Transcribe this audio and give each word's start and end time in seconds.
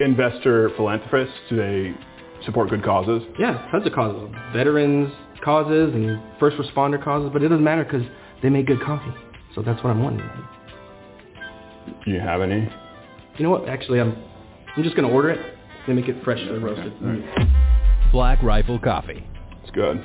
investor 0.00 0.70
philanthropists? 0.76 1.34
Do 1.48 1.56
they 1.56 1.94
support 2.44 2.70
good 2.70 2.84
causes? 2.84 3.22
Yeah, 3.38 3.68
tons 3.70 3.86
of 3.86 3.92
causes. 3.92 4.34
Veterans 4.52 5.12
causes 5.44 5.94
and 5.94 6.20
first 6.38 6.56
responder 6.56 7.02
causes, 7.02 7.30
but 7.32 7.42
it 7.42 7.48
doesn't 7.48 7.64
matter 7.64 7.84
because 7.84 8.06
they 8.42 8.48
make 8.48 8.66
good 8.66 8.80
coffee. 8.80 9.12
So 9.54 9.62
that's 9.62 9.82
what 9.82 9.90
I'm 9.90 10.02
wanting. 10.02 10.28
Do 12.04 12.10
you 12.10 12.20
have 12.20 12.40
any? 12.42 12.70
You 13.36 13.44
know 13.44 13.50
what? 13.50 13.68
Actually, 13.68 14.00
I'm 14.00 14.16
I'm 14.76 14.82
just 14.82 14.94
gonna 14.94 15.08
order 15.08 15.30
it. 15.30 15.54
They 15.86 15.92
make 15.94 16.08
it 16.08 16.22
freshly 16.22 16.58
roasted. 16.58 16.92
Black 18.12 18.42
Rifle 18.42 18.78
Coffee. 18.78 19.26
It's 19.62 19.70
good. 19.70 20.04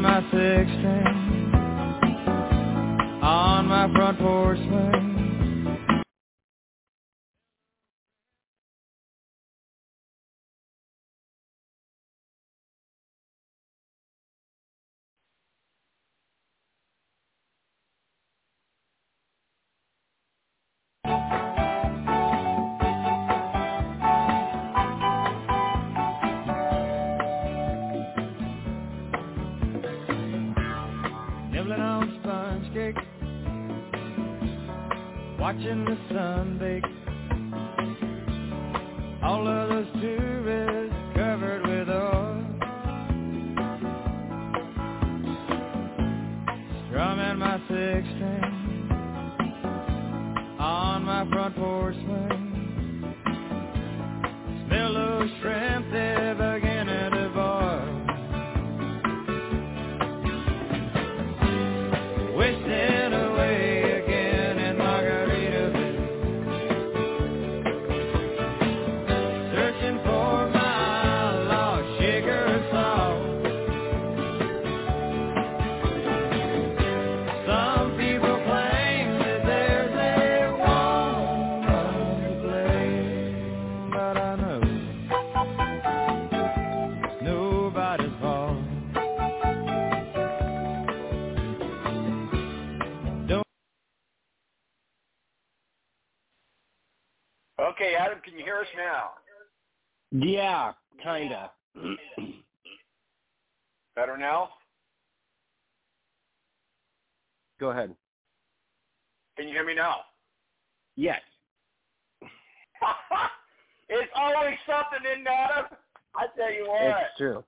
My 0.00 0.20
six 0.32 0.70
Yeah, 100.24 100.72
kinda. 101.02 101.50
Better 103.94 104.16
now? 104.16 104.48
Go 107.60 107.70
ahead. 107.70 107.94
Can 109.36 109.48
you 109.48 109.54
hear 109.54 109.64
me 109.64 109.74
now? 109.74 109.96
Yes. 110.96 111.20
it's 113.88 114.12
always 114.16 114.54
something 114.66 115.04
in 115.12 115.26
Adam. 115.26 115.66
I 116.14 116.26
tell 116.36 116.52
you 116.52 116.68
what. 116.68 116.82
It's 116.82 117.18
true. 117.18 117.44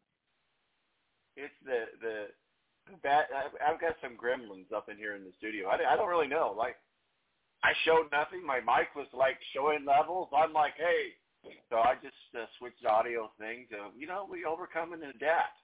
It's 1.36 1.54
the 1.64 1.84
the 2.00 2.26
bad. 3.02 3.26
I've, 3.34 3.74
I've 3.74 3.80
got 3.80 3.94
some 4.02 4.16
gremlins 4.16 4.72
up 4.74 4.88
in 4.88 4.96
here 4.96 5.14
in 5.16 5.24
the 5.24 5.32
studio. 5.38 5.68
I, 5.68 5.92
I 5.92 5.96
don't 5.96 6.08
really 6.08 6.28
know. 6.28 6.54
Like, 6.56 6.76
I 7.62 7.72
showed 7.84 8.10
nothing. 8.12 8.44
My 8.44 8.58
mic 8.60 8.94
was 8.94 9.06
like 9.12 9.38
showing 9.54 9.84
levels. 9.84 10.28
I'm 10.36 10.52
like, 10.52 10.74
hey. 10.76 11.14
So 11.70 11.76
I 11.76 11.94
just 12.02 12.16
uh, 12.34 12.46
switched 12.58 12.82
the 12.82 12.88
audio 12.88 13.30
thing 13.38 13.66
to, 13.70 13.90
you 13.98 14.06
know, 14.06 14.26
we 14.30 14.44
overcome 14.44 14.92
and 14.92 15.02
adapt. 15.02 15.58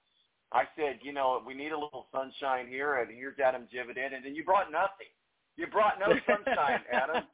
I 0.51 0.63
said, 0.75 0.99
you 1.01 1.13
know, 1.13 1.41
we 1.45 1.53
need 1.53 1.71
a 1.71 1.79
little 1.79 2.07
sunshine 2.11 2.67
here, 2.67 3.01
and 3.01 3.09
here's 3.09 3.39
Adam 3.39 3.67
Jividan, 3.73 4.13
and 4.13 4.23
then 4.23 4.35
you 4.35 4.43
brought 4.43 4.71
nothing. 4.71 5.09
You 5.57 5.67
brought 5.67 5.99
no 5.99 6.13
sunshine, 6.25 6.81
Adam. 6.91 7.23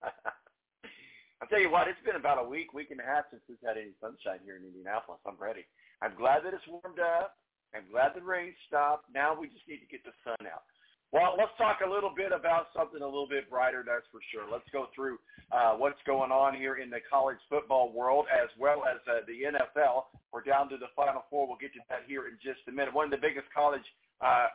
I'll 1.40 1.48
tell 1.48 1.60
you 1.60 1.70
what, 1.70 1.88
it's 1.88 2.00
been 2.04 2.16
about 2.16 2.40
a 2.40 2.48
week, 2.48 2.72
week 2.72 2.90
and 2.90 3.00
a 3.00 3.04
half 3.04 3.28
since 3.30 3.42
we've 3.48 3.60
had 3.64 3.76
any 3.76 3.92
sunshine 4.00 4.40
here 4.44 4.56
in 4.56 4.64
Indianapolis. 4.64 5.20
I'm 5.26 5.36
ready. 5.36 5.66
I'm 6.00 6.16
glad 6.16 6.44
that 6.44 6.54
it's 6.54 6.66
warmed 6.68 7.00
up. 7.00 7.36
I'm 7.74 7.84
glad 7.92 8.16
the 8.16 8.24
rain 8.24 8.54
stopped. 8.68 9.12
Now 9.12 9.36
we 9.36 9.48
just 9.48 9.68
need 9.68 9.84
to 9.84 9.90
get 9.90 10.04
the 10.04 10.16
sun 10.24 10.40
out. 10.48 10.64
Well, 11.12 11.34
let's 11.38 11.54
talk 11.56 11.80
a 11.86 11.88
little 11.88 12.10
bit 12.14 12.32
about 12.32 12.66
something 12.74 13.00
a 13.00 13.06
little 13.06 13.28
bit 13.28 13.48
brighter, 13.48 13.84
that's 13.86 14.04
for 14.10 14.20
sure. 14.34 14.44
Let's 14.50 14.66
go 14.72 14.86
through 14.94 15.18
uh, 15.52 15.78
what's 15.78 16.02
going 16.06 16.32
on 16.32 16.54
here 16.54 16.76
in 16.76 16.90
the 16.90 16.98
college 17.08 17.38
football 17.48 17.92
world 17.92 18.26
as 18.26 18.50
well 18.58 18.82
as 18.84 18.98
uh, 19.06 19.22
the 19.26 19.54
NFL. 19.54 20.10
We're 20.32 20.42
down 20.42 20.68
to 20.70 20.76
the 20.76 20.90
Final 20.96 21.22
Four. 21.30 21.46
We'll 21.46 21.62
get 21.62 21.72
to 21.74 21.80
that 21.88 22.02
here 22.06 22.26
in 22.26 22.34
just 22.42 22.66
a 22.68 22.72
minute. 22.72 22.92
One 22.92 23.06
of 23.06 23.14
the 23.14 23.22
biggest 23.22 23.46
college 23.54 23.86
uh, 24.20 24.50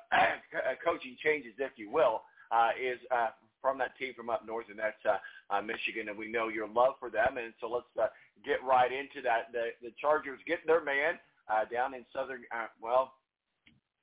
coaching 0.83 1.15
changes, 1.23 1.53
if 1.57 1.71
you 1.77 1.89
will, 1.89 2.23
uh, 2.51 2.75
is 2.75 2.99
uh, 3.09 3.31
from 3.61 3.77
that 3.77 3.95
team 3.97 4.13
from 4.17 4.29
up 4.29 4.45
north, 4.45 4.65
and 4.69 4.79
that's 4.79 4.99
uh, 5.05 5.21
uh, 5.53 5.61
Michigan, 5.61 6.09
and 6.09 6.17
we 6.17 6.27
know 6.27 6.49
your 6.49 6.67
love 6.67 6.99
for 6.99 7.09
them. 7.09 7.37
And 7.37 7.53
so 7.61 7.69
let's 7.69 7.87
uh, 7.95 8.09
get 8.43 8.59
right 8.65 8.91
into 8.91 9.21
that. 9.23 9.53
The, 9.53 9.71
the 9.81 9.93
Chargers 10.01 10.39
get 10.45 10.65
their 10.65 10.83
man 10.83 11.21
uh, 11.47 11.69
down 11.71 11.93
in 11.93 12.03
southern, 12.11 12.41
uh, 12.51 12.67
well, 12.81 13.13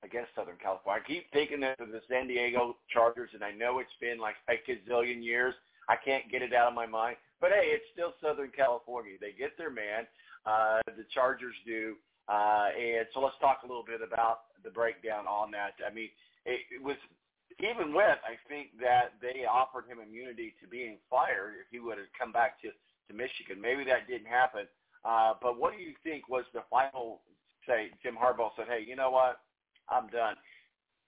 Guess 0.06 0.30
Southern 0.36 0.56
California. 0.62 1.02
I 1.02 1.06
keep 1.06 1.26
thinking 1.32 1.64
of 1.64 1.90
the 1.90 2.00
San 2.08 2.28
Diego 2.28 2.76
Chargers, 2.88 3.30
and 3.34 3.42
I 3.42 3.50
know 3.50 3.80
it's 3.80 3.90
been 4.00 4.18
like 4.18 4.36
a 4.48 4.54
gazillion 4.62 5.24
years. 5.24 5.54
I 5.88 5.96
can't 5.96 6.30
get 6.30 6.42
it 6.42 6.54
out 6.54 6.68
of 6.68 6.74
my 6.74 6.86
mind. 6.86 7.16
But 7.40 7.50
hey, 7.50 7.74
it's 7.74 7.84
still 7.92 8.14
Southern 8.22 8.50
California. 8.54 9.18
They 9.20 9.32
get 9.32 9.58
their 9.58 9.70
man. 9.70 10.06
Uh, 10.46 10.80
the 10.86 11.04
Chargers 11.12 11.54
do. 11.66 11.96
Uh, 12.28 12.68
and 12.76 13.06
so 13.12 13.20
let's 13.20 13.36
talk 13.40 13.60
a 13.64 13.66
little 13.66 13.84
bit 13.84 14.00
about 14.04 14.52
the 14.62 14.70
breakdown 14.70 15.26
on 15.26 15.50
that. 15.50 15.74
I 15.80 15.92
mean, 15.92 16.10
it, 16.44 16.60
it 16.70 16.82
was 16.82 16.96
even 17.58 17.92
with, 17.92 18.20
I 18.22 18.38
think 18.46 18.78
that 18.80 19.18
they 19.20 19.48
offered 19.48 19.88
him 19.88 19.98
immunity 19.98 20.54
to 20.62 20.68
being 20.68 20.98
fired 21.10 21.58
if 21.58 21.66
he 21.70 21.80
would 21.80 21.98
have 21.98 22.12
come 22.18 22.30
back 22.30 22.60
to, 22.62 22.68
to 22.70 23.12
Michigan. 23.16 23.60
Maybe 23.60 23.82
that 23.84 24.06
didn't 24.06 24.30
happen. 24.30 24.68
Uh, 25.04 25.34
but 25.40 25.58
what 25.58 25.74
do 25.74 25.82
you 25.82 25.94
think 26.04 26.28
was 26.28 26.44
the 26.54 26.62
final, 26.70 27.22
say, 27.66 27.90
Jim 28.02 28.14
Harbaugh 28.14 28.50
said, 28.56 28.66
hey, 28.68 28.84
you 28.86 28.94
know 28.94 29.10
what? 29.10 29.40
I'm 29.90 30.08
done. 30.08 30.36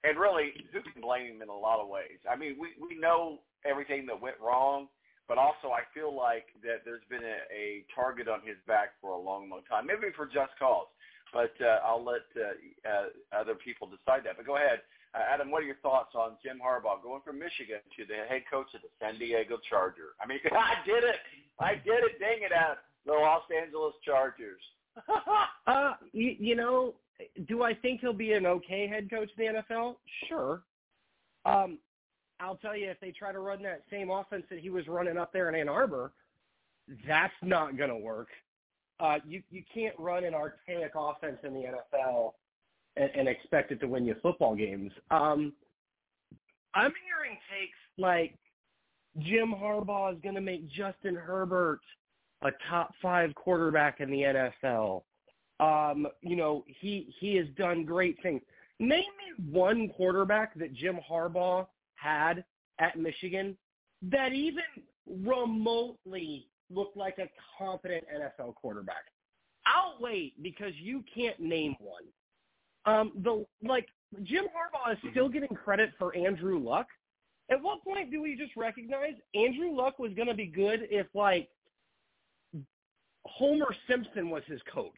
And 0.03 0.19
really, 0.19 0.53
who 0.73 0.81
can 0.81 1.03
blame 1.03 1.37
him 1.37 1.43
in 1.43 1.49
a 1.49 1.57
lot 1.57 1.81
of 1.81 1.89
ways? 1.89 2.19
I 2.25 2.37
mean, 2.37 2.57
we, 2.59 2.73
we 2.81 2.99
know 2.99 3.41
everything 3.69 4.07
that 4.07 4.17
went 4.21 4.37
wrong, 4.41 4.89
but 5.29 5.37
also 5.37 5.69
I 5.77 5.85
feel 5.93 6.15
like 6.15 6.47
that 6.65 6.83
there's 6.85 7.05
been 7.11 7.23
a, 7.23 7.39
a 7.53 7.85
target 7.95 8.27
on 8.27 8.41
his 8.41 8.57
back 8.67 8.97
for 9.01 9.13
a 9.13 9.21
long, 9.21 9.51
long 9.51 9.61
time, 9.69 9.87
maybe 9.87 10.13
for 10.17 10.25
just 10.25 10.57
cause. 10.59 10.89
But 11.33 11.53
uh, 11.61 11.79
I'll 11.87 12.05
let 12.05 12.27
uh, 12.35 12.57
uh, 12.89 13.39
other 13.39 13.55
people 13.55 13.87
decide 13.87 14.25
that. 14.25 14.37
But 14.37 14.47
go 14.47 14.57
ahead. 14.57 14.81
Uh, 15.15 15.23
Adam, 15.33 15.51
what 15.51 15.63
are 15.63 15.67
your 15.67 15.79
thoughts 15.83 16.15
on 16.15 16.39
Jim 16.43 16.61
Harbaugh 16.65 17.03
going 17.03 17.21
from 17.25 17.39
Michigan 17.39 17.79
to 17.97 18.07
the 18.07 18.27
head 18.29 18.43
coach 18.51 18.67
of 18.75 18.83
the 18.83 18.91
San 18.99 19.19
Diego 19.19 19.59
Charger? 19.69 20.17
I 20.23 20.27
mean, 20.27 20.39
I 20.53 20.75
did 20.87 21.05
it. 21.05 21.21
I 21.59 21.75
did 21.75 22.03
it. 22.07 22.19
Dang 22.19 22.43
it, 22.43 22.53
Adam. 22.55 22.79
The 23.07 23.13
Los 23.13 23.43
Angeles 23.51 23.95
Chargers. 24.05 24.63
uh, 25.67 25.95
you, 26.13 26.37
you 26.39 26.57
know, 26.57 26.95
do 27.49 27.62
I 27.62 27.75
think 27.75 28.00
he'll 28.00 28.12
be 28.12 28.33
an 28.33 28.47
okay 28.47 28.87
head 28.87 29.11
coach 29.11 29.31
in 29.37 29.55
the 29.55 29.61
NFL? 29.75 29.97
Sure. 30.29 30.62
Um, 31.45 31.79
I'll 32.41 32.57
tell 32.57 32.77
you, 32.77 32.91
if 32.91 32.99
they 33.00 33.12
try 33.12 33.33
to 33.33 33.41
run 33.41 33.62
that 33.62 33.83
same 33.91 34.11
offense 34.11 34.45
that 34.50 34.61
he 34.61 34.71
was 34.71 34.87
running 34.89 35.19
up 35.19 35.33
there 35.33 35.49
in 35.49 35.55
Ann 35.55 35.69
Arbor, 35.69 36.12
that's 37.07 37.35
not 37.43 37.77
going 37.77 37.91
to 37.91 37.97
work. 37.97 38.29
Uh, 38.99 39.17
you 39.27 39.43
you 39.50 39.62
can't 39.73 39.95
run 39.99 40.25
an 40.25 40.35
archaic 40.35 40.93
offense 40.95 41.39
in 41.43 41.55
the 41.55 41.73
NFL 41.97 42.33
and, 42.97 43.11
and 43.15 43.29
expect 43.29 43.73
it 43.73 43.81
to 43.81 43.87
win 43.87 44.05
you 44.05 44.15
football 44.23 44.55
games. 44.55 44.93
Um, 45.11 45.53
I'm 46.75 46.93
hearing 47.07 47.39
takes 47.50 47.79
like 47.99 48.37
Jim 49.19 49.55
Harbaugh 49.57 50.15
is 50.15 50.21
going 50.23 50.35
to 50.35 50.41
make 50.41 50.69
Justin 50.71 51.15
Herbert 51.15 51.81
a 52.43 52.50
top 52.69 52.93
five 53.03 53.35
quarterback 53.35 54.00
in 54.00 54.11
the 54.11 54.50
NFL. 54.62 55.03
Um, 55.61 56.07
you 56.23 56.37
know, 56.37 56.64
he 56.67 57.14
he 57.19 57.37
has 57.37 57.47
done 57.57 57.85
great 57.85 58.17
things. 58.23 58.40
Name 58.79 59.05
me 59.19 59.50
one 59.50 59.88
quarterback 59.90 60.55
that 60.59 60.73
Jim 60.75 60.99
Harbaugh 61.09 61.67
had 61.95 62.45
at 62.79 62.99
Michigan 62.99 63.57
that 64.02 64.33
even 64.33 64.62
remotely 65.07 66.47
looked 66.71 66.97
like 66.97 67.19
a 67.19 67.29
competent 67.59 68.05
NFL 68.09 68.55
quarterback. 68.55 69.05
I'll 69.67 69.97
wait 70.00 70.43
because 70.43 70.73
you 70.76 71.05
can't 71.14 71.38
name 71.38 71.76
one. 71.79 72.05
Um, 72.87 73.12
the 73.23 73.45
like 73.62 73.87
Jim 74.23 74.45
Harbaugh 74.45 74.93
is 74.93 74.99
still 75.11 75.29
getting 75.29 75.55
credit 75.55 75.90
for 75.99 76.17
Andrew 76.17 76.59
Luck. 76.59 76.87
At 77.50 77.62
what 77.62 77.85
point 77.85 78.11
do 78.11 78.23
we 78.23 78.37
just 78.37 78.57
recognize 78.57 79.14
Andrew 79.35 79.75
Luck 79.75 79.99
was 79.99 80.12
going 80.14 80.29
to 80.29 80.35
be 80.35 80.47
good 80.47 80.87
if 80.90 81.07
like 81.14 81.49
Homer 83.26 83.75
Simpson 83.88 84.31
was 84.31 84.43
his 84.47 84.61
coach? 84.73 84.93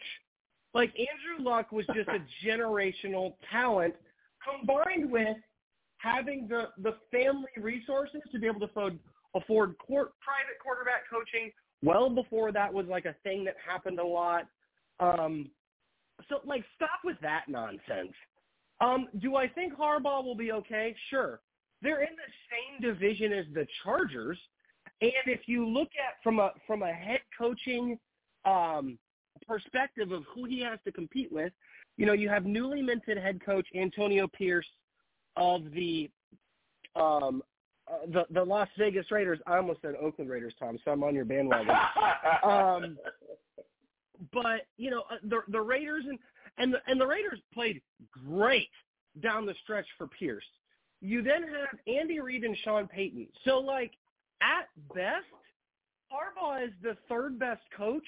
Like 0.75 0.91
Andrew 0.91 1.45
Luck 1.45 1.73
was 1.73 1.87
just 1.95 2.09
a 2.09 2.19
generational 2.47 3.35
talent 3.50 3.95
combined 4.43 5.11
with 5.11 5.37
having 5.99 6.49
the 6.49 6.69
the 6.83 6.97
family 7.11 7.50
resources 7.57 8.21
to 8.33 8.38
be 8.38 8.47
able 8.47 8.61
to 8.61 8.67
afford, 8.67 8.99
afford 9.35 9.79
court, 9.79 10.12
private 10.21 10.59
quarterback 10.62 11.02
coaching 11.11 11.50
well 11.83 12.09
before 12.09 12.52
that 12.52 12.73
was 12.73 12.87
like 12.87 13.05
a 13.05 13.14
thing 13.23 13.45
that 13.45 13.57
happened 13.64 13.99
a 13.99 14.05
lot. 14.05 14.47
Um, 15.00 15.50
so 16.29 16.41
like 16.45 16.64
stop 16.76 17.00
with 17.05 17.17
that 17.23 17.45
nonsense. 17.49 18.14
Um, 18.81 19.09
do 19.21 19.37
I 19.37 19.49
think 19.49 19.75
Harbaugh 19.75 20.25
will 20.25 20.35
be 20.35 20.52
okay? 20.52 20.95
Sure. 21.11 21.41
They're 21.83 22.02
in 22.02 22.14
the 22.14 22.33
same 22.50 22.93
division 22.93 23.33
as 23.33 23.45
the 23.55 23.67
Chargers, 23.83 24.38
and 25.00 25.12
if 25.26 25.41
you 25.47 25.67
look 25.67 25.88
at 25.99 26.23
from 26.23 26.38
a 26.38 26.52
from 26.67 26.83
a 26.83 26.93
head 26.93 27.21
coaching 27.37 27.99
um, 28.45 28.99
perspective 29.47 30.13
of 30.13 30.25
who 30.33 30.45
he 30.45 30.61
has 30.61 30.79
to 30.85 30.93
compete 30.93 31.33
with, 31.33 31.53
you 31.97 32.07
know, 32.07 32.13
you 32.13 32.29
have 32.29 32.45
newly 32.45 32.83
minted 32.83 33.19
head 33.19 33.41
coach 33.45 33.67
Antonio 33.75 34.27
Pierce 34.29 34.67
of 35.37 35.71
the 35.73 36.11
um, 36.97 37.43
uh, 37.91 38.07
the 38.13 38.25
the 38.31 38.43
Las 38.43 38.69
Vegas 38.79 39.11
Raiders. 39.11 39.39
I 39.47 39.57
almost 39.57 39.83
said 39.83 39.95
Oakland 40.01 40.31
Raiders, 40.31 40.55
Tom. 40.59 40.79
So 40.85 40.91
I'm 40.91 41.03
on 41.03 41.15
your 41.15 41.25
bandwagon. 41.25 41.75
um, 42.45 42.99
but 44.33 44.67
you 44.77 44.91
know 44.91 45.03
uh, 45.11 45.17
the 45.25 45.41
the 45.49 45.61
Raiders 45.61 46.05
and 46.09 46.19
and 46.59 46.73
the 46.73 46.79
and 46.87 47.01
the 47.01 47.07
Raiders 47.07 47.41
played 47.53 47.81
great 48.27 48.71
down 49.23 49.47
the 49.47 49.55
stretch 49.63 49.87
for 49.99 50.07
Pierce. 50.07 50.45
You 51.01 51.23
then 51.23 51.43
have 51.43 51.79
Andy 51.87 52.21
Reid 52.21 52.45
and 52.45 52.57
Sean 52.65 52.87
Payton. 52.87 53.27
So 53.45 53.59
like 53.59 53.93
at 54.41 54.69
best, 54.95 55.27
Harbaugh 56.13 56.65
is 56.65 56.73
the 56.83 56.97
third 57.09 57.39
best 57.39 57.63
coach 57.77 58.07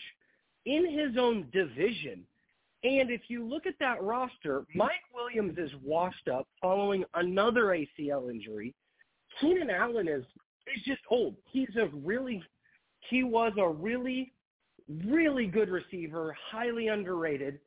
in 0.66 0.90
his 0.90 1.16
own 1.18 1.48
division. 1.52 2.24
And 2.82 3.10
if 3.10 3.22
you 3.28 3.44
look 3.46 3.66
at 3.66 3.78
that 3.80 4.02
roster, 4.02 4.64
Mike 4.74 4.90
Williams 5.14 5.58
is 5.58 5.70
washed 5.82 6.28
up 6.28 6.46
following 6.60 7.04
another 7.14 7.66
ACL 7.98 8.30
injury. 8.30 8.74
Keenan 9.40 9.70
Allen 9.70 10.08
is 10.08 10.24
is 10.74 10.82
just 10.84 11.00
old. 11.10 11.34
He's 11.50 11.74
a 11.76 11.86
really 11.94 12.42
he 13.10 13.22
was 13.22 13.52
a 13.58 13.68
really 13.68 14.32
really 15.06 15.46
good 15.46 15.70
receiver, 15.70 16.36
highly 16.50 16.88
underrated, 16.88 17.58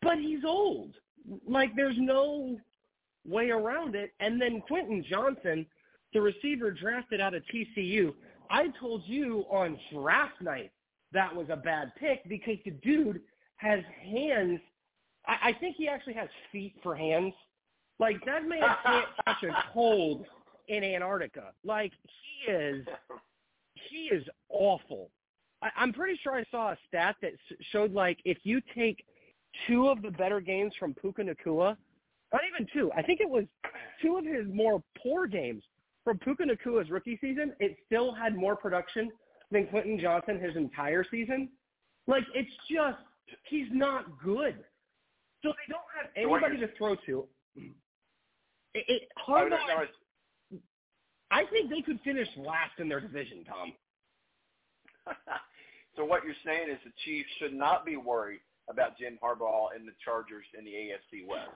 but 0.00 0.18
he's 0.18 0.44
old. 0.44 0.94
Like 1.46 1.74
there's 1.74 1.96
no 1.98 2.58
way 3.26 3.50
around 3.50 3.96
it. 3.96 4.12
And 4.20 4.40
then 4.40 4.60
Quentin 4.60 5.04
Johnston, 5.08 5.66
the 6.12 6.20
receiver 6.20 6.70
drafted 6.70 7.20
out 7.20 7.34
of 7.34 7.42
TCU, 7.52 8.14
I 8.48 8.68
told 8.80 9.02
you 9.06 9.44
on 9.50 9.78
draft 9.92 10.40
night 10.40 10.70
that 11.12 11.34
was 11.34 11.46
a 11.50 11.56
bad 11.56 11.92
pick 11.98 12.28
because 12.28 12.56
the 12.64 12.72
dude 12.72 13.20
has 13.56 13.80
hands. 14.02 14.60
I, 15.26 15.50
I 15.50 15.52
think 15.52 15.76
he 15.76 15.88
actually 15.88 16.14
has 16.14 16.28
feet 16.52 16.74
for 16.82 16.94
hands. 16.94 17.34
Like 17.98 18.24
that 18.26 18.46
man 18.46 18.60
can't 18.84 19.06
catch 19.24 19.42
a 19.44 19.72
cold 19.72 20.26
in 20.68 20.84
Antarctica. 20.84 21.52
Like 21.64 21.92
he 22.02 22.52
is, 22.52 22.86
he 23.90 24.08
is 24.14 24.24
awful. 24.48 25.10
I, 25.62 25.70
I'm 25.76 25.92
pretty 25.92 26.18
sure 26.22 26.34
I 26.34 26.44
saw 26.50 26.72
a 26.72 26.78
stat 26.88 27.16
that 27.22 27.32
showed 27.72 27.92
like 27.92 28.18
if 28.24 28.38
you 28.42 28.60
take 28.74 29.04
two 29.66 29.88
of 29.88 30.02
the 30.02 30.10
better 30.10 30.40
games 30.40 30.74
from 30.78 30.94
Puka 30.94 31.22
Nacua, 31.22 31.76
not 32.32 32.42
even 32.52 32.66
two, 32.72 32.90
I 32.96 33.02
think 33.02 33.20
it 33.20 33.28
was 33.28 33.44
two 34.02 34.18
of 34.18 34.24
his 34.24 34.46
more 34.52 34.82
poor 35.02 35.26
games 35.26 35.62
from 36.04 36.18
Puka 36.18 36.44
Nacua's 36.44 36.90
rookie 36.90 37.18
season, 37.20 37.52
it 37.58 37.76
still 37.86 38.14
had 38.14 38.36
more 38.36 38.54
production 38.54 39.10
than 39.50 39.66
Quentin 39.66 39.98
Johnston 39.98 40.40
his 40.40 40.56
entire 40.56 41.04
season. 41.10 41.48
Like 42.06 42.24
it's 42.34 42.50
just 42.70 42.98
he's 43.44 43.68
not 43.72 44.04
good. 44.22 44.56
So 45.42 45.50
they 45.50 45.72
don't 45.72 45.82
have 46.00 46.10
anybody 46.16 46.58
to 46.58 46.72
throw 46.76 46.96
to. 47.06 47.26
It, 48.74 48.84
it 48.88 49.02
Harbaugh, 49.28 49.50
no, 49.50 50.58
I 51.30 51.44
think 51.46 51.70
they 51.70 51.82
could 51.82 52.00
finish 52.04 52.28
last 52.36 52.78
in 52.78 52.88
their 52.88 53.00
division, 53.00 53.44
Tom. 53.44 53.72
so 55.96 56.04
what 56.04 56.24
you're 56.24 56.34
saying 56.44 56.68
is 56.70 56.78
the 56.84 56.92
Chiefs 57.04 57.28
should 57.38 57.54
not 57.54 57.84
be 57.84 57.96
worried 57.96 58.40
about 58.68 58.98
Jim 58.98 59.18
Harbaugh 59.22 59.68
and 59.74 59.86
the 59.86 59.92
Chargers 60.04 60.44
in 60.58 60.64
the 60.64 60.70
AFC 60.70 61.26
West. 61.26 61.50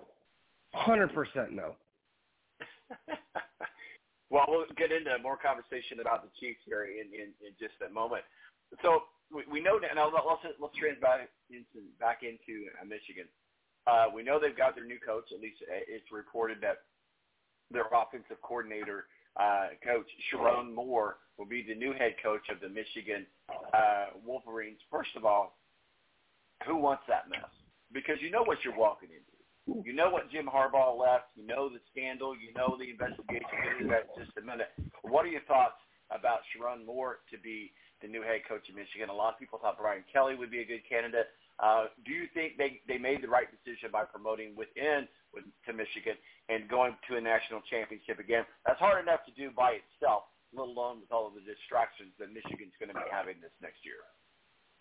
Hundred 0.73 1.13
percent 1.13 1.53
no. 1.53 1.75
well, 4.31 4.47
we'll 4.49 4.71
get 4.79 4.95
into 4.95 5.11
more 5.19 5.37
conversation 5.37 5.99
about 5.99 6.23
the 6.23 6.31
Chiefs 6.39 6.63
here 6.65 6.87
in, 6.87 7.11
in, 7.11 7.35
in 7.43 7.53
just 7.59 7.75
a 7.83 7.91
moment. 7.91 8.23
So 8.83 9.11
we, 9.35 9.43
we 9.51 9.61
know. 9.61 9.79
Now 9.83 10.07
let's 10.07 10.47
let's 10.63 10.75
trans 10.79 11.03
back 11.03 11.27
into 11.51 11.91
back 11.99 12.23
into 12.23 12.71
uh, 12.79 12.87
Michigan. 12.87 13.27
Uh, 13.91 14.07
we 14.15 14.23
know 14.23 14.39
they've 14.39 14.57
got 14.57 14.79
their 14.79 14.87
new 14.87 15.03
coach. 15.03 15.27
At 15.35 15.43
least 15.43 15.59
uh, 15.67 15.83
it's 15.91 16.07
reported 16.15 16.63
that 16.63 16.87
their 17.71 17.87
offensive 17.91 18.39
coordinator, 18.43 19.07
uh, 19.39 19.75
coach 19.83 20.07
Sherrone 20.31 20.75
Moore, 20.75 21.19
will 21.39 21.47
be 21.47 21.67
the 21.67 21.75
new 21.75 21.93
head 21.93 22.15
coach 22.23 22.47
of 22.51 22.61
the 22.61 22.69
Michigan 22.69 23.27
uh, 23.75 24.15
Wolverines. 24.25 24.79
First 24.91 25.11
of 25.17 25.25
all, 25.25 25.59
who 26.67 26.77
wants 26.77 27.03
that 27.09 27.31
mess? 27.31 27.51
Because 27.93 28.17
you 28.21 28.31
know 28.31 28.43
what 28.45 28.59
you're 28.63 28.77
walking 28.77 29.11
into. 29.11 29.30
You 29.67 29.93
know 29.93 30.11
what 30.11 30.31
Jim 30.31 30.49
Harbaugh 30.49 30.97
left. 30.97 31.37
You 31.37 31.47
know 31.47 31.69
the 31.69 31.81
scandal. 31.93 32.35
You 32.35 32.53
know 32.57 32.77
the 32.81 32.91
investigation. 32.91 33.45
We'll 33.53 33.63
get 33.63 33.77
into 33.77 33.93
that 33.93 34.09
in 34.17 34.25
just 34.25 34.37
a 34.39 34.45
minute. 34.45 34.73
What 35.03 35.25
are 35.25 35.33
your 35.33 35.45
thoughts 35.45 35.79
about 36.11 36.41
Sherrone 36.51 36.85
Moore 36.85 37.21
to 37.31 37.37
be 37.39 37.71
the 38.03 38.09
new 38.09 38.23
head 38.23 38.43
coach 38.49 38.67
of 38.69 38.75
Michigan? 38.75 39.13
A 39.13 39.15
lot 39.15 39.35
of 39.35 39.39
people 39.39 39.61
thought 39.61 39.79
Brian 39.79 40.03
Kelly 40.11 40.35
would 40.35 40.51
be 40.51 40.65
a 40.65 40.69
good 40.69 40.83
candidate. 40.89 41.29
Uh, 41.61 41.93
do 42.09 42.11
you 42.11 42.25
think 42.33 42.57
they 42.57 42.81
they 42.89 42.97
made 42.97 43.21
the 43.21 43.29
right 43.29 43.47
decision 43.53 43.93
by 43.93 44.09
promoting 44.09 44.57
within 44.57 45.05
with, 45.37 45.45
to 45.69 45.77
Michigan 45.77 46.17
and 46.49 46.65
going 46.67 46.97
to 47.07 47.21
a 47.21 47.23
national 47.23 47.61
championship 47.69 48.19
again? 48.19 48.49
That's 48.65 48.81
hard 48.81 49.05
enough 49.05 49.29
to 49.29 49.33
do 49.37 49.53
by 49.53 49.85
itself, 49.85 50.25
let 50.57 50.67
alone 50.67 51.05
with 51.05 51.13
all 51.13 51.29
of 51.29 51.37
the 51.37 51.45
distractions 51.45 52.17
that 52.17 52.33
Michigan's 52.33 52.73
going 52.81 52.91
to 52.91 52.97
be 52.97 53.07
having 53.13 53.37
this 53.45 53.53
next 53.61 53.85
year. 53.85 54.01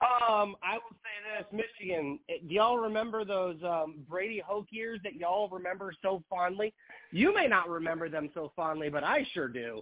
Um, 0.02 0.56
I 0.64 0.76
will 0.76 0.96
say 1.04 1.38
this, 1.38 1.46
Michigan. 1.52 2.20
eh, 2.30 2.38
Do 2.48 2.54
y'all 2.54 2.78
remember 2.78 3.26
those 3.26 3.58
um, 3.64 3.96
Brady 4.10 4.42
Hoke 4.46 4.68
years 4.70 5.00
that 5.04 5.16
y'all 5.16 5.50
remember 5.50 5.94
so 6.02 6.24
fondly? 6.30 6.74
You 7.12 7.34
may 7.36 7.48
not 7.48 7.68
remember 7.68 8.08
them 8.08 8.30
so 8.34 8.52
fondly, 8.56 8.90
but 8.90 9.04
I 9.04 9.28
sure 9.34 9.50
do. 9.50 9.82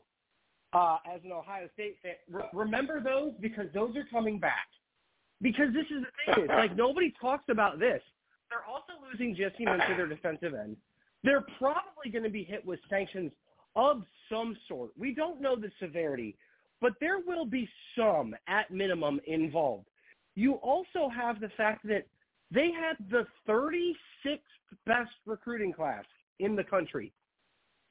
Uh, 0.73 0.97
as 1.13 1.21
an 1.23 1.31
Ohio 1.31 1.69
State 1.75 1.97
fan, 2.01 2.13
re- 2.31 2.49
remember 2.51 2.99
those 2.99 3.31
because 3.39 3.67
those 3.73 3.95
are 3.95 4.05
coming 4.11 4.39
back. 4.39 4.67
Because 5.39 5.71
this 5.71 5.85
is 5.85 6.03
the 6.03 6.33
thing, 6.33 6.45
it's 6.45 6.49
like 6.49 6.75
nobody 6.75 7.13
talks 7.21 7.45
about 7.49 7.77
this. 7.77 8.01
They're 8.49 8.65
also 8.67 8.93
losing 9.11 9.35
Jesse 9.35 9.65
Minter, 9.65 9.95
their 9.95 10.07
defensive 10.07 10.53
end. 10.55 10.77
They're 11.23 11.45
probably 11.59 12.09
going 12.11 12.23
to 12.23 12.29
be 12.29 12.43
hit 12.43 12.65
with 12.65 12.79
sanctions 12.89 13.31
of 13.75 14.01
some 14.31 14.57
sort. 14.67 14.91
We 14.97 15.13
don't 15.13 15.41
know 15.41 15.55
the 15.55 15.69
severity, 15.79 16.35
but 16.81 16.93
there 16.99 17.19
will 17.19 17.45
be 17.45 17.69
some, 17.95 18.35
at 18.47 18.71
minimum, 18.71 19.19
involved. 19.27 19.85
You 20.37 20.53
also 20.61 21.09
have 21.09 21.39
the 21.41 21.49
fact 21.57 21.83
that 21.87 22.05
they 22.51 22.69
had 22.71 22.95
the 23.09 23.25
36th 23.49 24.37
best 24.85 25.09
recruiting 25.25 25.73
class 25.73 26.05
in 26.37 26.55
the 26.55 26.63
country. 26.63 27.11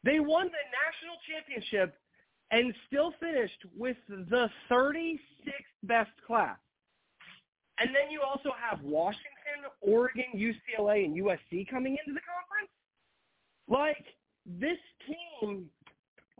They 0.04 0.20
won 0.20 0.46
the 0.46 0.66
national 0.86 1.16
championship 1.28 1.98
and 2.52 2.72
still 2.86 3.12
finished 3.18 3.66
with 3.76 3.96
the 4.08 4.48
36th 4.70 5.18
best 5.82 6.12
class. 6.24 6.56
And 7.80 7.88
then 7.88 8.12
you 8.12 8.20
also 8.22 8.50
have 8.56 8.80
Washington, 8.80 9.66
Oregon, 9.80 10.26
UCLA, 10.36 11.04
and 11.04 11.16
USC 11.16 11.68
coming 11.68 11.96
into 11.98 12.14
the 12.14 12.20
conference. 12.20 12.70
Like 13.66 14.04
this 14.46 14.78
team, 15.04 15.68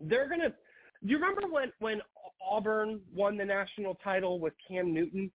they're 0.02 0.28
gonna. 0.28 0.50
Do 0.50 1.10
you 1.10 1.18
remember 1.18 1.48
when 1.50 1.72
when 1.80 2.00
Auburn 2.48 3.00
won 3.12 3.36
the 3.36 3.44
national 3.44 3.96
title 3.96 4.38
with 4.38 4.54
Cam 4.68 4.94
Newton, 4.94 5.32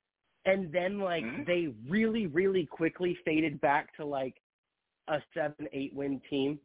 and 0.52 0.72
then 0.72 1.00
like 1.00 1.24
Mm-hmm. 1.24 1.44
they 1.46 1.74
really 1.88 2.28
really 2.28 2.66
quickly 2.66 3.18
faded 3.26 3.60
back 3.62 3.96
to 3.98 4.06
like 4.06 4.36
a 5.08 5.22
seven 5.34 5.68
eight 5.74 5.94
win 5.94 6.22
team? 6.30 6.60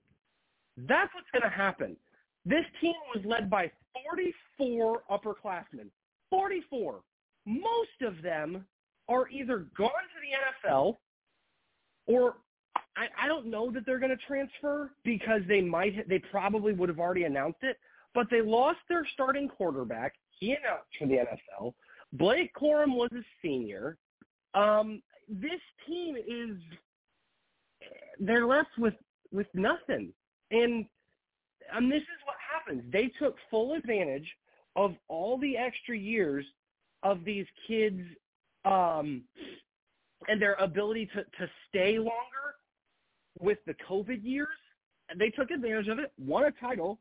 That's 0.77 1.13
what's 1.15 1.29
gonna 1.33 1.55
happen. 1.55 1.97
This 2.45 2.65
team 2.81 2.95
was 3.15 3.25
led 3.25 3.49
by 3.49 3.71
44 4.11 5.03
upperclassmen. 5.11 5.89
44. 6.31 7.01
Most 7.47 8.03
of 8.03 8.21
them 8.23 8.67
are 9.09 9.29
either 9.29 9.67
gone 9.77 9.89
to 9.91 10.19
the 10.21 10.69
NFL 10.71 10.97
or 12.07 12.37
I, 12.97 13.07
I 13.25 13.29
don't 13.29 13.47
know 13.47 13.71
that 13.73 13.87
they're 13.87 13.99
going 13.99 14.17
to 14.17 14.27
transfer 14.27 14.91
because 15.05 15.41
they 15.49 15.61
might 15.61 16.09
they 16.09 16.19
probably 16.19 16.73
would 16.73 16.89
have 16.89 16.99
already 16.99 17.25
announced 17.25 17.61
it, 17.63 17.77
but 18.15 18.27
they 18.31 18.41
lost 18.43 18.79
their 18.89 19.07
starting 19.13 19.49
quarterback. 19.49 20.15
He 20.39 20.51
announced 20.53 20.89
for 20.99 21.07
the 21.07 21.15
NFL. 21.15 21.75
Blake 22.15 22.53
Corum 22.55 22.95
was 22.95 23.11
a 23.13 23.25
senior. 23.43 23.97
Um, 24.55 25.03
this 25.29 25.61
team 25.87 26.17
is 26.17 26.57
they're 28.21 28.47
left 28.47 28.71
with 28.79 28.95
with 29.33 29.49
nothing. 29.55 30.13
And 30.51 30.87
and 31.73 31.91
this 31.91 32.03
is 32.03 32.21
what 32.25 32.37
happens. 32.53 32.85
They 32.93 33.11
took 33.19 33.37
full 33.51 33.75
advantage 33.75 34.29
of 34.77 34.95
all 35.09 35.39
the 35.39 35.57
extra 35.57 35.97
years 35.97 36.45
of 37.03 37.25
these 37.25 37.47
kids 37.67 38.01
um 38.65 39.25
and 40.29 40.41
their 40.41 40.55
ability 40.55 41.07
to 41.07 41.25
to 41.25 41.51
stay 41.69 41.99
longer 41.99 42.55
with 43.41 43.59
the 43.67 43.75
COVID 43.89 44.23
years. 44.23 44.49
They 45.19 45.31
took 45.31 45.51
advantage 45.51 45.89
of 45.89 45.99
it, 45.99 46.13
won 46.19 46.45
a 46.45 46.53
title, 46.53 46.99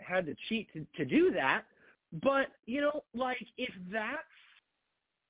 had 0.00 0.26
to 0.26 0.34
cheat 0.48 0.72
to, 0.72 0.86
to 0.96 1.04
do 1.04 1.30
that. 1.32 1.62
But, 2.22 2.46
you 2.66 2.80
know, 2.80 3.04
like 3.14 3.44
if 3.56 3.72
that's 3.90 4.18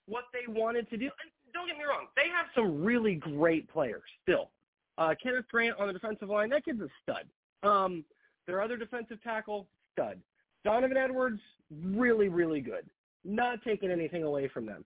what 0.07 0.25
they 0.33 0.53
wanted 0.53 0.89
to 0.91 0.97
do, 0.97 1.05
and 1.05 1.31
don't 1.53 1.67
get 1.67 1.77
me 1.77 1.85
wrong, 1.85 2.07
they 2.17 2.29
have 2.35 2.47
some 2.55 2.83
really 2.83 3.15
great 3.15 3.69
players 3.71 4.03
still. 4.23 4.51
Uh, 4.99 5.15
Kenneth 5.23 5.47
Grant 5.51 5.79
on 5.79 5.89
the 5.89 5.93
defensive 5.93 6.29
line, 6.29 6.49
that 6.51 6.65
kid's 6.65 6.81
a 6.81 6.89
stud. 7.03 7.27
Um, 7.69 8.05
their 8.47 8.63
other 8.63 8.77
defensive 8.77 9.23
tackle, 9.23 9.67
stud. 9.93 10.21
Donovan 10.65 10.97
Edwards, 10.97 11.41
really, 11.85 12.29
really 12.29 12.61
good. 12.61 12.89
Not 13.25 13.63
taking 13.63 13.91
anything 13.91 14.23
away 14.23 14.49
from 14.49 14.67
them. 14.67 14.85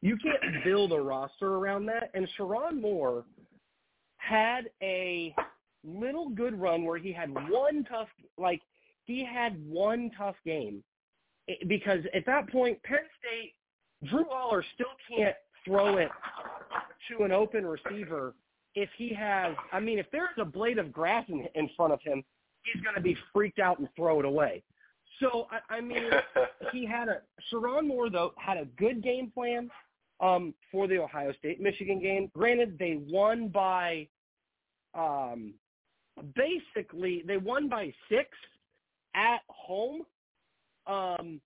You 0.00 0.16
can't 0.16 0.42
build 0.64 0.92
a 0.92 1.00
roster 1.00 1.54
around 1.54 1.86
that. 1.86 2.10
And 2.14 2.28
Sherrone 2.38 2.80
Moore 2.80 3.24
had 4.16 4.70
a 4.82 5.34
little 5.84 6.28
good 6.28 6.60
run 6.60 6.84
where 6.84 6.98
he 6.98 7.12
had 7.12 7.32
one 7.48 7.84
tough, 7.84 8.08
like 8.36 8.60
he 9.04 9.24
had 9.24 9.56
one 9.66 10.10
tough 10.16 10.36
game 10.44 10.82
eh, 11.48 11.54
because 11.66 12.00
at 12.14 12.26
that 12.26 12.50
point, 12.50 12.82
Penn 12.82 12.98
State, 13.18 13.54
Drew 14.04 14.24
Allar 14.24 14.62
still 14.74 14.86
can't 15.08 15.36
throw 15.64 15.96
it 15.98 16.10
to 17.10 17.24
an 17.24 17.32
open 17.32 17.66
receiver 17.66 18.34
if 18.74 18.88
he 18.96 19.12
has, 19.14 19.56
I 19.72 19.80
mean, 19.80 19.98
if 19.98 20.06
there's 20.12 20.28
a 20.38 20.44
blade 20.44 20.78
of 20.78 20.92
grass 20.92 21.24
in, 21.28 21.46
in 21.54 21.68
front 21.76 21.92
of 21.92 22.00
him, 22.02 22.22
he's 22.62 22.82
going 22.82 22.94
to 22.94 23.00
be 23.00 23.16
freaked 23.32 23.58
out 23.58 23.78
and 23.78 23.88
throw 23.96 24.20
it 24.20 24.24
away. 24.24 24.62
So, 25.20 25.48
I, 25.50 25.76
I 25.76 25.80
mean, 25.80 26.04
he 26.72 26.86
had 26.86 27.08
a, 27.08 27.22
Sherrone 27.50 27.88
Moore, 27.88 28.10
though, 28.10 28.32
had 28.36 28.56
a 28.56 28.66
good 28.78 29.02
game 29.02 29.32
plan 29.34 29.70
um, 30.20 30.54
for 30.70 30.86
the 30.86 30.98
Ohio 30.98 31.32
State-Michigan 31.38 32.00
game. 32.00 32.30
Granted, 32.36 32.78
they 32.78 33.00
won 33.08 33.48
by, 33.48 34.06
um, 34.94 35.54
basically, 36.36 37.24
they 37.26 37.36
won 37.36 37.68
by 37.68 37.92
six 38.08 38.28
at 39.14 39.40
home. 39.48 40.02
Um, 40.86 41.40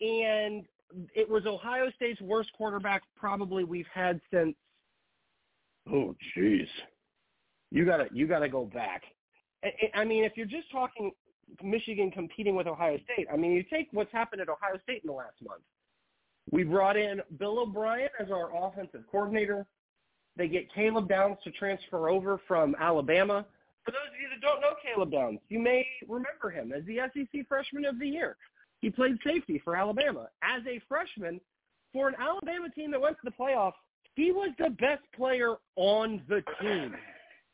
and 0.00 0.64
it 1.14 1.28
was 1.28 1.46
Ohio 1.46 1.90
State's 1.96 2.20
worst 2.20 2.50
quarterback 2.52 3.02
probably 3.16 3.64
we've 3.64 3.86
had 3.92 4.20
since 4.32 4.54
oh 5.92 6.14
jeez. 6.36 6.66
You 7.70 7.84
got 7.84 7.98
to 7.98 8.06
you 8.12 8.26
got 8.26 8.40
to 8.40 8.48
go 8.48 8.64
back. 8.64 9.02
I, 9.64 10.00
I 10.00 10.04
mean, 10.04 10.24
if 10.24 10.36
you're 10.36 10.46
just 10.46 10.70
talking 10.70 11.10
Michigan 11.62 12.10
competing 12.10 12.54
with 12.54 12.66
Ohio 12.66 12.98
State, 13.12 13.26
I 13.32 13.36
mean, 13.36 13.52
you 13.52 13.62
take 13.62 13.88
what's 13.92 14.12
happened 14.12 14.40
at 14.40 14.48
Ohio 14.48 14.78
State 14.82 15.02
in 15.02 15.08
the 15.08 15.12
last 15.12 15.36
month. 15.46 15.62
We 16.50 16.64
brought 16.64 16.96
in 16.96 17.20
Bill 17.38 17.58
O'Brien 17.58 18.08
as 18.18 18.30
our 18.30 18.50
offensive 18.56 19.02
coordinator. 19.10 19.66
They 20.36 20.48
get 20.48 20.72
Caleb 20.72 21.08
Downs 21.08 21.36
to 21.44 21.50
transfer 21.50 22.08
over 22.08 22.40
from 22.46 22.74
Alabama. 22.78 23.44
For 23.84 23.90
those 23.90 24.00
of 24.14 24.20
you 24.20 24.28
that 24.30 24.40
don't 24.40 24.60
know 24.60 24.74
Caleb 24.82 25.10
Downs, 25.10 25.40
you 25.48 25.58
may 25.58 25.86
remember 26.06 26.50
him 26.50 26.72
as 26.72 26.84
the 26.84 26.98
SEC 27.12 27.46
Freshman 27.48 27.84
of 27.84 27.98
the 27.98 28.06
Year. 28.06 28.36
He 28.80 28.90
played 28.90 29.18
safety 29.24 29.60
for 29.64 29.76
Alabama. 29.76 30.28
As 30.42 30.62
a 30.66 30.80
freshman, 30.88 31.40
for 31.92 32.08
an 32.08 32.14
Alabama 32.20 32.68
team 32.70 32.90
that 32.92 33.00
went 33.00 33.16
to 33.16 33.22
the 33.24 33.30
playoffs, 33.30 33.72
he 34.14 34.32
was 34.32 34.50
the 34.58 34.70
best 34.70 35.02
player 35.16 35.56
on 35.76 36.22
the 36.28 36.42
team. 36.60 36.94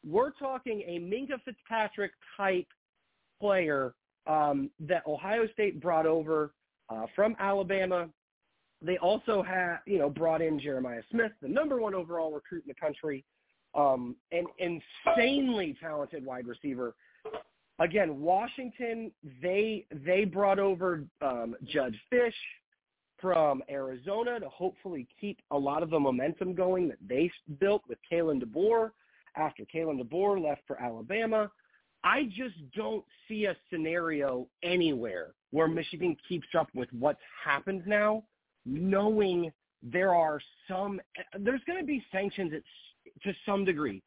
We're 0.07 0.33
talking 0.33 0.83
a 0.87 0.99
Minkah 0.99 1.43
Fitzpatrick 1.45 2.13
type 2.37 2.67
player 3.41 3.95
um, 4.27 4.71
that 4.81 5.07
Ohio 5.07 5.47
State 5.53 5.81
brought 5.81 6.07
over 6.07 6.53
uh, 6.89 7.07
from 7.15 7.37
Alabama. 7.39 8.09
They 8.83 8.99
also 8.99 9.43
had, 9.43 9.79
you 9.87 9.99
know, 9.99 10.11
brought 10.11 10.43
in 10.43 10.61
Jeremiah 10.61 11.03
Smith, 11.11 11.33
the 11.41 11.49
number 11.49 11.81
one 11.81 11.95
overall 11.95 12.33
recruit 12.33 12.65
in 12.65 12.69
the 12.69 12.75
country, 12.75 13.25
um, 13.75 14.17
an 14.33 14.47
insanely 14.59 15.77
talented 15.81 16.25
wide 16.25 16.47
receiver 16.47 16.95
again, 17.79 18.21
Washington 18.21 19.11
they 19.43 19.87
they 20.05 20.25
brought 20.25 20.59
over 20.59 21.05
um, 21.23 21.57
Jedd 21.65 21.95
Fisch 22.13 22.33
from 23.21 23.63
Arizona 23.71 24.39
to 24.41 24.49
hopefully 24.49 25.07
keep 25.21 25.39
a 25.51 25.59
lot 25.59 25.83
of 25.83 25.91
the 25.91 25.99
momentum 25.99 26.55
going 26.55 26.89
that 26.89 26.99
they 27.09 27.31
built 27.59 27.83
with 27.89 27.99
Kalen 28.11 28.43
DeBoer 28.43 28.91
after 29.37 29.65
Kalen 29.65 30.01
DeBoer 30.03 30.43
left 30.43 30.63
for 30.67 30.81
Alabama. 30.81 31.51
I 32.03 32.25
just 32.25 32.57
don't 32.77 33.05
see 33.27 33.47
a 33.47 33.57
scenario 33.73 34.47
anywhere 34.63 35.33
where 35.53 35.69
Michigan 35.69 36.17
keeps 36.29 36.49
up 36.59 36.69
with 36.75 36.89
what's 36.93 37.23
happened 37.43 37.83
now, 37.87 38.25
knowing 38.67 39.51
there 39.83 40.15
are 40.15 40.41
some 40.69 41.01
there's 41.39 41.63
going 41.67 41.79
to 41.79 41.87
be 41.87 42.05
sanctions 42.13 42.53
at, 42.55 42.63
to 43.23 43.33
some 43.47 43.65
degree. 43.65 44.03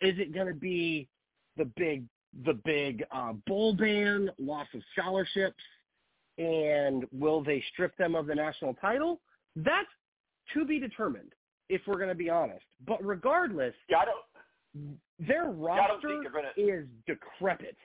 Is 0.00 0.14
it 0.18 0.32
going 0.32 0.46
to 0.46 0.54
be 0.54 1.08
the 1.56 1.66
big 1.76 2.04
the 2.44 2.54
big 2.64 3.04
uh, 3.10 3.32
bowl 3.46 3.74
ban, 3.74 4.30
loss 4.38 4.66
of 4.74 4.80
scholarships, 4.96 5.62
and 6.38 7.04
will 7.12 7.42
they 7.42 7.62
strip 7.72 7.96
them 7.96 8.14
of 8.14 8.26
the 8.26 8.34
national 8.34 8.74
title? 8.74 9.20
That's 9.56 9.88
to 10.54 10.64
be 10.64 10.80
determined, 10.80 11.32
if 11.68 11.82
we're 11.86 11.96
going 11.96 12.08
to 12.08 12.14
be 12.14 12.30
honest. 12.30 12.64
But 12.86 13.04
regardless, 13.04 13.74
yeah, 13.88 13.98
I 13.98 14.04
don't, 14.06 14.98
their 15.18 15.50
roster 15.50 16.22
yeah, 16.22 16.30
gonna, 16.32 16.48
is 16.56 16.86
decrepit. 17.06 17.76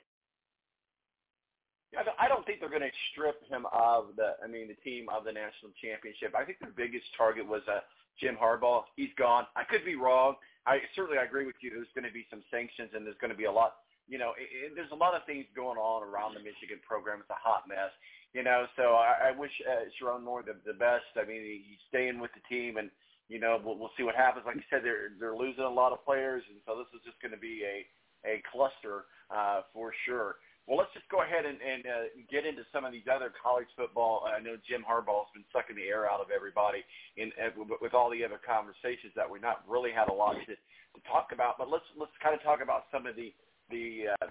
Yeah, 1.94 2.02
I 2.20 2.28
don't 2.28 2.46
think 2.46 2.60
they're 2.60 2.70
going 2.70 2.82
to 2.82 2.92
strip 3.12 3.42
him 3.50 3.66
of 3.74 4.16
the, 4.16 4.36
I 4.44 4.48
mean, 4.48 4.68
the 4.68 4.76
team 4.90 5.08
of 5.10 5.24
the 5.24 5.32
national 5.32 5.72
championship. 5.82 6.34
I 6.38 6.44
think 6.44 6.60
their 6.60 6.72
biggest 6.76 7.06
target 7.18 7.48
was 7.48 7.62
uh, 7.68 7.80
Jim 8.20 8.38
Harbaugh. 8.42 8.84
He's 8.96 9.12
gone. 9.18 9.46
I 9.56 9.64
could 9.64 9.86
be 9.86 9.96
wrong. 9.96 10.36
I 10.66 10.80
certainly 10.96 11.18
I 11.18 11.24
agree 11.24 11.46
with 11.46 11.56
you. 11.62 11.72
There's 11.72 11.88
going 11.96 12.06
to 12.06 12.12
be 12.12 12.26
some 12.30 12.44
sanctions, 12.52 12.90
and 12.94 13.06
there's 13.06 13.18
going 13.22 13.32
to 13.32 13.38
be 13.38 13.46
a 13.46 13.52
lot 13.52 13.76
you 14.08 14.18
know, 14.18 14.32
it, 14.40 14.48
it, 14.52 14.72
there's 14.76 14.92
a 14.92 14.98
lot 14.98 15.14
of 15.14 15.26
things 15.28 15.46
going 15.56 15.78
on 15.78 16.04
around 16.04 16.34
the 16.34 16.44
Michigan 16.44 16.80
program. 16.88 17.20
It's 17.20 17.30
a 17.30 17.40
hot 17.40 17.68
mess, 17.68 17.92
you 18.34 18.44
know. 18.44 18.66
So 18.76 18.96
I, 18.96 19.30
I 19.30 19.38
wish 19.38 19.52
uh, 19.68 19.92
Sherrone 19.96 20.24
Moore 20.24 20.44
the, 20.44 20.56
the 20.66 20.78
best. 20.78 21.12
I 21.20 21.28
mean, 21.28 21.44
he 21.44 21.64
he's 21.68 21.84
staying 21.92 22.20
with 22.20 22.32
the 22.34 22.44
team, 22.48 22.78
and 22.78 22.90
you 23.28 23.40
know, 23.40 23.60
we'll, 23.60 23.78
we'll 23.78 23.94
see 23.98 24.04
what 24.04 24.16
happens. 24.16 24.48
Like 24.48 24.56
you 24.56 24.68
said, 24.70 24.82
they're 24.84 25.12
they're 25.20 25.36
losing 25.36 25.68
a 25.68 25.70
lot 25.70 25.92
of 25.92 26.04
players, 26.04 26.44
and 26.48 26.60
so 26.66 26.80
this 26.80 26.90
is 26.96 27.04
just 27.04 27.20
going 27.20 27.36
to 27.36 27.42
be 27.42 27.68
a 27.68 27.86
a 28.26 28.42
cluster 28.52 29.06
uh, 29.30 29.68
for 29.74 29.92
sure. 30.08 30.40
Well, 30.68 30.76
let's 30.76 30.92
just 30.92 31.08
go 31.08 31.24
ahead 31.24 31.48
and, 31.48 31.56
and 31.64 31.82
uh, 31.88 32.12
get 32.28 32.44
into 32.44 32.68
some 32.76 32.84
of 32.84 32.92
these 32.92 33.08
other 33.08 33.32
college 33.32 33.72
football. 33.80 34.28
I 34.28 34.44
know 34.44 34.60
Jim 34.68 34.84
Harbaugh's 34.84 35.32
been 35.32 35.48
sucking 35.56 35.80
the 35.80 35.88
air 35.88 36.12
out 36.12 36.20
of 36.20 36.28
everybody 36.28 36.84
in, 37.16 37.32
uh, 37.40 37.56
with 37.80 37.96
all 37.96 38.12
the 38.12 38.20
other 38.20 38.36
conversations 38.36 39.16
that 39.16 39.24
we 39.24 39.40
not 39.40 39.64
really 39.64 39.96
had 39.96 40.12
a 40.12 40.14
lot 40.14 40.36
to, 40.36 40.54
to 40.60 41.00
talk 41.08 41.32
about. 41.32 41.56
But 41.56 41.72
let's 41.72 41.88
let's 41.96 42.12
kind 42.20 42.36
of 42.36 42.44
talk 42.44 42.60
about 42.60 42.92
some 42.92 43.08
of 43.08 43.16
the 43.16 43.32
the 43.70 44.14
uh, 44.22 44.28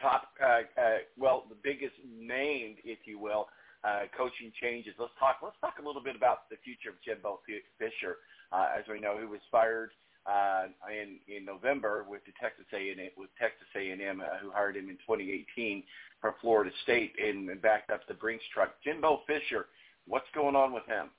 top, 0.00 0.28
uh, 0.42 0.62
uh, 0.80 0.98
well, 1.18 1.44
the 1.48 1.56
biggest 1.62 1.94
named, 2.04 2.76
if 2.84 2.98
you 3.04 3.18
will, 3.18 3.48
uh, 3.84 4.02
coaching 4.16 4.52
changes. 4.60 4.94
Let's 4.98 5.12
talk. 5.18 5.36
Let's 5.42 5.56
talk 5.60 5.74
a 5.82 5.86
little 5.86 6.02
bit 6.02 6.16
about 6.16 6.48
the 6.50 6.56
future 6.64 6.90
of 6.90 6.96
Jimbo 7.04 7.40
Fisher. 7.78 8.18
Uh, 8.52 8.68
as 8.78 8.84
we 8.90 9.00
know, 9.00 9.18
he 9.18 9.26
was 9.26 9.40
fired 9.50 9.90
uh, 10.26 10.66
in 10.90 11.18
in 11.34 11.44
November 11.44 12.04
with 12.08 12.22
the 12.26 12.32
Texas 12.40 12.66
A&M 12.72 12.96
with 13.16 13.30
Texas 13.38 13.68
A&M, 13.76 14.20
uh, 14.20 14.38
who 14.42 14.50
hired 14.50 14.76
him 14.76 14.88
in 14.88 14.96
2018 14.96 15.82
from 16.20 16.34
Florida 16.40 16.70
State 16.82 17.12
and, 17.22 17.48
and 17.48 17.62
backed 17.62 17.90
up 17.90 18.06
the 18.08 18.14
Brinks 18.14 18.44
truck. 18.52 18.74
Jimbo 18.82 19.20
Fisher, 19.26 19.66
what's 20.06 20.26
going 20.34 20.56
on 20.56 20.72
with 20.72 20.86
him? 20.86 21.10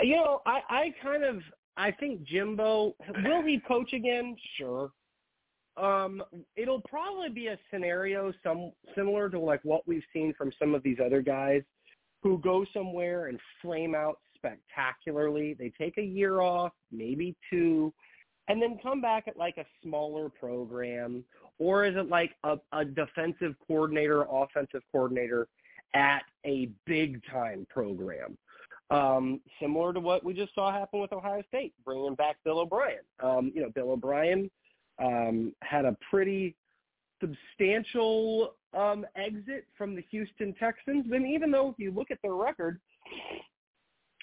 You 0.00 0.16
know, 0.16 0.42
I 0.46 0.60
I 0.68 0.94
kind 1.02 1.24
of 1.24 1.40
I 1.76 1.90
think 1.90 2.24
Jimbo 2.24 2.94
will 3.24 3.42
he 3.42 3.60
coach 3.66 3.92
again? 3.92 4.36
Sure. 4.58 4.90
Um, 5.76 6.22
it'll 6.56 6.80
probably 6.80 7.28
be 7.28 7.48
a 7.48 7.58
scenario 7.70 8.32
some 8.42 8.72
similar 8.94 9.28
to 9.28 9.38
like 9.38 9.60
what 9.62 9.86
we've 9.86 10.04
seen 10.12 10.32
from 10.36 10.50
some 10.58 10.74
of 10.74 10.82
these 10.82 10.98
other 11.04 11.20
guys 11.20 11.62
who 12.22 12.38
go 12.38 12.64
somewhere 12.72 13.26
and 13.26 13.38
flame 13.60 13.94
out 13.94 14.18
spectacularly. 14.34 15.54
They 15.54 15.72
take 15.78 15.98
a 15.98 16.02
year 16.02 16.40
off, 16.40 16.72
maybe 16.90 17.36
two, 17.50 17.92
and 18.48 18.60
then 18.60 18.78
come 18.82 19.00
back 19.00 19.28
at 19.28 19.36
like 19.36 19.58
a 19.58 19.66
smaller 19.82 20.28
program, 20.28 21.24
or 21.58 21.84
is 21.84 21.94
it 21.96 22.08
like 22.08 22.32
a, 22.44 22.56
a 22.72 22.84
defensive 22.84 23.54
coordinator, 23.66 24.26
offensive 24.30 24.82
coordinator 24.90 25.48
at 25.94 26.22
a 26.46 26.70
big 26.86 27.20
time 27.30 27.66
program? 27.68 28.38
Um, 28.90 29.40
similar 29.60 29.92
to 29.92 30.00
what 30.00 30.24
we 30.24 30.32
just 30.32 30.54
saw 30.54 30.70
happen 30.72 31.00
with 31.00 31.12
Ohio 31.12 31.42
State, 31.48 31.74
bringing 31.84 32.14
back 32.14 32.36
Bill 32.44 32.60
O'Brien. 32.60 33.00
Um, 33.20 33.50
you 33.54 33.62
know, 33.62 33.70
Bill 33.70 33.90
O'Brien 33.90 34.48
um, 34.98 35.52
had 35.62 35.84
a 35.84 35.96
pretty 36.10 36.54
substantial 37.20 38.54
um, 38.76 39.06
exit 39.16 39.66
from 39.76 39.94
the 39.94 40.02
Houston 40.10 40.54
Texans. 40.54 41.06
And 41.12 41.26
even 41.26 41.50
though 41.50 41.70
if 41.70 41.78
you 41.78 41.90
look 41.90 42.10
at 42.10 42.18
their 42.22 42.34
record, 42.34 42.80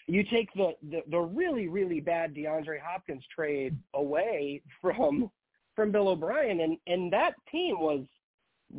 you 0.08 0.24
take 0.24 0.54
the, 0.54 0.74
the, 0.90 1.02
the 1.10 1.20
really, 1.20 1.68
really 1.68 2.00
bad 2.00 2.36
DeAndre 2.36 2.80
Hopkins 2.82 3.24
trade 3.34 3.78
away 3.94 4.62
from 4.82 5.30
from 5.76 5.92
Bill 5.92 6.10
O'Brien, 6.10 6.60
and 6.60 6.78
and 6.86 7.12
that 7.12 7.34
team 7.52 7.80
was 7.80 8.06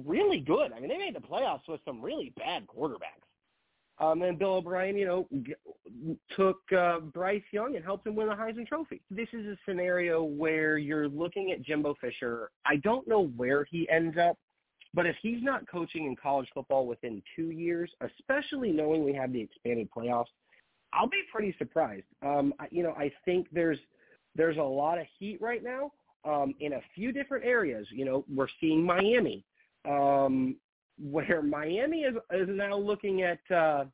really 0.04 0.38
good. 0.38 0.72
I 0.72 0.80
mean, 0.80 0.88
they 0.88 0.98
made 0.98 1.16
the 1.16 1.20
playoffs 1.20 1.66
with 1.68 1.80
some 1.84 2.00
really 2.00 2.32
bad 2.36 2.66
quarterbacks. 2.66 3.26
Um, 3.98 4.22
and 4.22 4.38
Bill 4.38 4.54
O'Brien, 4.54 4.96
you 4.96 5.06
know, 5.06 5.28
g- 5.44 5.54
took 6.36 6.60
uh, 6.76 6.98
Bryce 6.98 7.42
Young 7.52 7.76
and 7.76 7.84
helped 7.84 8.06
him 8.06 8.16
win 8.16 8.28
the 8.28 8.34
Heisman 8.34 8.66
Trophy. 8.66 9.00
This 9.08 9.28
is 9.32 9.46
a 9.46 9.56
scenario 9.66 10.24
where 10.24 10.78
you're 10.78 11.08
looking 11.08 11.52
at 11.52 11.62
Jimbo 11.62 11.94
Fisher. 12.00 12.50
I 12.66 12.76
don't 12.76 13.06
know 13.06 13.28
where 13.36 13.64
he 13.64 13.88
ends 13.88 14.18
up, 14.18 14.36
but 14.94 15.06
if 15.06 15.16
he's 15.22 15.42
not 15.42 15.68
coaching 15.68 16.06
in 16.06 16.16
college 16.16 16.48
football 16.52 16.86
within 16.86 17.22
two 17.36 17.50
years, 17.50 17.90
especially 18.00 18.72
knowing 18.72 19.04
we 19.04 19.12
have 19.12 19.32
the 19.32 19.40
expanded 19.40 19.88
playoffs, 19.96 20.26
I'll 20.92 21.08
be 21.08 21.22
pretty 21.32 21.54
surprised. 21.58 22.06
Um, 22.22 22.54
I, 22.58 22.66
you 22.70 22.82
know, 22.82 22.92
I 22.92 23.12
think 23.24 23.48
there's 23.52 23.78
there's 24.36 24.56
a 24.56 24.62
lot 24.62 24.98
of 24.98 25.06
heat 25.18 25.40
right 25.40 25.62
now 25.62 25.92
um, 26.24 26.54
in 26.60 26.74
a 26.74 26.80
few 26.94 27.12
different 27.12 27.44
areas. 27.44 27.86
You 27.92 28.04
know, 28.04 28.24
we're 28.32 28.48
seeing 28.60 28.84
Miami, 28.84 29.44
um, 29.88 30.56
where 30.98 31.42
Miami 31.42 32.02
is 32.02 32.14
is 32.32 32.48
now 32.48 32.76
looking 32.76 33.22
at 33.22 33.40
uh, 33.50 33.84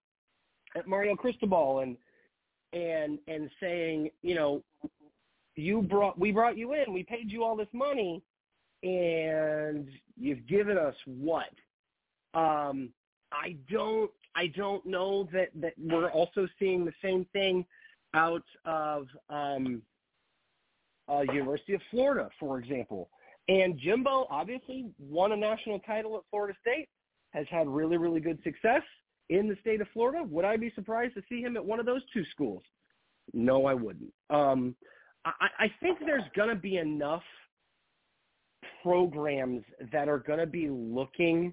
at 0.76 0.86
Mario 0.86 1.16
Cristobal 1.16 1.80
and 1.80 1.96
and 2.72 3.18
and 3.26 3.50
saying, 3.60 4.10
you 4.22 4.34
know, 4.34 4.62
you 5.56 5.82
brought 5.82 6.18
we 6.18 6.32
brought 6.32 6.56
you 6.56 6.74
in, 6.74 6.92
we 6.92 7.02
paid 7.02 7.30
you 7.30 7.44
all 7.44 7.56
this 7.56 7.68
money, 7.72 8.22
and 8.82 9.88
you've 10.16 10.46
given 10.46 10.78
us 10.78 10.94
what? 11.06 11.50
Um, 12.34 12.90
I 13.32 13.56
don't 13.70 14.10
I 14.34 14.48
don't 14.48 14.84
know 14.86 15.28
that 15.32 15.48
that 15.60 15.74
we're 15.78 16.10
also 16.10 16.46
seeing 16.58 16.84
the 16.84 16.94
same 17.02 17.26
thing 17.32 17.64
out 18.14 18.44
of 18.64 19.06
um, 19.28 19.82
uh, 21.08 21.22
University 21.32 21.74
of 21.74 21.80
Florida, 21.90 22.28
for 22.38 22.58
example. 22.58 23.08
And 23.50 23.76
Jimbo 23.76 24.28
obviously 24.30 24.86
won 25.00 25.32
a 25.32 25.36
national 25.36 25.80
title 25.80 26.16
at 26.16 26.22
Florida 26.30 26.56
State, 26.60 26.88
has 27.32 27.46
had 27.50 27.66
really, 27.66 27.96
really 27.96 28.20
good 28.20 28.38
success 28.44 28.82
in 29.28 29.48
the 29.48 29.56
state 29.60 29.80
of 29.80 29.88
Florida. 29.92 30.22
Would 30.22 30.44
I 30.44 30.56
be 30.56 30.70
surprised 30.76 31.14
to 31.14 31.22
see 31.28 31.40
him 31.40 31.56
at 31.56 31.64
one 31.64 31.80
of 31.80 31.86
those 31.86 32.02
two 32.14 32.22
schools? 32.30 32.62
No, 33.34 33.66
I 33.66 33.74
wouldn't. 33.74 34.12
Um, 34.30 34.76
I, 35.24 35.48
I 35.58 35.66
think 35.82 35.98
there's 35.98 36.22
going 36.36 36.48
to 36.48 36.54
be 36.54 36.76
enough 36.76 37.24
programs 38.84 39.64
that 39.92 40.08
are 40.08 40.20
going 40.20 40.38
to 40.38 40.46
be 40.46 40.68
looking 40.70 41.52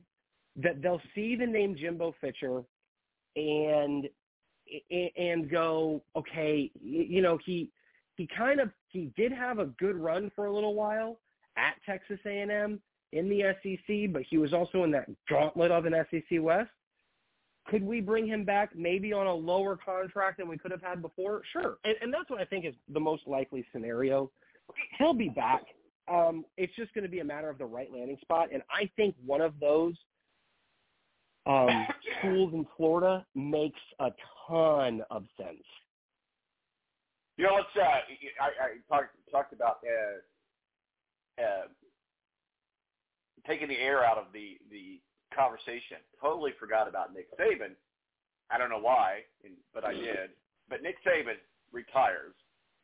that 0.55 0.83
they'll 0.83 1.01
see 1.15 1.35
the 1.35 1.47
name 1.47 1.75
Jimbo 1.75 2.13
Fisher 2.21 2.61
and 3.35 4.07
and 5.17 5.49
go, 5.49 6.03
okay, 6.15 6.69
you 6.79 7.21
know, 7.23 7.39
he 7.43 7.71
he 8.17 8.27
kind 8.37 8.59
of 8.59 8.69
he 8.87 9.11
did 9.15 9.31
have 9.31 9.57
a 9.57 9.65
good 9.65 9.95
run 9.95 10.31
for 10.35 10.45
a 10.45 10.53
little 10.53 10.75
while 10.75 11.19
at 11.57 11.75
Texas 11.85 12.19
A&M 12.25 12.79
in 13.13 13.29
the 13.29 13.55
SEC, 13.63 14.13
but 14.13 14.21
he 14.29 14.37
was 14.37 14.53
also 14.53 14.83
in 14.83 14.91
that 14.91 15.07
gauntlet 15.29 15.71
of 15.71 15.85
an 15.85 15.93
SEC 16.11 16.41
West. 16.41 16.69
Could 17.67 17.83
we 17.83 17.99
bring 17.99 18.25
him 18.27 18.45
back 18.45 18.75
maybe 18.75 19.11
on 19.11 19.27
a 19.27 19.33
lower 19.33 19.77
contract 19.77 20.37
than 20.37 20.47
we 20.47 20.57
could 20.57 20.71
have 20.71 20.81
had 20.81 21.01
before? 21.01 21.41
Sure. 21.51 21.77
And, 21.83 21.95
and 22.01 22.13
that's 22.13 22.29
what 22.29 22.39
I 22.39 22.45
think 22.45 22.65
is 22.65 22.73
the 22.93 22.99
most 22.99 23.23
likely 23.27 23.65
scenario. 23.73 24.31
He'll 24.97 25.13
be 25.13 25.29
back. 25.29 25.63
Um, 26.07 26.45
it's 26.55 26.73
just 26.75 26.93
going 26.93 27.03
to 27.03 27.09
be 27.09 27.19
a 27.19 27.25
matter 27.25 27.49
of 27.49 27.57
the 27.57 27.65
right 27.65 27.91
landing 27.91 28.17
spot. 28.21 28.49
And 28.53 28.63
I 28.71 28.89
think 28.95 29.15
one 29.25 29.41
of 29.41 29.53
those 29.59 29.95
um, 31.45 31.87
schools 32.19 32.53
in 32.53 32.65
Florida 32.77 33.25
makes 33.35 33.79
a 33.99 34.11
ton 34.47 35.01
of 35.09 35.23
sense. 35.37 35.63
You 37.37 37.45
know, 37.45 37.55
let's. 37.55 37.67
Uh, 37.75 37.83
I, 37.83 38.45
I 38.45 38.95
talked 38.95 39.09
talked 39.31 39.53
about 39.53 39.77
uh, 39.83 40.17
uh, 41.37 41.67
taking 43.45 43.67
the 43.67 43.77
air 43.77 44.05
out 44.05 44.17
of 44.17 44.25
the 44.33 44.57
the 44.71 44.99
conversation. 45.35 46.01
Totally 46.21 46.51
forgot 46.59 46.87
about 46.87 47.13
Nick 47.13 47.27
Saban. 47.37 47.75
I 48.49 48.57
don't 48.57 48.69
know 48.69 48.79
why, 48.79 49.27
but 49.73 49.83
I 49.83 49.93
did. 49.93 50.31
But 50.69 50.81
Nick 50.81 50.95
Saban 51.03 51.39
retires. 51.71 52.35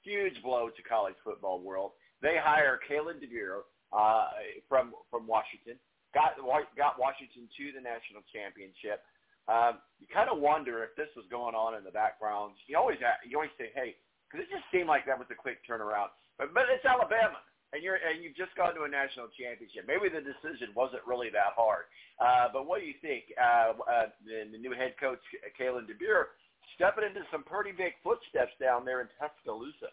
Huge 0.04 0.36
blow 0.44 0.68
to 0.68 0.82
college 0.84 1.16
football 1.24 1.62
world. 1.62 1.92
They 2.22 2.36
hire 2.36 2.80
Kalen 2.84 3.24
DeBoer 3.24 3.64
uh, 3.96 4.28
from 4.68 4.94
from 5.10 5.28
Washington. 5.28 5.80
Got 6.14 6.36
got 6.76 7.00
Washington 7.00 7.48
to 7.48 7.66
the 7.72 7.82
national 7.82 8.22
championship. 8.32 9.02
Um, 9.48 9.84
you 10.00 10.08
kind 10.08 10.32
of 10.32 10.40
wonder 10.40 10.84
if 10.88 10.96
this 10.96 11.12
was 11.20 11.28
going 11.28 11.56
on 11.56 11.76
in 11.76 11.84
the 11.84 11.92
background. 11.92 12.56
You 12.68 12.78
always 12.78 13.00
you 13.28 13.36
always 13.36 13.56
say, 13.60 13.72
hey, 13.76 13.96
because 14.28 14.44
it 14.44 14.52
just 14.52 14.64
seemed 14.72 14.88
like 14.88 15.08
that 15.08 15.20
was 15.20 15.28
a 15.32 15.40
quick 15.40 15.60
turnaround. 15.68 16.12
But 16.38 16.54
but 16.54 16.68
it's 16.72 16.84
Alabama, 16.84 17.40
and 17.74 17.82
you're 17.82 17.98
and 17.98 18.24
you've 18.24 18.38
just 18.38 18.56
gone 18.56 18.76
to 18.76 18.86
a 18.86 18.90
national 18.90 19.28
championship. 19.34 19.90
Maybe 19.90 20.08
the 20.08 20.22
decision 20.22 20.70
wasn't 20.78 21.02
really 21.10 21.34
that 21.34 21.58
hard. 21.58 21.90
Uh, 22.22 22.54
but 22.54 22.70
what 22.70 22.80
do 22.80 22.86
you 22.86 22.94
think? 23.02 23.34
Uh, 23.36 23.74
uh, 23.82 24.08
the, 24.24 24.46
the 24.54 24.58
new 24.58 24.72
head 24.72 24.94
coach 25.02 25.22
Kalen 25.60 25.90
DeBoer 25.90 26.38
stepping 26.76 27.04
into 27.04 27.26
some 27.32 27.44
pretty 27.44 27.74
big 27.74 27.94
footsteps 28.04 28.54
down 28.62 28.86
there 28.86 29.02
in 29.02 29.08
Tuscaloosa. 29.20 29.92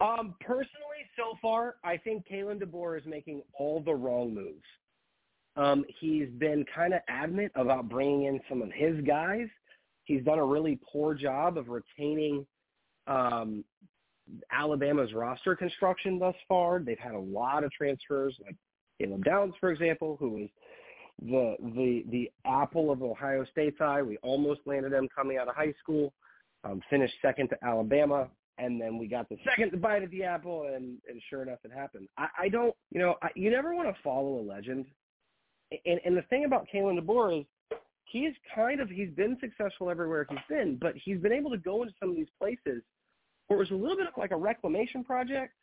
Um, 0.00 0.34
personally, 0.40 1.06
so 1.16 1.38
far, 1.40 1.76
I 1.84 1.96
think 1.96 2.26
Kalen 2.26 2.60
DeBoer 2.60 2.98
is 2.98 3.06
making 3.06 3.42
all 3.58 3.80
the 3.80 3.94
wrong 3.94 4.34
moves. 4.34 4.66
Um, 5.56 5.84
he's 6.00 6.28
been 6.38 6.64
kind 6.74 6.94
of 6.94 7.00
adamant 7.08 7.52
about 7.54 7.88
bringing 7.88 8.24
in 8.24 8.40
some 8.48 8.62
of 8.62 8.70
his 8.72 9.00
guys. 9.06 9.46
He's 10.04 10.24
done 10.24 10.38
a 10.38 10.44
really 10.44 10.78
poor 10.90 11.14
job 11.14 11.58
of 11.58 11.68
retaining 11.68 12.46
um, 13.06 13.64
Alabama's 14.52 15.12
roster 15.12 15.56
construction 15.56 16.18
thus 16.18 16.34
far. 16.48 16.80
They've 16.80 16.98
had 16.98 17.14
a 17.14 17.18
lot 17.18 17.64
of 17.64 17.72
transfers, 17.72 18.34
like 18.44 18.56
Caleb 19.00 19.24
Downs, 19.24 19.54
for 19.60 19.70
example, 19.70 20.16
who 20.18 20.30
was 20.30 20.48
the 21.22 21.56
the 21.74 22.04
the 22.10 22.30
apple 22.44 22.90
of 22.90 23.02
Ohio 23.02 23.44
State's 23.50 23.80
eye. 23.80 24.02
We 24.02 24.18
almost 24.18 24.60
landed 24.66 24.92
him 24.92 25.08
coming 25.14 25.38
out 25.38 25.48
of 25.48 25.54
high 25.54 25.74
school. 25.82 26.12
Um, 26.64 26.80
finished 26.90 27.14
second 27.22 27.48
to 27.50 27.64
Alabama, 27.64 28.28
and 28.58 28.80
then 28.80 28.98
we 28.98 29.06
got 29.06 29.28
the 29.28 29.36
second 29.44 29.80
bite 29.80 30.02
at 30.02 30.10
the 30.10 30.24
apple, 30.24 30.64
and 30.74 30.98
and 31.08 31.20
sure 31.30 31.42
enough, 31.42 31.58
it 31.64 31.72
happened. 31.72 32.08
I, 32.16 32.28
I 32.38 32.48
don't, 32.48 32.74
you 32.90 33.00
know, 33.00 33.14
I, 33.22 33.28
you 33.34 33.50
never 33.50 33.74
want 33.74 33.88
to 33.88 34.02
follow 34.02 34.40
a 34.40 34.42
legend. 34.42 34.86
And 35.86 36.00
and 36.04 36.16
the 36.16 36.22
thing 36.22 36.44
about 36.44 36.66
Kalen 36.72 36.98
DeBoer 36.98 37.40
is 37.40 37.46
he's 38.04 38.32
kind 38.54 38.80
of 38.80 38.88
he's 38.88 39.10
been 39.10 39.36
successful 39.40 39.90
everywhere 39.90 40.26
he's 40.28 40.38
been, 40.48 40.78
but 40.80 40.94
he's 40.96 41.18
been 41.18 41.32
able 41.32 41.50
to 41.50 41.58
go 41.58 41.82
into 41.82 41.94
some 42.00 42.10
of 42.10 42.16
these 42.16 42.30
places 42.38 42.82
where 43.48 43.58
it 43.58 43.60
was 43.60 43.70
a 43.70 43.74
little 43.74 43.96
bit 43.96 44.06
like 44.16 44.30
a 44.30 44.36
reclamation 44.36 45.02
project, 45.02 45.54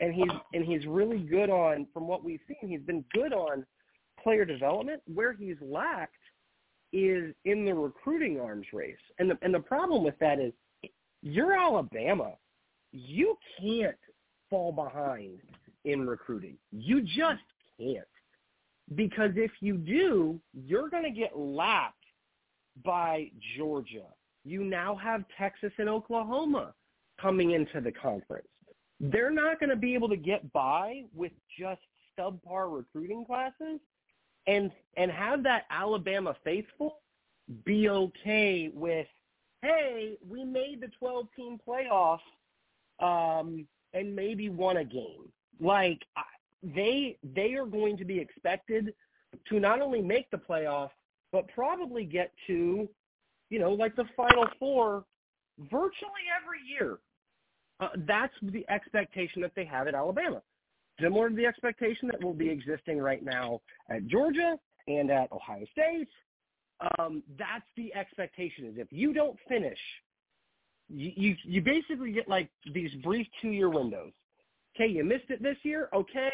and 0.00 0.14
he's 0.14 0.30
and 0.52 0.64
he's 0.64 0.86
really 0.86 1.18
good 1.18 1.50
on 1.50 1.86
from 1.92 2.06
what 2.06 2.22
we've 2.22 2.40
seen. 2.46 2.68
He's 2.68 2.82
been 2.82 3.04
good 3.14 3.32
on 3.32 3.64
player 4.22 4.44
development. 4.44 5.02
Where 5.12 5.32
he's 5.32 5.56
lacked 5.60 6.14
is 6.92 7.34
in 7.44 7.64
the 7.64 7.74
recruiting 7.74 8.40
arms 8.40 8.66
race, 8.72 8.96
and 9.18 9.30
the 9.30 9.38
and 9.42 9.54
the 9.54 9.60
problem 9.60 10.04
with 10.04 10.18
that 10.18 10.38
is 10.38 10.52
you're 11.22 11.52
Alabama, 11.52 12.32
you 12.92 13.36
can't 13.60 13.96
fall 14.50 14.72
behind 14.72 15.40
in 15.84 16.06
recruiting. 16.06 16.56
You 16.70 17.02
just 17.02 17.42
can't. 17.78 18.04
Because 18.94 19.32
if 19.36 19.50
you 19.60 19.76
do, 19.76 20.40
you're 20.54 20.88
going 20.88 21.02
to 21.02 21.10
get 21.10 21.36
lapped 21.36 21.94
by 22.84 23.30
Georgia. 23.56 24.06
You 24.44 24.64
now 24.64 24.94
have 24.96 25.24
Texas 25.36 25.72
and 25.78 25.88
Oklahoma 25.88 26.72
coming 27.20 27.52
into 27.52 27.80
the 27.80 27.92
conference. 27.92 28.48
They're 29.00 29.30
not 29.30 29.60
going 29.60 29.70
to 29.70 29.76
be 29.76 29.94
able 29.94 30.08
to 30.08 30.16
get 30.16 30.52
by 30.52 31.02
with 31.14 31.32
just 31.58 31.80
subpar 32.18 32.74
recruiting 32.74 33.24
classes 33.24 33.80
and 34.46 34.70
and 34.96 35.10
have 35.10 35.42
that 35.44 35.66
Alabama 35.70 36.34
faithful 36.42 36.98
be 37.64 37.88
okay 37.88 38.70
with, 38.72 39.06
hey, 39.62 40.16
we 40.28 40.44
made 40.44 40.80
the 40.80 40.88
12 40.98 41.26
team 41.34 41.58
playoff 41.66 42.20
um, 43.00 43.66
and 43.94 44.14
maybe 44.14 44.48
won 44.48 44.78
a 44.78 44.84
game. 44.84 45.30
Like 45.60 46.02
they 46.62 47.16
they 47.34 47.54
are 47.54 47.66
going 47.66 47.96
to 47.98 48.04
be 48.04 48.18
expected 48.18 48.94
to 49.48 49.60
not 49.60 49.80
only 49.80 50.02
make 50.02 50.30
the 50.30 50.36
playoff 50.36 50.90
but 51.30 51.46
probably 51.48 52.04
get 52.04 52.32
to, 52.46 52.88
you 53.50 53.58
know, 53.58 53.72
like 53.72 53.94
the 53.96 54.04
final 54.16 54.46
four 54.58 55.04
virtually 55.70 56.24
every 56.40 56.60
year. 56.66 56.98
Uh, 57.80 57.88
that's 58.06 58.34
the 58.42 58.64
expectation 58.68 59.42
that 59.42 59.52
they 59.54 59.64
have 59.64 59.86
at 59.86 59.94
Alabama. 59.94 60.42
Similar 61.00 61.30
to 61.30 61.36
the 61.36 61.46
expectation 61.46 62.08
that 62.08 62.22
will 62.22 62.34
be 62.34 62.48
existing 62.48 62.98
right 62.98 63.24
now 63.24 63.60
at 63.88 64.06
Georgia 64.08 64.58
and 64.88 65.10
at 65.10 65.30
Ohio 65.30 65.64
State. 65.72 66.08
Um, 66.98 67.22
that's 67.38 67.64
the 67.76 67.94
expectation 67.94 68.66
is 68.66 68.74
if 68.76 68.88
you 68.90 69.12
don't 69.12 69.38
finish, 69.48 69.78
you, 70.88 71.12
you, 71.16 71.36
you 71.44 71.62
basically 71.62 72.12
get 72.12 72.28
like 72.28 72.50
these 72.72 72.90
brief 73.04 73.26
two-year 73.40 73.68
windows. 73.68 74.12
Okay, 74.74 74.90
you 74.90 75.04
missed 75.04 75.28
it 75.28 75.42
this 75.42 75.56
year. 75.62 75.88
Okay, 75.94 76.30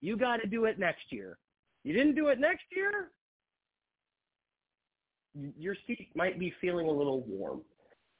you 0.00 0.16
got 0.16 0.38
to 0.38 0.48
do 0.48 0.64
it 0.66 0.78
next 0.78 1.04
year. 1.10 1.38
You 1.84 1.94
didn't 1.94 2.14
do 2.14 2.28
it 2.28 2.38
next 2.38 2.64
year, 2.74 3.10
your 5.58 5.76
seat 5.86 6.08
might 6.14 6.38
be 6.38 6.52
feeling 6.60 6.86
a 6.86 6.90
little 6.90 7.22
warm. 7.22 7.62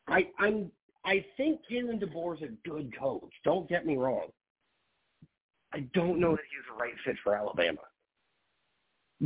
I, 0.08 0.28
I'm 0.38 0.70
I 1.04 1.24
think 1.36 1.60
Kalen 1.70 2.02
DeBoer's 2.02 2.42
a 2.42 2.68
good 2.68 2.96
coach. 2.96 3.32
Don't 3.44 3.68
get 3.68 3.86
me 3.86 3.96
wrong. 3.96 4.28
I 5.72 5.80
don't 5.94 6.20
know 6.20 6.32
that 6.32 6.44
he's 6.50 6.64
the 6.70 6.80
right 6.80 6.94
fit 7.04 7.16
for 7.24 7.34
Alabama 7.34 7.80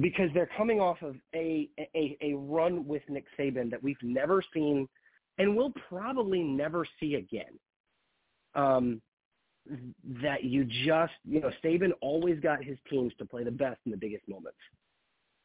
because 0.01 0.31
they're 0.35 0.51
coming 0.57 0.81
off 0.81 1.03
of 1.03 1.17
a 1.35 1.69
a, 1.79 2.17
a 2.21 2.35
run 2.35 2.87
with 2.87 3.03
Nick 3.09 3.25
Saban 3.39 3.71
that 3.71 3.83
we've 3.83 3.97
never 4.03 4.43
seen 4.55 4.89
and 5.39 5.57
will 5.57 5.73
probably 5.89 6.43
never 6.43 6.87
see 7.01 7.15
again. 7.15 7.59
Um, 8.55 9.03
that 10.23 10.45
you 10.45 10.65
just 10.65 11.13
you 11.25 11.41
know 11.41 11.51
Saban 11.65 11.91
always 12.01 12.39
got 12.41 12.63
his 12.63 12.79
teams 12.89 13.13
to 13.19 13.25
play 13.25 13.43
the 13.43 13.51
best 13.51 13.81
in 13.85 13.91
the 13.91 13.99
biggest 13.99 14.27
moments, 14.29 14.59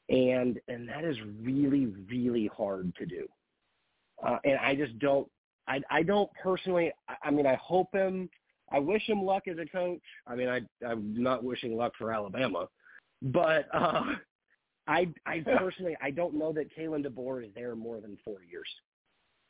and 0.09 0.59
and 0.67 0.87
that 0.87 1.03
is 1.03 1.17
really 1.41 1.87
really 2.09 2.49
hard 2.55 2.93
to 2.97 3.05
do. 3.05 3.27
Uh, 4.25 4.37
and 4.43 4.59
I 4.59 4.75
just 4.75 4.97
don't 4.99 5.27
I 5.71 5.81
I 5.89 6.03
don't 6.03 6.29
personally 6.41 6.91
I, 7.07 7.27
I 7.27 7.31
mean 7.31 7.45
I 7.45 7.55
hope 7.55 7.93
him 7.93 8.29
I 8.71 8.79
wish 8.79 9.07
him 9.07 9.23
luck 9.23 9.47
as 9.47 9.57
a 9.57 9.65
coach. 9.65 10.01
I 10.27 10.35
mean 10.35 10.49
I 10.49 10.61
I'm 10.85 11.13
not 11.21 11.43
wishing 11.43 11.75
luck 11.75 11.93
for 11.97 12.11
Alabama, 12.11 12.67
but 13.21 13.67
uh, 13.73 14.03
I 14.87 15.07
I 15.25 15.39
personally 15.57 15.95
I 16.01 16.11
don't 16.11 16.35
know 16.35 16.51
that 16.53 16.75
Kalen 16.75 17.05
DeBoer 17.05 17.45
is 17.45 17.51
there 17.55 17.75
more 17.75 17.99
than 18.01 18.17
four 18.25 18.37
years. 18.49 18.67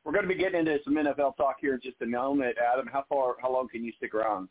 We're 0.03 0.13
going 0.13 0.27
to 0.27 0.33
be 0.33 0.39
getting 0.39 0.61
into 0.61 0.79
some 0.83 0.95
NFL 0.95 1.37
talk 1.37 1.57
here 1.59 1.75
in 1.75 1.81
just 1.81 2.01
a 2.01 2.07
moment. 2.07 2.57
Adam, 2.57 2.87
how 2.91 3.05
far, 3.07 3.35
how 3.39 3.53
long 3.53 3.67
can 3.67 3.83
you 3.83 3.93
stick 3.97 4.15
around? 4.15 4.49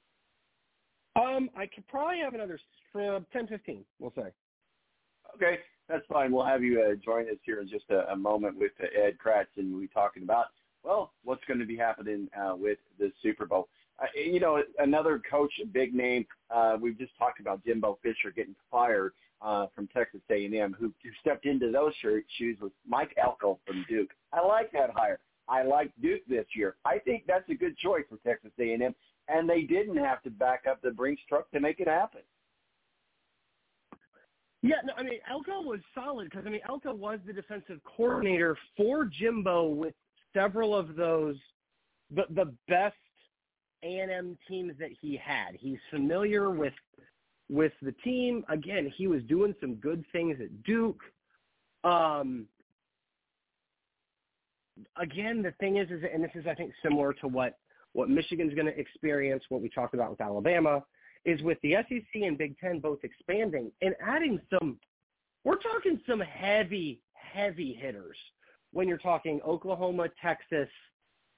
Um, 1.16 1.50
I 1.56 1.66
could 1.66 1.86
probably 1.88 2.20
have 2.20 2.34
another 2.34 2.60
uh, 2.94 3.20
10, 3.32 3.48
15, 3.48 3.84
we'll 3.98 4.12
say. 4.14 4.30
Okay, 5.34 5.58
that's 5.88 6.06
fine. 6.08 6.30
We'll 6.30 6.44
have 6.44 6.62
you 6.62 6.80
uh, 6.80 6.94
join 7.04 7.28
us 7.28 7.36
here 7.42 7.60
in 7.60 7.68
just 7.68 7.86
a, 7.90 8.12
a 8.12 8.16
moment 8.16 8.56
with 8.56 8.70
uh, 8.80 8.86
Ed 8.96 9.16
Kracz, 9.18 9.46
and 9.56 9.72
we'll 9.72 9.80
be 9.80 9.88
talking 9.88 10.22
about, 10.22 10.46
well, 10.82 11.12
what's 11.24 11.44
going 11.46 11.60
to 11.60 11.66
be 11.66 11.76
happening 11.76 12.28
uh, 12.38 12.54
with 12.56 12.78
the 12.98 13.12
Super 13.22 13.46
Bowl. 13.46 13.68
Uh, 14.00 14.06
you 14.14 14.40
know, 14.40 14.62
another 14.78 15.20
coach, 15.30 15.52
a 15.62 15.66
big 15.66 15.94
name, 15.94 16.26
uh, 16.50 16.76
we've 16.80 16.98
just 16.98 17.16
talked 17.18 17.40
about 17.40 17.62
Jimbo 17.64 17.98
Fisher 18.02 18.30
getting 18.34 18.54
fired 18.70 19.12
uh, 19.42 19.66
from 19.74 19.88
Texas 19.88 20.20
A&M, 20.30 20.74
who, 20.78 20.92
who 21.02 21.10
stepped 21.20 21.46
into 21.46 21.70
those 21.70 21.92
shoes 22.00 22.56
was 22.60 22.72
Mike 22.86 23.14
Elko 23.22 23.58
from 23.66 23.84
Duke. 23.88 24.10
I 24.32 24.44
like 24.44 24.72
that 24.72 24.90
hire. 24.94 25.18
I 25.48 25.64
like 25.64 25.90
Duke 26.00 26.22
this 26.28 26.46
year. 26.54 26.76
I 26.84 26.98
think 26.98 27.24
that's 27.26 27.48
a 27.50 27.54
good 27.54 27.76
choice 27.76 28.04
for 28.08 28.18
Texas 28.26 28.52
A&M, 28.58 28.94
and 29.28 29.48
they 29.48 29.62
didn't 29.62 29.96
have 29.96 30.22
to 30.22 30.30
back 30.30 30.64
up 30.70 30.80
the 30.82 30.90
Brinks 30.90 31.22
truck 31.28 31.50
to 31.50 31.60
make 31.60 31.80
it 31.80 31.88
happen. 31.88 32.20
Yeah, 34.62 34.76
no, 34.84 34.92
I 34.94 35.02
mean 35.02 35.20
Elko 35.28 35.62
was 35.62 35.80
solid 35.94 36.28
because 36.28 36.44
I 36.46 36.50
mean 36.50 36.60
Elko 36.68 36.92
was 36.92 37.18
the 37.26 37.32
defensive 37.32 37.80
coordinator 37.96 38.58
for 38.76 39.06
Jimbo 39.06 39.68
with 39.68 39.94
several 40.34 40.74
of 40.74 40.96
those 40.96 41.36
the 42.14 42.24
the 42.30 42.52
best 42.68 42.96
A 43.82 44.00
and 44.00 44.10
M 44.10 44.38
teams 44.48 44.74
that 44.78 44.90
he 45.00 45.16
had. 45.16 45.54
He's 45.58 45.78
familiar 45.90 46.50
with 46.50 46.74
with 47.48 47.72
the 47.82 47.92
team. 48.04 48.44
Again, 48.48 48.92
he 48.96 49.06
was 49.06 49.22
doing 49.24 49.54
some 49.60 49.74
good 49.76 50.04
things 50.12 50.38
at 50.40 50.62
Duke. 50.62 51.00
Um, 51.82 52.46
again, 54.96 55.42
the 55.42 55.52
thing 55.60 55.76
is, 55.76 55.90
is 55.90 56.02
and 56.12 56.22
this 56.22 56.30
is 56.34 56.46
I 56.46 56.54
think 56.54 56.72
similar 56.82 57.12
to 57.14 57.28
what 57.28 57.58
what 57.92 58.08
Michigan's 58.08 58.54
going 58.54 58.66
to 58.66 58.78
experience, 58.78 59.42
what 59.48 59.60
we 59.60 59.68
talked 59.68 59.94
about 59.94 60.10
with 60.10 60.20
Alabama, 60.20 60.84
is 61.24 61.42
with 61.42 61.58
the 61.62 61.74
SEC 61.88 62.22
and 62.22 62.38
Big 62.38 62.58
Ten 62.58 62.78
both 62.78 63.00
expanding 63.02 63.70
and 63.82 63.94
adding 64.00 64.40
some. 64.50 64.78
We're 65.42 65.56
talking 65.56 65.98
some 66.06 66.20
heavy, 66.20 67.00
heavy 67.14 67.72
hitters 67.72 68.16
when 68.72 68.88
you're 68.88 68.98
talking 68.98 69.40
Oklahoma, 69.46 70.08
Texas 70.22 70.68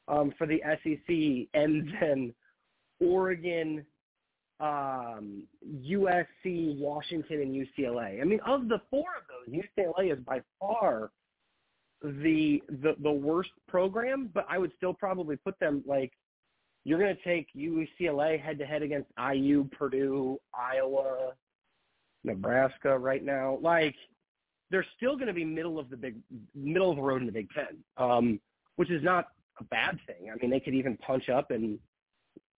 um, 0.09 0.33
for 0.37 0.47
the 0.47 0.61
SEC, 0.83 1.49
and 1.55 1.89
then 2.01 2.35
Oregon, 3.01 3.85
um, 4.61 5.45
USC, 5.67 6.79
Washington, 6.79 7.41
and 7.43 7.67
UCLA. 7.67 8.21
I 8.21 8.25
mean, 8.25 8.41
of 8.47 8.69
the 8.69 8.81
four 8.91 9.07
of 9.19 9.25
those, 9.29 9.63
UCLA 9.63 10.13
is 10.13 10.19
by 10.25 10.41
far 10.61 11.11
the 12.03 12.63
the 12.69 12.95
the 13.03 13.11
worst 13.11 13.51
program, 13.69 14.31
but 14.35 14.47
I 14.49 14.59
would 14.59 14.73
still 14.77 14.95
probably 14.95 15.37
put 15.37 15.59
them 15.61 15.83
like 15.87 16.13
you're 16.85 16.99
going 16.99 17.15
to 17.15 17.23
take 17.23 17.47
UCLA 17.57 18.41
head 18.41 18.59
to 18.59 18.67
head 18.67 18.83
against 18.83 19.09
IU, 19.19 19.69
Purdue, 19.71 20.39
Iowa, 20.53 21.33
Nebraska 22.25 22.99
right 22.99 23.25
now. 23.25 23.59
Like 23.63 23.95
they're 24.73 24.87
still 24.97 25.15
going 25.15 25.29
to 25.29 25.35
be 25.35 25.45
middle 25.45 25.79
of 25.79 25.91
the 25.91 25.97
big 25.97 26.17
middle 26.55 26.91
of 26.91 26.97
the 26.97 27.03
road 27.03 27.21
in 27.21 27.27
the 27.27 27.33
Big 27.33 27.49
Ten, 27.55 27.79
um, 27.99 28.41
which 28.77 28.91
is 28.91 29.05
not 29.05 29.29
a 29.61 29.65
bad 29.65 29.99
thing. 30.07 30.33
I 30.33 30.37
mean, 30.41 30.51
they 30.51 30.59
could 30.59 30.75
even 30.75 30.97
punch 30.97 31.29
up 31.29 31.51
and 31.53 31.79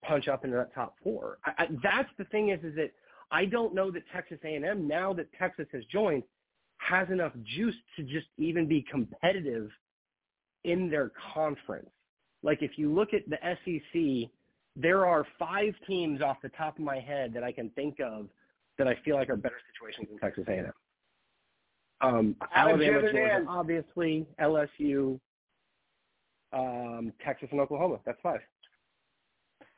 punch 0.02 0.28
up 0.28 0.44
into 0.44 0.56
that 0.56 0.72
top 0.74 0.94
four. 1.02 1.38
I, 1.44 1.64
I, 1.64 1.68
that's 1.82 2.08
the 2.16 2.24
thing 2.26 2.50
is, 2.50 2.60
is 2.64 2.74
that 2.76 2.92
I 3.30 3.44
don't 3.46 3.74
know 3.74 3.90
that 3.90 4.04
Texas 4.12 4.38
A&M 4.44 4.86
now 4.86 5.12
that 5.12 5.26
Texas 5.38 5.66
has 5.72 5.82
joined 5.90 6.22
has 6.78 7.08
enough 7.10 7.32
juice 7.56 7.74
to 7.96 8.04
just 8.04 8.26
even 8.38 8.68
be 8.68 8.84
competitive 8.88 9.70
in 10.62 10.88
their 10.88 11.10
conference. 11.34 11.90
Like 12.42 12.62
if 12.62 12.72
you 12.78 12.94
look 12.94 13.08
at 13.12 13.22
the 13.28 13.38
SEC, 13.42 14.30
there 14.76 15.04
are 15.04 15.26
five 15.38 15.74
teams 15.86 16.22
off 16.22 16.36
the 16.42 16.48
top 16.50 16.78
of 16.78 16.84
my 16.84 17.00
head 17.00 17.32
that 17.34 17.42
I 17.42 17.50
can 17.50 17.70
think 17.70 17.98
of 18.00 18.28
that 18.78 18.86
I 18.86 18.96
feel 19.04 19.16
like 19.16 19.30
are 19.30 19.36
better 19.36 19.60
situations 19.72 20.08
than 20.10 20.18
Texas 20.18 20.44
A&M. 20.46 20.72
Um, 22.00 22.36
Alabama, 22.54 23.00
Georgia, 23.02 23.44
obviously, 23.48 24.26
LSU, 24.40 25.18
um, 26.52 27.12
Texas, 27.24 27.48
and 27.50 27.60
Oklahoma. 27.60 27.98
That's 28.04 28.18
five. 28.22 28.40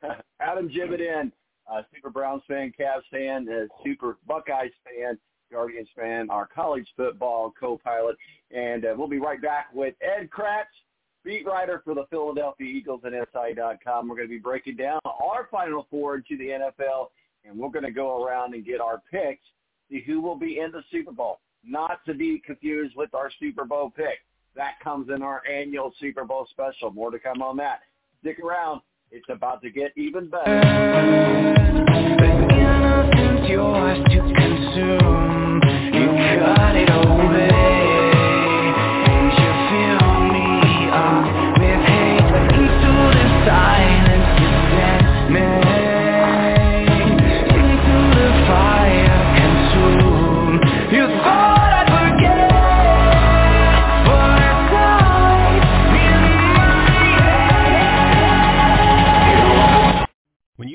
Adam 0.39 0.69
Jividen, 0.69 1.31
uh, 1.71 1.81
super 1.93 2.09
Browns 2.09 2.43
fan, 2.47 2.71
Cavs 2.79 3.01
fan, 3.11 3.47
uh, 3.49 3.67
super 3.83 4.17
Buckeyes 4.27 4.71
fan, 4.83 5.17
Guardians 5.51 5.89
fan, 5.95 6.29
our 6.29 6.47
college 6.47 6.87
football 6.95 7.53
co-pilot, 7.59 8.17
and 8.51 8.85
uh, 8.85 8.93
we'll 8.97 9.07
be 9.07 9.19
right 9.19 9.41
back 9.41 9.67
with 9.73 9.95
Ed 10.01 10.29
Kracz, 10.29 10.65
beat 11.23 11.45
writer 11.45 11.81
for 11.83 11.95
the 11.95 12.05
Philadelphia 12.09 12.67
Eagles 12.67 13.01
at 13.05 13.13
SI.com. 13.13 14.07
We're 14.07 14.15
going 14.15 14.27
to 14.27 14.33
be 14.33 14.39
breaking 14.39 14.77
down 14.77 14.99
our 15.05 15.47
Final 15.51 15.87
Four 15.89 16.19
to 16.19 16.37
the 16.37 16.47
NFL, 16.47 17.07
and 17.45 17.57
we're 17.57 17.69
going 17.69 17.85
to 17.85 17.91
go 17.91 18.23
around 18.23 18.53
and 18.53 18.65
get 18.65 18.81
our 18.81 19.01
picks, 19.11 19.43
see 19.89 20.03
who 20.05 20.21
will 20.21 20.37
be 20.37 20.59
in 20.59 20.71
the 20.71 20.83
Super 20.91 21.11
Bowl. 21.11 21.39
Not 21.63 22.03
to 22.05 22.13
be 22.13 22.41
confused 22.45 22.95
with 22.95 23.13
our 23.13 23.29
Super 23.39 23.65
Bowl 23.65 23.91
pick. 23.95 24.19
That 24.55 24.79
comes 24.83 25.09
in 25.13 25.21
our 25.21 25.41
annual 25.47 25.93
Super 25.99 26.23
Bowl 26.23 26.47
special. 26.49 26.91
More 26.91 27.11
to 27.11 27.19
come 27.19 27.41
on 27.41 27.57
that. 27.57 27.81
Stick 28.21 28.39
around. 28.39 28.81
It's 29.11 29.27
about 29.29 29.61
to 29.61 29.69
get 29.69 29.91
even 29.95 30.29
better. 30.29 30.61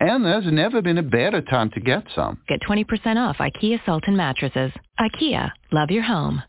And 0.00 0.24
there's 0.24 0.44
never 0.52 0.82
been 0.82 0.98
a 0.98 1.02
better 1.02 1.40
time 1.40 1.70
to 1.70 1.80
get 1.80 2.04
some. 2.14 2.40
Get 2.48 2.60
20% 2.60 3.16
off 3.16 3.36
IKEA 3.38 3.78
Sultan 3.86 4.16
mattresses. 4.16 4.72
IKEA, 5.00 5.50
love 5.72 5.90
your 5.90 6.02
home. 6.02 6.42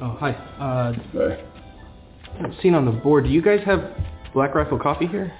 Oh, 0.00 0.16
hi. 0.18 0.32
Uh, 0.58 0.94
seen 2.60 2.74
on 2.74 2.84
the 2.84 2.90
board. 2.90 3.24
Do 3.24 3.30
you 3.30 3.40
guys 3.42 3.60
have 3.64 3.80
Black 4.34 4.54
Rifle 4.54 4.78
coffee 4.78 5.06
here? 5.06 5.32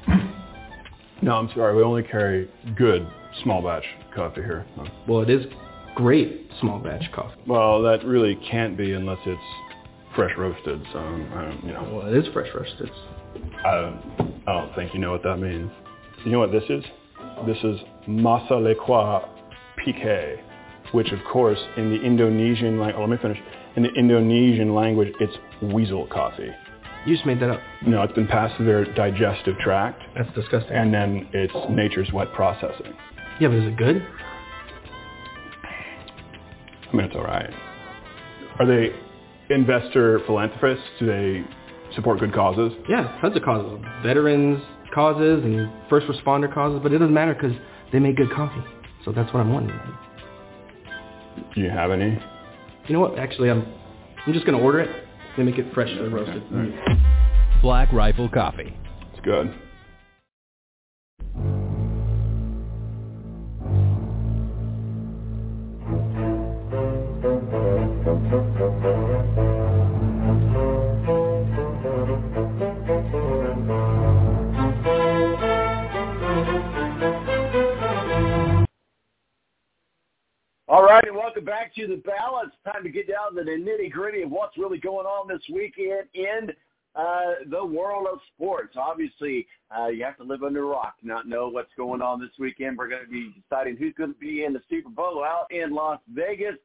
No, 1.21 1.37
I'm 1.37 1.49
sorry. 1.55 1.75
We 1.77 1.83
only 1.83 2.03
carry 2.03 2.51
good 2.77 3.07
small 3.43 3.63
batch 3.63 3.85
coffee 4.15 4.43
here. 4.43 4.67
Well, 5.09 5.23
it 5.23 5.31
is 5.31 5.47
great 5.95 6.51
small 6.61 6.79
batch 6.79 7.11
coffee. 7.13 7.41
Well, 7.47 7.83
that 7.83 8.05
really 8.05 8.37
can't 8.51 8.77
be 8.77 8.93
unless 8.93 9.19
it's 9.27 9.41
fresh 10.15 10.33
roasted. 10.37 10.83
So, 10.93 10.99
um, 10.99 11.29
I 11.35 11.67
you 11.67 11.73
know. 11.73 11.91
Well, 11.93 12.07
it 12.15 12.17
is 12.27 12.33
fresh 12.33 12.49
roasted. 12.55 12.91
I 13.65 13.71
don't, 13.81 14.43
I 14.47 14.53
don't 14.53 14.75
think 14.75 14.93
you 14.95 15.01
know 15.01 15.13
what 15.13 15.23
that 15.23 15.37
means. 15.39 15.71
You 16.25 16.33
know 16.33 16.39
what 16.41 16.53
this 16.53 16.65
is? 16.69 16.85
This 17.47 17.57
is 17.65 17.81
Masa 18.09 18.53
Lekwa 18.53 19.29
Pique, 19.79 20.39
which 20.93 21.11
of 21.13 21.19
course 21.31 21.59
in 21.77 21.91
the 21.91 22.01
Indonesian 22.03 22.79
language, 22.79 22.97
oh, 22.99 23.01
let 23.03 23.11
me 23.11 23.17
finish. 23.21 23.39
In 23.77 23.83
the 23.83 23.93
Indonesian 23.95 24.75
language, 24.75 25.13
it's 25.19 25.33
weasel 25.73 26.07
coffee. 26.09 26.51
You 27.07 27.15
just 27.17 27.27
made 27.27 27.41
that 27.41 27.51
up. 27.51 27.61
No, 27.87 28.03
it's 28.03 28.13
been 28.13 28.29
passed 28.29 28.57
through 28.57 28.67
their 28.67 28.85
digestive 28.95 29.57
tract, 29.59 30.03
That's 30.15 30.33
disgusting. 30.35 30.77
and 30.77 30.93
then 30.95 31.29
it's 31.33 31.55
nature's 31.71 32.13
wet 32.13 32.33
processing. 32.35 32.93
yeah, 33.41 33.49
but 33.49 33.57
is 33.57 33.65
it 33.65 33.77
good? 33.77 34.07
I 36.93 36.97
mean, 36.97 37.07
it's 37.07 37.17
all 37.17 37.25
right. 37.25 37.51
Are 38.59 38.67
they 38.67 38.91
investor 39.55 40.21
philanthropists? 40.27 40.85
Do 40.99 41.07
they 41.07 41.45
support 41.95 42.21
good 42.21 42.35
causes? 42.35 42.73
Yeah, 42.89 43.19
tons 43.21 43.37
of 43.37 43.43
causes. 43.43 43.85
Veterans 44.03 44.63
causes 44.95 45.43
and 45.45 45.71
first 45.89 46.07
responder 46.07 46.53
causes, 46.53 46.81
but 46.83 46.93
it 46.93 46.99
doesn't 46.99 47.15
matter 47.15 47.35
because 47.35 47.57
they 47.93 47.99
make 47.99 48.17
good 48.17 48.31
coffee. 48.31 48.63
So 49.05 49.13
that's 49.13 49.33
what 49.33 49.41
I'm 49.41 49.53
wondering. 49.53 49.81
Do 51.55 51.61
you 51.61 51.71
have 51.71 51.91
any? 51.91 52.19
You 52.87 52.93
know 52.93 53.01
what? 53.01 53.19
Actually, 53.19 53.51
I'm 53.51 53.67
I'm 54.27 54.33
just 54.33 54.45
gonna 54.45 54.59
order 54.61 54.81
it. 54.81 55.05
They 55.37 55.43
make 55.43 55.59
it 55.59 55.73
freshly 55.73 56.09
roasted. 56.09 56.43
Black 57.63 57.91
Rifle 57.93 58.29
Coffee. 58.29 58.77
It's 59.13 59.25
good. 59.25 59.55
Welcome 81.33 81.47
back 81.47 81.75
to 81.77 81.87
the. 81.87 81.95
It's 81.95 82.57
time 82.71 82.83
to 82.83 82.91
get 82.91 83.09
down 83.09 83.35
to 83.35 83.43
the 83.43 83.53
nitty 83.53 83.91
gritty 83.91 84.21
of 84.21 84.31
what's 84.31 84.59
really 84.59 84.77
going 84.77 85.07
on 85.07 85.29
this 85.29 85.41
weekend 85.51 86.07
in 86.13 86.51
uh, 86.95 87.49
the 87.51 87.65
world 87.65 88.07
of 88.13 88.19
sports. 88.35 88.77
Obviously, 88.77 89.47
uh, 89.75 89.87
you 89.87 90.05
have 90.05 90.19
to 90.19 90.25
live 90.25 90.43
under 90.43 90.63
a 90.63 90.67
rock 90.67 90.97
not 91.03 91.27
know 91.27 91.49
what's 91.49 91.71
going 91.75 92.03
on 92.03 92.21
this 92.21 92.29
weekend. 92.39 92.77
We're 92.77 92.91
going 92.91 93.07
to 93.07 93.11
be 93.11 93.33
deciding 93.41 93.79
who's 93.79 93.95
going 93.95 94.13
to 94.13 94.19
be 94.19 94.45
in 94.45 94.53
the 94.53 94.61
Super 94.69 94.91
Bowl 94.91 95.25
out 95.25 95.47
in 95.51 95.73
Las 95.73 96.01
Vegas. 96.13 96.57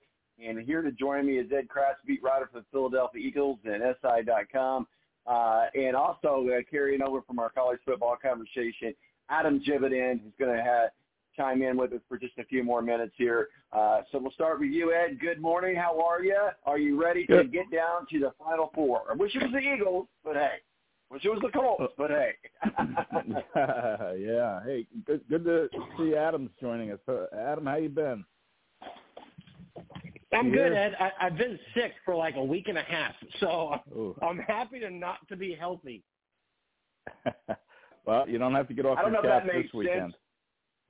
And 0.46 0.60
here 0.60 0.82
to 0.82 0.92
join 0.92 1.28
me 1.28 1.38
is 1.38 1.50
Ed 1.50 1.70
Kracz, 1.70 2.06
beat 2.06 2.22
writer 2.22 2.50
for 2.52 2.60
the 2.60 2.66
Philadelphia 2.70 3.26
Eagles 3.26 3.60
and 3.64 3.82
SI.com. 4.02 4.86
Uh, 5.26 5.68
and 5.76 5.96
also 5.96 6.46
uh, 6.50 6.60
carrying 6.70 7.02
over 7.02 7.22
from 7.22 7.40
our 7.40 7.52
college 7.52 7.80
football 7.86 8.18
conversation, 8.22 8.94
Adam 9.30 9.62
Jividan, 9.66 10.20
who's 10.22 10.34
going 10.38 10.54
to 10.54 10.62
have 10.62 10.90
chime 11.38 11.62
in 11.62 11.78
with 11.78 11.94
us 11.94 12.02
for 12.10 12.18
just 12.18 12.38
a 12.40 12.44
few 12.46 12.64
more 12.64 12.82
minutes 12.82 13.14
here. 13.18 13.48
Uh, 13.72 14.02
so 14.12 14.18
we'll 14.20 14.32
start 14.32 14.60
with 14.60 14.72
you, 14.72 14.94
Ed. 14.94 15.20
Good 15.22 15.40
morning. 15.40 15.76
How 15.76 16.02
are 16.02 16.24
you? 16.24 16.38
Are 16.66 16.80
you 16.80 17.02
ready 17.02 17.26
to 17.28 17.44
Good. 17.44 17.54
get 17.54 17.72
down 17.72 18.08
to 18.12 18.20
the 18.20 18.34
Final 18.44 18.72
Four? 18.74 19.04
I 19.10 19.14
wish 19.14 19.36
it 19.36 19.44
was 19.44 19.52
the 19.52 19.60
Eagles, 19.60 20.08
but 20.24 20.36
hey. 20.36 20.56
Wish 21.10 21.24
it 21.24 21.30
was 21.30 21.40
the 21.42 21.50
Colts, 21.58 21.94
but 21.98 22.10
hey. 22.10 22.32
yeah. 24.20 24.60
Hey, 24.66 24.86
good 25.06 25.22
good 25.30 25.46
to 25.46 25.70
see 25.98 26.16
Adam's 26.16 26.50
joining 26.60 26.92
us. 26.92 27.00
Uh, 27.08 27.28
Adam, 27.34 27.66
how 27.66 27.78
you 27.78 27.88
been? 27.88 28.26
I'm 30.34 30.48
You 30.48 30.54
good. 30.56 30.74
Ed. 30.74 30.96
I, 31.00 31.12
I've 31.22 31.38
been 31.38 31.58
sick 31.74 31.94
for 32.04 32.14
like 32.14 32.36
a 32.36 32.44
week 32.44 32.68
and 32.68 32.78
a 32.78 32.84
half, 32.84 33.14
so 33.40 33.76
Ooh. 33.94 34.18
I'm 34.22 34.40
happy 34.40 34.80
to 34.82 34.90
not 34.90 35.26
to 35.30 35.38
be 35.38 35.54
healthy. 35.58 36.04
well, 38.06 38.28
you 38.28 38.38
don't 38.38 38.54
have 38.54 38.68
to 38.68 38.74
get 38.74 38.86
off 38.86 38.98
I 38.98 39.04
don't 39.04 39.14
your 39.14 39.24
know 39.24 39.30
if 39.30 39.44
cap 39.44 39.46
that 39.54 39.62
this 39.64 39.74
weekend. 39.74 40.12
sense. 40.12 40.16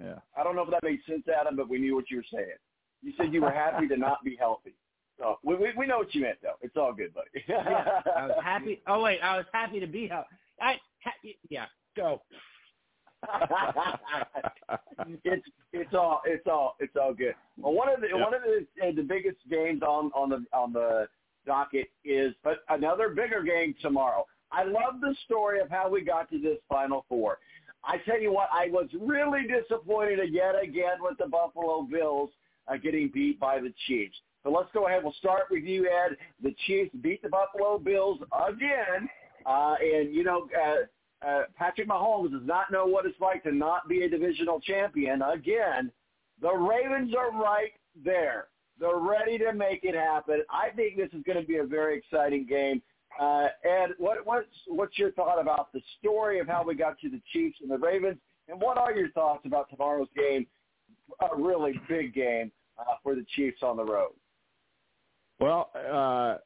Yeah. 0.04 0.16
I 0.38 0.44
don't 0.44 0.56
know 0.56 0.64
if 0.64 0.70
that 0.72 0.84
made 0.84 1.00
sense, 1.08 1.24
Adam, 1.28 1.56
but 1.56 1.70
we 1.70 1.80
knew 1.80 1.96
what 1.96 2.10
you 2.12 2.18
were 2.18 2.26
saying. 2.32 2.58
You 3.02 3.14
said 3.18 3.34
you 3.34 3.42
were 3.42 3.52
happy 3.52 3.88
to 3.88 3.98
not 3.98 4.24
be 4.24 4.36
healthy. 4.40 4.74
So 5.20 5.40
we, 5.44 5.56
we, 5.56 5.70
we 5.78 5.88
know 5.88 5.98
what 5.98 6.14
you 6.14 6.22
meant, 6.22 6.38
though. 6.44 6.58
It's 6.62 6.76
all 6.78 6.94
good, 6.94 7.14
buddy. 7.14 7.30
yeah, 7.48 8.02
I 8.16 8.28
was 8.28 8.38
happy. 8.44 8.82
Oh 8.88 9.02
wait, 9.02 9.20
I 9.22 9.38
was 9.38 9.46
happy 9.54 9.80
to 9.80 9.88
be 9.88 10.08
healthy. 10.08 10.28
I 10.62 10.76
ha, 11.04 11.12
yeah, 11.50 11.66
go. 11.96 12.22
it's 15.24 15.46
it's 15.74 15.94
all 15.94 16.22
it's 16.26 16.46
all 16.48 16.76
it's 16.80 16.96
all 17.00 17.14
good. 17.14 17.34
Well, 17.58 17.74
one 17.74 17.90
of 17.90 18.02
the 18.02 18.08
Yep. 18.08 18.20
one 18.20 18.34
of 18.34 18.42
the 18.44 18.88
uh, 18.88 18.92
the 18.96 19.02
biggest 19.02 19.38
games 19.50 19.82
on 19.82 20.12
on 20.14 20.30
the 20.30 20.46
on 20.54 20.72
the 20.74 21.08
docket 21.46 21.88
is 22.06 22.34
but 22.44 22.60
another 22.70 23.10
bigger 23.10 23.42
game 23.42 23.74
tomorrow. 23.82 24.26
I 24.52 24.64
love 24.64 25.02
the 25.02 25.16
story 25.26 25.60
of 25.60 25.70
how 25.70 25.90
we 25.90 26.02
got 26.02 26.30
to 26.32 26.40
this 26.40 26.58
Final 26.70 27.06
Four. 27.10 27.40
I 27.88 27.98
tell 28.06 28.20
you 28.20 28.34
what, 28.34 28.50
I 28.54 28.68
was 28.70 28.88
really 29.00 29.44
disappointed 29.48 30.20
yet 30.32 30.62
again 30.62 30.98
with 31.00 31.18
the 31.18 31.28
Buffalo 31.28 31.84
Bills 31.84 32.30
uh, 32.68 32.76
getting 32.78 33.10
beat 33.14 33.40
by 33.40 33.60
the 33.60 33.74
Chiefs. 33.88 34.16
So 34.44 34.52
let's 34.52 34.70
go 34.74 34.88
ahead. 34.88 35.04
We'll 35.04 35.14
start 35.14 35.44
with 35.50 35.64
you, 35.64 35.88
Ed. 35.88 36.18
The 36.44 36.54
Chiefs 36.68 36.92
beat 37.02 37.24
the 37.24 37.30
Buffalo 37.30 37.80
Bills 37.80 38.20
again, 38.48 39.10
uh, 39.46 39.76
and 39.82 40.14
you 40.14 40.24
know. 40.24 40.48
Uh, 40.56 40.86
uh, 41.26 41.42
Patrick 41.56 41.90
Mahomes 41.90 42.32
does 42.32 42.46
not 42.46 42.72
know 42.72 42.86
what 42.86 43.08
it's 43.08 43.20
like 43.20 43.42
to 43.42 43.52
not 43.52 43.90
be 43.90 44.04
a 44.04 44.10
divisional 44.10 44.60
champion 44.60 45.24
again. 45.24 45.92
The 46.44 46.54
Ravens 46.54 47.16
are 47.18 47.32
right 47.32 47.72
there. 48.06 48.50
They're 48.80 48.98
ready 48.98 49.40
to 49.40 49.54
make 49.54 49.80
it 49.84 49.96
happen. 49.96 50.44
I 50.52 50.70
think 50.76 50.96
this 50.96 51.10
is 51.14 51.24
going 51.26 51.42
to 51.42 51.48
be 51.48 51.58
a 51.58 51.64
very 51.64 51.98
exciting 51.98 52.46
game. 52.46 52.84
Uh, 53.20 53.48
Ed, 53.64 53.90
what, 53.98 54.26
what's 54.26 54.48
what's 54.68 54.98
your 54.98 55.12
thought 55.14 55.40
about 55.42 55.72
the 55.74 55.82
story 56.00 56.40
of 56.40 56.48
how 56.48 56.64
we 56.64 56.76
got 56.76 57.00
to 57.00 57.10
the 57.10 57.22
Chiefs 57.34 57.58
and 57.62 57.70
the 57.72 57.78
Ravens, 57.78 58.18
and 58.48 58.62
what 58.62 58.78
are 58.78 58.94
your 58.94 59.10
thoughts 59.12 59.46
about 59.46 59.70
tomorrow's 59.70 60.08
game? 60.16 60.46
A 61.22 61.36
really 61.36 61.80
big 61.90 62.14
game 62.14 62.52
uh, 62.78 62.96
for 63.02 63.16
the 63.16 63.26
Chiefs 63.36 63.64
on 63.64 63.78
the 63.78 63.84
road. 63.86 64.12
Well, 65.40 65.70
uh, 65.76 66.38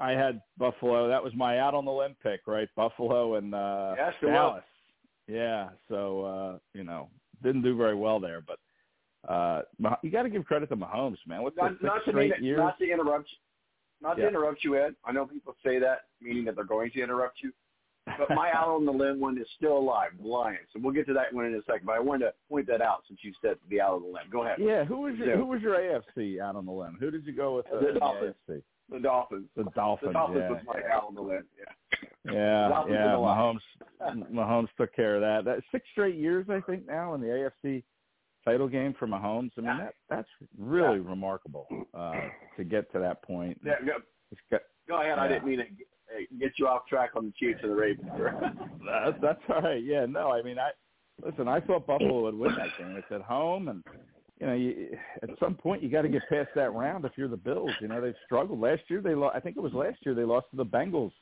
I 0.00 0.12
had 0.12 0.40
Buffalo. 0.58 1.08
That 1.08 1.22
was 1.22 1.32
my 1.34 1.58
out 1.58 1.74
on 1.74 1.84
the 1.84 1.92
limb 1.92 2.16
pick, 2.22 2.40
right? 2.46 2.68
Buffalo 2.76 3.34
and 3.36 3.54
uh, 3.54 3.94
Yes, 3.96 4.12
it 4.22 4.26
was. 4.26 4.32
Dallas. 4.32 4.64
Yeah. 5.26 5.68
So 5.88 6.22
uh, 6.22 6.58
you 6.74 6.84
know, 6.84 7.08
didn't 7.42 7.62
do 7.62 7.76
very 7.76 7.94
well 7.94 8.20
there, 8.20 8.40
but 8.40 8.58
uh, 9.30 9.62
you 10.02 10.10
got 10.10 10.22
to 10.24 10.30
give 10.30 10.44
credit 10.44 10.68
to 10.70 10.76
Mahomes, 10.76 11.16
man. 11.26 11.42
What's 11.42 11.56
Not, 11.56 11.80
the 11.80 11.86
not 11.86 11.94
six 11.96 12.04
to 12.06 12.10
straight 12.12 12.32
it- 12.32 12.42
years? 12.42 12.58
not 12.58 12.78
to 12.78 12.90
interrupt. 12.90 13.28
Not 14.04 14.18
Yeah. 14.18 14.24
to 14.24 14.28
interrupt 14.28 14.62
you, 14.62 14.76
Ed. 14.76 14.94
I 15.04 15.10
know 15.12 15.26
people 15.26 15.56
say 15.64 15.78
that, 15.80 16.02
meaning 16.20 16.44
that 16.44 16.54
they're 16.54 16.64
going 16.64 16.90
to 16.92 17.02
interrupt 17.02 17.42
you. 17.42 17.52
But 18.18 18.28
my 18.30 18.52
out 18.54 18.68
on 18.68 18.84
the 18.84 18.92
limb 18.92 19.18
one 19.18 19.38
is 19.38 19.46
still 19.56 19.78
alive, 19.78 20.10
the 20.20 20.28
Lions. 20.28 20.68
And 20.74 20.84
we'll 20.84 20.92
get 20.92 21.06
to 21.06 21.14
that 21.14 21.32
one 21.32 21.46
in 21.46 21.54
a 21.54 21.62
second. 21.62 21.86
But 21.86 21.96
I 21.96 22.00
wanted 22.00 22.26
to 22.26 22.34
point 22.50 22.66
that 22.66 22.82
out 22.82 23.02
since 23.08 23.18
you 23.24 23.32
said 23.40 23.56
the 23.70 23.80
out 23.80 23.94
on 23.94 24.02
the 24.02 24.08
limb. 24.08 24.28
Go 24.30 24.42
ahead. 24.44 24.58
Yeah, 24.60 24.84
who 24.84 25.00
was 25.00 25.16
your 25.16 25.36
who 25.36 25.46
was 25.46 25.62
your 25.62 25.76
AFC 25.78 26.38
out 26.38 26.54
on 26.54 26.66
the 26.66 26.72
limb? 26.72 26.98
Who 27.00 27.10
did 27.10 27.24
you 27.26 27.32
go 27.32 27.56
with? 27.56 27.66
Uh, 27.72 27.80
The 27.80 27.88
in 27.88 27.94
the 27.94 28.00
Dolphins. 28.00 28.34
AFC? 28.48 28.62
The 28.90 29.00
Dolphins. 29.00 29.46
The 29.56 29.64
Dolphins. 29.74 30.08
The 30.10 30.12
Dolphins 30.12 30.40
yeah, 30.42 30.50
was 30.50 30.62
my 30.66 30.80
yeah. 30.86 30.94
out 30.94 31.04
on 31.08 31.14
the 31.14 31.22
limb. 31.22 31.44
Yeah. 31.58 32.30
Yeah, 32.30 32.68
yeah. 32.68 32.82
and 32.82 33.12
the 33.14 33.18
Lions. 33.18 33.62
Mahomes, 34.02 34.30
Mahomes 34.30 34.68
took 34.76 34.94
care 34.94 35.14
of 35.14 35.22
that. 35.22 35.44
That 35.46 35.62
six 35.72 35.86
straight 35.92 36.16
years, 36.16 36.46
I 36.50 36.60
think, 36.60 36.86
now 36.86 37.14
in 37.14 37.22
the 37.22 37.28
AFC 37.64 37.82
title 38.44 38.68
game 38.68 38.94
for 38.98 39.06
Mahomes. 39.06 39.50
I 39.56 39.60
mean, 39.60 39.78
that 39.78 39.94
that's 40.08 40.28
really 40.58 41.00
remarkable 41.00 41.66
uh, 41.94 42.14
to 42.56 42.64
get 42.64 42.90
to 42.92 42.98
that 42.98 43.22
point. 43.22 43.60
Yeah, 43.64 43.74
go, 44.50 44.58
go 44.88 45.00
ahead. 45.00 45.18
I 45.18 45.28
didn't 45.28 45.46
mean 45.46 45.58
to 45.58 46.36
get 46.38 46.52
you 46.58 46.66
off 46.66 46.86
track 46.86 47.10
on 47.16 47.26
the 47.26 47.32
Chiefs 47.32 47.60
and 47.62 47.72
the 47.72 47.76
Ravens. 47.76 48.08
that's 48.84 49.16
that's 49.22 49.40
all 49.48 49.62
right. 49.62 49.82
Yeah, 49.82 50.06
no, 50.06 50.30
I 50.30 50.42
mean, 50.42 50.58
I 50.58 50.70
listen. 51.24 51.48
I 51.48 51.60
thought 51.60 51.86
Buffalo 51.86 52.22
would 52.22 52.34
win 52.34 52.54
that 52.56 52.78
game. 52.78 52.96
It's 52.96 53.06
at 53.10 53.22
home, 53.22 53.68
and 53.68 53.82
you 54.40 54.46
know, 54.46 54.54
you, 54.54 54.96
at 55.22 55.30
some 55.40 55.54
point 55.54 55.82
you 55.82 55.88
got 55.88 56.02
to 56.02 56.08
get 56.08 56.22
past 56.28 56.48
that 56.54 56.72
round 56.72 57.04
if 57.04 57.12
you're 57.16 57.28
the 57.28 57.36
Bills. 57.36 57.70
You 57.80 57.88
know, 57.88 58.00
they've 58.00 58.14
struggled 58.26 58.60
last 58.60 58.82
year. 58.88 59.00
They, 59.00 59.14
lo- 59.14 59.30
I 59.34 59.40
think 59.40 59.56
it 59.56 59.62
was 59.62 59.72
last 59.72 59.98
year 60.04 60.14
they 60.14 60.24
lost 60.24 60.46
to 60.50 60.56
the 60.56 60.66
Bengals 60.66 61.12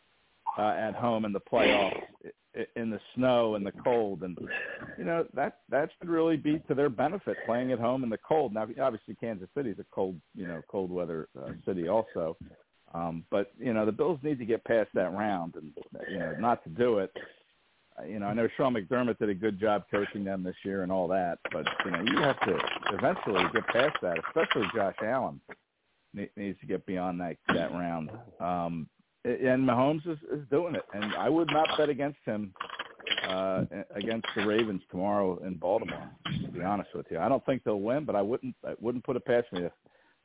uh, 0.58 0.62
at 0.70 0.94
home 0.94 1.24
in 1.24 1.32
the 1.32 1.40
playoffs 1.40 2.00
in 2.76 2.90
the 2.90 3.00
snow 3.14 3.54
and 3.54 3.64
the 3.64 3.72
cold, 3.72 4.22
and 4.22 4.36
you 4.98 5.04
know 5.04 5.26
that 5.34 5.60
that 5.70 5.88
should 5.98 6.08
really 6.08 6.36
be 6.36 6.58
to 6.68 6.74
their 6.74 6.90
benefit 6.90 7.36
playing 7.46 7.72
at 7.72 7.78
home 7.78 8.04
in 8.04 8.10
the 8.10 8.18
cold. 8.18 8.52
Now, 8.52 8.66
obviously, 8.80 9.14
Kansas 9.14 9.48
City 9.56 9.70
is 9.70 9.78
a 9.78 9.86
cold, 9.90 10.20
you 10.34 10.46
know, 10.46 10.60
cold 10.68 10.90
weather 10.90 11.28
uh, 11.40 11.52
city 11.66 11.88
also. 11.88 12.36
Um, 12.94 13.24
but 13.30 13.52
you 13.58 13.72
know 13.72 13.86
the 13.86 13.92
Bills 13.92 14.18
need 14.22 14.38
to 14.38 14.44
get 14.44 14.64
past 14.64 14.90
that 14.94 15.12
round, 15.14 15.54
and 15.54 15.72
you 16.10 16.18
know 16.18 16.34
not 16.38 16.62
to 16.64 16.70
do 16.70 16.98
it. 16.98 17.10
uh, 17.98 18.04
You 18.04 18.18
know 18.18 18.26
I 18.26 18.34
know 18.34 18.48
Sean 18.56 18.74
McDermott 18.74 19.18
did 19.18 19.30
a 19.30 19.34
good 19.34 19.58
job 19.58 19.84
coaching 19.90 20.24
them 20.24 20.42
this 20.42 20.56
year 20.62 20.82
and 20.82 20.92
all 20.92 21.08
that, 21.08 21.38
but 21.52 21.64
you 21.86 21.90
know 21.90 22.02
you 22.02 22.20
have 22.20 22.38
to 22.40 22.58
eventually 22.92 23.44
get 23.54 23.66
past 23.68 23.96
that. 24.02 24.18
Especially 24.28 24.68
Josh 24.74 24.96
Allen 25.02 25.40
needs 26.36 26.60
to 26.60 26.66
get 26.66 26.84
beyond 26.84 27.18
that 27.22 27.36
that 27.48 27.72
round. 27.72 28.10
Um, 28.40 28.88
and 29.24 29.68
Mahomes 29.68 30.06
is, 30.06 30.18
is 30.32 30.46
doing 30.50 30.74
it, 30.74 30.84
and 30.94 31.14
I 31.14 31.28
would 31.28 31.48
not 31.52 31.68
bet 31.78 31.88
against 31.88 32.18
him 32.24 32.52
uh, 33.28 33.64
against 33.94 34.26
the 34.36 34.46
Ravens 34.46 34.82
tomorrow 34.90 35.38
in 35.44 35.54
Baltimore. 35.54 36.10
To 36.44 36.48
be 36.48 36.62
honest 36.62 36.90
with 36.94 37.06
you, 37.10 37.18
I 37.18 37.28
don't 37.28 37.44
think 37.46 37.62
they'll 37.64 37.80
win, 37.80 38.04
but 38.04 38.16
I 38.16 38.22
wouldn't 38.22 38.54
I 38.66 38.74
wouldn't 38.80 39.04
put 39.04 39.16
it 39.16 39.24
past 39.24 39.46
me 39.52 39.62
if 39.62 39.72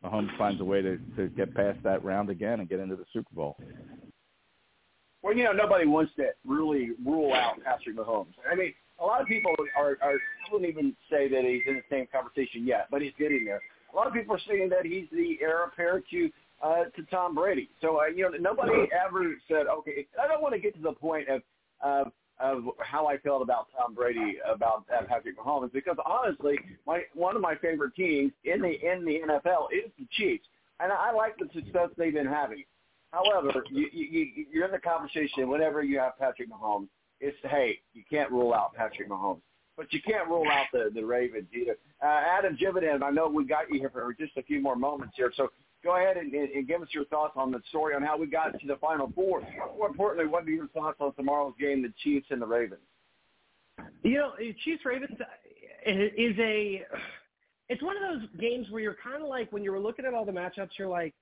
Mahomes 0.04 0.36
finds 0.38 0.62
a 0.62 0.66
way 0.66 0.82
to, 0.82 0.98
to 1.16 1.28
get 1.30 1.54
past 1.56 1.80
that 1.84 2.04
round 2.04 2.30
again 2.30 2.60
and 2.60 2.70
get 2.70 2.80
into 2.80 2.96
the 2.96 3.06
Super 3.14 3.34
Bowl. 3.34 3.58
Well, 5.24 5.36
you 5.36 5.44
know, 5.44 5.52
nobody 5.52 5.86
wants 5.86 6.14
to 6.18 6.30
really 6.46 6.92
rule 7.04 7.34
out 7.34 7.56
Patrick 7.64 7.98
Mahomes. 7.98 8.34
I 8.50 8.56
mean, 8.56 8.74
a 9.00 9.06
lot 9.06 9.22
of 9.22 9.28
people 9.28 9.54
are, 9.78 9.98
are 10.02 10.18
wouldn't 10.52 10.70
even 10.70 10.96
say 11.10 11.28
that 11.28 11.44
he's 11.44 11.62
in 11.68 11.76
the 11.76 11.84
same 11.90 12.08
conversation 12.12 12.66
yet, 12.66 12.88
but 12.90 13.02
he's 13.02 13.14
getting 13.20 13.46
there. 13.46 13.62
A 13.92 13.96
lot 13.96 14.08
of 14.08 14.14
people 14.14 14.36
are 14.36 14.42
saying 14.48 14.70
that 14.70 14.86
he's 14.86 15.06
the 15.12 15.38
heir 15.42 15.66
apparent 15.66 16.06
to 16.12 16.30
uh, 16.62 16.86
to 16.96 17.04
Tom 17.10 17.36
Brady. 17.36 17.70
So, 17.82 18.02
uh, 18.02 18.06
you 18.08 18.24
know, 18.24 18.38
nobody 18.40 18.90
ever 18.94 19.36
said, 19.48 19.68
okay, 19.68 20.08
I 20.22 20.28
don't 20.28 20.42
want 20.42 20.54
to 20.56 20.60
get 20.60 20.76
to 20.76 20.82
the 20.82 20.94
point 20.94 21.30
of 21.30 21.42
of 21.84 22.12
of 22.40 22.66
how 22.80 23.08
I 23.08 23.18
felt 23.18 23.42
about 23.42 23.68
Tom 23.76 23.96
Brady 23.96 24.38
about 24.48 24.86
uh, 24.96 25.04
Patrick 25.08 25.38
Mahomes 25.40 25.72
because 25.72 25.98
honestly, 26.06 26.58
my 26.86 27.02
one 27.14 27.36
of 27.36 27.42
my 27.42 27.56
favorite 27.56 27.96
teams 27.96 28.32
in 28.44 28.62
the 28.62 28.70
in 28.70 29.06
the 29.06 29.22
NFL 29.28 29.68
is 29.72 29.92
the 29.98 30.06
Chiefs, 30.12 30.46
and 30.80 30.92
I 30.92 31.12
like 31.12 31.38
the 31.38 31.50
success 31.54 31.90
they've 31.98 32.14
been 32.14 32.28
having. 32.28 32.64
However, 33.12 33.64
you, 33.72 33.88
you, 33.92 34.46
you're 34.52 34.66
in 34.66 34.72
the 34.72 34.80
conversation 34.80 35.50
whenever 35.50 35.82
you 35.82 35.98
have 36.00 36.18
Patrick 36.20 36.52
Mahomes. 36.52 36.90
It's 37.20 37.38
hey, 37.44 37.80
you 37.94 38.04
can't 38.08 38.30
rule 38.32 38.54
out 38.54 38.76
Patrick 38.76 39.10
Mahomes, 39.10 39.42
but 39.76 39.92
you 39.92 40.00
can't 40.06 40.28
rule 40.28 40.46
out 40.52 40.68
the 40.72 40.92
the 40.94 41.04
Ravens 41.04 41.48
either. 41.54 41.78
Uh, 42.04 42.22
Adam 42.38 42.56
Jividan, 42.56 43.02
I 43.02 43.10
know 43.10 43.28
we 43.28 43.46
got 43.46 43.72
you 43.72 43.80
here 43.80 43.90
for 43.90 44.14
just 44.14 44.38
a 44.38 44.44
few 44.44 44.62
more 44.62 44.76
moments 44.76 45.16
here, 45.18 45.32
so 45.36 45.50
go 45.84 45.96
ahead 45.96 46.18
and, 46.18 46.34
and, 46.34 46.68
give 46.68 46.82
us 46.82 46.88
your 46.92 47.06
thoughts 47.06 47.34
on 47.36 47.52
the 47.52 47.62
story 47.70 47.96
on 47.96 48.02
how 48.02 48.18
we 48.18 48.28
got 48.28 48.60
to 48.60 48.68
the 48.68 48.78
Final 48.78 49.12
Four. 49.14 49.42
More 49.78 49.88
importantly, 49.88 50.28
what 50.28 50.46
are 50.46 50.50
your 50.50 50.68
thoughts 50.70 50.98
on 51.00 51.14
tomorrow's 51.14 51.54
game, 51.60 51.82
the 51.82 51.94
Chiefs 52.04 52.28
and 52.30 52.42
the 52.42 52.46
Ravens? 52.46 52.82
You 54.04 54.16
know, 54.16 54.32
Chiefs 54.64 54.86
Ravens 54.86 55.18
is 55.86 56.36
a. 56.40 56.86
It's 57.70 57.84
one 57.84 57.96
of 57.98 58.04
those 58.04 58.30
games 58.40 58.68
where 58.70 58.82
you're 58.82 58.98
kind 59.04 59.22
of 59.22 59.28
like 59.28 59.52
when 59.52 59.64
you 59.64 59.72
were 59.72 59.80
looking 59.80 60.06
at 60.06 60.14
all 60.14 60.26
the 60.26 60.32
matchups, 60.32 60.70
you're 60.80 60.88
like, 60.88 61.14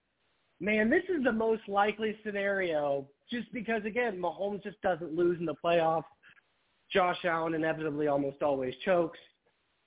man, 0.59 0.89
this 0.89 1.03
is 1.09 1.23
the 1.23 1.31
most 1.31 1.63
likely 1.67 2.15
scenario. 2.23 3.07
Just 3.31 3.51
because 3.51 3.83
again, 3.85 4.19
Mahomes 4.19 4.63
just 4.63 4.79
doesn't 4.81 5.15
lose 5.15 5.39
in 5.39 5.45
the 5.45 5.55
playoffs. 5.63 6.03
Josh 6.91 7.17
Allen 7.25 7.55
inevitably 7.55 8.07
almost 8.07 8.43
always 8.43 8.73
chokes. 8.85 9.17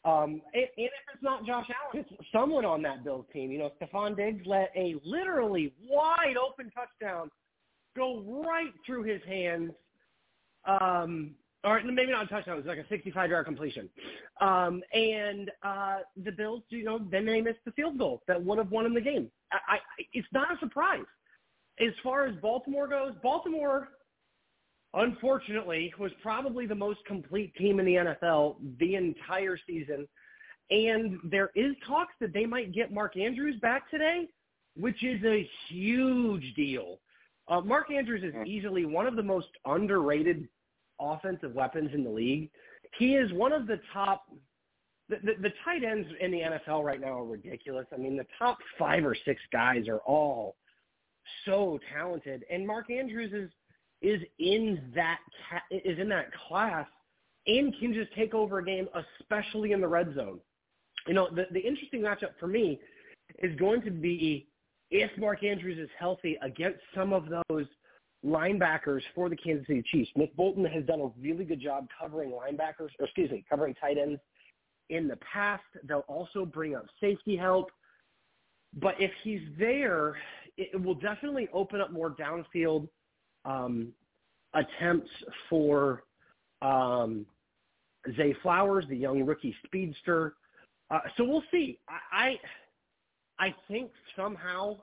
Um, 0.08 0.42
and, 0.54 0.62
and 0.76 0.86
if 0.86 0.92
it's 1.14 1.22
not 1.22 1.44
Josh 1.44 1.66
Allen, 1.68 2.04
it's 2.08 2.30
someone 2.32 2.64
on 2.64 2.82
that 2.82 3.04
Bills 3.04 3.26
team. 3.32 3.50
You 3.50 3.58
know, 3.58 3.72
Stefon 3.80 4.16
Diggs 4.16 4.46
let 4.46 4.70
a 4.76 4.96
literally 5.04 5.74
wide 5.88 6.36
open 6.36 6.70
touchdown 6.70 7.30
go 7.96 8.22
right 8.46 8.72
through 8.86 9.02
his 9.02 9.20
hands. 9.26 9.72
Um, 10.64 11.34
or 11.64 11.82
maybe 11.82 12.12
not 12.12 12.24
a 12.24 12.28
touchdown. 12.28 12.56
It 12.56 12.64
was 12.64 12.76
like 12.76 12.78
a 12.78 12.94
65-yard 12.94 13.44
completion. 13.44 13.88
Um, 14.40 14.82
and 14.92 15.50
uh, 15.62 15.98
the 16.24 16.30
Bills, 16.30 16.62
you 16.68 16.84
know, 16.84 17.00
then 17.10 17.26
they 17.26 17.40
missed 17.40 17.58
the 17.64 17.72
field 17.72 17.98
goal 17.98 18.22
that 18.28 18.42
would 18.42 18.58
have 18.58 18.70
won 18.70 18.84
them 18.84 18.94
the 18.94 19.00
game. 19.00 19.30
I, 19.52 19.74
I, 19.74 19.78
it's 20.12 20.28
not 20.32 20.54
a 20.54 20.58
surprise. 20.60 21.04
As 21.80 21.92
far 22.02 22.26
as 22.26 22.36
Baltimore 22.36 22.86
goes, 22.86 23.12
Baltimore, 23.22 23.88
unfortunately, 24.94 25.92
was 25.98 26.12
probably 26.22 26.66
the 26.66 26.74
most 26.74 27.00
complete 27.06 27.54
team 27.56 27.80
in 27.80 27.86
the 27.86 27.94
NFL 27.94 28.56
the 28.78 28.94
entire 28.94 29.58
season. 29.66 30.08
And 30.70 31.18
there 31.24 31.50
is 31.54 31.74
talks 31.86 32.12
that 32.20 32.32
they 32.32 32.46
might 32.46 32.72
get 32.72 32.92
Mark 32.92 33.16
Andrews 33.16 33.56
back 33.60 33.90
today, 33.90 34.28
which 34.76 35.02
is 35.02 35.22
a 35.24 35.48
huge 35.68 36.54
deal. 36.54 36.98
Uh, 37.48 37.60
Mark 37.62 37.90
Andrews 37.90 38.22
is 38.22 38.34
easily 38.46 38.84
one 38.84 39.06
of 39.06 39.16
the 39.16 39.22
most 39.22 39.48
underrated 39.64 40.46
offensive 41.00 41.54
weapons 41.54 41.90
in 41.94 42.04
the 42.04 42.10
league. 42.10 42.50
He 42.98 43.14
is 43.14 43.32
one 43.32 43.52
of 43.52 43.66
the 43.66 43.80
top. 43.92 44.26
The, 45.08 45.16
the, 45.22 45.32
the 45.40 45.52
tight 45.64 45.84
ends 45.84 46.06
in 46.20 46.30
the 46.30 46.40
NFL 46.40 46.84
right 46.84 47.00
now 47.00 47.18
are 47.20 47.24
ridiculous. 47.24 47.86
I 47.92 47.96
mean, 47.96 48.16
the 48.16 48.26
top 48.38 48.58
five 48.78 49.06
or 49.06 49.16
six 49.24 49.40
guys 49.50 49.88
are 49.88 50.00
all 50.00 50.56
so 51.46 51.78
talented, 51.94 52.44
and 52.50 52.66
Mark 52.66 52.90
Andrews 52.90 53.32
is 53.32 53.50
is 54.02 54.20
in 54.38 54.92
that 54.94 55.18
in 55.70 56.08
that 56.08 56.26
class 56.48 56.86
and 57.46 57.74
can 57.78 57.94
just 57.94 58.12
take 58.14 58.34
over 58.34 58.58
a 58.58 58.64
game, 58.64 58.88
especially 59.20 59.72
in 59.72 59.80
the 59.80 59.88
red 59.88 60.14
zone. 60.14 60.40
You 61.06 61.14
know, 61.14 61.28
the 61.30 61.46
the 61.50 61.60
interesting 61.60 62.00
matchup 62.02 62.38
for 62.38 62.46
me 62.46 62.80
is 63.38 63.54
going 63.56 63.82
to 63.82 63.90
be 63.90 64.48
if 64.90 65.10
Mark 65.18 65.44
Andrews 65.44 65.78
is 65.78 65.90
healthy 65.98 66.38
against 66.42 66.80
some 66.94 67.12
of 67.12 67.26
those 67.28 67.66
linebackers 68.24 69.02
for 69.14 69.28
the 69.28 69.36
Kansas 69.36 69.66
City 69.66 69.82
Chiefs. 69.90 70.10
Nick 70.16 70.34
Bolton 70.36 70.64
has 70.64 70.84
done 70.84 71.00
a 71.00 71.10
really 71.20 71.44
good 71.44 71.60
job 71.60 71.86
covering 71.98 72.30
linebackers, 72.30 72.90
or 72.98 73.04
excuse 73.04 73.30
me, 73.30 73.44
covering 73.48 73.74
tight 73.74 73.98
ends 73.98 74.20
in 74.90 75.06
the 75.06 75.16
past. 75.16 75.62
They'll 75.84 76.04
also 76.08 76.44
bring 76.44 76.74
up 76.74 76.86
safety 77.00 77.36
help. 77.36 77.70
But 78.74 78.96
if 78.98 79.10
he's 79.22 79.40
there, 79.58 80.16
it 80.56 80.80
will 80.80 80.94
definitely 80.94 81.48
open 81.52 81.80
up 81.80 81.92
more 81.92 82.10
downfield 82.10 82.88
um, 83.44 83.92
attempts 84.54 85.10
for 85.48 86.04
um, 86.62 87.26
Zay 88.16 88.34
Flowers, 88.42 88.84
the 88.88 88.96
young 88.96 89.24
rookie 89.24 89.54
speedster. 89.64 90.34
Uh, 90.90 91.00
so 91.16 91.24
we'll 91.24 91.44
see. 91.50 91.78
I, 91.88 92.38
I, 93.38 93.46
I 93.46 93.54
think 93.68 93.90
somehow 94.16 94.76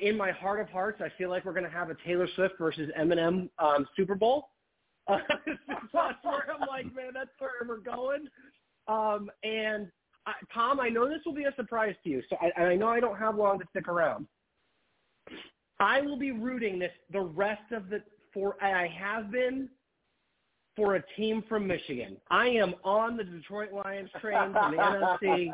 in 0.00 0.16
my 0.16 0.30
heart 0.30 0.60
of 0.60 0.68
hearts, 0.68 1.00
I 1.02 1.08
feel 1.18 1.30
like 1.30 1.44
we're 1.44 1.52
going 1.52 1.64
to 1.64 1.70
have 1.70 1.90
a 1.90 1.96
Taylor 2.06 2.28
Swift 2.34 2.54
versus 2.58 2.90
Eminem 2.98 3.48
um, 3.58 3.86
Super 3.96 4.14
Bowl. 4.14 4.48
Uh, 5.08 5.18
that's 5.92 6.16
where 6.22 6.46
I'm 6.52 6.68
like, 6.68 6.86
man, 6.94 7.12
that's 7.14 7.30
where 7.38 7.50
we're 7.66 7.78
going. 7.78 8.26
Um, 8.88 9.30
and 9.42 9.88
I, 10.26 10.32
Tom, 10.52 10.80
I 10.80 10.88
know 10.88 11.08
this 11.08 11.20
will 11.24 11.34
be 11.34 11.44
a 11.44 11.54
surprise 11.56 11.94
to 12.04 12.10
you, 12.10 12.22
so 12.28 12.36
I, 12.40 12.62
I 12.62 12.76
know 12.76 12.88
I 12.88 13.00
don't 13.00 13.18
have 13.18 13.36
long 13.36 13.58
to 13.58 13.64
stick 13.70 13.88
around. 13.88 14.26
I 15.80 16.02
will 16.02 16.18
be 16.18 16.30
rooting 16.30 16.78
this 16.78 16.92
the 17.10 17.20
rest 17.20 17.72
of 17.72 17.88
the 17.88 18.02
for 18.32 18.56
I 18.62 18.86
have 18.86 19.32
been 19.32 19.68
for 20.76 20.94
a 20.94 21.02
team 21.16 21.42
from 21.48 21.66
Michigan. 21.66 22.16
I 22.30 22.48
am 22.48 22.74
on 22.84 23.16
the 23.16 23.24
Detroit 23.24 23.72
Lions 23.72 24.10
train 24.20 24.52
from 24.52 24.76
the 24.76 24.76
NFC. 24.82 25.52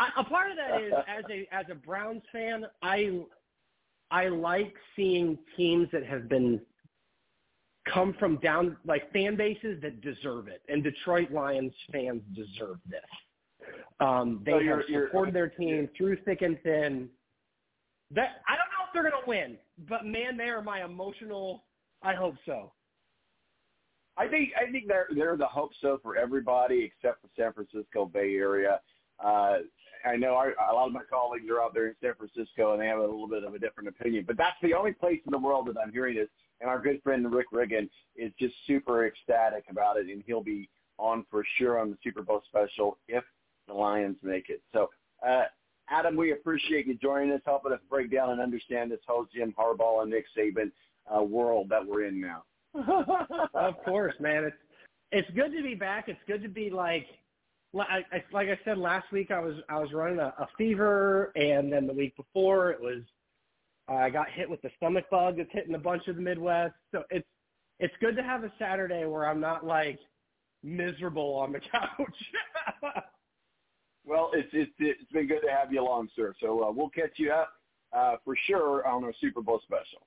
I, 0.00 0.08
a 0.16 0.24
part 0.24 0.50
of 0.50 0.56
that 0.56 0.80
is 0.80 0.92
as 1.06 1.24
a 1.30 1.48
as 1.52 1.66
a 1.70 1.74
Browns 1.74 2.22
fan, 2.32 2.64
I 2.82 3.20
I 4.10 4.28
like 4.28 4.74
seeing 4.96 5.36
teams 5.56 5.88
that 5.92 6.06
have 6.06 6.28
been 6.28 6.60
come 7.92 8.14
from 8.18 8.36
down 8.36 8.76
like 8.86 9.12
fan 9.12 9.36
bases 9.36 9.80
that 9.82 10.00
deserve 10.00 10.48
it, 10.48 10.62
and 10.68 10.82
Detroit 10.82 11.30
Lions 11.32 11.72
fans 11.92 12.22
deserve 12.34 12.78
this. 12.88 13.00
Um, 14.00 14.42
they 14.46 14.52
So 14.52 14.60
have 14.64 14.80
supported 14.88 15.34
their 15.34 15.48
team 15.48 15.88
through 15.96 16.18
thick 16.24 16.42
and 16.42 16.56
thin. 16.62 17.08
That 18.12 18.42
I 18.48 18.52
don't 18.56 18.70
know 18.77 18.77
they're 18.92 19.02
going 19.02 19.22
to 19.22 19.28
win, 19.28 19.56
but 19.88 20.04
man, 20.04 20.36
they 20.36 20.44
are 20.44 20.62
my 20.62 20.84
emotional. 20.84 21.64
I 22.02 22.14
hope 22.14 22.34
so. 22.46 22.72
I 24.16 24.26
think 24.26 24.50
I 24.60 24.70
think 24.70 24.88
they're 24.88 25.06
they're 25.14 25.36
the 25.36 25.46
hope 25.46 25.70
so 25.80 26.00
for 26.02 26.16
everybody 26.16 26.82
except 26.84 27.22
the 27.22 27.28
San 27.36 27.52
Francisco 27.52 28.04
Bay 28.04 28.34
Area. 28.34 28.80
Uh, 29.22 29.58
I 30.04 30.16
know 30.16 30.34
our, 30.34 30.54
a 30.70 30.74
lot 30.74 30.86
of 30.86 30.92
my 30.92 31.02
colleagues 31.08 31.48
are 31.50 31.60
out 31.60 31.74
there 31.74 31.88
in 31.88 31.94
San 32.00 32.14
Francisco 32.14 32.72
and 32.72 32.82
they 32.82 32.86
have 32.86 32.98
a 32.98 33.02
little 33.02 33.28
bit 33.28 33.44
of 33.44 33.54
a 33.54 33.58
different 33.58 33.88
opinion, 33.88 34.24
but 34.26 34.36
that's 34.36 34.56
the 34.62 34.74
only 34.74 34.92
place 34.92 35.20
in 35.26 35.32
the 35.32 35.38
world 35.38 35.66
that 35.68 35.76
I'm 35.78 35.92
hearing 35.92 36.16
this. 36.16 36.28
And 36.60 36.68
our 36.68 36.80
good 36.80 37.00
friend 37.02 37.32
Rick 37.32 37.46
Riggin 37.52 37.88
is 38.16 38.32
just 38.38 38.54
super 38.66 39.06
ecstatic 39.06 39.64
about 39.70 39.96
it, 39.96 40.06
and 40.06 40.22
he'll 40.26 40.42
be 40.42 40.68
on 40.98 41.24
for 41.30 41.44
sure 41.56 41.78
on 41.78 41.90
the 41.90 41.96
Super 42.02 42.22
Bowl 42.22 42.42
special 42.48 42.98
if 43.06 43.22
the 43.68 43.74
Lions 43.74 44.16
make 44.22 44.48
it. 44.48 44.60
So, 44.72 44.90
uh, 45.26 45.44
Adam, 45.90 46.16
we 46.16 46.32
appreciate 46.32 46.86
you 46.86 46.94
joining 46.94 47.32
us, 47.32 47.40
helping 47.44 47.72
us 47.72 47.80
break 47.88 48.12
down 48.12 48.30
and 48.30 48.40
understand 48.40 48.90
this 48.90 49.00
whole 49.06 49.26
Jim 49.34 49.54
Harbaugh 49.58 50.02
and 50.02 50.10
Nick 50.10 50.26
Saban 50.36 50.70
uh, 51.14 51.22
world 51.22 51.68
that 51.70 51.86
we're 51.86 52.06
in 52.06 52.20
now. 52.20 52.44
of 53.54 53.82
course, 53.84 54.14
man. 54.20 54.44
It's 54.44 54.56
it's 55.10 55.30
good 55.30 55.56
to 55.56 55.62
be 55.62 55.74
back. 55.74 56.08
It's 56.08 56.20
good 56.26 56.42
to 56.42 56.48
be 56.48 56.70
like 56.70 57.06
like 57.72 57.88
I, 57.90 58.22
like 58.32 58.48
I 58.48 58.58
said 58.64 58.78
last 58.78 59.10
week. 59.12 59.30
I 59.30 59.40
was 59.40 59.56
I 59.68 59.78
was 59.78 59.92
running 59.92 60.18
a, 60.18 60.34
a 60.38 60.48
fever, 60.56 61.32
and 61.34 61.72
then 61.72 61.86
the 61.86 61.92
week 61.92 62.16
before 62.16 62.70
it 62.70 62.80
was 62.80 63.02
I 63.88 64.10
got 64.10 64.30
hit 64.30 64.48
with 64.48 64.60
the 64.62 64.70
stomach 64.76 65.06
bug 65.10 65.38
that's 65.38 65.48
hitting 65.52 65.74
a 65.74 65.78
bunch 65.78 66.06
of 66.08 66.16
the 66.16 66.22
Midwest. 66.22 66.74
So 66.92 67.04
it's 67.10 67.26
it's 67.80 67.94
good 68.00 68.16
to 68.16 68.22
have 68.22 68.44
a 68.44 68.52
Saturday 68.58 69.06
where 69.06 69.26
I'm 69.26 69.40
not 69.40 69.64
like 69.64 69.98
miserable 70.62 71.34
on 71.34 71.52
the 71.52 71.60
couch. 71.72 73.12
Well, 74.08 74.30
it's 74.32 74.48
it's 74.52 74.72
it's 74.78 75.12
been 75.12 75.26
good 75.26 75.40
to 75.40 75.50
have 75.50 75.72
you 75.72 75.82
along, 75.82 76.08
sir. 76.16 76.34
So 76.40 76.64
uh, 76.64 76.72
we'll 76.72 76.90
catch 76.90 77.12
you 77.16 77.32
up 77.32 77.52
uh, 77.92 78.16
for 78.24 78.34
sure 78.46 78.86
on 78.86 79.04
our 79.04 79.12
Super 79.20 79.42
Bowl 79.42 79.60
special. 79.64 80.06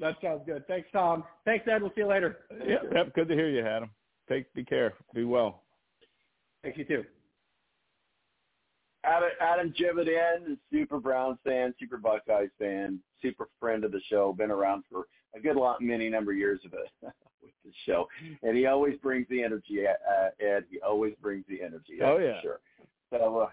That 0.00 0.16
sounds 0.22 0.42
good. 0.46 0.66
Thanks, 0.68 0.88
Tom. 0.92 1.24
Thanks, 1.44 1.66
Ed. 1.66 1.82
We'll 1.82 1.90
see 1.90 2.02
you 2.02 2.06
later. 2.06 2.38
Yep, 2.64 2.82
yep. 2.94 3.14
Good 3.14 3.28
to 3.28 3.34
hear 3.34 3.48
you, 3.48 3.66
Adam. 3.66 3.90
Take 4.28 4.52
be 4.54 4.64
care. 4.64 4.94
Be 5.14 5.24
well. 5.24 5.62
Thank 6.62 6.76
you 6.76 6.84
too. 6.84 7.04
Adam, 9.04 9.28
Adam 9.40 9.74
Jividen, 9.78 10.58
super 10.70 10.98
Browns 10.98 11.38
fan, 11.44 11.74
super 11.78 11.96
Buckeyes 11.96 12.50
fan, 12.58 13.00
super 13.22 13.48
friend 13.58 13.84
of 13.84 13.92
the 13.92 14.00
show, 14.08 14.32
been 14.32 14.50
around 14.50 14.84
for 14.90 15.04
a 15.34 15.40
good 15.40 15.56
lot, 15.56 15.80
many 15.80 16.08
number 16.10 16.32
of 16.32 16.38
years 16.38 16.60
of 16.64 16.74
it 16.74 16.90
with 17.42 17.52
the 17.64 17.70
show, 17.86 18.08
and 18.42 18.56
he 18.56 18.66
always 18.66 18.98
brings 18.98 19.26
the 19.28 19.42
energy. 19.42 19.84
Uh, 19.86 20.44
Ed, 20.44 20.64
he 20.70 20.80
always 20.80 21.14
brings 21.22 21.44
the 21.48 21.62
energy. 21.62 21.98
Oh 22.02 22.18
yeah, 22.18 22.40
for 22.40 22.42
sure. 22.42 22.60
So 23.10 23.48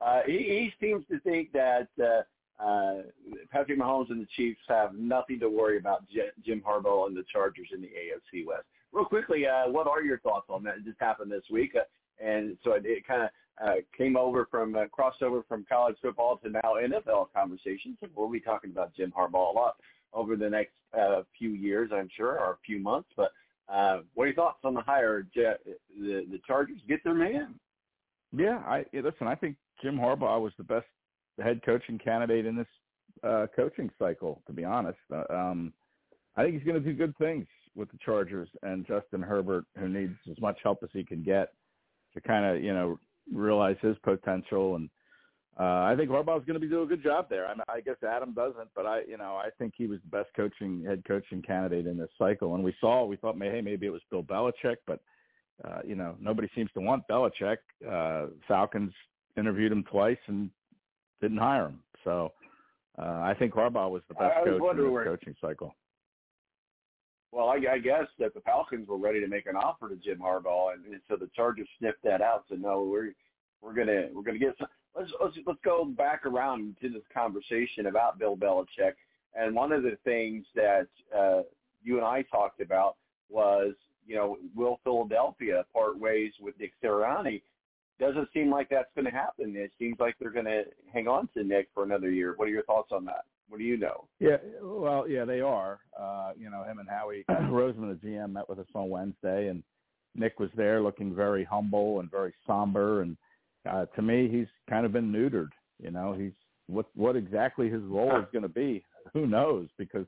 uh, 0.00 0.04
uh, 0.04 0.20
he, 0.26 0.32
he 0.32 0.72
seems 0.80 1.04
to 1.10 1.20
think 1.20 1.52
that 1.52 1.88
uh, 2.02 2.22
uh, 2.62 3.02
Patrick 3.50 3.78
Mahomes 3.78 4.10
and 4.10 4.20
the 4.20 4.28
Chiefs 4.36 4.60
have 4.68 4.94
nothing 4.94 5.40
to 5.40 5.48
worry 5.48 5.78
about 5.78 6.04
Jim 6.44 6.62
Harbaugh 6.66 7.06
and 7.06 7.16
the 7.16 7.24
Chargers 7.32 7.68
in 7.74 7.80
the 7.80 7.88
AFC 7.88 8.46
West. 8.46 8.64
Real 8.92 9.04
quickly, 9.04 9.46
uh, 9.46 9.70
what 9.70 9.86
are 9.86 10.02
your 10.02 10.18
thoughts 10.20 10.46
on 10.48 10.62
that? 10.64 10.76
It 10.78 10.84
just 10.84 11.00
happened 11.00 11.30
this 11.30 11.44
week, 11.50 11.74
uh, 11.76 11.84
and 12.24 12.56
so 12.64 12.72
it, 12.72 12.84
it 12.84 13.06
kind 13.06 13.22
of 13.22 13.28
uh, 13.64 13.74
came 13.96 14.16
over 14.16 14.46
from 14.50 14.74
uh, 14.74 14.84
crossover 14.86 15.42
from 15.46 15.64
college 15.68 15.96
football 16.02 16.38
to 16.38 16.50
now 16.50 16.76
NFL 16.80 17.28
conversations. 17.34 17.96
We'll 18.14 18.30
be 18.30 18.40
talking 18.40 18.70
about 18.70 18.94
Jim 18.94 19.12
Harbaugh 19.16 19.52
a 19.52 19.56
lot 19.56 19.76
over 20.12 20.36
the 20.36 20.50
next 20.50 20.72
uh, 20.98 21.22
few 21.38 21.50
years, 21.50 21.90
I'm 21.94 22.08
sure, 22.16 22.38
or 22.38 22.52
a 22.52 22.58
few 22.66 22.80
months. 22.80 23.10
But 23.16 23.32
uh, 23.68 24.00
what 24.14 24.24
are 24.24 24.26
your 24.28 24.34
thoughts 24.34 24.58
on 24.64 24.74
the 24.74 24.80
hire? 24.80 25.26
The 25.34 25.56
the 25.98 26.40
Chargers 26.46 26.80
get 26.88 27.04
their 27.04 27.14
man. 27.14 27.54
Yeah, 28.36 28.58
I 28.66 28.84
listen. 28.92 29.26
I 29.26 29.34
think 29.34 29.56
Jim 29.82 29.96
Harbaugh 29.96 30.40
was 30.40 30.52
the 30.56 30.64
best 30.64 30.86
head 31.42 31.60
coaching 31.64 31.98
candidate 31.98 32.46
in 32.46 32.56
this 32.56 32.66
uh, 33.24 33.46
coaching 33.54 33.90
cycle. 33.98 34.42
To 34.46 34.52
be 34.52 34.64
honest, 34.64 34.98
uh, 35.12 35.24
um, 35.32 35.72
I 36.36 36.42
think 36.42 36.54
he's 36.54 36.64
going 36.64 36.82
to 36.82 36.92
do 36.92 36.96
good 36.96 37.16
things 37.18 37.46
with 37.74 37.90
the 37.90 37.98
Chargers 38.04 38.48
and 38.62 38.86
Justin 38.86 39.22
Herbert, 39.22 39.64
who 39.78 39.88
needs 39.88 40.14
as 40.30 40.40
much 40.40 40.58
help 40.62 40.82
as 40.82 40.90
he 40.92 41.04
can 41.04 41.22
get 41.22 41.52
to 42.14 42.20
kind 42.20 42.44
of 42.44 42.62
you 42.62 42.72
know 42.72 42.98
realize 43.32 43.76
his 43.80 43.96
potential 44.02 44.76
and 44.76 44.90
uh, 45.58 45.84
I 45.84 45.94
think 45.94 46.08
Harbaugh's 46.08 46.46
going 46.46 46.54
to 46.54 46.60
be 46.60 46.68
doing 46.68 46.84
a 46.84 46.88
good 46.88 47.02
job 47.02 47.26
there. 47.28 47.46
I, 47.46 47.54
I 47.68 47.80
guess 47.80 47.96
Adam 48.02 48.32
doesn't, 48.32 48.70
but 48.74 48.86
I, 48.86 49.02
you 49.06 49.18
know, 49.18 49.34
I 49.36 49.48
think 49.58 49.74
he 49.76 49.86
was 49.86 49.98
the 50.02 50.16
best 50.16 50.30
coaching 50.34 50.82
head 50.86 51.02
coaching 51.06 51.42
candidate 51.42 51.86
in 51.86 51.98
this 51.98 52.08
cycle. 52.16 52.54
And 52.54 52.64
we 52.64 52.74
saw, 52.80 53.04
we 53.04 53.16
thought, 53.16 53.36
hey, 53.38 53.60
maybe 53.60 53.86
it 53.86 53.92
was 53.92 54.00
Bill 54.10 54.22
Belichick, 54.22 54.76
but 54.86 55.00
uh, 55.64 55.80
you 55.86 55.94
know, 55.94 56.16
nobody 56.20 56.48
seems 56.54 56.70
to 56.74 56.80
want 56.80 57.04
Belichick. 57.08 57.58
Uh, 57.88 58.26
Falcons 58.48 58.92
interviewed 59.36 59.72
him 59.72 59.84
twice 59.84 60.18
and 60.26 60.50
didn't 61.20 61.38
hire 61.38 61.66
him. 61.66 61.80
So 62.04 62.32
uh, 62.98 63.20
I 63.22 63.34
think 63.38 63.54
Harbaugh 63.54 63.90
was 63.90 64.02
the 64.08 64.14
best 64.14 64.32
I 64.40 64.44
coach 64.44 64.76
in 64.76 64.84
this 64.84 64.90
where, 64.90 65.04
coaching 65.04 65.34
cycle. 65.40 65.74
Well, 67.32 67.48
I, 67.48 67.58
I 67.72 67.78
guess 67.78 68.06
that 68.18 68.34
the 68.34 68.40
Falcons 68.40 68.88
were 68.88 68.98
ready 68.98 69.20
to 69.20 69.28
make 69.28 69.46
an 69.46 69.56
offer 69.56 69.88
to 69.88 69.96
Jim 69.96 70.18
Harbaugh, 70.18 70.74
and, 70.74 70.84
and 70.86 71.00
so 71.08 71.16
the 71.16 71.30
Chargers 71.36 71.68
sniffed 71.78 72.02
that 72.04 72.20
out. 72.20 72.44
So 72.48 72.56
no, 72.56 72.82
we're 72.82 73.12
we're 73.62 73.74
gonna 73.74 74.08
we're 74.12 74.22
gonna 74.22 74.38
get 74.38 74.54
some 74.58 74.68
let's 74.96 75.10
let's 75.22 75.36
let's 75.46 75.60
go 75.64 75.84
back 75.84 76.26
around 76.26 76.76
to 76.82 76.88
this 76.88 77.02
conversation 77.12 77.86
about 77.86 78.18
Bill 78.18 78.36
Belichick. 78.36 78.94
And 79.34 79.54
one 79.54 79.70
of 79.70 79.84
the 79.84 79.96
things 80.04 80.44
that 80.56 80.88
uh, 81.16 81.42
you 81.82 81.98
and 81.98 82.04
I 82.04 82.22
talked 82.22 82.60
about 82.60 82.96
was, 83.28 83.74
you 84.10 84.16
know, 84.16 84.38
will 84.56 84.80
Philadelphia 84.82 85.64
part 85.72 85.96
ways 85.96 86.32
with 86.40 86.58
Nick 86.58 86.72
Sirianni? 86.82 87.42
Doesn't 88.00 88.28
seem 88.34 88.50
like 88.50 88.68
that's 88.68 88.90
going 88.96 89.04
to 89.04 89.12
happen. 89.12 89.54
It 89.54 89.70
seems 89.78 90.00
like 90.00 90.16
they're 90.18 90.32
going 90.32 90.46
to 90.46 90.64
hang 90.92 91.06
on 91.06 91.28
to 91.34 91.44
Nick 91.44 91.68
for 91.72 91.84
another 91.84 92.10
year. 92.10 92.34
What 92.36 92.48
are 92.48 92.50
your 92.50 92.64
thoughts 92.64 92.90
on 92.90 93.04
that? 93.04 93.24
What 93.48 93.58
do 93.58 93.64
you 93.64 93.76
know? 93.76 94.08
Yeah, 94.18 94.38
well, 94.60 95.08
yeah, 95.08 95.24
they 95.24 95.40
are. 95.40 95.78
Uh, 95.98 96.32
you 96.36 96.50
know, 96.50 96.64
him 96.64 96.80
and 96.80 96.88
Howie 96.88 97.24
Roseman, 97.30 98.00
the 98.00 98.08
GM, 98.08 98.32
met 98.32 98.48
with 98.48 98.58
us 98.58 98.66
on 98.74 98.90
Wednesday, 98.90 99.46
and 99.46 99.62
Nick 100.16 100.40
was 100.40 100.50
there, 100.56 100.82
looking 100.82 101.14
very 101.14 101.44
humble 101.44 102.00
and 102.00 102.10
very 102.10 102.34
somber, 102.48 103.02
and 103.02 103.16
uh, 103.70 103.86
to 103.94 104.02
me, 104.02 104.28
he's 104.28 104.48
kind 104.68 104.84
of 104.84 104.92
been 104.92 105.12
neutered. 105.12 105.50
You 105.78 105.92
know, 105.92 106.14
he's 106.14 106.32
what 106.66 106.86
what 106.94 107.14
exactly 107.14 107.68
his 107.68 107.82
role 107.82 108.18
is 108.18 108.26
going 108.32 108.42
to 108.42 108.48
be. 108.48 108.82
Who 109.12 109.26
knows? 109.26 109.68
Because 109.78 110.06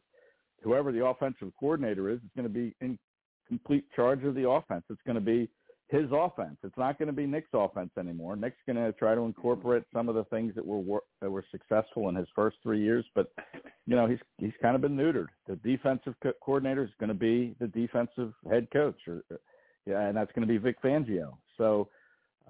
whoever 0.63 0.91
the 0.91 1.05
offensive 1.05 1.53
coordinator 1.61 2.11
is, 2.11 2.19
is 2.19 2.31
going 2.35 2.49
to 2.49 2.55
be 2.55 2.75
in 2.81 2.99
complete 3.53 3.85
charge 3.95 4.25
of 4.25 4.35
the 4.35 4.49
offense. 4.49 4.85
It's 4.89 5.01
going 5.05 5.17
to 5.17 5.21
be 5.21 5.49
his 5.89 6.07
offense. 6.11 6.57
It's 6.65 6.77
not 6.79 6.99
going 6.99 7.09
to 7.09 7.13
be 7.13 7.27
Nick's 7.27 7.51
offense 7.53 7.91
anymore. 7.99 8.35
Nick's 8.35 8.57
going 8.67 8.77
to 8.77 8.93
try 8.93 9.15
to 9.15 9.21
incorporate 9.23 9.83
some 9.93 10.09
of 10.09 10.15
the 10.15 10.25
things 10.25 10.55
that 10.55 10.65
were 10.65 11.01
that 11.21 11.31
were 11.31 11.45
successful 11.51 12.09
in 12.09 12.15
his 12.15 12.27
first 12.35 12.57
three 12.63 12.83
years, 12.83 13.05
but 13.15 13.31
you 13.87 13.95
know 13.95 14.07
he's 14.07 14.19
he's 14.39 14.55
kind 14.63 14.75
of 14.75 14.81
been 14.81 14.97
neutered. 14.97 15.27
The 15.47 15.57
defensive 15.57 16.15
co- 16.23 16.33
coordinator 16.43 16.85
is 16.85 16.91
going 16.99 17.09
to 17.09 17.15
be 17.15 17.55
the 17.61 17.67
defensive 17.67 18.33
head 18.51 18.69
coach, 18.73 18.97
or 19.07 19.23
yeah, 19.85 20.07
and 20.09 20.17
that's 20.17 20.33
going 20.33 20.49
to 20.49 20.53
be 20.53 20.59
Vic 20.59 20.81
Fangio. 20.83 21.35
So 21.59 21.89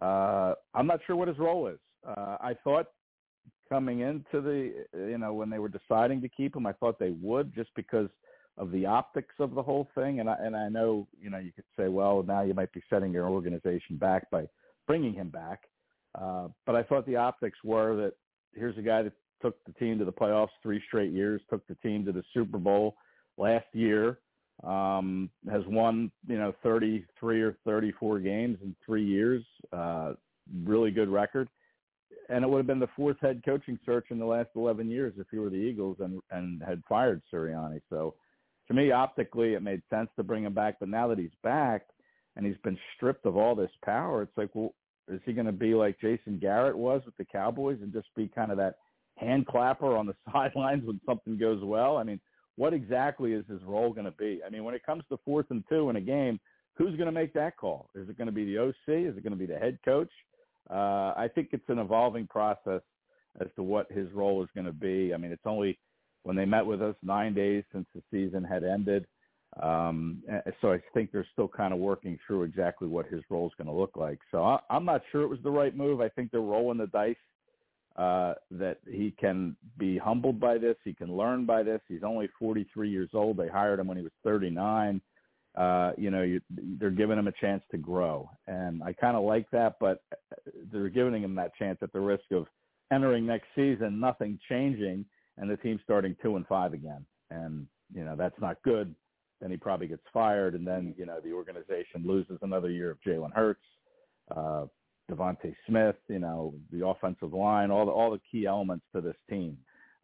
uh, 0.01 0.55
I'm 0.75 0.87
not 0.87 1.01
sure 1.07 1.17
what 1.17 1.27
his 1.27 1.39
role 1.39 1.67
is. 1.67 1.81
Uh, 2.07 2.37
I 2.41 2.55
thought 2.63 2.87
coming 3.69 4.01
into 4.01 4.41
the, 4.41 4.85
you 4.95 5.19
know, 5.19 5.33
when 5.33 5.51
they 5.51 5.59
were 5.59 5.71
deciding 5.71 6.21
to 6.21 6.29
keep 6.29 6.55
him, 6.55 6.67
I 6.67 6.73
thought 6.75 6.99
they 6.99 7.15
would 7.23 7.55
just 7.55 7.71
because 7.75 8.09
of 8.59 8.71
the 8.71 8.87
optics 8.87 9.35
of 9.39 9.55
the 9.55 9.63
whole 9.63 9.89
thing. 9.95 10.21
And 10.21 10.29
I, 10.29 10.37
and 10.41 10.55
I 10.55 10.69
know, 10.69 11.07
you 11.21 11.31
know, 11.31 11.39
you 11.39 11.53
could 11.53 11.65
say, 11.77 11.89
well, 11.89 12.23
now 12.27 12.43
you 12.43 12.55
might 12.55 12.73
be 12.73 12.83
setting 12.91 13.13
your 13.13 13.29
organization 13.29 13.97
back 13.97 14.31
by 14.31 14.47
bringing 14.87 15.15
him 15.15 15.29
back. 15.29 15.61
Uh, 16.21 16.49
but 16.67 16.75
I 16.75 16.83
thought 16.83 17.07
the 17.07 17.17
optics 17.17 17.59
were 17.65 17.97
that 17.97 18.13
here's 18.55 18.77
a 18.77 18.83
guy 18.83 19.03
that 19.03 19.13
took 19.41 19.63
the 19.65 19.73
team 19.73 19.99
to 19.99 20.05
the 20.05 20.13
playoffs 20.13 20.49
three 20.63 20.83
straight 20.87 21.13
years, 21.13 21.41
took 21.51 21.67
the 21.67 21.75
team 21.77 22.05
to 22.05 22.13
the 22.13 22.23
Super 22.35 22.59
Bowl 22.59 22.97
last 23.39 23.67
year, 23.73 24.19
um, 24.63 25.31
has 25.51 25.63
won 25.67 26.11
you 26.29 26.39
know 26.39 26.55
33 26.63 27.43
or 27.43 27.57
34 27.65 28.21
games 28.21 28.59
in 28.63 28.77
three 28.85 29.05
years. 29.05 29.43
Uh, 29.73 30.13
really 30.65 30.91
good 30.91 31.09
record, 31.09 31.49
and 32.29 32.45
it 32.45 32.49
would 32.49 32.59
have 32.59 32.67
been 32.67 32.79
the 32.79 32.89
fourth 32.95 33.17
head 33.21 33.43
coaching 33.45 33.79
search 33.85 34.07
in 34.11 34.19
the 34.19 34.25
last 34.25 34.51
11 34.55 34.91
years 34.91 35.15
if 35.19 35.27
he 35.31 35.39
were 35.39 35.51
the 35.51 35.57
Eagles 35.57 35.97
and 36.01 36.21
and 36.31 36.63
had 36.63 36.83
fired 36.89 37.23
Sirianni. 37.33 37.81
So 37.91 38.15
to 38.73 38.83
me, 38.83 38.93
optically, 38.93 39.55
it 39.55 39.63
made 39.63 39.83
sense 39.91 40.09
to 40.17 40.23
bring 40.23 40.45
him 40.45 40.55
back. 40.55 40.77
But 40.81 40.89
now 40.89 41.09
that 41.09 41.19
he's 41.19 41.31
back 41.43 41.87
and 42.37 42.47
he's 42.47 42.57
been 42.65 42.79
stripped 42.97 43.27
of 43.27 43.37
all 43.37 43.55
this 43.55 43.71
power, 43.85 44.23
it's 44.23 44.37
like, 44.37 44.51
well, 44.55 44.75
is 45.09 45.21
he 45.25 45.33
going 45.33 45.47
to 45.47 45.53
be 45.53 45.75
like 45.75 46.01
Jason 46.01 46.39
Garrett 46.41 46.77
was 46.77 47.03
with 47.05 47.17
the 47.17 47.25
Cowboys 47.25 47.79
and 47.83 47.93
just 47.93 48.09
be 48.17 48.29
kind 48.29 48.51
of 48.51 48.57
that 48.59 48.77
hand 49.17 49.47
clapper 49.47 49.97
on 49.97 50.07
the 50.07 50.15
sidelines 50.33 50.85
when 50.85 51.01
something 51.07 51.39
goes 51.39 51.63
well? 51.63 51.97
I 51.97 52.03
mean 52.03 52.21
what 52.57 52.75
exactly 52.75 53.33
is 53.33 53.45
his 53.49 53.63
role 53.65 53.93
going 53.93 54.05
to 54.05 54.13
be? 54.13 54.41
I 54.47 54.51
mean, 54.51 54.65
when 54.65 54.75
it 54.75 54.85
comes 54.85 55.05
to 55.09 55.19
fourth 55.25 55.47
and 55.51 55.65
two 55.69 55.91
in 55.91 55.97
a 55.97 56.01
game, 56.01 56.39
who's 56.75 56.97
going 56.97 57.07
to 57.07 57.13
make 57.13 57.33
that 57.35 57.57
call? 57.57 57.89
Is 57.95 58.09
it 58.09 58.19
going 58.19 58.27
to 58.27 58.33
be 58.33 58.45
the 58.45 58.59
OC? 58.59 58.89
Is 58.89 59.17
it 59.17 59.23
going 59.23 59.33
to 59.33 59.37
be 59.37 59.47
the 59.47 59.59
head 59.59 59.79
coach? 59.85 60.11
Uh, 60.71 61.13
I 61.17 61.29
think 61.35 61.49
it's 61.53 61.69
an 61.69 61.79
evolving 61.79 62.27
process 62.27 62.83
as 63.41 63.49
to 63.57 63.63
what 63.63 63.91
his 63.91 64.11
role 64.13 64.43
is 64.43 64.49
going 64.55 64.67
to 64.67 64.73
be. 64.73 65.13
I 65.15 65.17
mean, 65.17 65.33
it's 65.33 65.47
only 65.47 65.79
when 66.23 66.37
they 66.37 66.45
met 66.45 66.65
with 66.65 66.83
us 66.83 66.95
nine 67.03 67.35
days 67.35 67.65
since 67.73 67.87
the 67.95 68.03
season 68.11 68.45
had 68.45 68.65
ended. 68.65 69.07
Um, 69.63 70.23
so 70.61 70.73
I 70.73 70.81
think 70.95 71.13
they're 71.13 71.27
still 71.33 71.49
kind 71.49 71.75
of 71.75 71.79
working 71.79 72.19
through 72.27 72.45
exactly 72.45 72.89
what 72.89 73.07
his 73.07 73.21
role 73.29 73.47
is 73.47 73.53
going 73.59 73.69
to 73.69 73.79
look 73.79 73.97
like. 73.97 74.19
So 74.31 74.43
I, 74.43 74.61
I'm 74.71 74.85
not 74.85 75.03
sure 75.11 75.23
it 75.23 75.29
was 75.29 75.41
the 75.43 75.51
right 75.51 75.77
move. 75.77 76.01
I 76.01 76.09
think 76.09 76.31
they're 76.31 76.41
rolling 76.41 76.79
the 76.79 76.87
dice 76.87 77.17
uh, 77.97 78.35
that 78.51 78.79
he 78.91 79.15
can 79.21 79.57
be 79.77 79.99
humbled 79.99 80.41
by 80.41 80.57
this. 80.57 80.77
He 80.85 80.95
can 80.95 81.15
learn 81.15 81.45
by 81.45 81.63
this. 81.63 81.81
He's 81.87 82.03
only 82.03 82.29
43 82.39 82.89
years 82.89 83.11
old. 83.13 83.37
They 83.37 83.49
hired 83.49 83.81
him 83.81 83.89
when 83.89 83.99
he 83.99 84.03
was 84.03 84.13
39. 84.25 85.01
Uh, 85.55 85.93
you 85.99 86.11
know, 86.11 86.23
you, 86.23 86.41
they're 86.81 86.91
giving 86.91 87.19
him 87.19 87.29
a 87.29 87.33
chance 87.33 87.63
to 87.71 87.77
grow, 87.77 88.31
and 88.47 88.83
I 88.83 88.95
kind 88.95 89.19
of 89.19 89.25
like 89.25 89.51
that. 89.51 89.77
But 89.79 90.03
they're 90.73 90.89
giving 90.89 91.23
him 91.23 91.35
that 91.35 91.55
chance 91.57 91.79
at 91.83 91.93
the 91.93 92.01
risk 92.01 92.25
of 92.31 92.47
entering 92.91 93.27
next 93.27 93.49
season, 93.55 94.01
nothing 94.01 94.39
changing, 94.49 95.05
and 95.39 95.51
the 95.51 95.57
team 95.57 95.81
starting 95.83 96.17
two 96.23 96.37
and 96.37 96.47
five 96.47 96.73
again. 96.73 97.05
And 97.31 97.67
you 97.95 98.05
know 98.05 98.17
that's 98.17 98.41
not 98.41 98.63
good. 98.63 98.95
Then 99.41 99.51
he 99.51 99.57
probably 99.57 99.89
gets 99.89 100.03
fired, 100.13 100.55
and 100.55 100.67
then 100.67 100.95
you 100.97 101.07
know 101.07 101.21
the 101.21 101.33
organization 101.33 102.05
loses 102.05 102.39
another 102.43 102.71
year 102.71 102.91
of 102.91 102.99
Jalen 103.07 103.33
Hurts. 103.33 103.65
Uh, 104.35 104.67
DeVonta 105.11 105.55
Smith, 105.67 105.97
you 106.09 106.21
know, 106.21 106.55
the 106.71 106.87
offensive 106.87 107.33
line, 107.33 107.71
all 107.71 107.85
the 107.85 107.93
all 107.93 108.11
the 108.11 108.21
key 108.31 108.47
elements 108.47 108.85
to 108.95 109.01
this 109.01 109.17
team 109.29 109.59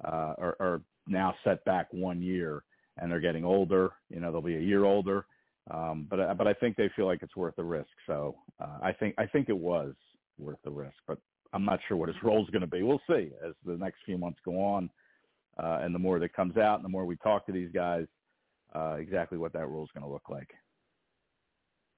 uh, 0.04 0.34
are, 0.38 0.56
are 0.60 0.82
now 1.06 1.34
set 1.44 1.64
back 1.64 1.86
one 1.92 2.20
year, 2.20 2.64
and 2.98 3.10
they're 3.10 3.20
getting 3.20 3.44
older. 3.44 3.90
You 4.10 4.20
know, 4.20 4.32
they'll 4.32 4.42
be 4.42 4.56
a 4.56 4.60
year 4.60 4.84
older. 4.84 5.24
Um, 5.70 6.06
but 6.08 6.36
but 6.36 6.46
I 6.46 6.54
think 6.54 6.76
they 6.76 6.90
feel 6.96 7.06
like 7.06 7.22
it's 7.22 7.36
worth 7.36 7.56
the 7.56 7.64
risk. 7.64 7.90
So 8.06 8.36
uh, 8.60 8.78
I 8.82 8.92
think 8.92 9.14
I 9.18 9.26
think 9.26 9.48
it 9.48 9.56
was 9.56 9.94
worth 10.38 10.58
the 10.64 10.70
risk. 10.70 10.96
But 11.06 11.18
I'm 11.52 11.64
not 11.64 11.80
sure 11.88 11.96
what 11.96 12.08
his 12.08 12.22
role 12.22 12.42
is 12.42 12.50
going 12.50 12.62
to 12.62 12.66
be. 12.66 12.82
We'll 12.82 13.00
see 13.08 13.30
as 13.46 13.54
the 13.64 13.76
next 13.76 13.98
few 14.04 14.18
months 14.18 14.40
go 14.44 14.60
on, 14.60 14.90
uh, 15.58 15.80
and 15.82 15.94
the 15.94 15.98
more 15.98 16.18
that 16.18 16.32
comes 16.32 16.56
out, 16.56 16.76
and 16.76 16.84
the 16.84 16.88
more 16.88 17.04
we 17.04 17.16
talk 17.16 17.46
to 17.46 17.52
these 17.52 17.70
guys, 17.72 18.06
uh, 18.74 18.96
exactly 18.98 19.38
what 19.38 19.52
that 19.52 19.66
role 19.66 19.84
is 19.84 19.90
going 19.94 20.04
to 20.04 20.12
look 20.12 20.28
like. 20.28 20.50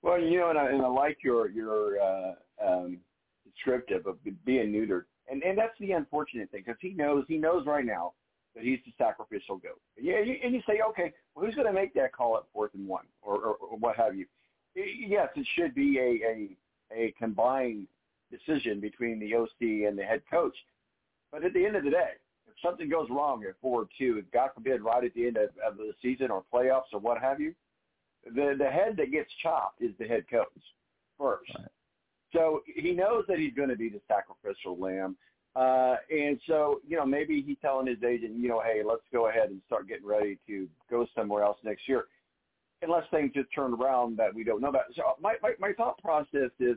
Well, 0.02 0.18
you 0.18 0.38
know, 0.38 0.50
and 0.50 0.58
I, 0.58 0.70
and 0.70 0.82
I 0.82 0.88
like 0.88 1.18
your 1.22 1.50
your 1.50 2.00
uh, 2.00 2.32
um, 2.66 2.98
descriptive 3.44 4.06
of 4.06 4.16
being 4.44 4.72
neutered, 4.72 5.04
and 5.30 5.42
and 5.42 5.58
that's 5.58 5.78
the 5.78 5.92
unfortunate 5.92 6.50
thing 6.50 6.62
because 6.64 6.78
he 6.80 6.90
knows 6.90 7.24
he 7.28 7.36
knows 7.36 7.66
right 7.66 7.84
now 7.84 8.14
that 8.54 8.64
he's 8.64 8.78
the 8.86 8.92
sacrificial 8.98 9.58
goat. 9.58 9.80
Yeah, 10.00 10.20
you, 10.20 10.36
and 10.42 10.54
you 10.54 10.62
say, 10.66 10.80
okay, 10.88 11.12
well, 11.34 11.44
who's 11.44 11.54
going 11.54 11.66
to 11.66 11.72
make 11.72 11.94
that 11.94 12.12
call 12.12 12.36
at 12.36 12.44
fourth 12.52 12.72
and 12.74 12.88
one, 12.88 13.04
or, 13.22 13.36
or, 13.36 13.54
or 13.56 13.78
what 13.78 13.96
have 13.96 14.16
you? 14.16 14.26
Yes, 14.74 15.28
it 15.36 15.46
should 15.54 15.74
be 15.74 15.98
a, 15.98 16.26
a 16.26 16.56
a 16.92 17.14
combined 17.18 17.86
decision 18.30 18.80
between 18.80 19.18
the 19.18 19.34
OC 19.34 19.88
and 19.88 19.98
the 19.98 20.02
head 20.02 20.22
coach. 20.30 20.54
But 21.30 21.44
at 21.44 21.52
the 21.52 21.64
end 21.64 21.76
of 21.76 21.84
the 21.84 21.90
day, 21.90 22.12
something 22.62 22.88
goes 22.88 23.08
wrong 23.10 23.44
at 23.48 23.54
four 23.60 23.86
two, 23.98 24.22
God 24.32 24.50
forbid, 24.54 24.82
right 24.82 25.04
at 25.04 25.14
the 25.14 25.26
end 25.26 25.36
of, 25.36 25.50
of 25.66 25.76
the 25.76 25.92
season 26.02 26.30
or 26.30 26.42
playoffs 26.52 26.92
or 26.92 27.00
what 27.00 27.20
have 27.20 27.40
you, 27.40 27.54
the 28.24 28.54
the 28.58 28.70
head 28.70 28.96
that 28.98 29.10
gets 29.10 29.30
chopped 29.42 29.82
is 29.82 29.92
the 29.98 30.06
head 30.06 30.24
coach 30.30 30.48
first. 31.18 31.50
Right. 31.58 31.68
So 32.32 32.62
he 32.66 32.92
knows 32.92 33.24
that 33.28 33.38
he's 33.38 33.54
going 33.54 33.70
to 33.70 33.76
be 33.76 33.88
the 33.88 34.00
sacrificial 34.06 34.78
lamb. 34.78 35.16
Uh, 35.56 35.96
and 36.10 36.40
so, 36.46 36.80
you 36.86 36.96
know, 36.96 37.04
maybe 37.04 37.42
he's 37.42 37.56
telling 37.60 37.88
his 37.88 38.00
agent, 38.04 38.38
you 38.38 38.48
know, 38.48 38.60
hey, 38.60 38.82
let's 38.86 39.02
go 39.12 39.28
ahead 39.28 39.50
and 39.50 39.60
start 39.66 39.88
getting 39.88 40.06
ready 40.06 40.38
to 40.46 40.68
go 40.88 41.04
somewhere 41.12 41.42
else 41.42 41.58
next 41.64 41.88
year, 41.88 42.04
unless 42.82 43.02
things 43.10 43.32
just 43.34 43.48
turn 43.52 43.74
around 43.74 44.16
that 44.16 44.32
we 44.32 44.44
don't 44.44 44.60
know 44.60 44.68
about. 44.68 44.84
So 44.94 45.02
my, 45.20 45.34
my, 45.42 45.54
my 45.58 45.72
thought 45.72 45.98
process 46.00 46.50
is 46.60 46.76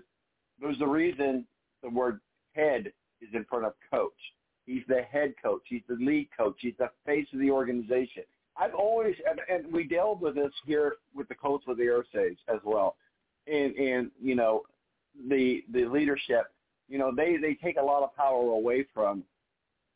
there's 0.59 0.81
a 0.81 0.87
reason 0.87 1.45
the 1.83 1.89
word 1.89 2.19
head 2.53 2.91
is 3.21 3.29
in 3.33 3.45
front 3.45 3.65
of 3.65 3.73
coach. 3.91 4.11
He's 4.65 4.83
the 4.87 5.01
head 5.01 5.33
coach. 5.41 5.61
He's 5.65 5.81
the 5.87 5.95
lead 5.95 6.29
coach. 6.37 6.55
He's 6.59 6.75
the 6.79 6.89
face 7.05 7.27
of 7.33 7.39
the 7.39 7.51
organization. 7.51 8.23
I've 8.55 8.75
always, 8.75 9.15
and, 9.29 9.39
and 9.49 9.73
we 9.73 9.83
dealt 9.83 10.21
with 10.21 10.35
this 10.35 10.51
here 10.65 10.95
with 11.15 11.27
the 11.27 11.35
Colts 11.35 11.65
with 11.67 11.77
the 11.77 12.03
Saves 12.13 12.39
as 12.47 12.59
well. 12.63 12.95
And, 13.47 13.75
and, 13.75 14.11
you 14.21 14.35
know, 14.35 14.61
the, 15.29 15.63
the 15.73 15.85
leadership 15.85 16.53
you 16.87 16.97
know, 16.97 17.11
they 17.15 17.37
they 17.37 17.55
take 17.55 17.77
a 17.77 17.83
lot 17.83 18.03
of 18.03 18.15
power 18.15 18.51
away 18.51 18.85
from. 18.93 19.23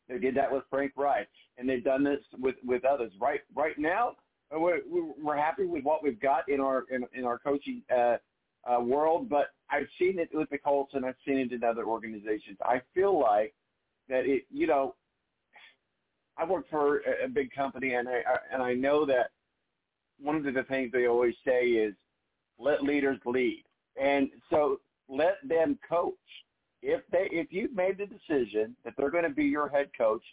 They 0.07 0.17
did 0.17 0.35
that 0.35 0.51
with 0.51 0.63
Frank 0.69 0.93
Reich, 0.95 1.27
and 1.57 1.67
they've 1.67 1.83
done 1.83 2.03
this 2.03 2.21
with 2.39 2.55
with 2.65 2.85
others. 2.85 3.11
Right 3.19 3.41
right 3.55 3.77
now, 3.77 4.15
we're 4.51 4.79
we're 5.21 5.37
happy 5.37 5.65
with 5.65 5.83
what 5.83 6.03
we've 6.03 6.19
got 6.19 6.47
in 6.49 6.59
our 6.59 6.85
in, 6.89 7.05
in 7.13 7.25
our 7.25 7.37
coaching 7.37 7.81
uh, 7.95 8.17
uh, 8.67 8.79
world, 8.79 9.29
but 9.29 9.51
I've 9.69 9.87
seen 9.99 10.17
it 10.17 10.29
with 10.33 10.49
the 10.49 10.57
Colts 10.57 10.93
and 10.93 11.05
I've 11.05 11.15
seen 11.25 11.37
it 11.37 11.51
in 11.51 11.63
other 11.63 11.83
organizations. 11.85 12.57
I 12.63 12.81
feel 12.93 13.19
like 13.19 13.53
that 14.09 14.25
it, 14.25 14.43
you 14.51 14.67
know, 14.67 14.95
I 16.37 16.45
work 16.45 16.69
for 16.69 17.01
a, 17.23 17.27
big 17.27 17.51
company 17.51 17.95
and 17.95 18.07
I 18.07 18.21
and 18.53 18.61
I 18.61 18.73
know 18.73 19.05
that 19.05 19.31
one 20.19 20.35
of 20.35 20.43
the 20.43 20.63
things 20.63 20.91
they 20.91 21.07
always 21.07 21.35
say 21.45 21.65
is 21.69 21.93
let 22.59 22.83
leaders 22.83 23.19
lead, 23.25 23.63
and 24.01 24.29
so 24.49 24.79
let 25.09 25.37
them 25.47 25.79
coach 25.87 26.13
if 26.81 27.01
they 27.11 27.27
if 27.31 27.47
you've 27.51 27.75
made 27.75 27.97
the 27.97 28.05
decision 28.05 28.75
that 28.83 28.93
they're 28.97 29.11
going 29.11 29.23
to 29.23 29.29
be 29.29 29.45
your 29.45 29.69
head 29.69 29.89
coach, 29.97 30.23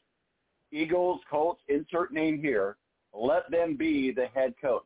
Eagles, 0.73 1.21
Colts, 1.31 1.61
insert 1.69 2.13
name 2.13 2.41
here, 2.41 2.77
let 3.13 3.51
them 3.51 3.77
be 3.77 4.13
the 4.13 4.27
head 4.35 4.55
coach, 4.61 4.83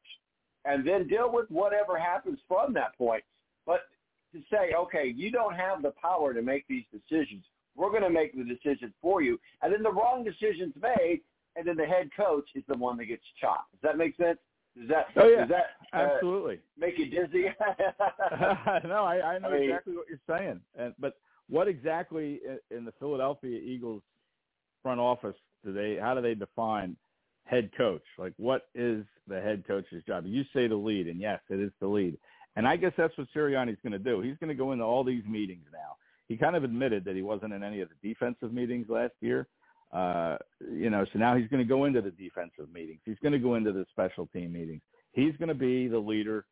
and 0.64 0.86
then 0.86 1.08
deal 1.08 1.32
with 1.32 1.50
whatever 1.50 1.98
happens 1.98 2.38
from 2.46 2.72
that 2.74 2.96
point. 2.96 3.24
But 3.66 3.82
to 4.32 4.40
say, 4.50 4.72
okay, 4.76 5.12
you 5.14 5.30
don't 5.30 5.54
have 5.54 5.82
the 5.82 5.92
power 6.02 6.34
to 6.34 6.42
make 6.42 6.66
these 6.68 6.84
decisions. 6.92 7.44
We're 7.78 7.90
going 7.90 8.02
to 8.02 8.10
make 8.10 8.36
the 8.36 8.44
decision 8.44 8.92
for 9.00 9.22
you, 9.22 9.38
and 9.62 9.72
then 9.72 9.82
the 9.82 9.92
wrong 9.92 10.24
decision's 10.24 10.74
made, 10.80 11.20
and 11.56 11.66
then 11.66 11.76
the 11.76 11.86
head 11.86 12.10
coach 12.16 12.48
is 12.54 12.64
the 12.68 12.76
one 12.76 12.96
that 12.98 13.06
gets 13.06 13.22
chopped. 13.40 13.70
Does 13.72 13.80
that 13.82 13.96
make 13.96 14.16
sense? 14.16 14.38
Does 14.76 14.88
that? 14.88 15.06
Oh 15.16 15.28
yeah, 15.28 15.46
does 15.46 15.48
that 15.48 15.98
uh, 15.98 16.14
absolutely 16.14 16.58
make 16.76 16.98
you 16.98 17.06
dizzy? 17.06 17.44
no, 18.84 19.04
I, 19.04 19.20
I 19.22 19.38
know 19.38 19.48
I 19.48 19.52
mean, 19.52 19.70
exactly 19.70 19.94
what 19.96 20.06
you're 20.08 20.38
saying, 20.38 20.60
and 20.76 20.92
but 20.98 21.14
what 21.48 21.68
exactly 21.68 22.40
in 22.70 22.84
the 22.84 22.92
Philadelphia 22.98 23.58
Eagles 23.58 24.02
front 24.82 25.00
office 25.00 25.36
do 25.64 25.72
they? 25.72 25.98
How 26.00 26.14
do 26.14 26.20
they 26.20 26.34
define 26.34 26.96
head 27.44 27.70
coach? 27.76 28.02
Like, 28.18 28.34
what 28.36 28.68
is 28.74 29.04
the 29.26 29.40
head 29.40 29.64
coach's 29.66 30.04
job? 30.04 30.24
You 30.26 30.42
say 30.52 30.68
the 30.68 30.76
lead, 30.76 31.08
and 31.08 31.20
yes, 31.20 31.40
it 31.48 31.60
is 31.60 31.72
the 31.80 31.86
lead. 31.86 32.18
And 32.56 32.66
I 32.66 32.76
guess 32.76 32.92
that's 32.96 33.16
what 33.16 33.28
Sirianni's 33.34 33.78
going 33.82 33.92
to 33.92 33.98
do. 33.98 34.20
He's 34.20 34.36
going 34.38 34.48
to 34.48 34.54
go 34.54 34.72
into 34.72 34.84
all 34.84 35.04
these 35.04 35.24
meetings 35.24 35.64
now. 35.72 35.96
He 36.28 36.36
kind 36.36 36.56
of 36.56 36.64
admitted 36.64 37.04
that 37.04 37.16
he 37.16 37.22
wasn't 37.22 37.52
in 37.52 37.62
any 37.62 37.80
of 37.80 37.88
the 37.88 38.08
defensive 38.08 38.52
meetings 38.52 38.86
last 38.88 39.14
year. 39.20 39.48
Uh, 39.92 40.36
you 40.70 40.90
know, 40.90 41.04
so 41.12 41.18
now 41.18 41.34
he's 41.34 41.48
going 41.48 41.62
to 41.62 41.68
go 41.68 41.86
into 41.86 42.02
the 42.02 42.10
defensive 42.10 42.72
meetings. 42.72 43.00
He's 43.04 43.18
going 43.22 43.32
to 43.32 43.38
go 43.38 43.54
into 43.54 43.72
the 43.72 43.86
special 43.90 44.26
team 44.26 44.52
meetings. 44.52 44.82
He's 45.12 45.34
going 45.38 45.48
to 45.48 45.54
be 45.54 45.88
the 45.88 45.98
leader 45.98 46.44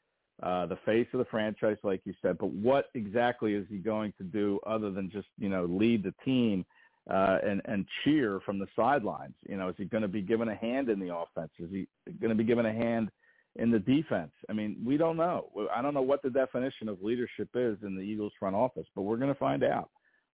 uh, 0.43 0.67
the 0.67 0.77
face 0.85 1.07
of 1.13 1.19
the 1.19 1.25
franchise, 1.27 1.79
like 1.83 2.03
you 2.05 2.15
said. 2.21 2.37
But 2.39 2.51
what 2.51 2.91
exactly 2.95 3.55
is 3.55 3.67
he 3.71 3.79
going 3.79 4.13
to 4.19 4.25
do 4.25 4.61
other 4.67 4.91
than 4.91 5.11
just 5.11 5.29
you 5.39 5.49
know 5.49 5.65
lead 5.65 6.03
the 6.03 6.15
team 6.25 6.65
uh, 7.11 7.39
and 7.43 7.63
and 7.65 7.87
cheer 8.05 8.41
from 8.45 8.59
the 8.59 8.67
sidelines? 8.77 9.35
You 9.49 9.57
know, 9.57 9.69
is 9.69 9.77
he 9.79 9.87
going 9.87 10.03
to 10.03 10.09
be 10.09 10.21
given 10.21 10.49
a 10.49 10.55
hand 10.55 10.91
in 10.91 11.01
the 11.01 11.15
offense? 11.15 11.53
Is 11.59 11.71
he 11.71 11.89
going 12.21 12.29
to 12.29 12.35
be 12.35 12.45
given 12.45 12.67
a 12.67 12.73
hand 12.73 13.11
in 13.59 13.71
the 13.71 13.79
defense? 13.79 14.33
I 14.49 14.53
mean, 14.53 14.77
we 14.85 14.97
don't 14.97 15.17
know. 15.17 15.51
I 15.75 15.83
don't 15.83 15.95
know 15.95 16.03
what 16.03 16.23
the 16.23 16.31
definition 16.31 16.89
of 16.89 17.03
leadership 17.03 17.49
is 17.55 17.79
in 17.83 17.95
the 17.95 18.03
Eagles 18.03 18.33
front 18.39 18.57
office, 18.57 18.87
but 18.95 19.03
we're 19.03 19.17
going 19.17 19.33
to 19.33 19.39
find 19.39 19.65
out 19.65 19.91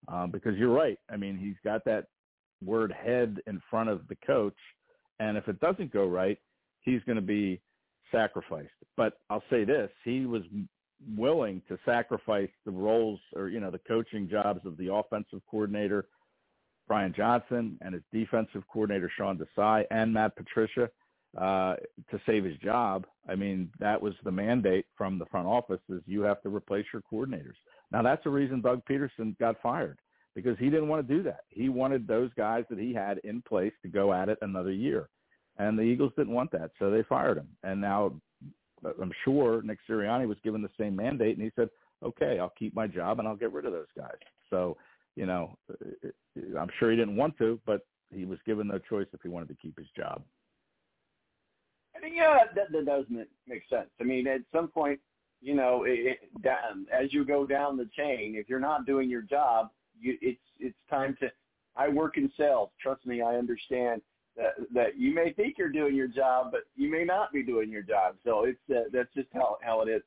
uh, 0.09 0.27
because 0.27 0.57
you're 0.57 0.73
right. 0.73 0.99
I 1.11 1.17
mean, 1.17 1.37
he's 1.37 1.57
got 1.65 1.85
that 1.85 2.07
word 2.65 2.93
head 2.93 3.39
in 3.47 3.61
front 3.71 3.89
of 3.89 4.07
the 4.09 4.17
coach, 4.27 4.57
and 5.21 5.37
if 5.37 5.49
it 5.49 5.61
doesn't 5.61 5.93
go 5.93 6.07
right, 6.07 6.39
he's 6.81 7.03
going 7.07 7.17
to 7.17 7.23
be 7.23 7.61
sacrificed. 8.11 8.71
But 8.97 9.15
I'll 9.31 9.45
say 9.51 9.65
this: 9.65 9.91
he 10.05 10.27
was 10.27 10.43
willing 11.17 11.63
to 11.69 11.79
sacrifice 11.85 12.51
the 12.65 12.71
roles 12.71 13.21
or 13.35 13.49
you 13.49 13.61
know 13.61 13.71
the 13.71 13.81
coaching 13.81 14.29
jobs 14.29 14.61
of 14.65 14.77
the 14.77 14.93
offensive 14.93 15.41
coordinator 15.51 16.07
Brian 16.87 17.13
Johnson 17.17 17.79
and 17.81 17.95
his 17.95 18.03
defensive 18.13 18.63
coordinator 18.73 19.11
Sean 19.17 19.39
Desai 19.39 19.85
and 19.91 20.13
Matt 20.13 20.37
Patricia 20.37 20.89
uh, 21.39 21.77
to 22.11 22.21
save 22.27 22.45
his 22.45 22.57
job. 22.59 23.07
I 23.29 23.35
mean, 23.35 23.71
that 23.79 24.01
was 24.01 24.15
the 24.25 24.33
mandate 24.33 24.87
from 24.97 25.19
the 25.19 25.27
front 25.27 25.47
office: 25.47 25.81
is 25.89 26.03
you 26.07 26.23
have 26.23 26.43
to 26.43 26.55
replace 26.55 26.87
your 26.93 27.03
coordinators. 27.11 27.57
Now 27.91 28.03
that's 28.03 28.25
the 28.25 28.31
reason 28.31 28.61
Doug 28.61 28.83
Pederson 28.89 29.39
got 29.39 29.61
fired 29.63 29.99
because 30.35 30.59
he 30.59 30.67
didn't 30.71 30.89
want 30.89 31.07
to 31.07 31.15
do 31.15 31.23
that. 31.25 31.41
He 31.49 31.69
wanted 31.69 32.07
those 32.07 32.31
guys 32.37 32.65
that 32.71 32.79
he 32.79 32.93
had 32.93 33.19
in 33.25 33.43
place 33.43 33.73
to 33.83 33.89
go 33.89 34.13
at 34.13 34.29
it 34.29 34.39
another 34.43 34.73
year. 34.73 35.09
And 35.59 35.79
the 35.79 35.83
Eagles 35.83 36.13
didn't 36.17 36.33
want 36.33 36.51
that, 36.53 36.71
so 36.79 36.91
they 36.91 37.03
fired 37.03 37.37
him. 37.37 37.49
And 37.63 37.81
now 37.81 38.15
uh, 38.85 38.91
I'm 39.01 39.13
sure 39.25 39.63
Nick 39.63 39.79
Sirianni 39.89 40.27
was 40.27 40.39
given 40.43 40.63
the 40.63 40.71
same 40.79 40.97
mandate, 40.97 41.37
and 41.37 41.45
he 41.45 41.53
said, 41.57 41.69
"Okay, 42.03 42.39
I'll 42.39 42.55
keep 42.59 42.75
my 42.75 42.87
job 42.87 43.19
and 43.19 43.29
I'll 43.29 43.37
get 43.37 43.53
rid 43.53 43.67
of 43.67 43.73
those 43.73 43.87
guys." 43.97 44.17
So, 44.51 44.77
you 45.17 45.27
know, 45.27 45.57
uh, 45.71 46.09
uh, 46.09 46.59
I'm 46.59 46.71
sure 46.79 46.91
he 46.91 46.97
didn't 46.97 47.17
want 47.17 47.37
to, 47.39 47.61
but 47.67 47.83
he 48.15 48.25
was 48.25 48.39
given 48.47 48.69
no 48.69 48.79
choice 48.79 49.07
if 49.13 49.21
he 49.23 49.29
wanted 49.29 49.49
to 49.49 49.57
keep 49.57 49.79
his 49.79 49.89
job. 49.97 50.23
Yeah, 52.03 52.39
that, 52.55 52.73
that 52.73 52.87
does 52.87 53.05
make, 53.09 53.29
make 53.47 53.63
sense. 53.71 53.89
I 54.01 54.05
mean, 54.05 54.27
at 54.27 54.41
some 54.53 54.69
point, 54.69 54.99
you 55.41 55.55
know, 55.55 55.85
it, 55.85 56.19
it, 56.23 56.43
down, 56.43 56.87
as 56.93 57.13
you 57.13 57.25
go 57.25 57.47
down 57.47 57.77
the 57.77 57.89
chain, 57.97 58.35
if 58.37 58.49
you're 58.49 58.61
not 58.61 58.87
doing 58.87 59.09
your 59.09 59.23
job, 59.23 59.71
you, 60.01 60.17
it's 60.21 60.41
it's 60.59 60.77
time 60.89 61.17
to. 61.21 61.31
I 61.77 61.89
work 61.89 62.17
in 62.17 62.31
sales. 62.37 62.71
Trust 62.81 63.07
me, 63.07 63.23
I 63.23 63.37
understand 63.37 64.03
that 64.37 64.55
that 64.75 64.99
you 64.99 65.15
may 65.15 65.33
think 65.33 65.57
you're 65.59 65.69
doing 65.71 65.95
your 65.95 66.09
job, 66.09 66.53
but 66.53 66.63
you 66.77 66.91
may 66.91 67.05
not 67.05 67.33
be 67.33 67.43
doing 67.43 67.71
your 67.71 67.83
job. 67.83 68.17
So 68.25 68.45
it's 68.45 68.61
uh, 68.71 68.89
that's 68.93 69.13
just 69.15 69.29
how 69.33 69.59
how 69.63 69.83
it 69.83 69.89
is. 69.89 70.03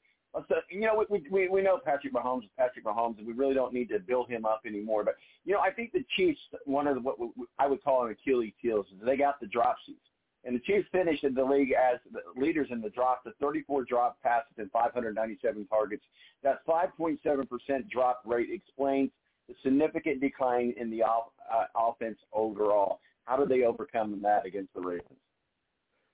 So, 0.49 0.55
you 0.69 0.81
know, 0.81 1.05
we, 1.09 1.23
we 1.31 1.47
we 1.47 1.61
know 1.61 1.79
Patrick 1.83 2.13
Mahomes 2.13 2.43
is 2.43 2.49
Patrick 2.57 2.85
Mahomes, 2.85 3.17
and 3.17 3.27
we 3.27 3.33
really 3.33 3.53
don't 3.53 3.73
need 3.73 3.87
to 3.89 3.99
build 3.99 4.29
him 4.29 4.45
up 4.45 4.61
anymore. 4.65 5.03
But 5.03 5.15
you 5.45 5.53
know, 5.53 5.59
I 5.59 5.71
think 5.71 5.93
the 5.93 6.03
Chiefs, 6.17 6.39
one 6.65 6.87
of 6.87 6.95
the, 6.95 7.01
what 7.01 7.17
I 7.57 7.67
would 7.67 7.83
call 7.83 8.05
an 8.05 8.11
Achilles 8.11 8.53
heel, 8.61 8.81
is 8.81 8.85
they 9.05 9.15
got 9.15 9.39
the 9.39 9.47
drop 9.47 9.77
sheets, 9.85 9.99
and 10.45 10.55
the 10.55 10.59
Chiefs 10.59 10.87
finished 10.91 11.23
in 11.23 11.33
the 11.33 11.43
league 11.43 11.73
as 11.73 11.99
leaders 12.35 12.67
in 12.71 12.81
the 12.81 12.89
drop, 12.89 13.23
the 13.23 13.33
34 13.41 13.83
drop 13.85 14.21
passes 14.21 14.53
and 14.57 14.71
597 14.71 15.65
targets. 15.67 16.03
That 16.43 16.65
5.7 16.67 17.17
percent 17.49 17.89
drop 17.89 18.21
rate 18.25 18.49
explains 18.51 19.09
the 19.49 19.55
significant 19.63 20.21
decline 20.21 20.73
in 20.77 20.89
the 20.89 21.01
off, 21.03 21.31
uh, 21.51 21.65
offense 21.75 22.17
overall. 22.33 22.99
How 23.25 23.37
did 23.37 23.49
they 23.49 23.63
overcome 23.63 24.19
that 24.21 24.45
against 24.45 24.73
the 24.73 24.81
Ravens? 24.81 25.19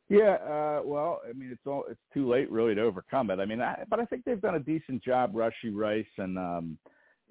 Yeah, 0.09 0.35
uh, 0.43 0.81
well, 0.83 1.21
I 1.27 1.31
mean, 1.33 1.49
it's 1.51 1.61
all 1.65 1.85
it's 1.89 1.99
too 2.13 2.29
late 2.29 2.51
really 2.51 2.75
to 2.75 2.81
overcome 2.81 3.29
it. 3.31 3.39
I 3.39 3.45
mean, 3.45 3.61
I, 3.61 3.83
but 3.89 3.99
I 3.99 4.05
think 4.05 4.25
they've 4.25 4.41
done 4.41 4.55
a 4.55 4.59
decent 4.59 5.03
job, 5.03 5.33
Rashee 5.33 5.73
Rice 5.73 6.05
and 6.17 6.37
um, 6.37 6.77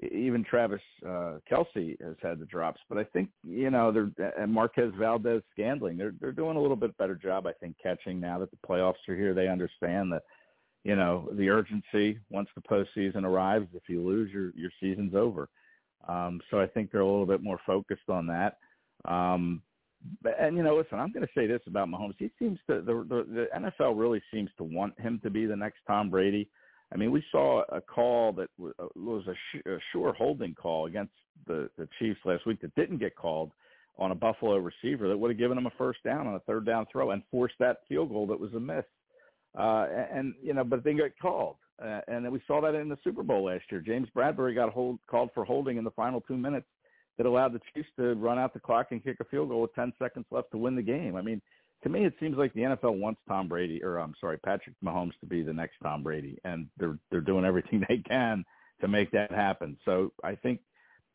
even 0.03 0.44
Travis 0.44 0.80
uh, 1.05 1.38
Kelce 1.51 2.01
has 2.01 2.16
had 2.22 2.38
the 2.38 2.46
drops, 2.46 2.80
but 2.88 2.98
I 2.98 3.05
think 3.05 3.28
you 3.42 3.70
know 3.70 3.92
they're 3.92 4.32
and 4.38 4.53
Marquez 4.53 4.92
Valdez 4.98 5.42
Scandling 5.53 5.96
they're 5.96 6.14
they're 6.20 6.32
doing 6.32 6.57
a 6.57 6.61
little 6.61 6.76
bit 6.76 6.96
better 6.96 7.14
job 7.14 7.46
I 7.46 7.53
think 7.53 7.76
catching 7.82 8.20
now 8.20 8.38
that 8.38 8.51
the 8.51 8.57
playoffs 8.66 9.09
are 9.09 9.16
here. 9.16 9.34
They 9.34 9.48
understand 9.48 10.12
that 10.12 10.22
you 10.84 10.96
know 10.96 11.28
the 11.32 11.51
urgency 11.51 12.18
once 12.30 12.48
the 12.55 12.62
postseason 12.62 13.24
arrives. 13.24 13.68
If 13.74 13.82
you 13.88 14.03
lose, 14.03 14.30
your 14.32 14.53
your 14.57 14.70
season's 14.80 15.14
over. 15.14 15.48
Um, 16.09 16.40
so 16.51 16.61
I 16.61 16.66
think 16.66 16.90
they're 16.90 17.03
a 17.03 17.07
little 17.07 17.26
bit 17.26 17.42
more 17.42 17.61
focused 17.66 18.09
on 18.09 18.26
that. 18.28 18.57
Um, 19.05 19.62
and 20.38 20.57
you 20.57 20.62
know, 20.62 20.76
listen, 20.76 20.98
I'm 20.98 21.12
going 21.12 21.26
to 21.26 21.32
say 21.34 21.46
this 21.46 21.61
about 21.66 21.88
Mahomes. 21.88 22.14
He 22.18 22.30
seems 22.38 22.59
to 22.68 22.80
the, 22.80 23.05
the 23.09 23.46
the 23.53 23.68
NFL 23.68 23.98
really 23.98 24.22
seems 24.32 24.51
to 24.57 24.64
want 24.64 24.98
him 24.98 25.20
to 25.22 25.30
be 25.30 25.46
the 25.46 25.57
next 25.57 25.80
Tom 25.86 26.09
Brady. 26.09 26.48
I 26.93 26.97
mean, 26.97 27.11
we 27.11 27.24
saw 27.30 27.62
a 27.68 27.80
call 27.80 28.32
that 28.32 28.49
uh, 28.62 28.86
was 28.97 29.24
a, 29.26 29.78
sure 29.93 30.12
holding 30.12 30.55
call 30.55 30.86
against 30.86 31.12
the, 31.47 31.70
the 31.78 31.88
Chiefs 31.99 32.20
last 32.24 32.47
week 32.47 32.61
that 32.62 32.74
didn't 32.74 32.99
get 32.99 33.14
called 33.14 33.53
on 33.99 34.11
a 34.11 34.14
Buffalo 34.14 34.57
receiver 34.57 35.09
that 35.09 35.16
would 35.16 35.30
have 35.30 35.38
given 35.38 35.59
him 35.59 35.66
a 35.66 35.72
first 35.78 36.03
down 36.03 36.26
on 36.26 36.34
a 36.34 36.41
third 36.41 36.64
down 36.66 36.86
throw 36.91 37.11
and 37.11 37.22
forced 37.30 37.55
that 37.59 37.78
field 37.88 38.09
goal 38.09 38.26
that 38.26 38.41
was 38.41 38.53
a 38.55 38.61
miss. 38.61 38.84
Uh, 39.59 39.86
and, 40.12 40.34
you 40.43 40.55
know, 40.55 40.64
but 40.64 40.84
it 40.84 40.97
get 40.97 41.18
called. 41.18 41.57
Uh, 41.82 42.01
and 42.09 42.24
then 42.24 42.32
we 42.32 42.41
saw 42.47 42.61
that 42.61 42.74
in 42.74 42.88
the 42.88 42.99
Super 43.03 43.22
Bowl 43.22 43.45
last 43.45 43.64
year. 43.70 43.80
James 43.80 44.09
Bradberry 44.14 44.55
got 44.55 44.72
hold, 44.72 44.99
called 45.07 45.30
for 45.34 45.45
holding 45.45 45.76
in 45.76 45.84
the 45.84 45.91
final 45.93 46.20
two 46.20 46.36
minutes 46.36 46.66
that 47.16 47.26
allowed 47.26 47.53
the 47.53 47.61
Chiefs 47.74 47.88
to 47.97 48.14
run 48.14 48.38
out 48.38 48.55
the 48.55 48.61
clock 48.61 48.88
and 48.91 49.03
kick 49.03 49.16
a 49.20 49.24
field 49.24 49.49
goal 49.49 49.62
with 49.62 49.74
10 49.74 49.93
seconds 49.99 50.26
left 50.30 50.51
to 50.53 50.59
win 50.59 50.76
the 50.76 50.82
game. 50.82 51.16
I 51.16 51.22
mean, 51.22 51.41
to 51.83 51.89
me, 51.89 52.05
it 52.05 52.14
seems 52.20 52.37
like 52.37 52.53
the 52.53 52.61
NFL 52.61 52.99
wants 52.99 53.20
Tom 53.26 53.49
Brady, 53.49 53.83
or 53.83 53.99
I'm 53.99 54.14
sorry, 54.20 54.39
Patrick 54.39 54.76
Mahomes, 54.85 55.18
to 55.20 55.26
be 55.26 55.43
the 55.43 55.53
next 55.53 55.76
Tom 55.83 56.03
Brady, 56.03 56.39
and 56.45 56.66
they're 56.78 56.99
they're 57.11 57.20
doing 57.20 57.45
everything 57.45 57.85
they 57.89 57.99
can 57.99 58.45
to 58.81 58.89
make 58.89 59.11
that 59.12 59.31
happen. 59.31 59.76
So 59.85 60.12
I 60.24 60.35
think, 60.35 60.61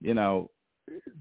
you 0.02 0.14
know, 0.14 0.50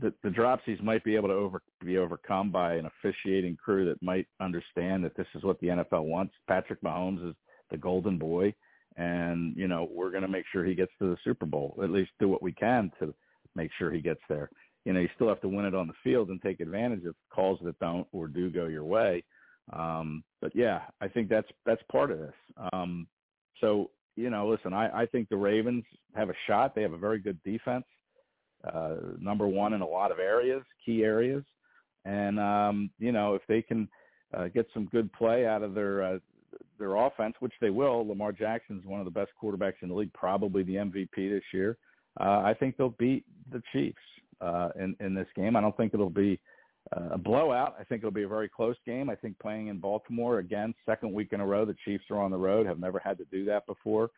the 0.00 0.12
the 0.22 0.30
dropsies 0.30 0.82
might 0.82 1.04
be 1.04 1.16
able 1.16 1.28
to 1.28 1.34
over 1.34 1.62
be 1.84 1.98
overcome 1.98 2.50
by 2.50 2.74
an 2.74 2.86
officiating 2.86 3.56
crew 3.56 3.84
that 3.86 4.02
might 4.02 4.26
understand 4.40 5.04
that 5.04 5.16
this 5.16 5.26
is 5.34 5.42
what 5.42 5.60
the 5.60 5.68
NFL 5.68 6.04
wants. 6.04 6.34
Patrick 6.48 6.80
Mahomes 6.82 7.28
is 7.28 7.34
the 7.70 7.76
golden 7.76 8.18
boy, 8.18 8.54
and 8.96 9.54
you 9.56 9.68
know 9.68 9.88
we're 9.90 10.10
going 10.10 10.22
to 10.22 10.28
make 10.28 10.44
sure 10.52 10.64
he 10.64 10.74
gets 10.74 10.92
to 11.00 11.10
the 11.10 11.16
Super 11.24 11.46
Bowl. 11.46 11.78
At 11.82 11.90
least 11.90 12.10
do 12.18 12.28
what 12.28 12.42
we 12.42 12.52
can 12.52 12.90
to 12.98 13.14
make 13.54 13.70
sure 13.78 13.90
he 13.90 14.00
gets 14.00 14.20
there. 14.28 14.50
You 14.84 14.92
know, 14.92 15.00
you 15.00 15.08
still 15.14 15.28
have 15.28 15.40
to 15.40 15.48
win 15.48 15.64
it 15.64 15.74
on 15.74 15.86
the 15.86 15.94
field 16.02 16.28
and 16.28 16.42
take 16.42 16.60
advantage 16.60 17.06
of 17.06 17.14
calls 17.30 17.58
that 17.64 17.78
don't 17.78 18.06
or 18.12 18.28
do 18.28 18.50
go 18.50 18.66
your 18.66 18.84
way. 18.84 19.24
Um, 19.72 20.22
but 20.40 20.54
yeah, 20.54 20.82
I 21.00 21.08
think 21.08 21.28
that's 21.28 21.48
that's 21.64 21.82
part 21.90 22.10
of 22.10 22.18
this. 22.18 22.34
Um, 22.72 23.06
so 23.60 23.90
you 24.16 24.30
know, 24.30 24.48
listen, 24.48 24.72
I, 24.72 25.02
I 25.02 25.06
think 25.06 25.28
the 25.28 25.36
Ravens 25.36 25.84
have 26.14 26.30
a 26.30 26.34
shot. 26.46 26.74
They 26.74 26.82
have 26.82 26.92
a 26.92 26.98
very 26.98 27.18
good 27.18 27.42
defense, 27.42 27.84
uh, 28.72 28.96
number 29.18 29.48
one 29.48 29.72
in 29.72 29.80
a 29.80 29.86
lot 29.86 30.12
of 30.12 30.18
areas, 30.18 30.62
key 30.84 31.02
areas, 31.02 31.42
and 32.04 32.38
um, 32.38 32.90
you 32.98 33.12
know, 33.12 33.34
if 33.34 33.42
they 33.48 33.62
can 33.62 33.88
uh, 34.36 34.48
get 34.48 34.66
some 34.74 34.86
good 34.86 35.12
play 35.12 35.46
out 35.46 35.62
of 35.62 35.74
their 35.74 36.02
uh, 36.02 36.18
their 36.78 36.96
offense, 36.96 37.34
which 37.40 37.54
they 37.60 37.70
will, 37.70 38.06
Lamar 38.06 38.32
Jackson's 38.32 38.84
one 38.84 39.00
of 39.00 39.04
the 39.04 39.10
best 39.10 39.30
quarterbacks 39.42 39.82
in 39.82 39.88
the 39.88 39.94
league, 39.94 40.12
probably 40.12 40.62
the 40.62 40.74
MVP 40.74 41.14
this 41.16 41.44
year. 41.52 41.76
Uh, 42.20 42.42
I 42.44 42.54
think 42.58 42.76
they'll 42.76 42.90
beat 42.90 43.24
the 43.50 43.62
Chiefs 43.72 43.96
uh, 44.40 44.68
in 44.78 44.96
in 45.00 45.14
this 45.14 45.28
game. 45.34 45.56
I 45.56 45.60
don't 45.60 45.76
think 45.76 45.94
it'll 45.94 46.10
be 46.10 46.34
uh, 46.34 46.38
a 46.92 47.18
blowout. 47.18 47.74
I 47.78 47.84
think 47.84 48.00
it'll 48.00 48.10
be 48.10 48.24
a 48.24 48.28
very 48.28 48.48
close 48.48 48.76
game. 48.86 49.08
I 49.08 49.14
think 49.14 49.38
playing 49.38 49.68
in 49.68 49.78
Baltimore 49.78 50.38
again, 50.38 50.74
second 50.84 51.12
week 51.12 51.32
in 51.32 51.40
a 51.40 51.46
row, 51.46 51.64
the 51.64 51.76
Chiefs 51.84 52.04
are 52.10 52.20
on 52.20 52.30
the 52.30 52.36
road, 52.36 52.66
have 52.66 52.78
never 52.78 52.98
had 52.98 53.18
to 53.18 53.24
do 53.32 53.44
that 53.46 53.66
before, 53.66 54.10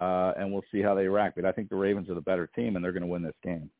uh, 0.00 0.32
and 0.36 0.50
we'll 0.50 0.64
see 0.72 0.80
how 0.80 0.94
they 0.94 1.06
react. 1.06 1.36
But 1.36 1.44
I 1.44 1.52
think 1.52 1.68
the 1.68 1.76
Ravens 1.76 2.08
are 2.08 2.14
the 2.14 2.20
better 2.20 2.46
team, 2.46 2.76
and 2.76 2.84
they're 2.84 2.92
going 2.92 3.02
to 3.02 3.08
win 3.08 3.22
this 3.22 3.34
game. 3.42 3.70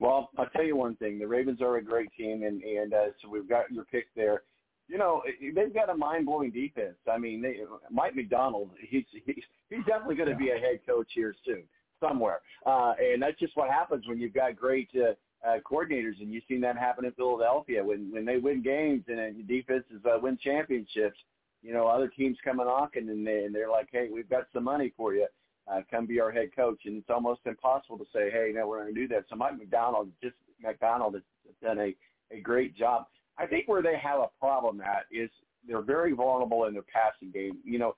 Well, 0.00 0.30
I'll 0.38 0.46
tell 0.50 0.64
you 0.64 0.76
one 0.76 0.94
thing: 0.96 1.18
the 1.18 1.26
Ravens 1.26 1.60
are 1.60 1.76
a 1.76 1.82
great 1.82 2.10
team, 2.16 2.44
and 2.44 2.62
and 2.62 2.94
uh, 2.94 3.06
so 3.20 3.28
we've 3.28 3.48
got 3.48 3.70
your 3.70 3.84
pick 3.84 4.06
there. 4.14 4.42
You 4.86 4.96
know, 4.96 5.22
they've 5.54 5.74
got 5.74 5.90
a 5.90 5.94
mind-blowing 5.94 6.52
defense. 6.52 6.96
I 7.12 7.18
mean, 7.18 7.42
they, 7.42 7.56
Mike 7.90 8.14
Macdonald, 8.14 8.70
he's 8.80 9.04
he's 9.26 9.42
he's 9.68 9.84
definitely 9.86 10.14
going 10.14 10.30
to 10.30 10.36
be 10.36 10.50
a 10.50 10.54
head 10.54 10.80
coach 10.86 11.08
here 11.14 11.34
soon, 11.44 11.64
somewhere, 12.00 12.40
uh, 12.64 12.94
and 12.98 13.20
that's 13.20 13.38
just 13.38 13.56
what 13.56 13.68
happens 13.68 14.06
when 14.06 14.18
you've 14.18 14.32
got 14.32 14.56
great. 14.56 14.88
Uh, 14.94 15.14
uh, 15.46 15.58
coordinators, 15.64 16.20
and 16.20 16.32
you've 16.32 16.44
seen 16.48 16.60
that 16.62 16.76
happen 16.76 17.04
in 17.04 17.12
Philadelphia 17.12 17.84
when 17.84 18.10
when 18.12 18.24
they 18.24 18.38
win 18.38 18.62
games 18.62 19.04
and 19.08 19.20
uh, 19.20 19.30
defenses 19.46 20.00
uh, 20.04 20.18
win 20.20 20.38
championships. 20.42 21.18
You 21.62 21.72
know, 21.72 21.86
other 21.86 22.08
teams 22.08 22.36
come 22.44 22.58
knocking, 22.58 23.08
and 23.08 23.26
they 23.26 23.44
and 23.44 23.54
they're 23.54 23.70
like, 23.70 23.88
"Hey, 23.90 24.08
we've 24.12 24.28
got 24.28 24.46
some 24.52 24.64
money 24.64 24.92
for 24.96 25.14
you. 25.14 25.26
Uh, 25.70 25.80
come 25.90 26.06
be 26.06 26.20
our 26.20 26.32
head 26.32 26.54
coach." 26.54 26.80
And 26.86 26.98
it's 26.98 27.10
almost 27.10 27.40
impossible 27.46 27.98
to 27.98 28.06
say, 28.12 28.30
"Hey, 28.30 28.52
no, 28.54 28.66
we're 28.66 28.82
going 28.82 28.94
to 28.94 29.00
do 29.00 29.08
that." 29.08 29.24
So 29.28 29.36
Mike 29.36 29.58
Macdonald, 29.58 30.10
just 30.22 30.36
Macdonald, 30.60 31.14
has 31.14 31.22
done 31.62 31.78
a 31.78 31.94
a 32.30 32.40
great 32.40 32.76
job. 32.76 33.06
I 33.38 33.46
think 33.46 33.68
where 33.68 33.82
they 33.82 33.96
have 33.98 34.20
a 34.20 34.28
problem 34.40 34.80
at 34.80 35.06
is 35.10 35.30
they're 35.66 35.82
very 35.82 36.12
vulnerable 36.12 36.64
in 36.64 36.74
their 36.74 36.82
passing 36.82 37.30
game. 37.30 37.58
You 37.64 37.78
know, 37.78 37.96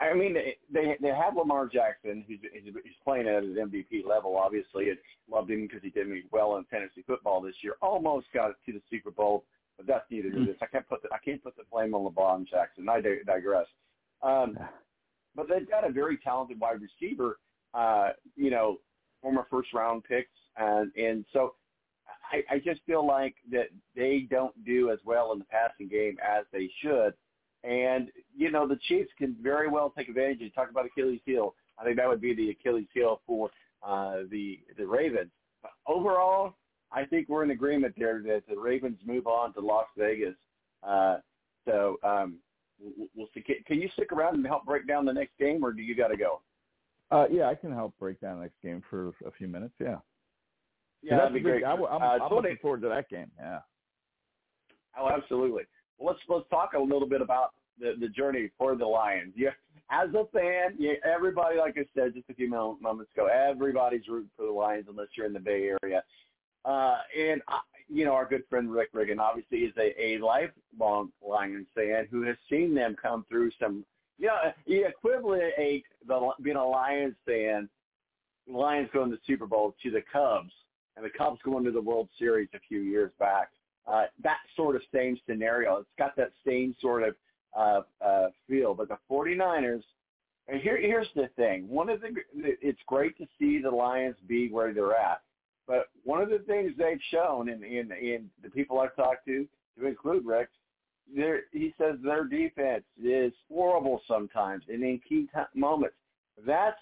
I 0.00 0.14
mean, 0.14 0.34
they 0.72 0.96
they 1.00 1.08
have 1.08 1.36
Lamar 1.36 1.66
Jackson, 1.66 2.24
who's 2.28 2.38
he's 2.52 2.92
playing 3.04 3.26
at 3.26 3.42
an 3.42 3.56
MVP 3.56 4.06
level. 4.06 4.36
Obviously, 4.36 4.90
and 4.90 4.98
loved 5.30 5.50
him 5.50 5.62
because 5.62 5.82
he 5.82 5.90
did 5.90 6.08
me 6.08 6.22
well 6.30 6.56
in 6.56 6.64
fantasy 6.64 7.02
football 7.06 7.40
this 7.40 7.54
year. 7.62 7.74
Almost 7.82 8.26
got 8.32 8.50
it 8.50 8.56
to 8.66 8.72
the 8.72 8.82
Super 8.90 9.10
Bowl, 9.10 9.44
but 9.76 9.86
that's 9.86 10.04
neither 10.10 10.30
here 10.30 10.44
this. 10.46 10.56
I 10.62 10.66
can't 10.66 10.88
put 10.88 11.02
the 11.02 11.08
I 11.12 11.18
can't 11.24 11.42
put 11.42 11.56
the 11.56 11.64
blame 11.70 11.94
on 11.94 12.10
LeBron 12.10 12.48
Jackson. 12.48 12.88
I 12.88 13.00
digress. 13.00 13.66
Um, 14.22 14.58
but 15.34 15.48
they've 15.48 15.68
got 15.68 15.88
a 15.88 15.92
very 15.92 16.18
talented 16.18 16.60
wide 16.60 16.80
receiver. 16.80 17.38
Uh, 17.72 18.10
you 18.36 18.50
know, 18.50 18.80
former 19.22 19.46
first 19.50 19.72
round 19.72 20.04
picks, 20.04 20.28
and 20.56 20.92
and 20.96 21.24
so 21.32 21.54
I, 22.32 22.54
I 22.54 22.58
just 22.58 22.80
feel 22.86 23.06
like 23.06 23.36
that 23.50 23.68
they 23.96 24.26
don't 24.30 24.64
do 24.64 24.90
as 24.90 24.98
well 25.04 25.32
in 25.32 25.38
the 25.38 25.44
passing 25.46 25.88
game 25.88 26.16
as 26.22 26.44
they 26.52 26.70
should. 26.82 27.14
And, 27.62 28.10
you 28.34 28.50
know, 28.50 28.66
the 28.66 28.78
Chiefs 28.88 29.10
can 29.18 29.36
very 29.42 29.68
well 29.68 29.92
take 29.96 30.08
advantage. 30.08 30.40
You 30.40 30.50
talk 30.50 30.70
about 30.70 30.86
Achilles 30.86 31.20
heel. 31.24 31.54
I 31.78 31.84
think 31.84 31.96
that 31.96 32.08
would 32.08 32.20
be 32.20 32.34
the 32.34 32.50
Achilles 32.50 32.86
heel 32.94 33.20
for 33.26 33.50
uh, 33.82 34.22
the 34.30 34.60
the 34.76 34.86
Ravens. 34.86 35.30
But 35.62 35.72
overall, 35.86 36.54
I 36.92 37.04
think 37.04 37.28
we're 37.28 37.44
in 37.44 37.50
agreement 37.50 37.94
there 37.98 38.22
that 38.22 38.42
the 38.48 38.58
Ravens 38.58 38.98
move 39.04 39.26
on 39.26 39.52
to 39.54 39.60
Las 39.60 39.86
Vegas. 39.96 40.34
Uh, 40.82 41.18
so 41.66 41.98
um, 42.02 42.36
we'll 43.14 43.28
see. 43.34 43.42
Can 43.66 43.80
you 43.80 43.88
stick 43.92 44.12
around 44.12 44.36
and 44.36 44.46
help 44.46 44.64
break 44.64 44.86
down 44.88 45.04
the 45.04 45.12
next 45.12 45.36
game, 45.38 45.62
or 45.62 45.72
do 45.72 45.82
you 45.82 45.94
got 45.94 46.08
to 46.08 46.16
go? 46.16 46.40
Uh, 47.10 47.26
yeah, 47.30 47.48
I 47.48 47.54
can 47.54 47.72
help 47.72 47.94
break 47.98 48.20
down 48.20 48.36
the 48.36 48.42
next 48.42 48.60
game 48.62 48.82
for 48.88 49.08
a 49.26 49.30
few 49.36 49.48
minutes. 49.48 49.74
Yeah. 49.80 49.96
Yeah, 51.02 51.16
that'd 51.16 51.32
be 51.32 51.40
great. 51.40 51.64
I, 51.64 51.72
am 51.72 51.82
uh, 51.82 52.28
looking 52.30 52.58
forward 52.60 52.82
to 52.82 52.88
that 52.88 53.08
game. 53.08 53.30
Yeah. 53.38 53.60
Oh, 54.98 55.08
absolutely 55.08 55.62
let's 56.00 56.18
let's 56.28 56.48
talk 56.48 56.72
a 56.74 56.80
little 56.80 57.08
bit 57.08 57.20
about 57.20 57.52
the, 57.78 57.94
the 58.00 58.08
journey 58.08 58.50
for 58.58 58.74
the 58.76 58.86
Lions. 58.86 59.32
Yeah, 59.36 59.50
as 59.90 60.08
a 60.10 60.24
fan, 60.32 60.74
yeah, 60.78 60.94
everybody, 61.04 61.58
like 61.58 61.76
I 61.76 61.84
said 61.94 62.14
just 62.14 62.28
a 62.30 62.34
few 62.34 62.48
moments 62.48 63.10
ago, 63.14 63.26
everybody's 63.26 64.08
rooting 64.08 64.30
for 64.36 64.46
the 64.46 64.52
Lions 64.52 64.86
unless 64.88 65.08
you're 65.16 65.26
in 65.26 65.32
the 65.32 65.40
Bay 65.40 65.72
Area. 65.82 66.02
Uh, 66.64 66.98
and 67.18 67.42
uh, 67.48 67.58
you 67.88 68.04
know, 68.04 68.12
our 68.12 68.26
good 68.26 68.44
friend 68.48 68.70
Rick 68.70 68.90
Riggin 68.92 69.18
obviously 69.18 69.58
is 69.58 69.74
a, 69.76 70.00
a 70.00 70.18
lifelong 70.18 71.10
Lions 71.26 71.66
fan 71.74 72.06
who 72.10 72.22
has 72.22 72.36
seen 72.48 72.74
them 72.74 72.96
come 73.00 73.24
through 73.28 73.50
some. 73.60 73.84
You 74.18 74.28
know, 74.28 74.52
he 74.66 74.84
equivalent 74.84 75.42
a 75.58 75.82
the 76.06 76.30
being 76.42 76.56
a 76.56 76.64
Lions 76.64 77.16
fan, 77.26 77.68
Lions 78.48 78.90
going 78.92 79.10
to 79.10 79.16
the 79.16 79.22
Super 79.26 79.46
Bowl 79.46 79.74
to 79.82 79.90
the 79.90 80.02
Cubs, 80.12 80.52
and 80.96 81.04
the 81.04 81.10
Cubs 81.10 81.40
going 81.44 81.64
to 81.64 81.72
the 81.72 81.80
World 81.80 82.08
Series 82.18 82.48
a 82.54 82.60
few 82.68 82.80
years 82.80 83.10
back 83.18 83.50
uh, 83.90 84.04
that 84.22 84.38
sort 84.56 84.76
of 84.76 84.82
same 84.94 85.18
scenario. 85.28 85.78
It's 85.78 85.88
got 85.98 86.16
that 86.16 86.32
same 86.46 86.74
sort 86.80 87.02
of 87.02 87.14
uh, 87.56 87.80
uh, 88.04 88.28
feel. 88.48 88.74
But 88.74 88.88
the 88.88 88.98
49ers, 89.10 89.82
and 90.48 90.60
here, 90.60 90.78
here's 90.78 91.08
the 91.14 91.28
thing. 91.36 91.68
One 91.68 91.88
of 91.88 92.00
the, 92.00 92.08
it's 92.34 92.80
great 92.86 93.16
to 93.18 93.26
see 93.38 93.60
the 93.60 93.70
Lions 93.70 94.16
be 94.26 94.48
where 94.50 94.72
they're 94.72 94.96
at. 94.96 95.22
But 95.66 95.88
one 96.04 96.20
of 96.20 96.30
the 96.30 96.40
things 96.40 96.72
they've 96.76 97.00
shown, 97.10 97.48
in, 97.48 97.62
in, 97.62 97.92
in 97.92 98.30
the 98.42 98.50
people 98.50 98.80
I've 98.80 98.96
talked 98.96 99.26
to, 99.26 99.46
to 99.78 99.86
include 99.86 100.24
Rick, 100.24 100.48
he 101.52 101.74
says 101.78 101.96
their 102.04 102.24
defense 102.24 102.84
is 103.02 103.32
horrible 103.48 104.00
sometimes, 104.06 104.64
and 104.68 104.82
in 104.82 105.00
key 105.08 105.26
t- 105.34 105.40
moments. 105.54 105.96
That's 106.46 106.78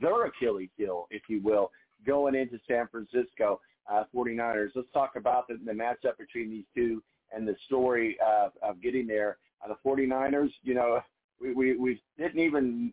their 0.00 0.26
Achilles 0.26 0.70
heel, 0.76 1.06
if 1.10 1.22
you 1.28 1.40
will, 1.42 1.70
going 2.06 2.34
into 2.34 2.58
San 2.68 2.88
Francisco 2.88 3.60
uh, 3.90 4.04
49ers. 4.14 4.70
Let's 4.74 4.88
talk 4.92 5.12
about 5.16 5.48
the, 5.48 5.58
the 5.64 5.72
matchup 5.72 6.18
between 6.18 6.50
these 6.50 6.64
two 6.74 7.02
and 7.34 7.46
the 7.46 7.56
story 7.66 8.16
uh, 8.24 8.48
of 8.62 8.80
getting 8.82 9.06
there. 9.06 9.38
Uh, 9.64 9.68
the 9.68 9.88
49ers, 9.88 10.50
you 10.62 10.74
know, 10.74 11.00
we, 11.40 11.52
we, 11.52 11.76
we 11.76 12.02
didn't 12.18 12.40
even, 12.40 12.92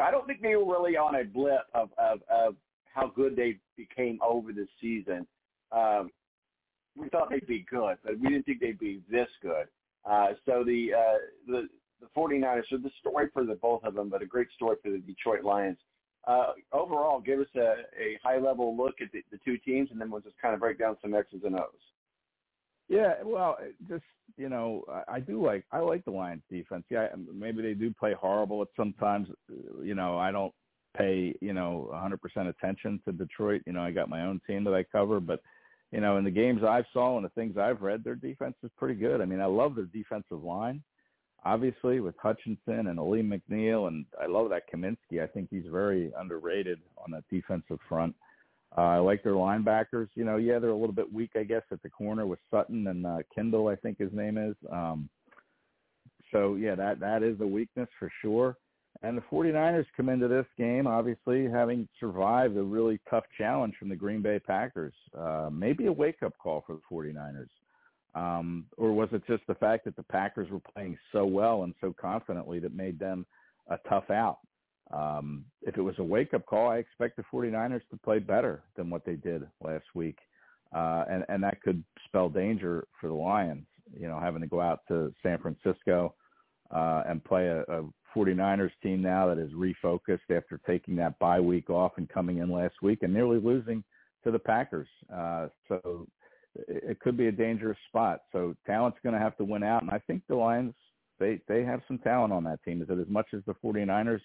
I 0.00 0.10
don't 0.10 0.26
think 0.26 0.42
they 0.42 0.56
were 0.56 0.78
really 0.78 0.96
on 0.96 1.14
a 1.16 1.24
blip 1.24 1.62
of, 1.74 1.90
of, 1.98 2.20
of 2.30 2.56
how 2.92 3.12
good 3.14 3.36
they 3.36 3.58
became 3.76 4.18
over 4.26 4.52
the 4.52 4.66
season. 4.80 5.26
Um, 5.72 6.10
we 6.96 7.08
thought 7.10 7.28
they'd 7.30 7.46
be 7.46 7.66
good, 7.70 7.98
but 8.02 8.18
we 8.18 8.28
didn't 8.28 8.44
think 8.44 8.60
they'd 8.60 8.78
be 8.78 9.02
this 9.10 9.28
good. 9.42 9.66
Uh, 10.08 10.28
so 10.46 10.64
the, 10.64 10.94
uh, 10.96 11.18
the, 11.46 11.68
the 12.00 12.06
49ers, 12.16 12.62
so 12.70 12.78
the 12.78 12.90
story 13.00 13.28
for 13.32 13.44
the 13.44 13.54
both 13.56 13.84
of 13.84 13.94
them, 13.94 14.08
but 14.08 14.22
a 14.22 14.26
great 14.26 14.48
story 14.54 14.76
for 14.82 14.90
the 14.90 14.98
Detroit 14.98 15.44
Lions. 15.44 15.78
Uh, 16.26 16.52
overall, 16.72 17.20
give 17.20 17.40
us 17.40 17.46
a, 17.56 17.74
a 18.00 18.18
high 18.22 18.38
level 18.38 18.76
look 18.76 18.96
at 19.00 19.12
the, 19.12 19.22
the 19.30 19.38
two 19.44 19.58
teams, 19.58 19.90
and 19.90 20.00
then 20.00 20.10
we'll 20.10 20.20
just 20.20 20.38
kind 20.40 20.54
of 20.54 20.60
break 20.60 20.78
down 20.78 20.96
some 21.00 21.14
X's 21.14 21.42
and 21.44 21.56
O's. 21.56 21.70
Yeah, 22.88 23.14
well, 23.24 23.58
just 23.88 24.04
you 24.36 24.48
know, 24.48 24.84
I, 24.88 25.16
I 25.16 25.20
do 25.20 25.44
like 25.44 25.64
I 25.72 25.78
like 25.78 26.04
the 26.04 26.10
Lions 26.10 26.42
defense. 26.50 26.84
Yeah, 26.90 27.08
maybe 27.32 27.62
they 27.62 27.74
do 27.74 27.92
play 27.92 28.14
horrible 28.18 28.62
at 28.62 28.68
sometimes. 28.76 29.28
You 29.82 29.94
know, 29.94 30.18
I 30.18 30.30
don't 30.30 30.52
pay 30.96 31.34
you 31.40 31.52
know 31.52 31.90
100% 31.92 32.48
attention 32.48 33.00
to 33.04 33.12
Detroit. 33.12 33.62
You 33.66 33.72
know, 33.72 33.82
I 33.82 33.90
got 33.90 34.08
my 34.08 34.22
own 34.24 34.40
team 34.46 34.64
that 34.64 34.74
I 34.74 34.84
cover, 34.84 35.20
but 35.20 35.40
you 35.92 36.00
know, 36.00 36.16
in 36.16 36.24
the 36.24 36.30
games 36.30 36.62
I've 36.64 36.84
saw 36.92 37.16
and 37.16 37.24
the 37.24 37.30
things 37.30 37.56
I've 37.56 37.82
read, 37.82 38.04
their 38.04 38.14
defense 38.14 38.54
is 38.62 38.70
pretty 38.76 38.94
good. 38.94 39.20
I 39.20 39.24
mean, 39.24 39.40
I 39.40 39.46
love 39.46 39.74
their 39.74 39.86
defensive 39.86 40.42
line, 40.42 40.82
obviously 41.44 42.00
with 42.00 42.14
Hutchinson 42.18 42.88
and 42.88 42.98
Alim 42.98 43.30
McNeil, 43.30 43.88
and 43.88 44.04
I 44.20 44.26
love 44.26 44.50
that 44.50 44.70
Kaminsky. 44.72 45.22
I 45.22 45.26
think 45.26 45.48
he's 45.50 45.66
very 45.70 46.12
underrated 46.18 46.80
on 46.98 47.10
that 47.12 47.24
defensive 47.30 47.78
front. 47.88 48.14
Uh, 48.76 48.82
I 48.82 48.98
like 48.98 49.22
their 49.22 49.34
linebackers. 49.34 50.08
You 50.14 50.24
know, 50.24 50.36
yeah, 50.36 50.58
they're 50.58 50.70
a 50.70 50.76
little 50.76 50.94
bit 50.94 51.12
weak, 51.12 51.30
I 51.36 51.44
guess, 51.44 51.62
at 51.70 51.82
the 51.82 51.90
corner 51.90 52.26
with 52.26 52.40
Sutton 52.50 52.86
and 52.88 53.06
uh, 53.06 53.18
Kendall, 53.34 53.68
I 53.68 53.76
think 53.76 53.98
his 53.98 54.12
name 54.12 54.36
is. 54.36 54.56
Um, 54.70 55.08
so 56.32 56.56
yeah, 56.56 56.74
that 56.74 57.00
that 57.00 57.22
is 57.22 57.40
a 57.40 57.46
weakness 57.46 57.88
for 57.98 58.10
sure. 58.20 58.56
And 59.02 59.16
the 59.16 59.22
49ers 59.30 59.86
come 59.96 60.08
into 60.08 60.26
this 60.26 60.46
game, 60.56 60.86
obviously, 60.86 61.48
having 61.50 61.86
survived 62.00 62.56
a 62.56 62.62
really 62.62 62.98
tough 63.08 63.24
challenge 63.36 63.74
from 63.78 63.88
the 63.90 63.96
Green 63.96 64.22
Bay 64.22 64.38
Packers. 64.38 64.94
Uh, 65.16 65.50
maybe 65.52 65.86
a 65.86 65.92
wake-up 65.92 66.32
call 66.42 66.64
for 66.66 66.74
the 66.76 66.80
49ers. 66.90 67.48
Um, 68.16 68.64
or 68.78 68.92
was 68.92 69.10
it 69.12 69.22
just 69.26 69.42
the 69.46 69.54
fact 69.54 69.84
that 69.84 69.94
the 69.94 70.02
Packers 70.02 70.50
were 70.50 70.62
playing 70.74 70.96
so 71.12 71.26
well 71.26 71.64
and 71.64 71.74
so 71.82 71.94
confidently 72.00 72.58
that 72.60 72.74
made 72.74 72.98
them 72.98 73.26
a 73.68 73.76
tough 73.88 74.10
out? 74.10 74.38
Um, 74.90 75.44
if 75.62 75.76
it 75.76 75.82
was 75.82 75.96
a 75.98 76.04
wake-up 76.04 76.46
call, 76.46 76.70
I 76.70 76.78
expect 76.78 77.16
the 77.16 77.24
49ers 77.32 77.82
to 77.90 77.96
play 78.02 78.18
better 78.18 78.62
than 78.76 78.88
what 78.88 79.04
they 79.04 79.16
did 79.16 79.46
last 79.62 79.84
week. 79.94 80.18
Uh, 80.74 81.04
and, 81.10 81.24
and 81.28 81.42
that 81.42 81.60
could 81.60 81.84
spell 82.06 82.28
danger 82.28 82.86
for 83.00 83.08
the 83.08 83.14
Lions, 83.14 83.66
you 83.94 84.08
know, 84.08 84.18
having 84.18 84.40
to 84.40 84.46
go 84.46 84.60
out 84.60 84.80
to 84.88 85.12
San 85.22 85.38
Francisco 85.38 86.14
uh, 86.74 87.02
and 87.06 87.22
play 87.22 87.46
a, 87.48 87.60
a 87.62 87.84
49ers 88.16 88.70
team 88.82 89.02
now 89.02 89.26
that 89.26 89.38
is 89.38 89.52
refocused 89.52 90.30
after 90.30 90.58
taking 90.66 90.96
that 90.96 91.18
bye 91.18 91.40
week 91.40 91.68
off 91.68 91.92
and 91.98 92.08
coming 92.08 92.38
in 92.38 92.50
last 92.50 92.76
week 92.82 93.02
and 93.02 93.12
nearly 93.12 93.38
losing 93.38 93.84
to 94.24 94.30
the 94.30 94.38
Packers. 94.38 94.88
Uh, 95.12 95.48
so 95.68 96.06
it 96.68 97.00
could 97.00 97.16
be 97.16 97.26
a 97.28 97.32
dangerous 97.32 97.78
spot. 97.88 98.22
So 98.32 98.54
talent's 98.66 98.98
going 99.02 99.14
to 99.14 99.18
have 99.18 99.36
to 99.36 99.44
win 99.44 99.62
out, 99.62 99.82
and 99.82 99.90
I 99.90 99.98
think 100.06 100.22
the 100.28 100.36
Lions 100.36 100.74
they 101.18 101.40
they 101.48 101.64
have 101.64 101.80
some 101.88 101.98
talent 101.98 102.32
on 102.32 102.44
that 102.44 102.62
team. 102.64 102.82
Is 102.82 102.90
it 102.90 102.98
as 102.98 103.08
much 103.08 103.28
as 103.34 103.40
the 103.46 103.54
49ers? 103.64 104.20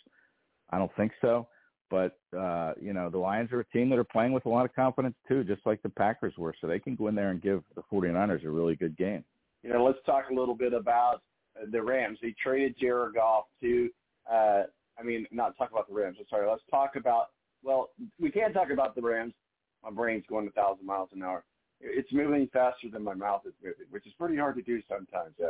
I 0.72 0.78
don't 0.78 0.92
think 0.96 1.12
so. 1.22 1.48
But 1.90 2.18
uh, 2.38 2.74
you 2.82 2.94
know, 2.94 3.10
the 3.10 3.18
Lions 3.18 3.52
are 3.52 3.60
a 3.60 3.66
team 3.66 3.90
that 3.90 4.00
are 4.00 4.06
playing 4.06 4.32
with 4.32 4.46
a 4.46 4.50
lot 4.50 4.66
of 4.66 4.74
confidence 4.74 5.16
too, 5.28 5.44
just 5.44 5.66
like 5.66 5.82
the 5.82 5.90
Packers 5.90 6.34
were. 6.38 6.56
So 6.62 6.68
they 6.68 6.80
can 6.80 6.96
go 6.96 7.08
in 7.08 7.16
there 7.16 7.32
and 7.32 7.42
give 7.42 7.64
the 7.76 7.84
49ers 7.92 8.46
a 8.46 8.50
really 8.50 8.76
good 8.76 8.98
game. 8.98 9.24
You 9.64 9.74
know, 9.74 9.84
let's 9.84 10.00
talk 10.06 10.26
a 10.32 10.34
little 10.34 10.56
bit 10.56 10.74
about 10.74 11.22
the 11.72 11.82
Rams. 11.82 12.18
They 12.22 12.34
traded 12.42 12.76
Jared 12.80 13.16
Goff 13.16 13.46
to, 13.62 13.90
uh, 14.32 14.64
I 14.98 15.04
mean, 15.04 15.28
not 15.32 15.58
talk 15.58 15.72
about 15.72 15.88
the 15.88 15.94
Rams. 15.94 16.18
I'm 16.20 16.26
sorry. 16.30 16.50
Let's 16.50 16.64
talk 16.72 16.96
about. 16.96 17.28
Well, 17.64 17.90
we 18.20 18.32
can't 18.32 18.54
talk 18.54 18.72
about 18.72 18.96
the 18.96 19.02
Rams. 19.02 19.34
My 19.84 19.92
brain's 19.92 20.24
going 20.28 20.48
a 20.48 20.52
thousand 20.52 20.86
miles 20.86 21.10
an 21.14 21.22
hour. 21.22 21.44
It's 21.84 22.12
moving 22.12 22.48
faster 22.54 22.88
than 22.92 23.04
my 23.04 23.14
mouth 23.14 23.42
is 23.46 23.54
moving, 23.64 23.88
which 23.90 24.06
is 24.06 24.14
pretty 24.18 24.38
hard 24.38 24.56
to 24.56 24.62
do 24.62 24.82
sometimes. 24.88 25.34
Uh, 25.44 25.50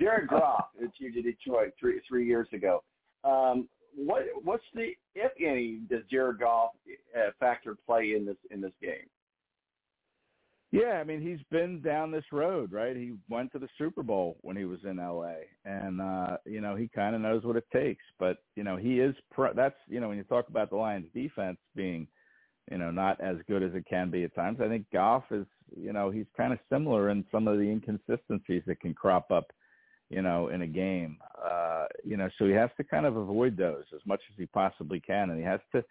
Jared 0.00 0.28
Goff 0.28 0.66
achieved 0.78 1.14
to 1.14 1.22
Detroit 1.22 1.72
three 1.78 2.00
three 2.08 2.26
years 2.26 2.48
ago. 2.52 2.82
Um, 3.24 3.68
what 3.94 4.22
what's 4.42 4.64
the 4.74 4.90
if 5.14 5.32
any 5.40 5.80
does 5.88 6.02
Jared 6.10 6.38
Goff 6.38 6.70
uh, 7.16 7.30
factor 7.40 7.76
play 7.86 8.14
in 8.16 8.26
this 8.26 8.36
in 8.50 8.60
this 8.60 8.72
game? 8.80 9.08
Yeah, 10.72 10.98
I 11.00 11.04
mean 11.04 11.20
he's 11.20 11.44
been 11.50 11.80
down 11.80 12.10
this 12.10 12.24
road, 12.32 12.72
right? 12.72 12.96
He 12.96 13.14
went 13.28 13.52
to 13.52 13.58
the 13.58 13.68
Super 13.78 14.02
Bowl 14.02 14.36
when 14.42 14.56
he 14.56 14.64
was 14.64 14.80
in 14.84 14.96
LA, 14.96 15.36
and 15.64 16.00
uh, 16.00 16.36
you 16.44 16.60
know 16.60 16.76
he 16.76 16.88
kind 16.88 17.14
of 17.14 17.20
knows 17.20 17.44
what 17.44 17.56
it 17.56 17.64
takes. 17.72 18.04
But 18.18 18.38
you 18.56 18.64
know 18.64 18.76
he 18.76 19.00
is 19.00 19.14
pro- 19.30 19.54
that's 19.54 19.76
you 19.88 20.00
know 20.00 20.08
when 20.08 20.18
you 20.18 20.24
talk 20.24 20.48
about 20.48 20.70
the 20.70 20.76
Lions' 20.76 21.08
defense 21.14 21.58
being, 21.74 22.06
you 22.70 22.78
know, 22.78 22.90
not 22.90 23.20
as 23.20 23.36
good 23.48 23.62
as 23.62 23.74
it 23.74 23.86
can 23.88 24.10
be 24.10 24.24
at 24.24 24.34
times. 24.34 24.58
I 24.60 24.68
think 24.68 24.86
Goff 24.92 25.24
is, 25.30 25.46
you 25.76 25.92
know, 25.92 26.10
he's 26.10 26.26
kind 26.36 26.52
of 26.52 26.58
similar 26.70 27.10
in 27.10 27.24
some 27.30 27.48
of 27.48 27.58
the 27.58 27.64
inconsistencies 27.64 28.62
that 28.66 28.80
can 28.80 28.94
crop 28.94 29.30
up, 29.30 29.52
you 30.10 30.22
know, 30.22 30.48
in 30.48 30.62
a 30.62 30.66
game. 30.66 31.18
Uh, 31.44 31.86
you 32.04 32.16
know, 32.16 32.28
so 32.38 32.46
he 32.46 32.52
has 32.52 32.70
to 32.76 32.84
kind 32.84 33.06
of 33.06 33.16
avoid 33.16 33.56
those 33.56 33.84
as 33.94 34.00
much 34.06 34.20
as 34.30 34.36
he 34.38 34.46
possibly 34.46 35.00
can, 35.00 35.30
and 35.30 35.38
he 35.38 35.44
has 35.44 35.60
to 35.72 35.84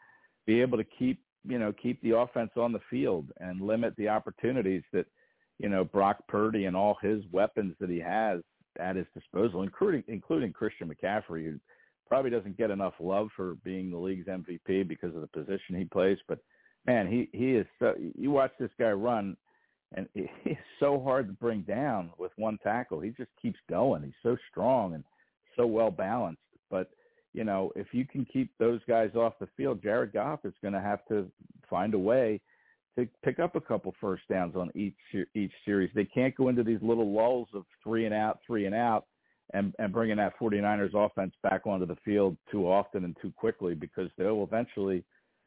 be 0.45 0.61
able 0.61 0.78
to 0.78 0.84
keep 0.84 1.19
you 1.47 1.59
know, 1.59 1.71
keep 1.71 2.01
the 2.01 2.17
offense 2.17 2.51
on 2.57 2.71
the 2.71 2.80
field 2.89 3.28
and 3.39 3.61
limit 3.61 3.93
the 3.97 4.09
opportunities 4.09 4.84
that, 4.93 5.05
you 5.59 5.69
know, 5.69 5.84
Brock 5.84 6.17
Purdy 6.28 6.65
and 6.65 6.76
all 6.76 6.97
his 7.01 7.23
weapons 7.32 7.76
that 7.80 7.89
he 7.89 7.99
has 7.99 8.41
at 8.80 8.95
his 8.95 9.05
disposal, 9.13 9.63
including 9.63 10.03
including 10.07 10.51
Christian 10.51 10.89
McCaffrey, 10.89 11.45
who 11.45 11.59
probably 12.07 12.32
doesn't 12.32 12.57
get 12.57 12.71
enough 12.71 12.93
love 12.99 13.30
for 13.36 13.55
being 13.63 13.89
the 13.89 13.97
league's 13.97 14.28
MVP 14.28 14.88
because 14.88 15.15
of 15.15 15.21
the 15.21 15.28
position 15.28 15.76
he 15.76 15.86
plays. 15.86 16.17
But 16.28 16.39
man, 16.86 17.08
he 17.08 17.30
he 17.38 17.52
is 17.52 17.66
so. 17.80 17.94
You 18.18 18.32
watch 18.32 18.52
this 18.60 18.72
guy 18.80 18.92
run, 18.92 19.36
and 19.96 20.08
he's 20.14 20.58
so 20.80 21.02
hard 21.02 21.28
to 21.28 21.34
bring 21.34 21.62
down 21.62 22.12
with 22.18 22.32
one 22.38 22.58
tackle. 22.64 23.00
He 23.00 23.10
just 23.12 23.32
keeps 23.42 23.60
going. 23.70 24.04
He's 24.04 24.14
so 24.24 24.38
strong 24.52 24.94
and 24.94 25.04
so 25.56 25.66
well 25.66 25.92
balanced. 25.92 26.42
But 26.70 26.90
you 27.34 27.44
know, 27.44 27.72
if 27.76 27.88
you 27.92 28.06
can 28.06 28.26
keep 28.26 28.52
those 28.60 28.80
guys 28.88 29.12
off 29.16 29.34
the 29.40 29.50
field, 29.58 29.82
Jared 29.84 30.14
Goff 30.14 30.46
is 30.46 30.54
going 30.62 30.74
to 30.74 30.82
have 30.82 31.06
to 31.10 31.30
find 31.70 31.94
a 31.94 32.00
way 32.00 32.40
to 32.98 33.08
pick 33.24 33.40
up 33.40 33.56
a 33.56 33.62
couple 33.62 33.94
first 34.00 34.24
downs 34.30 34.56
on 34.56 34.72
each 34.76 34.96
each 35.36 35.52
series. 35.66 35.92
They 35.94 36.06
can't 36.06 36.36
go 36.36 36.50
into 36.50 36.64
these 36.64 36.82
little 36.82 37.14
lulls 37.14 37.50
of 37.54 37.66
three 37.84 38.06
and 38.06 38.14
out, 38.14 38.40
three 38.46 38.66
and 38.66 38.76
out, 38.76 39.06
and 39.54 39.74
and 39.80 39.92
bringing 39.92 40.18
that 40.18 40.38
49ers 40.40 40.94
offense 40.94 41.34
back 41.44 41.68
onto 41.68 41.86
the 41.86 41.98
field 42.06 42.38
too 42.50 42.70
often 42.72 43.04
and 43.04 43.18
too 43.22 43.34
quickly 43.36 43.76
because 43.76 44.10
they'll 44.18 44.44
eventually 44.44 45.04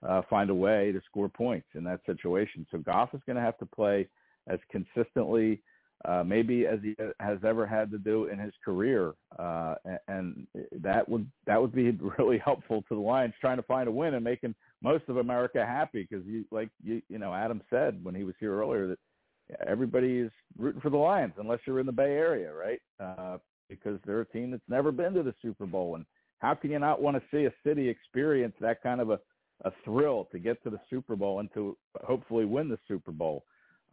uh, 0.07 0.22
find 0.28 0.51
a 0.51 0.55
way 0.55 0.92
to 0.92 1.01
score 1.07 1.28
points 1.28 1.68
in 1.74 1.84
that 1.84 2.01
situation. 2.07 2.66
So 2.70 2.78
Goff 2.78 3.14
is 3.14 3.20
going 3.26 3.36
to 3.36 3.42
have 3.42 3.59
to 3.59 3.66
play 3.66 4.09
as 4.49 4.59
consistently 4.70 5.62
uh, 6.05 6.22
maybe 6.24 6.66
as 6.66 6.78
he 6.82 6.94
has 7.18 7.38
ever 7.44 7.66
had 7.66 7.90
to 7.90 7.99
do 7.99 8.26
in 8.26 8.38
his 8.38 8.53
career, 8.64 9.14
uh, 9.38 9.74
and 10.07 10.46
that 10.70 11.09
would 11.09 11.28
that 11.46 11.61
would 11.61 11.74
be 11.74 11.90
really 12.18 12.38
helpful 12.38 12.84
to 12.88 12.94
the 12.94 13.01
Lions 13.01 13.34
trying 13.40 13.57
to 13.57 13.64
find 13.64 13.88
a 13.88 13.92
win 13.92 14.14
and 14.14 14.22
making 14.22 14.55
most 14.80 15.05
of 15.09 15.16
America 15.16 15.66
happy 15.66 16.07
because 16.09 16.24
like 16.53 16.70
you 16.84 17.03
you 17.09 17.18
know 17.18 17.34
Adam 17.34 17.61
said 17.68 17.99
when 18.05 18.14
he 18.14 18.22
was 18.22 18.36
here 18.38 18.57
earlier 18.57 18.86
that 18.86 18.99
everybody 19.66 20.18
is 20.18 20.30
rooting 20.57 20.80
for 20.80 20.90
the 20.90 20.96
Lions 20.96 21.32
unless 21.38 21.59
you're 21.66 21.80
in 21.80 21.86
the 21.86 21.92
Bay 21.92 22.12
Area, 22.12 22.53
right? 22.53 22.80
Uh, 23.01 23.38
because 23.68 23.99
they're 24.07 24.20
a 24.20 24.28
team 24.28 24.53
that's 24.53 24.62
never 24.68 24.92
been 24.92 25.14
to 25.14 25.24
the 25.24 25.34
Super 25.42 25.66
Bowl, 25.66 25.96
and 25.96 26.07
how 26.38 26.55
can 26.55 26.70
you 26.70 26.78
not 26.78 27.03
want 27.03 27.16
to 27.16 27.22
see 27.36 27.46
a 27.46 27.53
city 27.66 27.88
experience 27.88 28.55
that 28.61 28.82
kind 28.84 29.01
of 29.01 29.11
a 29.11 29.18
a 29.64 29.72
thrill 29.84 30.28
to 30.32 30.38
get 30.38 30.62
to 30.64 30.70
the 30.70 30.80
Super 30.90 31.16
Bowl 31.16 31.40
and 31.40 31.52
to 31.54 31.76
hopefully 32.04 32.44
win 32.44 32.68
the 32.68 32.78
Super 32.86 33.12
Bowl? 33.12 33.44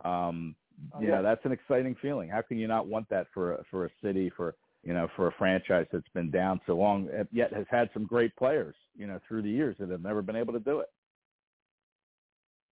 Um, 0.04 0.56
Oh, 0.94 1.02
you 1.02 1.08
know 1.08 1.24
that's 1.24 1.44
an 1.46 1.52
exciting 1.52 1.96
feeling. 2.02 2.30
How 2.30 2.42
can 2.42 2.58
you 2.58 2.68
not 2.68 2.88
want 2.88 3.10
that 3.10 3.28
for 3.34 3.54
a, 3.54 3.64
for 3.72 3.86
a 3.86 3.90
city 4.04 4.30
for 4.36 4.56
you 4.84 4.94
know 4.94 5.08
for 5.16 5.28
a 5.28 5.32
franchise 5.38 5.88
that's 5.92 6.08
been 6.14 6.30
down 6.30 6.60
so 6.68 6.74
long 6.74 7.10
yet 7.32 7.54
has 7.54 7.66
had 7.70 7.90
some 7.94 8.06
great 8.06 8.36
players 8.36 8.76
you 8.96 9.08
know 9.08 9.20
through 9.28 9.42
the 9.42 9.50
years 9.50 9.76
that 9.80 9.90
have 9.90 10.02
never 10.04 10.22
been 10.22 10.36
able 10.36 10.54
to 10.54 10.60
do 10.60 10.80
it. 10.80 10.90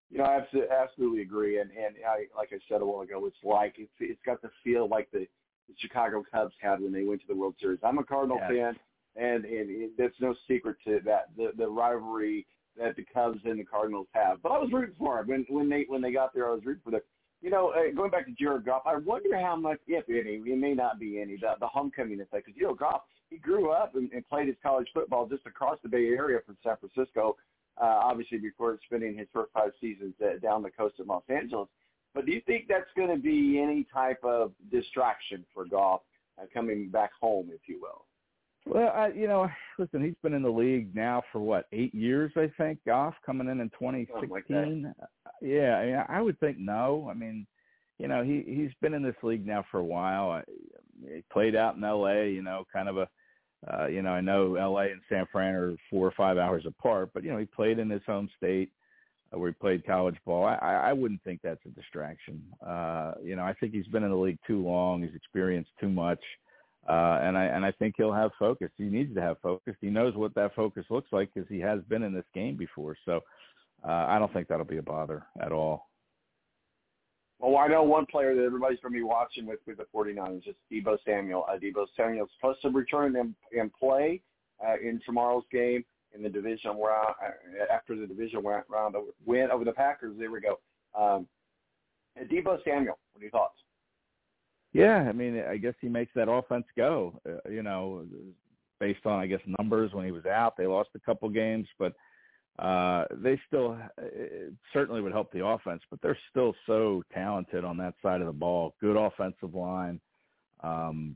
You 0.09 0.19
know, 0.19 0.25
I 0.25 0.37
absolutely, 0.37 0.71
absolutely 0.71 1.21
agree, 1.21 1.59
and 1.59 1.71
and 1.71 1.95
I, 2.07 2.25
like 2.37 2.49
I 2.51 2.59
said 2.69 2.81
a 2.81 2.85
while 2.85 3.01
ago, 3.01 3.25
it's 3.25 3.37
like 3.43 3.75
it's 3.77 3.91
it's 3.99 4.21
got 4.25 4.41
the 4.41 4.51
feel 4.63 4.87
like 4.87 5.09
the, 5.11 5.27
the 5.67 5.73
Chicago 5.79 6.23
Cubs 6.31 6.53
had 6.61 6.81
when 6.81 6.91
they 6.91 7.03
went 7.03 7.21
to 7.21 7.27
the 7.27 7.35
World 7.35 7.55
Series. 7.59 7.79
I'm 7.83 7.97
a 7.97 8.03
Cardinal 8.03 8.37
Yes. 8.37 8.49
fan, 8.49 8.75
and 9.15 9.43
and 9.45 9.69
it, 9.71 9.91
there's 9.97 10.13
no 10.19 10.35
secret 10.47 10.77
to 10.85 10.99
that 11.05 11.29
the 11.35 11.51
the 11.57 11.67
rivalry 11.67 12.45
that 12.77 12.95
the 12.95 13.05
Cubs 13.13 13.39
and 13.45 13.59
the 13.59 13.63
Cardinals 13.63 14.07
have. 14.13 14.41
But 14.41 14.51
I 14.51 14.57
was 14.57 14.71
rooting 14.71 14.95
for 14.97 15.17
them 15.17 15.27
when 15.27 15.45
when 15.49 15.69
they 15.69 15.85
when 15.87 16.01
they 16.01 16.11
got 16.11 16.33
there. 16.33 16.49
I 16.49 16.53
was 16.53 16.65
rooting 16.65 16.81
for 16.83 16.91
them. 16.91 17.01
You 17.41 17.49
know, 17.49 17.71
uh, 17.71 17.93
going 17.93 18.09
back 18.09 18.25
to 18.25 18.31
Jared 18.31 18.65
Goff, 18.65 18.83
I 18.85 18.95
wonder 18.95 19.37
how 19.37 19.57
much, 19.57 19.79
if 19.85 20.07
any, 20.07 20.35
it 20.35 20.57
may 20.57 20.73
not 20.73 20.97
be 20.97 21.19
any, 21.19 21.35
the, 21.35 21.55
the 21.59 21.67
homecoming 21.67 22.21
effect. 22.21 22.45
Because 22.45 22.57
you 22.57 22.67
know, 22.67 22.73
Goff, 22.73 23.01
he 23.29 23.37
grew 23.37 23.71
up 23.71 23.95
and, 23.95 24.09
and 24.13 24.27
played 24.29 24.47
his 24.47 24.55
college 24.63 24.87
football 24.93 25.27
just 25.27 25.45
across 25.45 25.77
the 25.83 25.89
Bay 25.89 26.07
Area 26.07 26.39
from 26.45 26.55
San 26.63 26.77
Francisco. 26.77 27.35
Uh, 27.81 27.99
obviously, 28.03 28.37
before 28.37 28.79
spending 28.85 29.17
his 29.17 29.27
first 29.33 29.51
five 29.51 29.71
seasons 29.81 30.13
uh, 30.23 30.37
down 30.39 30.63
the 30.63 30.69
coast 30.71 30.99
of 30.99 31.07
Los 31.07 31.23
Angeles. 31.27 31.67
But 32.13 32.25
do 32.25 32.31
you 32.31 32.41
think 32.45 32.67
that's 32.69 32.89
going 32.95 33.09
to 33.09 33.21
be 33.21 33.59
any 33.59 33.85
type 33.91 34.23
of 34.23 34.51
distraction 34.71 35.43
for 35.53 35.65
Goff 35.65 36.01
uh, 36.39 36.45
coming 36.53 36.89
back 36.89 37.11
home, 37.19 37.49
if 37.51 37.61
you 37.67 37.81
will? 37.81 38.05
Well, 38.65 38.91
I, 38.95 39.09
you 39.09 39.27
know, 39.27 39.49
listen, 39.79 40.03
he's 40.03 40.15
been 40.23 40.33
in 40.33 40.43
the 40.43 40.49
league 40.49 40.95
now 40.95 41.23
for 41.31 41.39
what 41.39 41.67
eight 41.71 41.93
years, 41.93 42.31
I 42.35 42.51
think. 42.57 42.79
Goff 42.85 43.15
coming 43.25 43.49
in 43.49 43.59
in 43.59 43.69
2016. 43.69 44.93
yeah, 45.41 45.75
I, 45.75 45.85
mean, 45.85 46.03
I 46.09 46.21
would 46.21 46.39
think 46.39 46.57
no. 46.57 47.07
I 47.09 47.13
mean, 47.13 47.45
you 47.99 48.07
know, 48.07 48.23
he 48.23 48.43
he's 48.45 48.71
been 48.81 48.93
in 48.93 49.03
this 49.03 49.15
league 49.23 49.45
now 49.45 49.63
for 49.69 49.79
a 49.79 49.83
while. 49.83 50.41
He 51.01 51.23
played 51.31 51.55
out 51.55 51.75
in 51.75 51.83
L.A. 51.83 52.29
You 52.29 52.41
know, 52.41 52.65
kind 52.73 52.89
of 52.89 52.97
a 52.97 53.07
uh, 53.71 53.87
you 53.87 54.01
know, 54.01 54.11
I 54.11 54.21
know 54.21 54.55
L.A. 54.55 54.91
and 54.91 55.01
San 55.09 55.25
Fran 55.31 55.55
are 55.55 55.75
four 55.89 56.07
or 56.07 56.13
five 56.17 56.37
hours 56.37 56.65
apart, 56.65 57.11
but 57.13 57.23
you 57.23 57.31
know, 57.31 57.37
he 57.37 57.45
played 57.45 57.79
in 57.79 57.89
his 57.89 58.01
home 58.05 58.29
state 58.35 58.71
uh, 59.33 59.37
where 59.37 59.49
he 59.49 59.53
played 59.53 59.85
college 59.85 60.17
ball. 60.25 60.45
I, 60.45 60.55
I 60.55 60.93
wouldn't 60.93 61.23
think 61.23 61.39
that's 61.43 61.65
a 61.65 61.69
distraction. 61.69 62.41
Uh, 62.65 63.13
you 63.23 63.35
know, 63.35 63.43
I 63.43 63.53
think 63.53 63.73
he's 63.73 63.87
been 63.87 64.03
in 64.03 64.09
the 64.09 64.17
league 64.17 64.39
too 64.45 64.61
long. 64.61 65.01
He's 65.01 65.15
experienced 65.15 65.71
too 65.79 65.89
much, 65.89 66.19
uh, 66.19 66.42
and 66.87 67.37
I 67.37 67.45
and 67.45 67.65
I 67.65 67.71
think 67.71 67.95
he'll 67.97 68.13
have 68.13 68.31
focus. 68.37 68.69
He 68.77 68.85
needs 68.85 69.13
to 69.15 69.21
have 69.21 69.37
focus. 69.41 69.75
He 69.81 69.89
knows 69.89 70.15
what 70.15 70.35
that 70.35 70.55
focus 70.55 70.85
looks 70.89 71.11
like 71.11 71.33
because 71.33 71.49
he 71.49 71.59
has 71.59 71.79
been 71.89 72.03
in 72.03 72.13
this 72.13 72.25
game 72.33 72.57
before. 72.57 72.95
So 73.05 73.21
uh, 73.87 74.05
I 74.07 74.19
don't 74.19 74.31
think 74.33 74.47
that'll 74.47 74.65
be 74.65 74.77
a 74.77 74.83
bother 74.83 75.23
at 75.41 75.51
all. 75.51 75.87
Well, 77.39 77.57
I 77.57 77.67
know 77.67 77.83
one 77.83 78.05
player 78.05 78.33
that 78.35 78.43
everybody's 78.43 78.79
going 78.79 78.93
to 78.93 78.97
be 78.97 79.03
watching 79.03 79.45
with 79.45 79.59
with 79.67 79.77
the 79.77 79.85
49ers 79.93 80.47
is 80.47 80.55
Deebo 80.71 80.97
Samuel. 81.05 81.45
Uh, 81.49 81.57
Deebo 81.57 81.85
Samuel's 81.97 82.29
supposed 82.37 82.61
to 82.61 82.69
return 82.69 83.15
and, 83.17 83.35
and 83.57 83.71
play 83.73 84.21
uh, 84.65 84.75
in 84.81 85.01
tomorrow's 85.05 85.43
game 85.51 85.83
in 86.15 86.23
the 86.23 86.29
division 86.29 86.71
round 86.71 87.15
uh, 87.21 87.73
after 87.73 87.97
the 87.97 88.07
division 88.07 88.41
round 88.43 88.95
win 89.25 89.51
over 89.51 89.65
the 89.65 89.73
Packers. 89.73 90.15
There 90.17 90.31
we 90.31 90.39
go. 90.39 90.59
Um, 90.97 91.27
Deebo 92.17 92.63
Samuel, 92.63 92.97
what 93.11 93.19
are 93.19 93.23
your 93.23 93.31
thoughts? 93.31 93.57
Yeah, 94.73 95.05
I 95.07 95.11
mean, 95.11 95.41
I 95.47 95.57
guess 95.57 95.75
he 95.79 95.87
makes 95.87 96.11
that 96.15 96.29
offense 96.29 96.65
go. 96.75 97.19
Uh, 97.27 97.49
you 97.49 97.61
know, 97.61 98.05
based 98.79 99.05
on 99.05 99.19
I 99.19 99.27
guess 99.27 99.39
numbers 99.59 99.93
when 99.93 100.03
he 100.03 100.11
was 100.11 100.25
out, 100.25 100.57
they 100.57 100.65
lost 100.65 100.89
a 100.95 100.99
couple 100.99 101.29
games, 101.29 101.67
but 101.77 101.93
uh, 102.59 103.05
they 103.11 103.39
still 103.47 103.77
it 103.99 104.53
certainly 104.73 105.01
would 105.01 105.11
help 105.11 105.31
the 105.31 105.45
offense, 105.45 105.81
but 105.89 106.01
they're 106.01 106.17
still 106.31 106.55
so 106.65 107.03
talented 107.13 107.63
on 107.63 107.77
that 107.77 107.93
side 108.01 108.19
of 108.19 108.27
the 108.27 108.33
ball. 108.33 108.73
Good 108.81 108.97
offensive 108.97 109.53
line, 109.53 109.99
um, 110.61 111.15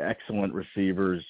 excellent 0.00 0.52
receivers. 0.52 1.24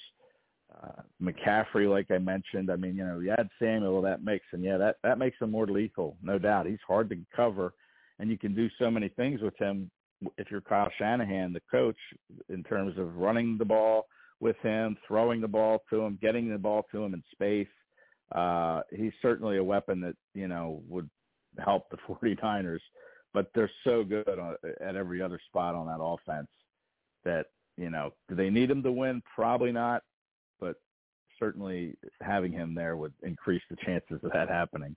Uh, 0.82 1.02
McCaffrey, 1.22 1.90
like 1.90 2.10
I 2.10 2.18
mentioned, 2.18 2.70
I 2.70 2.76
mean, 2.76 2.96
you 2.96 3.04
know, 3.04 3.18
you 3.18 3.32
add 3.32 3.50
Samuel 3.58 4.00
that 4.02 4.24
mix, 4.24 4.46
and 4.52 4.64
yeah, 4.64 4.78
that 4.78 4.96
that 5.02 5.18
makes 5.18 5.38
him 5.38 5.50
more 5.50 5.66
lethal, 5.66 6.16
no 6.22 6.38
doubt. 6.38 6.66
He's 6.66 6.78
hard 6.88 7.10
to 7.10 7.18
cover, 7.36 7.74
and 8.18 8.30
you 8.30 8.38
can 8.38 8.54
do 8.54 8.70
so 8.78 8.90
many 8.90 9.08
things 9.08 9.42
with 9.42 9.56
him 9.58 9.90
if 10.36 10.50
you're 10.50 10.60
Kyle 10.60 10.90
Shanahan, 10.98 11.52
the 11.52 11.62
coach, 11.70 11.96
in 12.48 12.62
terms 12.62 12.98
of 12.98 13.16
running 13.16 13.56
the 13.58 13.64
ball 13.64 14.06
with 14.40 14.56
him, 14.62 14.96
throwing 15.06 15.40
the 15.40 15.48
ball 15.48 15.82
to 15.90 16.00
him, 16.00 16.18
getting 16.20 16.50
the 16.50 16.58
ball 16.58 16.86
to 16.92 17.04
him 17.04 17.14
in 17.14 17.22
space 17.32 17.68
uh, 18.32 18.82
he's 18.90 19.12
certainly 19.22 19.56
a 19.56 19.64
weapon 19.64 20.00
that 20.00 20.14
you 20.34 20.48
know 20.48 20.82
would 20.88 21.08
help 21.58 21.90
the 21.90 21.96
49ers. 22.08 22.80
But 23.32 23.50
they're 23.54 23.70
so 23.84 24.02
good 24.02 24.28
on, 24.28 24.56
at 24.80 24.96
every 24.96 25.22
other 25.22 25.40
spot 25.46 25.74
on 25.74 25.86
that 25.86 26.02
offense 26.02 26.48
that 27.24 27.46
you 27.76 27.90
know 27.90 28.12
do 28.28 28.34
they 28.34 28.50
need 28.50 28.70
him 28.70 28.82
to 28.82 28.92
win? 28.92 29.22
Probably 29.34 29.72
not, 29.72 30.02
but 30.60 30.76
certainly 31.38 31.96
having 32.20 32.52
him 32.52 32.74
there 32.74 32.96
would 32.96 33.14
increase 33.22 33.62
the 33.70 33.76
chances 33.84 34.20
of 34.22 34.32
that 34.32 34.48
happening. 34.48 34.94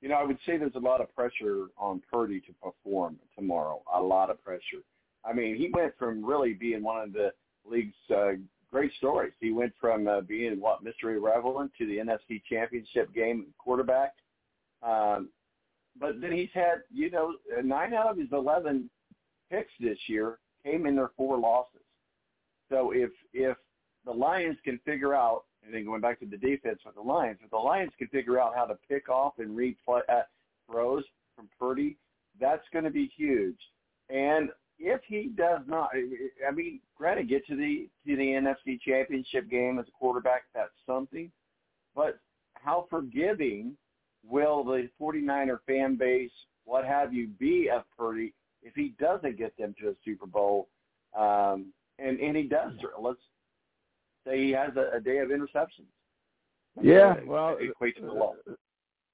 You 0.00 0.08
know, 0.08 0.14
I 0.14 0.24
would 0.24 0.38
say 0.46 0.56
there's 0.56 0.74
a 0.76 0.80
lot 0.80 1.00
of 1.00 1.14
pressure 1.14 1.66
on 1.76 2.02
Purdy 2.10 2.40
to 2.40 2.52
perform 2.62 3.16
tomorrow. 3.36 3.82
A 3.94 4.00
lot 4.00 4.30
of 4.30 4.42
pressure. 4.44 4.82
I 5.24 5.32
mean, 5.32 5.56
he 5.56 5.70
went 5.72 5.92
from 5.98 6.24
really 6.24 6.54
being 6.54 6.82
one 6.82 7.02
of 7.02 7.12
the 7.12 7.32
league's 7.68 7.94
uh, 8.14 8.32
great 8.70 8.92
stories. 8.98 9.32
He 9.40 9.50
went 9.50 9.72
from 9.80 10.06
uh, 10.06 10.20
being 10.20 10.60
what 10.60 10.84
Mr. 10.84 11.14
Irrelevant 11.16 11.72
to 11.78 11.86
the 11.86 11.98
NFC 11.98 12.42
Championship 12.48 13.12
game 13.14 13.46
quarterback. 13.58 14.14
Um, 14.82 15.30
but 15.98 16.20
then 16.20 16.32
he's 16.32 16.50
had, 16.54 16.82
you 16.92 17.10
know, 17.10 17.34
nine 17.64 17.92
out 17.92 18.06
of 18.06 18.18
his 18.18 18.28
eleven 18.32 18.88
picks 19.50 19.72
this 19.80 19.98
year 20.06 20.38
came 20.64 20.86
in 20.86 20.96
their 20.96 21.10
four 21.16 21.38
losses. 21.38 21.80
So 22.70 22.92
if 22.92 23.10
if 23.32 23.56
the 24.04 24.12
Lions 24.12 24.56
can 24.64 24.78
figure 24.84 25.14
out, 25.14 25.44
and 25.64 25.74
then 25.74 25.84
going 25.84 26.00
back 26.00 26.20
to 26.20 26.26
the 26.26 26.36
defense 26.36 26.80
with 26.84 26.94
the 26.94 27.00
Lions, 27.00 27.38
if 27.42 27.50
the 27.50 27.56
Lions 27.56 27.92
can 27.98 28.08
figure 28.08 28.40
out 28.40 28.54
how 28.54 28.64
to 28.64 28.76
pick 28.88 29.08
off 29.08 29.34
and 29.38 29.56
read 29.56 29.76
uh, 29.88 30.00
throws 30.70 31.04
from 31.36 31.48
Purdy, 31.58 31.96
that's 32.40 32.64
going 32.72 32.84
to 32.84 32.90
be 32.90 33.10
huge. 33.16 33.58
And 34.08 34.50
if 34.78 35.00
he 35.06 35.30
does 35.36 35.60
not, 35.66 35.90
I 36.46 36.50
mean, 36.52 36.80
granted, 36.96 37.28
get 37.28 37.46
to 37.48 37.56
the 37.56 37.88
to 38.06 38.16
the 38.16 38.22
NFC 38.22 38.80
Championship 38.80 39.50
game 39.50 39.78
as 39.78 39.86
a 39.88 39.90
quarterback, 39.90 40.44
that's 40.54 40.70
something. 40.86 41.30
But 41.94 42.18
how 42.54 42.86
forgiving 42.88 43.76
will 44.24 44.64
the 44.64 44.88
49er 45.00 45.58
fan 45.66 45.96
base, 45.96 46.30
what 46.64 46.84
have 46.84 47.12
you, 47.12 47.28
be 47.38 47.68
of 47.70 47.82
Purdy 47.96 48.34
if 48.62 48.74
he 48.74 48.94
doesn't 49.00 49.38
get 49.38 49.56
them 49.56 49.74
to 49.80 49.88
a 49.88 49.94
Super 50.04 50.26
Bowl? 50.26 50.68
Um, 51.16 51.72
and 51.98 52.20
and 52.20 52.36
he 52.36 52.44
does. 52.44 52.72
Let's 53.00 53.18
say 54.26 54.38
he 54.44 54.50
has 54.52 54.70
a, 54.76 54.96
a 54.96 55.00
day 55.00 55.18
of 55.18 55.28
interceptions. 55.28 55.88
Yeah, 56.80 57.16
well, 57.26 57.56
equate 57.60 57.96
to 57.96 58.02
the 58.02 58.12
law. 58.12 58.34
Uh, 58.48 58.52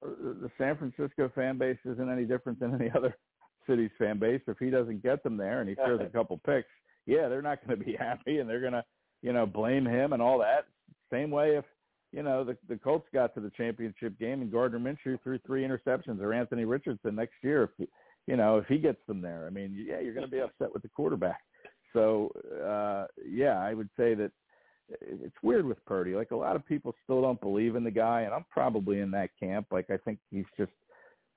uh, 0.04 0.08
uh, 0.08 0.32
the 0.42 0.50
San 0.58 0.76
Francisco 0.76 1.30
fan 1.34 1.58
base 1.58 1.78
isn't 1.84 2.10
any 2.10 2.24
different 2.24 2.60
than 2.60 2.74
any 2.74 2.90
other 2.96 3.16
City's 3.66 3.90
fan 3.98 4.18
base. 4.18 4.42
If 4.46 4.58
he 4.58 4.70
doesn't 4.70 5.02
get 5.02 5.22
them 5.22 5.36
there 5.36 5.60
and 5.60 5.68
he 5.68 5.74
throws 5.74 6.00
a 6.00 6.06
couple 6.12 6.40
picks, 6.44 6.68
yeah, 7.06 7.28
they're 7.28 7.42
not 7.42 7.66
going 7.66 7.78
to 7.78 7.84
be 7.84 7.92
happy 7.98 8.38
and 8.38 8.48
they're 8.48 8.60
going 8.60 8.72
to, 8.72 8.84
you 9.22 9.32
know, 9.32 9.46
blame 9.46 9.86
him 9.86 10.12
and 10.12 10.20
all 10.20 10.38
that. 10.38 10.66
Same 11.10 11.30
way 11.30 11.56
if, 11.56 11.64
you 12.12 12.22
know, 12.22 12.44
the 12.44 12.56
the 12.68 12.76
Colts 12.76 13.08
got 13.12 13.34
to 13.34 13.40
the 13.40 13.50
championship 13.50 14.18
game 14.18 14.40
and 14.42 14.52
Gardner 14.52 14.78
Minshew 14.78 15.20
threw 15.22 15.38
three 15.38 15.66
interceptions 15.66 16.20
or 16.20 16.32
Anthony 16.32 16.64
Richardson 16.64 17.16
next 17.16 17.34
year, 17.42 17.64
if 17.78 17.88
you 18.26 18.36
know, 18.36 18.56
if 18.58 18.66
he 18.66 18.78
gets 18.78 19.04
them 19.06 19.20
there, 19.20 19.44
I 19.46 19.50
mean, 19.50 19.74
yeah, 19.76 20.00
you're 20.00 20.14
going 20.14 20.26
to 20.26 20.30
be 20.30 20.40
upset 20.40 20.72
with 20.72 20.82
the 20.82 20.88
quarterback. 20.88 21.40
So, 21.92 22.32
uh, 22.64 23.06
yeah, 23.26 23.58
I 23.58 23.74
would 23.74 23.90
say 23.96 24.14
that 24.14 24.32
it's 24.88 25.36
weird 25.42 25.66
with 25.66 25.84
Purdy. 25.86 26.14
Like 26.14 26.30
a 26.30 26.36
lot 26.36 26.56
of 26.56 26.66
people 26.66 26.94
still 27.04 27.22
don't 27.22 27.40
believe 27.40 27.76
in 27.76 27.84
the 27.84 27.90
guy, 27.90 28.22
and 28.22 28.34
I'm 28.34 28.44
probably 28.50 29.00
in 29.00 29.10
that 29.12 29.30
camp. 29.38 29.66
Like 29.70 29.90
I 29.90 29.96
think 29.98 30.18
he's 30.30 30.46
just 30.56 30.72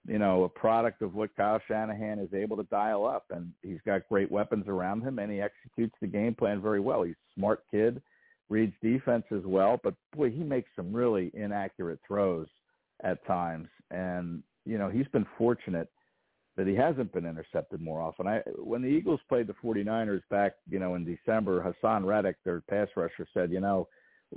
you 0.07 0.17
know, 0.17 0.45
a 0.45 0.49
product 0.49 1.01
of 1.01 1.13
what 1.13 1.35
Kyle 1.35 1.61
Shanahan 1.67 2.19
is 2.19 2.33
able 2.33 2.55
to 2.57 2.63
dial 2.63 3.05
up. 3.05 3.25
And 3.29 3.51
he's 3.61 3.79
got 3.85 4.07
great 4.07 4.31
weapons 4.31 4.65
around 4.67 5.01
him, 5.01 5.19
and 5.19 5.31
he 5.31 5.41
executes 5.41 5.95
the 6.01 6.07
game 6.07 6.33
plan 6.33 6.61
very 6.61 6.79
well. 6.79 7.03
He's 7.03 7.15
a 7.15 7.39
smart 7.39 7.63
kid, 7.69 8.01
reads 8.49 8.73
defense 8.81 9.25
as 9.31 9.43
well, 9.45 9.79
but 9.83 9.95
boy, 10.15 10.31
he 10.31 10.43
makes 10.43 10.69
some 10.75 10.93
really 10.93 11.31
inaccurate 11.33 11.99
throws 12.07 12.47
at 13.03 13.25
times. 13.27 13.67
And, 13.91 14.41
you 14.65 14.77
know, 14.77 14.89
he's 14.89 15.07
been 15.09 15.25
fortunate 15.37 15.89
that 16.57 16.67
he 16.67 16.75
hasn't 16.75 17.13
been 17.13 17.25
intercepted 17.25 17.81
more 17.81 18.01
often. 18.01 18.27
I 18.27 18.39
when 18.57 18.81
the 18.81 18.87
Eagles 18.87 19.21
played 19.29 19.47
the 19.47 19.55
49ers 19.63 20.23
back, 20.29 20.55
you 20.69 20.79
know, 20.79 20.95
in 20.95 21.05
December, 21.05 21.61
Haason 21.61 22.05
Reddick, 22.05 22.35
their 22.43 22.61
pass 22.61 22.87
rusher, 22.95 23.27
said, 23.33 23.51
you 23.51 23.61
know, 23.61 23.87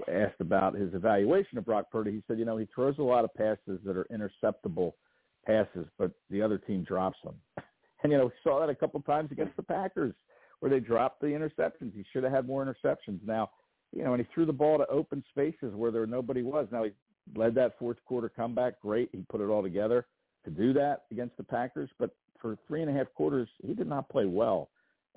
asked 0.09 0.41
about 0.41 0.75
his 0.75 0.95
evaluation 0.95 1.59
of 1.59 1.65
Brock 1.65 1.91
Purdy. 1.91 2.13
He 2.13 2.23
said, 2.29 2.39
you 2.39 2.45
know, 2.45 2.57
he 2.57 2.69
throws 2.75 2.99
a 2.99 3.03
lot 3.03 3.25
of 3.25 3.35
passes 3.35 3.81
that 3.85 3.97
are 3.97 4.07
interceptable– 4.13 4.93
passes, 5.47 5.87
but 5.99 6.13
the 6.31 6.43
other 6.43 6.59
team 6.59 6.85
drops 6.85 7.19
them. 7.25 7.35
And 8.03 8.11
you 8.11 8.17
know, 8.17 8.25
we 8.25 8.33
saw 8.43 8.61
that 8.61 8.71
a 8.71 8.75
couple 8.75 8.99
times 9.03 9.31
against 9.31 9.55
the 9.57 9.63
Packers 9.63 10.15
where 10.61 10.71
they 10.71 10.81
dropped 10.81 11.21
the 11.21 11.27
interceptions. 11.27 11.95
He 11.95 12.03
should 12.11 12.25
have 12.25 12.33
had 12.33 12.47
more 12.47 12.65
interceptions. 12.65 13.19
Now, 13.27 13.51
you 13.93 14.03
know, 14.03 14.15
and 14.15 14.25
he 14.25 14.33
threw 14.33 14.47
the 14.47 14.55
ball 14.55 14.79
to 14.79 14.87
open 14.87 15.23
spaces 15.29 15.75
where 15.75 15.91
there 15.91 16.07
nobody 16.07 16.41
was. 16.41 16.67
Now 16.73 16.85
he 16.85 16.93
led 17.37 17.55
that 17.57 17.79
fourth 17.79 17.99
quarter 18.07 18.31
comeback. 18.31 18.81
Great. 18.81 19.11
He 19.13 19.19
put 19.29 19.43
it 19.43 19.51
all 19.51 19.63
together 19.63 20.07
to 20.45 20.51
do 20.51 20.73
that 20.75 21.03
against 21.11 21.37
the 21.37 21.45
Packers. 21.45 21.91
But 21.99 22.11
for 22.41 22.59
three 22.67 22.83
and 22.83 22.91
a 22.91 22.95
half 22.95 23.13
quarters, 23.15 23.49
he 23.65 23.75
did 23.75 23.89
not 23.89 24.09
play 24.09 24.27
well. 24.27 24.71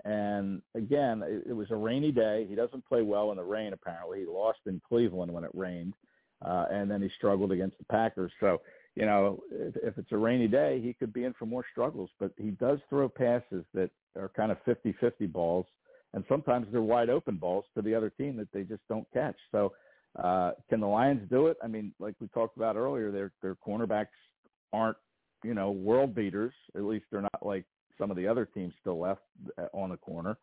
And 0.06 0.62
again, 0.76 1.24
it, 1.24 1.44
it 1.50 1.54
was 1.54 1.72
a 1.72 1.76
rainy 1.76 2.12
day. 2.12 2.46
He 2.50 2.56
doesn't 2.56 2.86
play 2.86 3.02
well 3.02 3.32
in 3.32 3.38
the 3.38 3.44
rain, 3.44 3.74
apparently. 3.74 4.20
He 4.20 4.26
lost 4.26 4.60
in 4.66 4.82
Cleveland 4.88 5.32
when 5.32 5.44
it 5.44 5.52
rained. 5.54 5.94
Uh, 6.44 6.66
and 6.72 6.92
then 6.92 7.02
he 7.02 7.10
struggled 7.18 7.52
against 7.52 7.78
the 7.78 7.86
Packers. 7.86 8.32
So 8.40 8.60
you 8.96 9.06
know, 9.06 9.42
if, 9.52 9.76
if 9.78 9.98
it's 9.98 10.12
a 10.12 10.18
rainy 10.18 10.48
day, 10.48 10.80
he 10.82 10.94
could 10.94 11.14
be 11.14 11.24
in 11.24 11.34
for 11.34 11.46
more 11.46 11.66
struggles. 11.72 12.10
But 12.20 12.32
he 12.38 12.52
does 12.52 12.80
throw 12.90 13.10
passes 13.10 13.66
that 13.74 13.90
are 14.16 14.30
kind 14.36 14.52
of 14.52 14.58
50-50 14.66 15.32
balls, 15.32 15.66
and 16.14 16.24
sometimes 16.30 16.68
they're 16.72 16.82
wide 16.82 17.10
open 17.10 17.38
balls 17.38 17.66
to 17.76 17.82
the 17.82 17.96
other 17.96 18.10
team 18.12 18.38
that 18.38 18.52
they 18.54 18.64
just 18.64 18.82
don't 18.88 19.08
catch. 19.14 19.36
So, 19.52 19.74
uh, 20.22 20.52
can 20.70 20.80
the 20.80 20.88
Lions 20.88 21.28
do 21.32 21.48
it? 21.48 21.58
I 21.64 21.68
mean, 21.68 21.92
like 22.00 22.14
we 22.20 22.28
talked 22.28 22.56
about 22.56 22.76
earlier, 22.76 23.10
their 23.12 23.32
their 23.42 23.56
cornerbacks 23.56 24.08
aren't, 24.72 24.98
you 25.44 25.54
know, 25.54 25.72
world 25.72 26.16
beaters. 26.16 26.54
At 26.76 26.84
least 26.84 27.06
they're 27.12 27.22
not 27.22 27.46
like 27.46 27.66
some 27.98 28.12
of 28.12 28.18
the 28.18 28.28
other 28.28 28.46
teams 28.46 28.74
still 28.82 29.00
left 29.00 29.22
uh, 29.58 29.68
on 29.74 29.90
the 29.90 29.98
corner. 29.98 30.38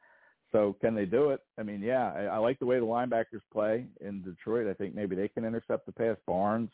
So 0.52 0.76
can 0.80 0.94
they 0.94 1.04
do 1.04 1.30
it? 1.30 1.40
I 1.58 1.62
mean, 1.62 1.80
yeah, 1.80 2.12
I, 2.12 2.22
I 2.24 2.36
like 2.38 2.58
the 2.58 2.66
way 2.66 2.78
the 2.80 2.86
linebackers 2.86 3.42
play 3.52 3.86
in 4.00 4.22
Detroit. 4.22 4.66
I 4.66 4.74
think 4.74 4.94
maybe 4.94 5.14
they 5.14 5.28
can 5.28 5.44
intercept 5.44 5.86
the 5.86 5.92
pass. 5.92 6.16
Barnes, 6.26 6.70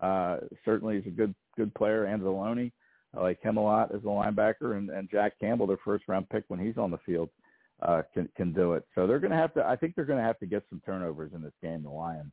uh, 0.00 0.38
certainly 0.64 0.96
he's 0.96 1.12
a 1.12 1.16
good 1.16 1.34
good 1.56 1.74
player. 1.74 2.06
Anzalone, 2.06 2.72
I 3.14 3.20
like 3.20 3.42
him 3.42 3.56
a 3.56 3.62
lot 3.62 3.94
as 3.94 4.02
a 4.02 4.06
linebacker, 4.06 4.76
and, 4.76 4.88
and 4.90 5.10
Jack 5.10 5.38
Campbell, 5.38 5.66
their 5.66 5.78
first 5.84 6.04
round 6.08 6.28
pick 6.30 6.44
when 6.48 6.60
he's 6.60 6.78
on 6.78 6.90
the 6.90 6.98
field, 7.04 7.28
uh, 7.82 8.02
can 8.14 8.28
can 8.36 8.52
do 8.52 8.72
it. 8.72 8.84
So 8.94 9.06
they're 9.06 9.18
going 9.18 9.32
to 9.32 9.36
have 9.36 9.52
to. 9.54 9.64
I 9.64 9.76
think 9.76 9.94
they're 9.94 10.04
going 10.06 10.18
to 10.18 10.24
have 10.24 10.38
to 10.38 10.46
get 10.46 10.64
some 10.70 10.80
turnovers 10.86 11.32
in 11.34 11.42
this 11.42 11.52
game, 11.62 11.82
the 11.82 11.90
Lions, 11.90 12.32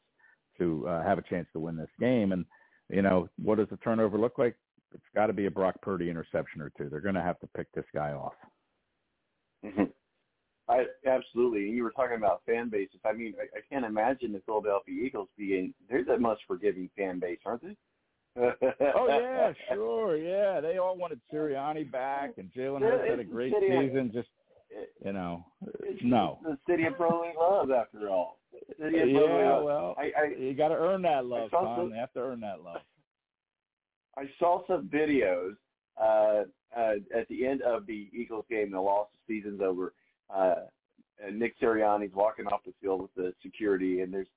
to 0.57 0.87
uh, 0.87 1.03
have 1.03 1.17
a 1.17 1.23
chance 1.23 1.47
to 1.53 1.59
win 1.59 1.75
this 1.75 1.89
game. 1.99 2.31
And 2.31 2.45
you 2.89 3.01
know, 3.01 3.27
what 3.41 3.57
does 3.57 3.67
the 3.69 3.77
turnover 3.77 4.17
look 4.17 4.37
like? 4.37 4.55
It's 4.93 5.03
got 5.15 5.27
to 5.27 5.33
be 5.33 5.45
a 5.45 5.51
Brock 5.51 5.81
Purdy 5.81 6.09
interception 6.09 6.61
or 6.61 6.71
two. 6.77 6.89
They're 6.89 7.01
going 7.01 7.15
to 7.15 7.21
have 7.21 7.39
to 7.39 7.47
pick 7.55 7.71
this 7.73 7.85
guy 7.93 8.11
off. 8.11 8.33
Mm-hmm. 9.65 9.83
I 10.69 10.85
absolutely. 11.07 11.61
You 11.61 11.83
were 11.83 11.91
talking 11.91 12.17
about 12.17 12.41
fan 12.45 12.69
bases. 12.69 12.99
I 13.05 13.13
mean, 13.13 13.33
I, 13.39 13.57
I 13.57 13.61
can't 13.71 13.85
imagine 13.85 14.33
the 14.33 14.41
Philadelphia 14.45 14.95
Eagles 15.05 15.29
being 15.37 15.73
they're 15.89 16.03
the 16.03 16.17
most 16.17 16.41
forgiving 16.45 16.89
fan 16.97 17.19
base, 17.19 17.39
aren't 17.45 17.63
they? 17.63 17.75
oh 18.37 19.07
yeah, 19.07 19.53
sure, 19.73 20.17
yeah. 20.17 20.59
They 20.59 20.77
all 20.77 20.97
wanted 20.97 21.21
Sirianni 21.33 21.89
back, 21.89 22.33
and 22.37 22.51
Jalen 22.51 22.81
Hurts 22.81 23.09
had 23.09 23.19
a 23.19 23.23
great 23.23 23.53
City 23.53 23.73
of- 23.73 23.83
season. 23.83 24.11
Just 24.13 24.27
you 25.03 25.13
know, 25.13 25.45
no. 26.03 26.39
the 26.43 26.57
city 26.69 26.85
of 26.85 26.97
brotherly 26.97 27.29
love, 27.39 27.71
after 27.71 28.09
all. 28.09 28.39
Yeah, 28.79 29.59
well, 29.61 29.95
I, 29.97 30.11
I 30.19 30.35
you 30.37 30.53
got 30.53 30.67
to 30.69 30.75
earn 30.75 31.01
that 31.03 31.25
love, 31.25 31.51
Tom. 31.51 31.89
They 31.89 31.97
have 31.97 32.11
to 32.13 32.19
earn 32.19 32.41
that 32.41 32.61
love. 32.63 32.81
I 34.17 34.23
saw 34.39 34.65
some 34.65 34.89
videos 34.89 35.55
uh, 36.01 36.43
uh, 36.75 36.93
at 37.15 37.27
the 37.29 37.45
end 37.45 37.61
of 37.61 37.85
the 37.85 38.09
Eagles 38.11 38.45
game. 38.49 38.71
The 38.71 38.81
lost 38.81 39.11
the 39.27 39.35
season's 39.35 39.61
over. 39.61 39.93
Uh, 40.33 40.55
and 41.23 41.39
Nick 41.39 41.59
Sirianni's 41.59 42.13
walking 42.13 42.47
off 42.47 42.61
the 42.65 42.73
field 42.81 43.01
with 43.01 43.13
the 43.15 43.33
security, 43.41 44.01
and 44.01 44.13
there's 44.13 44.27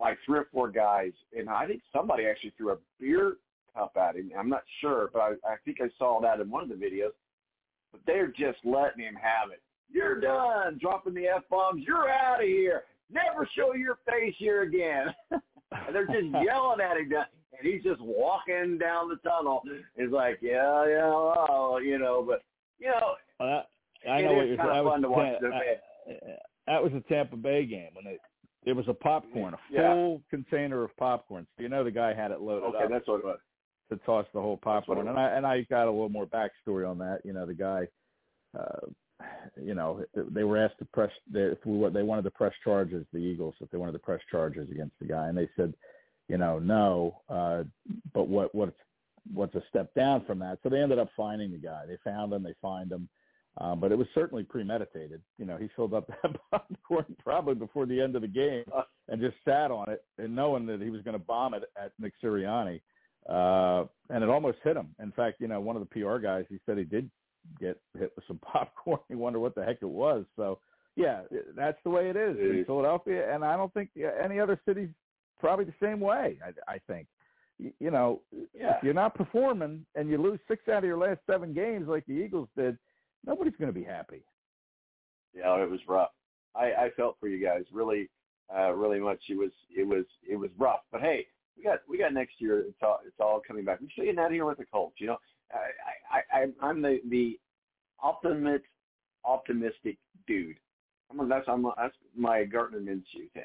like 0.00 0.18
three 0.24 0.38
or 0.38 0.48
four 0.52 0.70
guys, 0.70 1.12
and 1.36 1.48
I 1.48 1.66
think 1.66 1.82
somebody 1.92 2.26
actually 2.26 2.52
threw 2.56 2.72
a 2.72 2.76
beer 3.00 3.36
cup 3.74 3.96
at 3.96 4.16
him. 4.16 4.30
I'm 4.38 4.48
not 4.48 4.64
sure, 4.80 5.10
but 5.12 5.20
I, 5.20 5.28
I 5.52 5.56
think 5.64 5.78
I 5.80 5.88
saw 5.98 6.20
that 6.20 6.40
in 6.40 6.50
one 6.50 6.62
of 6.62 6.68
the 6.68 6.74
videos. 6.74 7.12
But 7.92 8.00
they're 8.06 8.28
just 8.28 8.58
letting 8.64 9.04
him 9.04 9.14
have 9.14 9.50
it. 9.52 9.62
You're 9.90 10.20
done, 10.20 10.78
dropping 10.80 11.14
the 11.14 11.28
f 11.28 11.42
bombs. 11.48 11.84
You're 11.86 12.08
out 12.08 12.40
of 12.40 12.46
here. 12.46 12.82
Never 13.10 13.48
show 13.56 13.74
your 13.74 13.98
face 14.06 14.34
here 14.38 14.62
again. 14.62 15.14
and 15.72 15.94
they're 15.94 16.06
just 16.06 16.26
yelling 16.44 16.80
at 16.80 16.96
him, 16.96 17.12
and 17.12 17.62
he's 17.62 17.82
just 17.82 18.00
walking 18.00 18.78
down 18.78 19.08
the 19.08 19.16
tunnel. 19.28 19.62
He's 19.96 20.10
like, 20.10 20.38
yeah, 20.40 20.86
yeah, 20.86 21.08
well, 21.08 21.80
you 21.82 21.98
know, 21.98 22.22
but 22.26 22.42
you 22.78 22.88
know, 22.88 23.14
I 24.08 24.20
know 24.22 24.34
what 24.34 24.46
you're 24.46 24.56
saying. 24.56 24.68
that 24.68 24.84
was 24.84 24.98
the 25.02 25.08
watch 25.08 25.40
Tam- 25.40 25.50
the 25.50 26.12
uh, 26.14 26.36
That 26.66 26.82
was 26.82 26.92
a 26.92 27.00
Tampa 27.08 27.36
Bay 27.36 27.64
game 27.66 27.90
when 27.94 28.06
it 28.06 28.20
it 28.64 28.72
was 28.74 28.86
a 28.88 28.94
popcorn, 28.94 29.54
a 29.54 29.58
Yeah. 29.70 29.92
full 29.94 30.22
container 30.28 30.82
of 30.82 30.96
popcorn. 30.96 31.46
So 31.56 31.62
you 31.62 31.68
know 31.68 31.84
the 31.84 31.90
guy 31.90 32.12
had 32.14 32.30
it 32.32 32.40
loaded 32.40 32.66
Okay, 32.74 32.84
up 32.84 32.90
that's 32.90 33.06
what 33.06 33.20
it 33.20 33.24
was. 33.24 33.38
to 33.90 33.96
toss 33.98 34.26
the 34.34 34.40
whole 34.40 34.56
popcorn. 34.56 35.06
And 35.08 35.18
I 35.18 35.30
and 35.30 35.46
I 35.46 35.62
got 35.70 35.86
a 35.86 35.90
little 35.90 36.08
more 36.08 36.26
backstory 36.26 36.88
on 36.88 36.98
that. 36.98 37.20
You 37.24 37.32
know, 37.32 37.46
the 37.46 37.54
guy, 37.54 37.86
uh, 38.58 38.86
you 39.62 39.74
know, 39.74 40.04
they 40.14 40.44
were 40.44 40.58
asked 40.58 40.78
to 40.78 40.84
press 40.86 41.10
if 41.32 41.58
we 41.64 41.78
were, 41.78 41.90
they 41.90 42.02
wanted 42.02 42.22
to 42.22 42.30
press 42.30 42.52
charges, 42.62 43.06
the 43.12 43.18
Eagles, 43.18 43.54
if 43.60 43.70
they 43.70 43.78
wanted 43.78 43.92
to 43.92 43.98
press 43.98 44.20
charges 44.30 44.70
against 44.70 44.98
the 45.00 45.06
guy, 45.06 45.28
and 45.28 45.36
they 45.36 45.48
said, 45.56 45.74
you 46.28 46.38
know, 46.38 46.58
no. 46.58 47.22
Uh, 47.28 47.64
but 48.12 48.28
what 48.28 48.54
what's 48.54 48.76
what's 49.32 49.54
a 49.54 49.62
step 49.68 49.94
down 49.94 50.24
from 50.26 50.38
that? 50.40 50.58
So 50.62 50.68
they 50.68 50.80
ended 50.80 50.98
up 50.98 51.08
finding 51.16 51.52
the 51.52 51.58
guy. 51.58 51.84
They 51.86 51.96
found 52.04 52.32
him. 52.32 52.42
They 52.42 52.54
fined 52.60 52.92
him. 52.92 53.08
Um, 53.58 53.80
but 53.80 53.90
it 53.90 53.96
was 53.96 54.06
certainly 54.14 54.42
premeditated. 54.42 55.22
You 55.38 55.46
know, 55.46 55.56
he 55.56 55.68
filled 55.74 55.94
up 55.94 56.08
that 56.22 56.36
popcorn 56.50 57.16
probably 57.22 57.54
before 57.54 57.86
the 57.86 58.00
end 58.00 58.14
of 58.14 58.22
the 58.22 58.28
game 58.28 58.64
and 59.08 59.20
just 59.20 59.36
sat 59.46 59.70
on 59.70 59.90
it 59.90 60.04
and 60.18 60.36
knowing 60.36 60.66
that 60.66 60.82
he 60.82 60.90
was 60.90 61.00
going 61.02 61.18
to 61.18 61.24
bomb 61.24 61.54
it 61.54 61.62
at 61.82 61.92
Nick 61.98 62.12
Sirianni. 62.22 62.80
Uh, 63.28 63.86
and 64.10 64.22
it 64.22 64.28
almost 64.28 64.58
hit 64.62 64.76
him. 64.76 64.94
In 65.02 65.10
fact, 65.12 65.40
you 65.40 65.48
know, 65.48 65.60
one 65.60 65.74
of 65.74 65.82
the 65.88 66.00
PR 66.00 66.18
guys, 66.18 66.44
he 66.48 66.58
said 66.66 66.78
he 66.78 66.84
did 66.84 67.10
get 67.60 67.80
hit 67.98 68.12
with 68.16 68.24
some 68.26 68.38
popcorn. 68.52 69.00
He 69.08 69.14
wonder 69.14 69.38
what 69.38 69.54
the 69.54 69.64
heck 69.64 69.78
it 69.82 69.88
was. 69.88 70.24
So, 70.36 70.58
yeah, 70.96 71.22
that's 71.54 71.78
the 71.84 71.90
way 71.90 72.08
it 72.08 72.16
is 72.16 72.36
in 72.38 72.64
Philadelphia. 72.66 73.32
And 73.34 73.44
I 73.44 73.56
don't 73.56 73.72
think 73.74 73.90
any 74.22 74.40
other 74.40 74.58
city's 74.66 74.88
probably 75.38 75.64
the 75.66 75.74
same 75.82 76.00
way, 76.00 76.38
I, 76.44 76.74
I 76.74 76.78
think. 76.86 77.06
You 77.58 77.90
know, 77.90 78.20
Yeah. 78.54 78.76
if 78.76 78.82
you're 78.82 78.94
not 78.94 79.14
performing 79.14 79.84
and 79.94 80.08
you 80.10 80.18
lose 80.18 80.40
six 80.48 80.68
out 80.68 80.78
of 80.78 80.84
your 80.84 80.98
last 80.98 81.20
seven 81.26 81.52
games 81.54 81.88
like 81.88 82.04
the 82.06 82.12
Eagles 82.12 82.48
did, 82.56 82.76
nobody's 83.26 83.56
going 83.58 83.72
to 83.72 83.78
be 83.78 83.84
happy. 83.84 84.22
Yeah, 85.34 85.62
it 85.62 85.70
was 85.70 85.80
rough. 85.88 86.10
I, 86.54 86.72
I 86.72 86.90
felt 86.96 87.16
for 87.20 87.28
you 87.28 87.44
guys 87.44 87.64
really, 87.72 88.08
uh, 88.54 88.72
really 88.72 89.00
much. 89.00 89.20
It 89.28 89.36
was, 89.38 89.50
it 89.74 89.86
was, 89.86 90.04
it 90.28 90.36
was 90.36 90.50
rough. 90.58 90.80
But 90.90 91.02
hey, 91.02 91.26
we 91.56 91.64
got, 91.64 91.80
we 91.88 91.98
got 91.98 92.12
next 92.14 92.34
year. 92.40 92.60
It's 92.60 92.78
all, 92.82 93.00
it's 93.06 93.20
all 93.20 93.42
coming 93.46 93.64
back. 93.64 93.80
We're 93.80 93.88
staying 93.90 94.18
out 94.18 94.32
here 94.32 94.46
with 94.46 94.58
the 94.58 94.64
Colts. 94.64 94.96
You 94.98 95.08
know, 95.08 95.18
I, 95.52 96.20
I, 96.32 96.46
I'm 96.60 96.82
the, 96.82 97.00
the 97.08 97.38
optimist, 98.02 98.64
optimistic 99.24 99.98
dude. 100.26 100.56
I'm 101.10 101.20
a, 101.20 101.26
that's, 101.26 101.44
I'm 101.48 101.64
a, 101.64 101.72
that's 101.76 101.94
my 102.16 102.44
Gardner 102.44 102.80
Minshew 102.80 103.30
thing. 103.34 103.44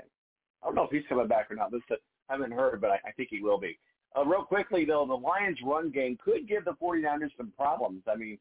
I 0.62 0.66
don't 0.66 0.76
know 0.76 0.84
if 0.84 0.92
he's 0.92 1.08
coming 1.08 1.28
back 1.28 1.50
or 1.52 1.56
not. 1.56 1.72
This 1.72 1.82
I 1.92 2.34
haven't 2.34 2.52
heard, 2.52 2.82
but 2.82 2.92
I, 2.92 3.00
I 3.06 3.12
think 3.16 3.30
he 3.32 3.42
will 3.42 3.60
be. 3.60 3.78
Uh, 4.16 4.26
real 4.26 4.44
quickly 4.44 4.86
though, 4.86 5.06
the 5.06 5.14
Lions' 5.14 5.60
run 5.64 5.90
game 5.90 6.18
could 6.24 6.48
give 6.48 6.66
the 6.66 6.74
49ers 6.82 7.32
some 7.38 7.52
problems. 7.58 8.04
I 8.12 8.16
mean, 8.16 8.38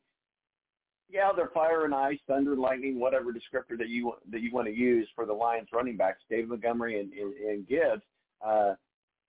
yeah, 1.08 1.30
they're 1.34 1.50
fire 1.52 1.84
and 1.84 1.94
ice, 1.94 2.18
thunder 2.26 2.52
and 2.52 2.61
lightning, 2.61 2.98
whatever 2.98 3.32
descriptor 3.32 3.76
that 3.78 3.88
you 3.88 4.12
that 4.30 4.42
you 4.42 4.52
want 4.52 4.68
to 4.68 4.74
use 4.74 5.08
for 5.14 5.26
the 5.26 5.32
Lions 5.32 5.68
running 5.72 5.96
backs, 5.96 6.22
David 6.30 6.48
Montgomery 6.48 7.00
and, 7.00 7.12
and, 7.12 7.34
and 7.34 7.68
Gibbs. 7.68 8.02
Uh, 8.44 8.74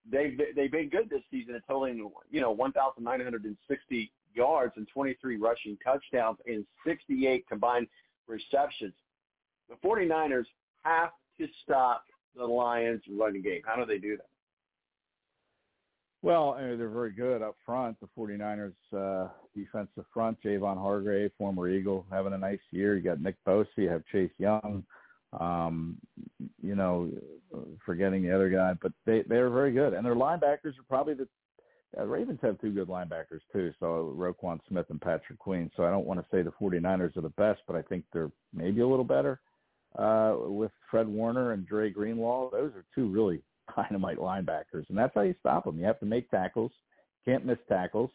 they've 0.10 0.40
they've 0.56 0.72
been 0.72 0.90
good 0.90 1.10
this 1.10 1.24
season, 1.32 1.60
totaling 1.68 2.10
you 2.30 2.42
know 2.42 2.52
1,960 2.52 4.12
yards 4.34 4.74
and 4.78 4.88
23 4.88 5.38
rushing 5.38 5.78
touchdowns 5.84 6.38
and 6.46 6.66
68 6.86 7.48
combined 7.48 7.88
receptions. 8.28 8.94
The 9.70 9.76
49ers 9.88 10.46
have 10.84 11.12
to 11.40 11.48
stop 11.64 12.06
the 12.36 12.46
Lions 12.46 13.02
running 13.10 13.42
game. 13.42 13.62
How 13.66 13.76
do 13.76 13.86
they 13.86 13.98
do 13.98 14.18
that? 14.18 14.26
Well, 16.24 16.56
they're 16.56 16.90
very 16.90 17.12
good 17.12 17.42
up 17.42 17.56
front. 17.66 17.98
The 18.00 18.08
49ers 18.18 18.74
uh, 18.96 19.30
defensive 19.56 20.06
front, 20.14 20.38
Javon 20.44 20.78
Hargrave, 20.78 21.32
former 21.38 21.68
Eagle, 21.68 22.06
having 22.12 22.34
a 22.34 22.38
nice 22.38 22.60
year. 22.70 22.96
You 22.96 23.02
got 23.02 23.22
Nick 23.22 23.36
Bosa, 23.48 23.66
you 23.76 23.90
have 23.90 24.04
Chase 24.12 24.32
Young. 24.38 24.84
Um, 25.40 25.98
you 26.62 26.76
know, 26.76 27.10
forgetting 27.86 28.22
the 28.22 28.36
other 28.36 28.50
guy, 28.50 28.74
but 28.82 28.92
they 29.06 29.24
they're 29.30 29.50
very 29.50 29.72
good, 29.72 29.94
and 29.94 30.06
their 30.06 30.16
linebackers 30.16 30.78
are 30.78 30.86
probably 30.90 31.14
the 31.14 31.28
uh, 32.00 32.06
Ravens 32.06 32.40
have 32.42 32.60
two 32.62 32.72
good 32.72 32.88
linebackers 32.88 33.42
too. 33.52 33.74
So 33.80 34.14
Roquan 34.18 34.60
Smith 34.68 34.86
and 34.90 35.02
Patrick 35.02 35.40
Queen. 35.40 35.70
So 35.76 35.84
I 35.84 35.92
don't 35.92 36.06
want 36.06 36.20
to 36.20 36.26
say 36.32 36.42
the 36.42 36.52
49ers 36.52 37.18
are 37.18 37.22
the 37.22 37.30
best, 37.30 37.62
but 37.68 37.76
I 37.76 37.82
think 37.82 38.06
they're 38.14 38.32
maybe 38.54 38.82
a 38.82 38.88
little 38.88 39.06
better 39.06 39.40
uh, 39.98 40.36
with 40.38 40.72
Fred 40.90 41.08
Warner 41.08 41.52
and 41.52 41.66
Dre 41.66 41.90
Greenlaw. 41.90 42.50
Those 42.52 42.72
are 42.76 42.86
two 42.96 43.10
really 43.10 43.42
dynamite 43.76 44.18
linebackers, 44.18 44.88
and 44.90 44.98
that's 44.98 45.14
how 45.14 45.22
you 45.22 45.36
stop 45.40 45.66
them. 45.66 45.80
You 45.80 45.86
have 45.86 46.00
to 46.00 46.06
make 46.06 46.30
tackles, 46.30 46.72
can't 47.26 47.46
miss 47.46 47.60
tackles, 47.68 48.12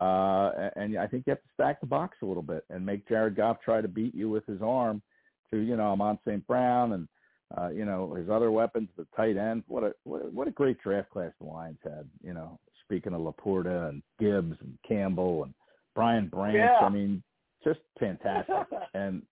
uh, 0.00 0.70
and 0.76 0.98
I 0.98 1.06
think 1.06 1.24
you 1.26 1.30
have 1.30 1.42
to 1.42 1.48
stack 1.54 1.80
the 1.80 1.86
box 1.86 2.18
a 2.22 2.26
little 2.26 2.42
bit 2.42 2.64
and 2.70 2.84
make 2.84 3.08
Jared 3.08 3.36
Goff 3.36 3.58
try 3.64 3.80
to 3.80 3.88
beat 3.88 4.14
you 4.14 4.28
with 4.28 4.46
his 4.46 4.60
arm 4.62 5.02
to 5.50 5.58
you 5.58 5.76
know 5.76 5.92
Amon 5.92 6.18
St. 6.26 6.46
Brown 6.46 6.92
and 6.92 7.08
uh, 7.56 7.68
you 7.68 7.84
know 7.84 8.14
his 8.14 8.28
other 8.28 8.50
weapons, 8.50 8.88
the 8.96 9.06
tight 9.16 9.36
end. 9.36 9.64
What 9.68 9.84
a, 9.84 9.94
what 10.04 10.48
a 10.48 10.52
great 10.52 10.80
draft 10.82 11.10
class 11.10 11.32
the 11.40 11.46
Lions 11.46 11.78
had. 11.82 12.08
You 12.22 12.34
know, 12.34 12.58
speaking 12.86 13.14
of 13.14 13.20
Laporta 13.20 13.88
and 13.88 14.02
Gibbs 14.18 14.56
and 14.60 14.78
Campbell 14.86 15.44
and 15.44 15.54
Brian 15.94 16.28
Branch. 16.28 16.56
Yeah. 16.56 16.86
I 16.86 16.88
mean, 16.88 17.22
just 17.64 17.80
fantastic. 17.98 18.54
and 18.94 19.22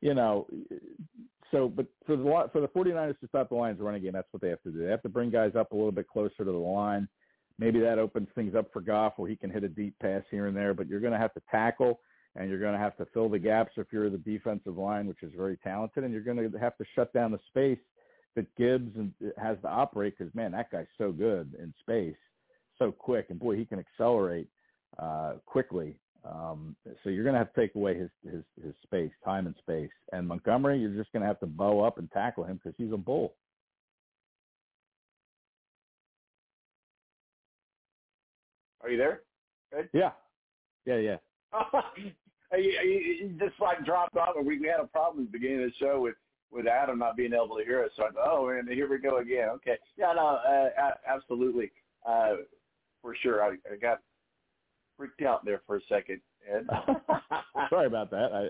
you 0.00 0.14
know, 0.14 0.46
so 1.50 1.68
but 1.68 1.86
for 2.06 2.16
the 2.16 2.24
for 2.52 2.60
the 2.60 2.68
49ers 2.68 3.18
to 3.20 3.28
stop 3.28 3.48
the 3.48 3.54
Lions 3.54 3.80
running 3.80 4.02
game, 4.02 4.12
that's 4.12 4.32
what 4.32 4.42
they 4.42 4.48
have 4.48 4.62
to 4.62 4.70
do. 4.70 4.84
They 4.84 4.90
have 4.90 5.02
to 5.02 5.08
bring 5.08 5.30
guys 5.30 5.52
up 5.56 5.72
a 5.72 5.76
little 5.76 5.92
bit 5.92 6.08
closer 6.08 6.38
to 6.38 6.44
the 6.44 6.52
line. 6.52 7.08
Maybe 7.58 7.78
that 7.80 7.98
opens 7.98 8.28
things 8.34 8.54
up 8.54 8.72
for 8.72 8.80
Goff 8.80 9.14
where 9.16 9.30
he 9.30 9.36
can 9.36 9.50
hit 9.50 9.62
a 9.62 9.68
deep 9.68 9.94
pass 10.00 10.22
here 10.30 10.46
and 10.46 10.56
there, 10.56 10.74
but 10.74 10.88
you're 10.88 11.00
going 11.00 11.12
to 11.12 11.18
have 11.18 11.34
to 11.34 11.42
tackle 11.50 12.00
and 12.36 12.50
you're 12.50 12.58
going 12.58 12.72
to 12.72 12.78
have 12.80 12.96
to 12.96 13.06
fill 13.14 13.28
the 13.28 13.38
gaps 13.38 13.72
if 13.76 13.86
you're 13.92 14.10
the 14.10 14.18
defensive 14.18 14.76
line, 14.76 15.06
which 15.06 15.22
is 15.22 15.32
very 15.36 15.56
talented, 15.58 16.02
and 16.02 16.12
you're 16.12 16.22
going 16.22 16.50
to 16.50 16.58
have 16.58 16.76
to 16.78 16.84
shut 16.94 17.12
down 17.12 17.30
the 17.30 17.38
space 17.46 17.78
that 18.34 18.52
Gibbs 18.56 18.90
and 18.96 19.12
has 19.38 19.56
to 19.62 19.68
operate 19.68 20.14
because 20.18 20.34
man, 20.34 20.52
that 20.52 20.70
guy's 20.70 20.86
so 20.98 21.12
good 21.12 21.54
in 21.58 21.72
space, 21.80 22.16
so 22.78 22.92
quick, 22.92 23.26
and 23.30 23.38
boy, 23.38 23.56
he 23.56 23.64
can 23.64 23.78
accelerate 23.78 24.48
uh, 24.98 25.34
quickly. 25.46 25.96
Um, 26.24 26.74
so 27.02 27.10
you're 27.10 27.24
going 27.24 27.34
to 27.34 27.38
have 27.38 27.52
to 27.52 27.60
take 27.60 27.74
away 27.74 27.98
his, 27.98 28.10
his 28.24 28.42
his 28.62 28.74
space, 28.82 29.12
time 29.24 29.46
and 29.46 29.54
space. 29.58 29.90
And 30.12 30.26
Montgomery, 30.26 30.78
you're 30.78 30.90
just 30.90 31.12
going 31.12 31.20
to 31.20 31.26
have 31.26 31.40
to 31.40 31.46
bow 31.46 31.80
up 31.82 31.98
and 31.98 32.10
tackle 32.12 32.44
him 32.44 32.56
because 32.62 32.74
he's 32.78 32.92
a 32.92 32.96
bull. 32.96 33.34
Are 38.82 38.90
you 38.90 38.96
there? 38.96 39.20
Good. 39.72 39.88
Yeah, 39.92 40.10
yeah, 40.86 40.96
yeah. 40.96 41.16
you, 42.58 43.36
just 43.38 43.60
like 43.60 43.84
dropped 43.84 44.16
off. 44.16 44.34
We, 44.42 44.58
we 44.58 44.66
had 44.66 44.80
a 44.80 44.86
problem 44.86 45.24
at 45.24 45.32
the 45.32 45.38
beginning 45.38 45.64
of 45.64 45.70
the 45.70 45.76
show 45.78 46.00
with 46.00 46.16
with 46.50 46.66
Adam 46.66 46.98
not 47.00 47.16
being 47.16 47.32
able 47.32 47.56
to 47.56 47.64
hear 47.64 47.82
us. 47.82 47.90
So 47.96 48.04
I 48.04 48.10
thought, 48.10 48.28
oh, 48.30 48.48
and 48.48 48.68
here 48.68 48.88
we 48.88 48.98
go 48.98 49.18
again. 49.18 49.48
Okay, 49.56 49.76
yeah, 49.98 50.12
no, 50.14 50.38
uh, 50.46 50.90
absolutely, 51.06 51.72
uh, 52.06 52.36
for 53.04 53.14
sure. 53.22 53.44
I, 53.44 53.50
I 53.70 53.76
got 53.80 54.00
freaked 54.96 55.20
out 55.22 55.44
there 55.44 55.60
for 55.66 55.76
a 55.76 55.80
second. 55.90 56.20
Ed. 56.50 56.66
Sorry 57.70 57.86
about 57.86 58.10
that. 58.10 58.32
I, 58.32 58.48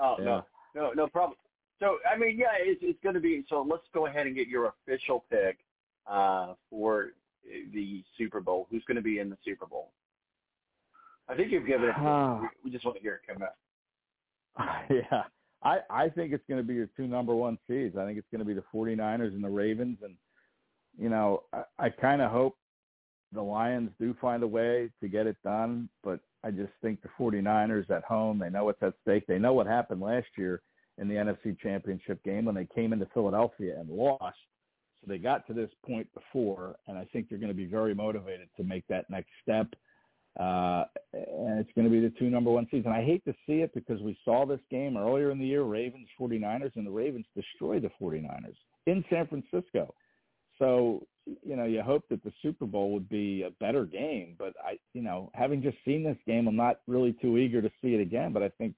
oh 0.00 0.14
Yeah. 0.18 0.24
no, 0.24 0.44
no, 0.74 0.92
no 0.92 1.06
problem. 1.08 1.36
So 1.80 1.96
I 2.10 2.16
mean, 2.16 2.38
yeah, 2.38 2.46
it's 2.58 2.80
it's 2.82 2.98
going 3.02 3.16
to 3.16 3.20
be. 3.20 3.44
So 3.50 3.66
let's 3.68 3.82
go 3.92 4.06
ahead 4.06 4.26
and 4.26 4.36
get 4.36 4.46
your 4.46 4.72
official 4.86 5.24
pick 5.28 5.58
uh, 6.06 6.54
for 6.70 7.08
the 7.74 8.02
Super 8.16 8.40
Bowl. 8.40 8.68
Who's 8.70 8.84
going 8.86 8.96
to 8.96 9.02
be 9.02 9.18
in 9.18 9.28
the 9.28 9.36
Super 9.44 9.66
Bowl? 9.66 9.90
I 11.28 11.34
think 11.34 11.50
you've 11.50 11.66
given 11.66 11.88
it. 11.88 11.94
We, 12.40 12.48
we 12.64 12.70
just 12.70 12.84
want 12.84 12.96
to 12.96 13.02
hear 13.02 13.20
it 13.22 13.32
come 13.32 13.42
out. 13.42 14.86
yeah. 14.90 15.24
I 15.64 15.78
I 15.90 16.08
think 16.08 16.32
it's 16.32 16.44
going 16.48 16.62
to 16.62 16.66
be 16.66 16.74
your 16.74 16.88
two 16.96 17.08
number 17.08 17.34
one 17.34 17.58
seeds. 17.66 17.96
I 17.96 18.04
think 18.06 18.16
it's 18.18 18.28
going 18.30 18.38
to 18.38 18.44
be 18.44 18.54
the 18.54 18.64
49ers 18.72 19.34
and 19.34 19.42
the 19.42 19.48
Ravens, 19.48 19.98
and 20.02 20.14
you 20.98 21.08
know 21.08 21.42
I, 21.52 21.62
I 21.78 21.88
kind 21.90 22.22
of 22.22 22.30
hope 22.30 22.56
the 23.32 23.42
Lions 23.42 23.90
do 24.00 24.14
find 24.20 24.42
a 24.42 24.46
way 24.46 24.90
to 25.00 25.08
get 25.08 25.26
it 25.26 25.36
done, 25.44 25.88
but 26.02 26.20
I 26.44 26.50
just 26.50 26.72
think 26.80 27.02
the 27.02 27.08
49ers 27.18 27.90
at 27.90 28.04
home, 28.04 28.38
they 28.38 28.50
know 28.50 28.64
what's 28.64 28.82
at 28.82 28.94
stake. 29.02 29.26
They 29.26 29.38
know 29.38 29.52
what 29.52 29.66
happened 29.66 30.00
last 30.00 30.28
year 30.38 30.62
in 30.98 31.08
the 31.08 31.14
NFC 31.14 31.58
Championship 31.60 32.22
game 32.24 32.44
when 32.44 32.54
they 32.54 32.68
came 32.74 32.92
into 32.92 33.06
Philadelphia 33.12 33.78
and 33.78 33.88
lost. 33.90 34.38
So 35.00 35.08
they 35.08 35.18
got 35.18 35.46
to 35.48 35.54
this 35.54 35.70
point 35.84 36.08
before, 36.14 36.76
and 36.86 36.96
I 36.96 37.04
think 37.12 37.28
they're 37.28 37.38
going 37.38 37.52
to 37.52 37.54
be 37.54 37.66
very 37.66 37.94
motivated 37.94 38.48
to 38.56 38.64
make 38.64 38.86
that 38.88 39.10
next 39.10 39.30
step. 39.42 39.66
Uh, 40.38 40.84
and 41.14 41.58
it's 41.58 41.70
going 41.74 41.86
to 41.86 41.90
be 41.90 42.00
the 42.00 42.12
two 42.18 42.28
number 42.28 42.50
one 42.50 42.66
seeds. 42.70 42.86
And 42.86 42.94
I 42.94 43.02
hate 43.02 43.24
to 43.24 43.34
see 43.46 43.62
it 43.62 43.72
because 43.74 44.00
we 44.02 44.18
saw 44.24 44.44
this 44.44 44.60
game 44.70 44.96
earlier 44.96 45.30
in 45.30 45.38
the 45.38 45.46
year, 45.46 45.62
Ravens 45.62 46.08
49ers, 46.20 46.76
and 46.76 46.86
the 46.86 46.90
Ravens 46.90 47.26
destroyed 47.34 47.82
the 47.82 47.90
49ers 48.00 48.56
in 48.86 49.04
San 49.10 49.26
Francisco. 49.26 49.94
So, 50.58 51.06
you 51.26 51.56
know, 51.56 51.64
you 51.64 51.82
hope 51.82 52.04
that 52.10 52.22
the 52.22 52.32
Super 52.42 52.66
Bowl 52.66 52.92
would 52.92 53.08
be 53.08 53.42
a 53.42 53.50
better 53.50 53.84
game, 53.84 54.36
but 54.38 54.54
I, 54.64 54.78
you 54.94 55.02
know, 55.02 55.30
having 55.34 55.62
just 55.62 55.76
seen 55.84 56.04
this 56.04 56.18
game, 56.26 56.46
I'm 56.46 56.56
not 56.56 56.80
really 56.86 57.16
too 57.20 57.36
eager 57.36 57.60
to 57.60 57.70
see 57.82 57.94
it 57.94 58.00
again, 58.00 58.32
but 58.32 58.42
I 58.42 58.48
think 58.50 58.74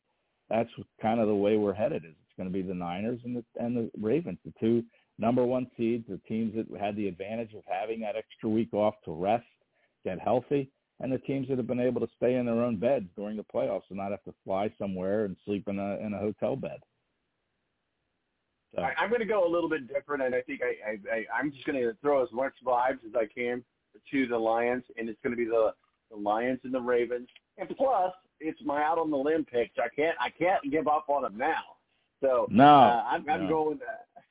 that's 0.49 0.71
kind 1.01 1.21
of 1.21 1.29
the 1.29 1.35
way 1.35 1.57
we're 1.57 1.75
headed 1.75 2.05
is 2.05 2.11
it's 2.11 2.37
going 2.37 2.49
to 2.49 2.53
be 2.53 2.63
the 2.63 2.75
Niners 2.75 3.21
and 3.25 3.37
the, 3.37 3.45
and 3.63 3.77
the 3.77 3.91
Ravens, 4.01 4.39
the 4.45 4.53
two 4.59 4.83
number 5.19 5.45
one 5.45 5.71
seeds, 5.77 6.07
the 6.09 6.21
teams 6.27 6.55
that 6.55 6.81
had 6.81 6.97
the 6.97 7.09
advantage 7.09 7.53
of 7.55 7.63
having 7.67 8.01
that 8.01 8.17
extra 8.17 8.49
week 8.49 8.73
off 8.73 8.95
to 9.05 9.13
rest, 9.13 9.45
get 10.05 10.19
healthy 10.19 10.71
and 11.01 11.13
the 11.13 11.19
teams 11.19 11.49
that 11.49 11.59
have 11.59 11.67
been 11.67 11.81
able 11.81 12.01
to 12.01 12.13
stay 12.17 12.35
in 12.35 12.47
their 12.47 12.63
own 12.63 12.77
beds 12.77 13.07
during 13.17 13.37
the 13.37 13.45
playoffs 13.55 13.89
and 13.91 13.99
not 13.99 14.11
have 14.11 14.23
to 14.25 14.35
fly 14.45 14.73
somewhere 14.79 15.25
and 15.25 15.37
sleep 15.45 15.69
in 15.69 15.79
a 15.79 15.97
in 16.05 16.13
a 16.15 16.19
hotel 16.19 16.57
bed. 16.57 16.81
So. 18.75 18.83
I, 18.83 18.93
I'm 18.99 19.09
going 19.09 19.21
to 19.21 19.27
go 19.27 19.47
a 19.47 19.51
little 19.51 19.69
bit 19.69 19.89
different, 19.89 20.23
and 20.23 20.35
I 20.35 20.43
think 20.43 20.61
I, 20.63 20.91
I, 20.91 21.17
I 21.17 21.25
I'm 21.39 21.51
just 21.51 21.65
going 21.65 21.81
to 21.81 21.95
throw 22.03 22.23
as 22.23 22.31
much 22.33 22.53
vibes 22.65 23.05
as 23.07 23.15
I 23.17 23.27
can 23.27 23.65
to 24.11 24.27
the 24.27 24.37
Lions, 24.37 24.85
and 24.97 25.09
it's 25.09 25.19
going 25.23 25.33
to 25.33 25.37
be 25.37 25.47
the 25.47 25.73
the 26.11 26.17
Lions 26.17 26.61
and 26.65 26.73
the 26.73 26.81
Ravens, 26.81 27.29
and 27.59 27.69
plus 27.77 28.13
it's 28.41 28.61
my 28.65 28.83
out 28.83 28.99
on 28.99 29.11
the 29.11 29.17
limb 29.17 29.45
picks. 29.45 29.77
I 29.79 29.89
can't 29.95 30.17
I 30.21 30.31
can't 30.31 30.63
give 30.71 30.87
up 30.89 31.07
on 31.09 31.23
them 31.23 31.37
now. 31.37 31.63
So 32.21 32.47
no, 32.51 32.65
uh, 32.65 33.05
I'm, 33.09 33.29
I'm 33.29 33.45
no. 33.45 33.49
going. 33.49 33.79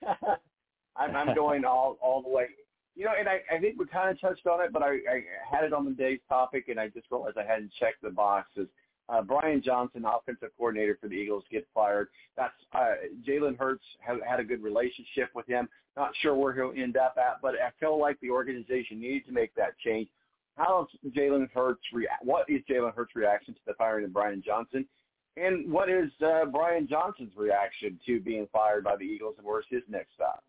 Uh, 0.08 0.36
I'm, 0.96 1.16
I'm 1.16 1.36
going 1.36 1.66
all 1.66 1.98
all 2.02 2.22
the 2.22 2.30
way. 2.30 2.48
You 2.96 3.06
know, 3.06 3.12
and 3.18 3.30
I, 3.30 3.42
I 3.54 3.60
think 3.60 3.78
we 3.78 3.86
kind 3.86 4.10
of 4.10 4.20
touched 4.20 4.48
on 4.48 4.60
it, 4.62 4.74
but 4.74 4.82
I, 4.82 4.88
I 4.88 5.24
had 5.50 5.64
it 5.64 5.72
on 5.72 5.86
the 5.86 5.92
day's 5.92 6.20
topic, 6.28 6.68
and 6.68 6.80
I 6.80 6.88
just 6.88 7.06
realized 7.12 7.38
I 7.38 7.46
hadn't 7.46 7.72
checked 7.80 8.02
the 8.02 8.10
boxes. 8.10 8.68
Uh, 9.10 9.22
Brian 9.22 9.62
Johnson, 9.62 10.04
offensive 10.06 10.50
coordinator 10.58 10.98
for 11.00 11.08
the 11.08 11.16
Eagles, 11.16 11.44
get 11.50 11.68
fired. 11.74 12.10
That's 12.36 12.54
uh, 12.74 12.96
Jalen 13.28 13.58
Hurts 13.58 13.84
has 14.00 14.18
had 14.28 14.40
a 14.40 14.44
good 14.44 14.62
relationship 14.62 15.30
with 15.34 15.48
him. 15.48 15.70
Not 15.96 16.12
sure 16.22 16.36
where 16.36 16.54
he'll 16.54 16.74
end 16.76 16.98
up 16.98 17.16
at, 17.18 17.42
but 17.42 17.56
I 17.56 17.72
feel 17.80 18.00
like 18.00 18.20
the 18.20 18.30
organization 18.30 19.00
needs 19.00 19.26
to 19.28 19.32
make 19.32 19.56
that 19.56 19.78
change. 19.80 20.10
How 20.58 20.88
is 21.04 21.12
Jalen 21.14 21.50
Hurts 21.54 21.84
react? 21.94 22.26
What 22.26 22.50
is 22.50 22.62
Jalen 22.70 22.94
Hurts' 22.96 23.16
reaction 23.16 23.54
to 23.54 23.60
the 23.66 23.74
firing 23.76 24.06
of 24.06 24.14
Brian 24.14 24.44
Johnson? 24.46 24.86
And 25.38 25.72
what 25.72 25.88
is 25.88 26.10
uh, 26.26 26.46
Brian 26.46 26.88
Johnson's 26.88 27.36
reaction 27.36 28.00
to 28.08 28.20
being 28.20 28.48
fired 28.52 28.84
by 28.84 28.96
the 28.96 29.04
Eagles, 29.04 29.36
and 29.38 29.46
where's 29.46 29.66
his 29.70 29.84
next 29.88 30.14
stop? 30.16 30.44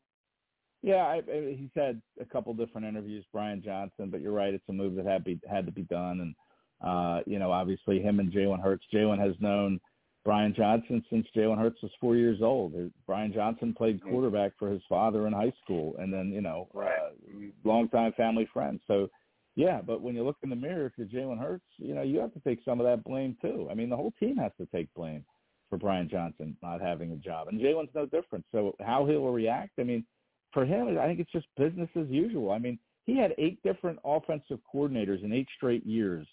Yeah, 0.82 1.04
I, 1.04 1.16
I, 1.16 1.56
he's 1.58 1.70
had 1.74 2.00
a 2.20 2.24
couple 2.24 2.54
different 2.54 2.86
interviews, 2.86 3.24
Brian 3.32 3.62
Johnson, 3.62 4.08
but 4.10 4.20
you're 4.20 4.32
right, 4.32 4.54
it's 4.54 4.68
a 4.68 4.72
move 4.72 4.94
that 4.94 5.04
had 5.04 5.24
be 5.24 5.38
had 5.48 5.66
to 5.66 5.72
be 5.72 5.82
done, 5.82 6.20
and 6.20 6.34
uh, 6.80 7.20
you 7.26 7.38
know, 7.38 7.50
obviously 7.50 8.00
him 8.00 8.20
and 8.20 8.32
Jalen 8.32 8.62
Hurts. 8.62 8.84
Jalen 8.92 9.18
has 9.18 9.34
known 9.40 9.80
Brian 10.24 10.54
Johnson 10.54 11.04
since 11.10 11.26
Jalen 11.36 11.58
Hurts 11.58 11.82
was 11.82 11.90
four 12.00 12.16
years 12.16 12.40
old. 12.42 12.74
Brian 13.06 13.32
Johnson 13.32 13.74
played 13.76 14.02
quarterback 14.02 14.52
for 14.58 14.70
his 14.70 14.82
father 14.88 15.26
in 15.26 15.32
high 15.32 15.52
school, 15.62 15.96
and 15.98 16.12
then 16.12 16.32
you 16.32 16.40
know, 16.40 16.68
right. 16.74 16.92
uh, 16.92 17.46
longtime 17.64 18.12
family 18.12 18.48
friend. 18.52 18.80
So, 18.86 19.08
yeah, 19.56 19.80
but 19.80 20.02
when 20.02 20.14
you 20.14 20.24
look 20.24 20.36
in 20.42 20.50
the 20.50 20.56
mirror, 20.56 20.86
if 20.86 20.92
you're 20.96 21.06
Jalen 21.06 21.40
Hurts, 21.40 21.64
you 21.78 21.94
know, 21.94 22.02
you 22.02 22.20
have 22.20 22.32
to 22.34 22.40
take 22.40 22.60
some 22.64 22.80
of 22.80 22.86
that 22.86 23.04
blame 23.04 23.36
too. 23.40 23.68
I 23.70 23.74
mean, 23.74 23.88
the 23.88 23.96
whole 23.96 24.12
team 24.20 24.36
has 24.36 24.52
to 24.58 24.66
take 24.66 24.92
blame 24.94 25.24
for 25.68 25.78
Brian 25.78 26.08
Johnson 26.08 26.56
not 26.62 26.80
having 26.80 27.12
a 27.12 27.16
job, 27.16 27.48
and 27.48 27.60
Jalen's 27.60 27.94
no 27.94 28.06
different. 28.06 28.44
So, 28.52 28.76
how 28.80 29.06
he'll 29.06 29.30
react, 29.30 29.72
I 29.78 29.82
mean 29.82 30.04
for 30.52 30.64
him, 30.64 30.98
I 30.98 31.06
think 31.06 31.20
it's 31.20 31.32
just 31.32 31.46
business 31.56 31.88
as 31.96 32.08
usual. 32.08 32.50
I 32.50 32.58
mean, 32.58 32.78
he 33.04 33.16
had 33.16 33.34
eight 33.38 33.62
different 33.62 33.98
offensive 34.04 34.58
coordinators 34.72 35.22
in 35.22 35.32
eight 35.32 35.48
straight 35.56 35.84
years 35.86 36.26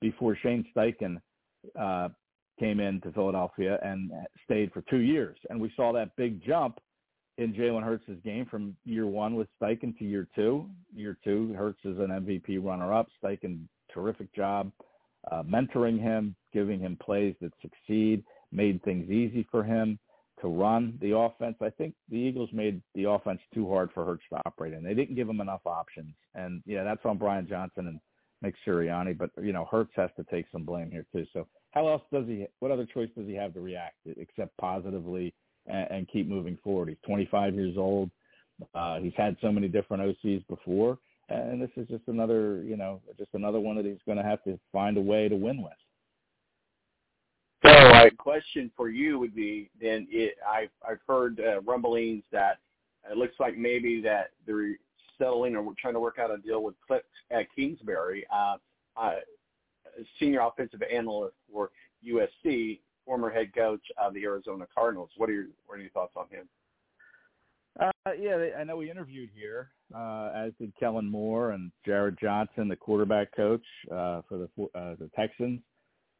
before 0.00 0.36
Shane 0.36 0.64
Steichen 0.74 1.20
uh, 1.78 2.08
came 2.58 2.80
into 2.80 3.12
Philadelphia 3.12 3.78
and 3.82 4.10
stayed 4.44 4.72
for 4.72 4.82
two 4.82 4.98
years. 4.98 5.36
And 5.50 5.60
we 5.60 5.72
saw 5.76 5.92
that 5.92 6.16
big 6.16 6.44
jump 6.44 6.78
in 7.38 7.52
Jalen 7.52 7.82
Hurts' 7.82 8.04
game 8.24 8.46
from 8.46 8.76
year 8.84 9.06
one 9.06 9.34
with 9.34 9.48
Steichen 9.60 9.96
to 9.98 10.04
year 10.04 10.26
two. 10.34 10.68
Year 10.94 11.18
two, 11.22 11.52
Hurts 11.54 11.80
is 11.84 11.98
an 11.98 12.08
MVP 12.08 12.64
runner-up. 12.64 13.08
Steichen, 13.22 13.66
terrific 13.92 14.34
job 14.34 14.72
uh, 15.30 15.42
mentoring 15.42 16.00
him, 16.00 16.34
giving 16.52 16.80
him 16.80 16.96
plays 17.02 17.34
that 17.40 17.52
succeed, 17.60 18.24
made 18.52 18.82
things 18.82 19.10
easy 19.10 19.46
for 19.50 19.64
him 19.64 19.98
to 20.40 20.48
run 20.48 20.98
the 21.00 21.16
offense. 21.16 21.56
I 21.60 21.70
think 21.70 21.94
the 22.10 22.16
Eagles 22.16 22.50
made 22.52 22.80
the 22.94 23.08
offense 23.08 23.40
too 23.54 23.68
hard 23.68 23.90
for 23.92 24.04
Hurts 24.04 24.22
to 24.30 24.40
operate 24.46 24.74
in. 24.74 24.82
They 24.82 24.94
didn't 24.94 25.16
give 25.16 25.28
him 25.28 25.40
enough 25.40 25.62
options. 25.66 26.14
And 26.34 26.62
yeah, 26.66 26.84
that's 26.84 27.04
on 27.04 27.18
Brian 27.18 27.48
Johnson 27.48 27.88
and 27.88 28.00
Nick 28.46 28.54
Sirianni, 28.64 29.18
but 29.18 29.30
you 29.42 29.52
know, 29.52 29.66
Hurts 29.68 29.90
has 29.96 30.10
to 30.16 30.24
take 30.30 30.46
some 30.52 30.62
blame 30.62 30.90
here 30.90 31.04
too. 31.12 31.26
So 31.32 31.48
how 31.72 31.88
else 31.88 32.02
does 32.12 32.26
he 32.26 32.46
what 32.60 32.70
other 32.70 32.86
choice 32.86 33.08
does 33.16 33.26
he 33.26 33.34
have 33.34 33.52
to 33.54 33.60
react 33.60 33.96
except 34.06 34.56
positively 34.56 35.34
and, 35.66 35.90
and 35.90 36.08
keep 36.08 36.28
moving 36.28 36.56
forward? 36.62 36.88
He's 36.88 36.98
25 37.06 37.54
years 37.54 37.76
old. 37.76 38.10
Uh, 38.74 39.00
he's 39.00 39.12
had 39.16 39.36
so 39.42 39.50
many 39.50 39.68
different 39.68 40.02
OCs 40.02 40.46
before, 40.46 40.98
and 41.28 41.60
this 41.60 41.70
is 41.76 41.88
just 41.88 42.04
another, 42.06 42.62
you 42.62 42.76
know, 42.76 43.02
just 43.18 43.30
another 43.34 43.60
one 43.60 43.76
that 43.76 43.84
he's 43.84 43.98
going 44.06 44.16
to 44.16 44.24
have 44.24 44.42
to 44.44 44.58
find 44.72 44.96
a 44.96 45.00
way 45.00 45.28
to 45.28 45.36
win 45.36 45.60
with. 45.60 45.72
So, 47.64 47.72
my 47.72 48.10
question 48.16 48.70
for 48.76 48.88
you 48.88 49.18
would 49.18 49.34
be 49.34 49.70
then 49.80 50.06
it, 50.08 50.36
I've 50.48 50.70
I've 50.88 51.00
heard 51.06 51.40
uh, 51.40 51.60
rumblings 51.62 52.22
that 52.30 52.58
it 53.10 53.16
looks 53.16 53.34
like 53.40 53.58
maybe 53.58 54.00
that 54.02 54.30
they're 54.46 54.76
settling 55.18 55.56
or 55.56 55.62
we're 55.62 55.74
trying 55.80 55.94
to 55.94 56.00
work 56.00 56.18
out 56.18 56.30
a 56.30 56.38
deal 56.38 56.62
with 56.62 56.74
Cliff 56.86 57.02
uh, 57.34 57.40
Kingsbury, 57.54 58.26
uh, 58.32 58.56
uh, 58.96 59.16
senior 60.18 60.40
offensive 60.40 60.82
analyst 60.82 61.36
for 61.52 61.70
USC, 62.06 62.80
former 63.04 63.30
head 63.30 63.54
coach 63.54 63.82
of 63.98 64.14
the 64.14 64.24
Arizona 64.24 64.66
Cardinals. 64.72 65.10
What 65.16 65.30
are 65.30 65.34
your 65.34 65.46
what 65.66 65.78
are 65.78 65.82
your 65.82 65.90
thoughts 65.90 66.14
on 66.16 66.26
him? 66.30 66.48
Uh, 67.78 68.12
yeah, 68.18 68.36
I 68.58 68.64
know 68.64 68.76
we 68.76 68.90
interviewed 68.90 69.30
here, 69.34 69.70
uh, 69.94 70.30
as 70.34 70.52
did 70.58 70.72
Kellen 70.78 71.10
Moore 71.10 71.50
and 71.50 71.70
Jerrod 71.86 72.18
Johnson, 72.18 72.68
the 72.68 72.76
quarterback 72.76 73.34
coach 73.36 73.64
uh, 73.90 74.22
for 74.28 74.38
the 74.38 74.62
uh, 74.74 74.96
the 74.98 75.10
Texans. 75.14 75.60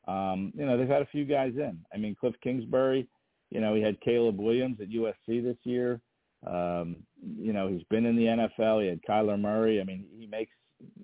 Um, 0.06 0.52
you 0.54 0.66
know, 0.66 0.76
they've 0.76 0.88
had 0.88 1.02
a 1.02 1.06
few 1.06 1.24
guys 1.24 1.54
in. 1.56 1.78
I 1.92 1.96
mean, 1.96 2.14
Cliff 2.18 2.34
Kingsbury, 2.42 3.08
you 3.50 3.60
know, 3.60 3.74
he 3.74 3.82
had 3.82 4.00
Caleb 4.00 4.38
Williams 4.38 4.78
at 4.80 4.90
USC 4.90 5.42
this 5.42 5.56
year. 5.64 6.00
Um, 6.46 6.96
you 7.38 7.52
know, 7.52 7.68
he's 7.68 7.82
been 7.90 8.06
in 8.06 8.16
the 8.16 8.26
NFL. 8.26 8.82
He 8.82 8.88
had 8.88 9.00
Kyler 9.02 9.40
Murray. 9.40 9.80
I 9.80 9.84
mean, 9.84 10.04
he 10.18 10.26
makes, 10.26 10.52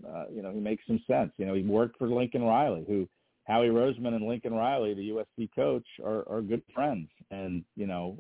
uh, 0.07 0.25
you 0.33 0.43
know, 0.43 0.53
he 0.53 0.61
makes 0.61 0.85
some 0.87 1.01
sense. 1.07 1.33
You 1.37 1.47
know, 1.47 1.55
he 1.55 1.63
worked 1.63 1.99
for 1.99 2.09
Lincoln 2.09 2.43
Riley, 2.43 2.85
who 2.87 3.09
Howie 3.45 3.69
Roseman 3.69 4.15
and 4.15 4.27
Lincoln 4.27 4.55
Riley, 4.55 4.95
the 4.95 5.11
USC 5.11 5.49
coach, 5.55 5.87
are, 6.05 6.29
are 6.29 6.43
good 6.43 6.63
friends. 6.75 7.09
And, 7.31 7.65
you 7.77 7.87
know, 7.87 8.19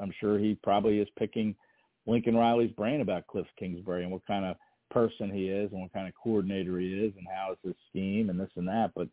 I'm 0.00 0.12
sure 0.20 0.38
he 0.38 0.56
probably 0.62 0.98
is 0.98 1.08
picking 1.18 1.54
Lincoln 2.06 2.36
Riley's 2.36 2.72
brain 2.72 3.00
about 3.00 3.26
Cliff 3.26 3.46
Kingsbury 3.58 4.02
and 4.02 4.12
what 4.12 4.26
kind 4.26 4.44
of 4.44 4.56
person 4.90 5.30
he 5.30 5.48
is 5.48 5.72
and 5.72 5.80
what 5.80 5.92
kind 5.92 6.06
of 6.06 6.14
coordinator 6.22 6.78
he 6.78 6.92
is 6.92 7.12
and 7.16 7.26
how 7.34 7.52
is 7.52 7.58
his 7.64 7.74
scheme 7.88 8.30
and 8.30 8.38
this 8.38 8.50
and 8.56 8.68
that. 8.68 8.90
But 8.94 9.08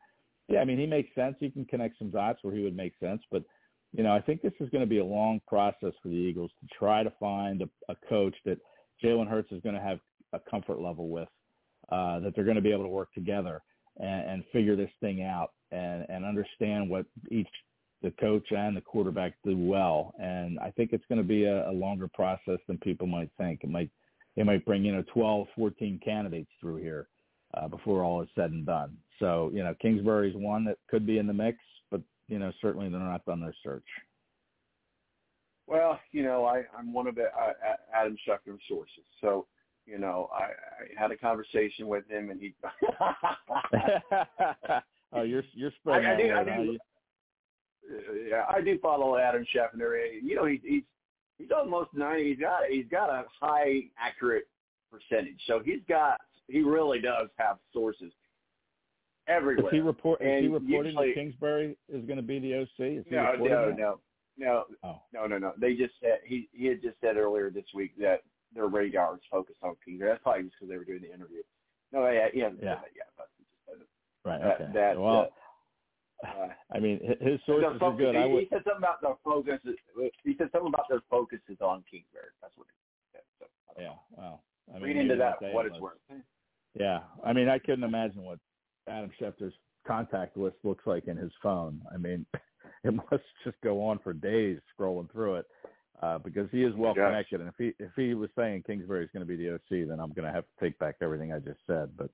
yeah, 0.47 0.59
I 0.59 0.65
mean, 0.65 0.79
he 0.79 0.85
makes 0.85 1.13
sense. 1.15 1.35
You 1.39 1.51
can 1.51 1.65
connect 1.65 1.97
some 1.97 2.09
dots 2.09 2.39
where 2.41 2.53
he 2.53 2.63
would 2.63 2.75
make 2.75 2.93
sense, 2.99 3.21
but 3.31 3.43
you 3.93 4.03
know, 4.03 4.13
I 4.13 4.21
think 4.21 4.41
this 4.41 4.53
is 4.59 4.69
going 4.69 4.83
to 4.83 4.89
be 4.89 4.99
a 4.99 5.05
long 5.05 5.41
process 5.47 5.93
for 6.01 6.09
the 6.09 6.15
Eagles 6.15 6.51
to 6.61 6.67
try 6.77 7.03
to 7.03 7.11
find 7.19 7.61
a, 7.61 7.69
a 7.91 7.95
coach 8.07 8.35
that 8.45 8.59
Jalen 9.03 9.27
Hurts 9.27 9.51
is 9.51 9.61
going 9.61 9.75
to 9.75 9.81
have 9.81 9.99
a 10.33 10.39
comfort 10.49 10.79
level 10.79 11.09
with, 11.09 11.29
uh, 11.91 12.19
that 12.19 12.35
they're 12.35 12.43
going 12.43 12.55
to 12.55 12.61
be 12.61 12.71
able 12.71 12.83
to 12.83 12.89
work 12.89 13.11
together 13.13 13.61
and, 13.97 14.29
and 14.29 14.43
figure 14.53 14.75
this 14.75 14.91
thing 14.99 15.23
out 15.23 15.51
and, 15.71 16.05
and 16.09 16.25
understand 16.25 16.89
what 16.89 17.05
each 17.31 17.47
the 18.01 18.11
coach 18.11 18.45
and 18.51 18.77
the 18.77 18.81
quarterback 18.81 19.33
do 19.43 19.57
well. 19.57 20.13
And 20.19 20.57
I 20.59 20.71
think 20.71 20.93
it's 20.93 21.03
going 21.09 21.21
to 21.21 21.27
be 21.27 21.43
a, 21.43 21.69
a 21.69 21.73
longer 21.73 22.07
process 22.07 22.59
than 22.67 22.77
people 22.77 23.07
might 23.07 23.29
think. 23.37 23.61
It 23.63 23.69
might 23.69 23.89
they 24.35 24.43
might 24.43 24.63
bring 24.65 24.85
you 24.85 24.93
know 24.93 25.03
12, 25.13 25.47
14 25.55 25.99
candidates 26.03 26.49
through 26.61 26.77
here 26.77 27.07
uh, 27.55 27.67
before 27.67 28.03
all 28.03 28.21
is 28.21 28.29
said 28.35 28.51
and 28.51 28.65
done. 28.65 28.95
So, 29.19 29.51
you 29.53 29.63
know, 29.63 29.75
Kingsbury's 29.81 30.35
one 30.35 30.63
that 30.65 30.77
could 30.89 31.05
be 31.05 31.17
in 31.17 31.27
the 31.27 31.33
mix, 31.33 31.57
you 32.29 32.39
know, 32.39 32.51
certainly 32.61 32.87
they're 32.89 32.99
not 32.99 33.25
done 33.25 33.41
their 33.41 33.55
search. 33.63 33.85
Well, 35.67 35.99
you 36.11 36.23
know, 36.23 36.45
I, 36.45 36.63
I'm 36.77 36.93
one 36.93 37.07
of 37.07 37.15
the, 37.15 37.25
uh, 37.25 37.53
Adam 37.93 38.17
Schefter's 38.27 38.61
sources. 38.67 39.03
So, 39.21 39.45
you 39.85 39.99
know, 39.99 40.29
I, 40.33 40.43
I 40.43 41.01
had 41.01 41.11
a 41.11 41.17
conversation 41.17 41.87
with 41.87 42.09
him 42.09 42.29
and 42.29 42.39
he. 42.39 42.53
oh, 45.13 45.23
you're 45.23 45.43
you're 45.53 45.71
spreading 45.79 46.07
I, 46.07 46.13
I 46.13 46.17
knew, 46.17 46.33
I 46.33 46.41
uh, 46.41 46.43
yeah, 48.29 48.45
I 48.49 48.61
do 48.61 48.77
follow 48.79 49.17
Adam 49.17 49.45
Schefter. 49.55 50.21
You 50.21 50.35
know, 50.35 50.45
he's 50.45 50.61
he's 50.63 50.83
he's 51.37 51.49
almost 51.55 51.93
ninety. 51.93 52.29
He's 52.29 52.39
got 52.39 52.61
he's 52.69 52.87
got 52.89 53.09
a 53.09 53.25
high 53.39 53.81
accurate 53.99 54.47
percentage. 54.91 55.39
So 55.47 55.61
he's 55.63 55.81
got 55.87 56.19
he 56.47 56.61
really 56.61 56.99
does 56.99 57.29
have 57.37 57.57
sources 57.73 58.11
everywhere. 59.29 59.67
Is 59.67 59.71
he 59.73 59.79
report? 59.79 60.21
Is 60.21 60.41
he 60.41 60.47
reporting 60.47 60.85
usually- 60.91 61.07
that 61.09 61.15
Kingsbury 61.15 61.77
is 61.87 62.03
going 62.05 62.17
to 62.17 62.23
be 62.23 62.39
the 62.39 62.55
OC? 62.55 62.97
Is 62.97 63.05
No, 63.09 63.33
no, 63.35 63.67
that? 63.69 63.77
no, 63.77 63.99
no, 64.37 64.65
Oh. 64.83 65.01
no, 65.13 65.27
no, 65.27 65.37
no. 65.37 65.53
They 65.57 65.75
just 65.75 65.93
said 66.01 66.19
he 66.25 66.49
he 66.51 66.65
had 66.65 66.81
just 66.81 66.99
said 67.01 67.15
earlier 67.17 67.49
this 67.49 67.65
week 67.73 67.95
that 67.97 68.23
their 68.53 68.67
radar 68.67 69.15
is 69.15 69.21
focused 69.31 69.59
on 69.63 69.75
Kingsbury. 69.85 70.11
That's 70.11 70.23
probably 70.23 70.43
just 70.43 70.55
because 70.55 70.69
they 70.69 70.77
were 70.77 70.85
doing 70.85 71.01
the 71.01 71.13
interview. 71.13 71.43
No, 71.91 72.09
yeah, 72.09 72.27
he 72.33 72.39
hasn't 72.39 72.61
Yeah. 72.63 72.75
said 72.75 72.83
that 72.83 72.95
yet, 72.95 73.07
but 73.17 73.27
he 73.37 73.43
just 73.45 73.65
said. 73.65 73.87
Right. 74.25 74.41
That- 74.41 74.61
okay. 74.61 74.71
that, 74.73 74.99
well, 74.99 75.31
uh, 76.25 76.49
I 76.71 76.79
mean, 76.79 76.99
his 77.21 77.39
sources 77.45 77.65
are 77.65 77.79
focus- 77.79 77.97
good. 77.99 78.15
I 78.15 78.27
he, 78.27 78.33
would. 78.33 78.43
he 78.43 78.49
said 78.49 78.63
something 78.63 78.77
about 78.83 79.01
the 79.01 79.15
focus. 79.23 79.61
He 80.23 80.35
said 80.35 80.51
something 80.51 80.67
about 80.73 80.87
their 80.89 81.01
focus 81.09 81.39
is 81.47 81.61
on 81.61 81.83
Kingsbury. 81.83 82.27
That's 82.41 82.55
what 82.57 82.67
he 82.67 83.17
said. 83.17 83.23
So, 83.39 83.81
Yeah. 83.81 83.95
Well, 84.11 84.43
I 84.69 84.73
mean, 84.73 84.83
read 84.83 84.97
into 84.97 85.15
that 85.15 85.41
what 85.53 85.65
it's 85.65 85.79
worth. 85.79 85.97
Yeah. 86.73 87.03
I 87.23 87.33
mean, 87.33 87.47
I 87.49 87.57
couldn't 87.59 87.83
imagine 87.83 88.23
what 88.23 88.39
Adam 88.89 89.11
Schefter's 89.19 89.53
contact 89.87 90.37
list 90.37 90.57
looks 90.63 90.85
like 90.85 91.07
in 91.07 91.17
his 91.17 91.31
phone. 91.41 91.81
I 91.93 91.97
mean, 91.97 92.25
it 92.83 92.93
must 92.93 93.23
just 93.43 93.57
go 93.63 93.83
on 93.83 93.99
for 93.99 94.13
days 94.13 94.59
scrolling 94.77 95.11
through 95.11 95.35
it. 95.35 95.45
Uh, 96.01 96.17
because 96.17 96.47
he 96.49 96.63
is 96.63 96.73
well 96.75 96.93
Yes. 96.95 97.07
connected, 97.07 97.41
and 97.41 97.49
if 97.49 97.55
he 97.57 97.73
if 97.83 97.91
he 97.97 98.13
was 98.13 98.29
saying 98.33 98.63
Kingsbury 98.65 99.03
is 99.03 99.11
going 99.11 99.19
to 99.19 99.27
be 99.27 99.35
the 99.35 99.55
OC, 99.55 99.85
then 99.89 99.99
I'm 99.99 100.13
going 100.13 100.25
to 100.25 100.31
have 100.31 100.45
to 100.45 100.65
take 100.65 100.79
back 100.79 100.95
everything 101.01 101.33
I 101.33 101.39
just 101.39 101.59
said. 101.67 101.89
But 101.97 102.09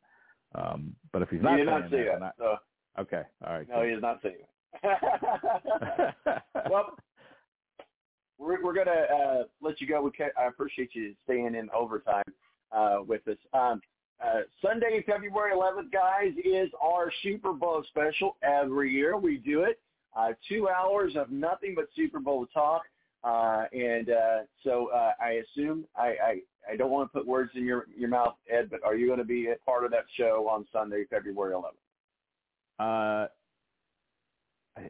um, 0.56 0.96
but 1.14 1.22
if 1.22 1.30
he's 1.30 1.44
not 1.44 1.52
he 1.52 1.58
did 1.58 1.68
not 1.68 1.92
say 1.92 2.06
that, 2.06 2.20
that. 2.20 2.24
I- 2.24 2.32
so, 2.40 3.02
okay, 3.02 3.22
all 3.46 3.54
right. 3.54 3.70
no, 3.70 3.84
he 3.84 3.92
is 3.92 4.02
not 4.02 4.22
saying 4.24 4.38
that. 4.82 6.44
well, 6.70 6.98
we're, 8.40 8.64
we're 8.64 8.74
going 8.74 8.88
to 8.88 8.92
uh, 9.14 9.44
let 9.62 9.80
you 9.80 9.88
go. 9.88 10.02
We 10.02 10.10
ca 10.12 10.30
I 10.36 10.48
appreciate 10.48 10.96
you 10.96 11.14
staying 11.26 11.54
in 11.54 11.70
overtime 11.70 12.24
uh, 12.72 12.98
with 13.06 13.28
us. 13.28 13.38
Um, 13.54 13.82
uh, 14.24 14.42
Sunday, 14.62 15.04
February 15.06 15.54
11th, 15.54 15.92
guys, 15.92 16.34
is 16.44 16.70
our 16.82 17.12
Super 17.22 17.54
Bowl 17.54 17.84
special. 17.90 18.38
Every 18.44 18.92
year 18.92 19.18
we 19.18 19.38
do 19.38 19.64
it. 19.64 19.80
Uh, 20.16 20.30
two 20.48 20.70
hours 20.70 21.16
of 21.16 21.30
nothing 21.30 21.74
but 21.76 21.86
Super 21.96 22.20
Bowl 22.20 22.48
talk. 22.54 22.84
Uh, 23.24 23.66
and 23.74 24.12
uh, 24.12 24.38
so 24.64 24.90
uh, 24.94 25.12
I 25.20 25.42
assume 25.44 25.86
I, 25.98 26.08
I, 26.08 26.40
I 26.72 26.76
don't 26.78 26.92
want 26.92 27.12
to 27.12 27.18
put 27.18 27.28
words 27.28 27.52
in 27.56 27.66
your, 27.66 27.88
your 27.98 28.10
mouth, 28.10 28.36
Ed, 28.50 28.70
but 28.70 28.84
are 28.84 28.96
you 28.96 29.08
going 29.08 29.20
to 29.20 29.26
be 29.26 29.48
a 29.48 29.56
part 29.66 29.84
of 29.84 29.92
that 29.92 30.06
show 30.16 30.48
on 30.50 30.66
Sunday, 30.72 31.06
February 31.10 31.54
11th? 31.54 31.72
Uh, 32.78 33.28
I, 34.78 34.90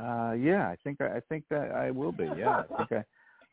uh, 0.00 0.32
yeah, 0.32 0.68
I 0.68 0.76
think 0.82 1.00
I, 1.00 1.20
think 1.28 1.44
that 1.50 1.72
I 1.72 1.90
will 1.90 2.12
be. 2.12 2.24
Yeah, 2.36 2.62
I 2.70 2.76
think 2.76 2.92
I. 2.92 3.04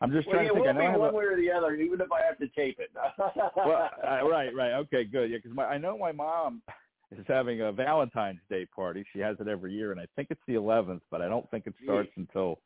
I'm 0.01 0.11
just 0.11 0.27
well, 0.27 0.35
trying 0.37 0.47
to 0.47 0.53
think. 0.55 0.67
I 0.67 0.71
will 0.71 0.79
know 0.79 0.81
I 0.81 0.91
have 0.91 0.99
one 0.99 1.09
a, 1.09 1.13
way 1.13 1.25
or 1.25 1.37
the 1.37 1.51
other, 1.51 1.75
even 1.75 2.01
if 2.01 2.11
I 2.11 2.25
have 2.25 2.37
to 2.39 2.47
tape 2.49 2.79
it. 2.79 2.89
well, 3.55 3.89
uh, 4.03 4.27
right, 4.27 4.53
right, 4.55 4.73
okay, 4.73 5.03
good. 5.03 5.29
Yeah, 5.29 5.37
because 5.41 5.57
I 5.59 5.77
know 5.77 5.97
my 5.97 6.11
mom 6.11 6.61
is 7.11 7.23
having 7.27 7.61
a 7.61 7.71
Valentine's 7.71 8.39
Day 8.49 8.65
party. 8.65 9.05
She 9.13 9.19
has 9.19 9.37
it 9.39 9.47
every 9.47 9.73
year, 9.73 9.91
and 9.91 10.01
I 10.01 10.07
think 10.15 10.29
it's 10.31 10.41
the 10.47 10.55
11th, 10.55 11.01
but 11.11 11.21
I 11.21 11.29
don't 11.29 11.49
think 11.51 11.67
it 11.67 11.75
starts 11.83 12.09
until 12.17 12.59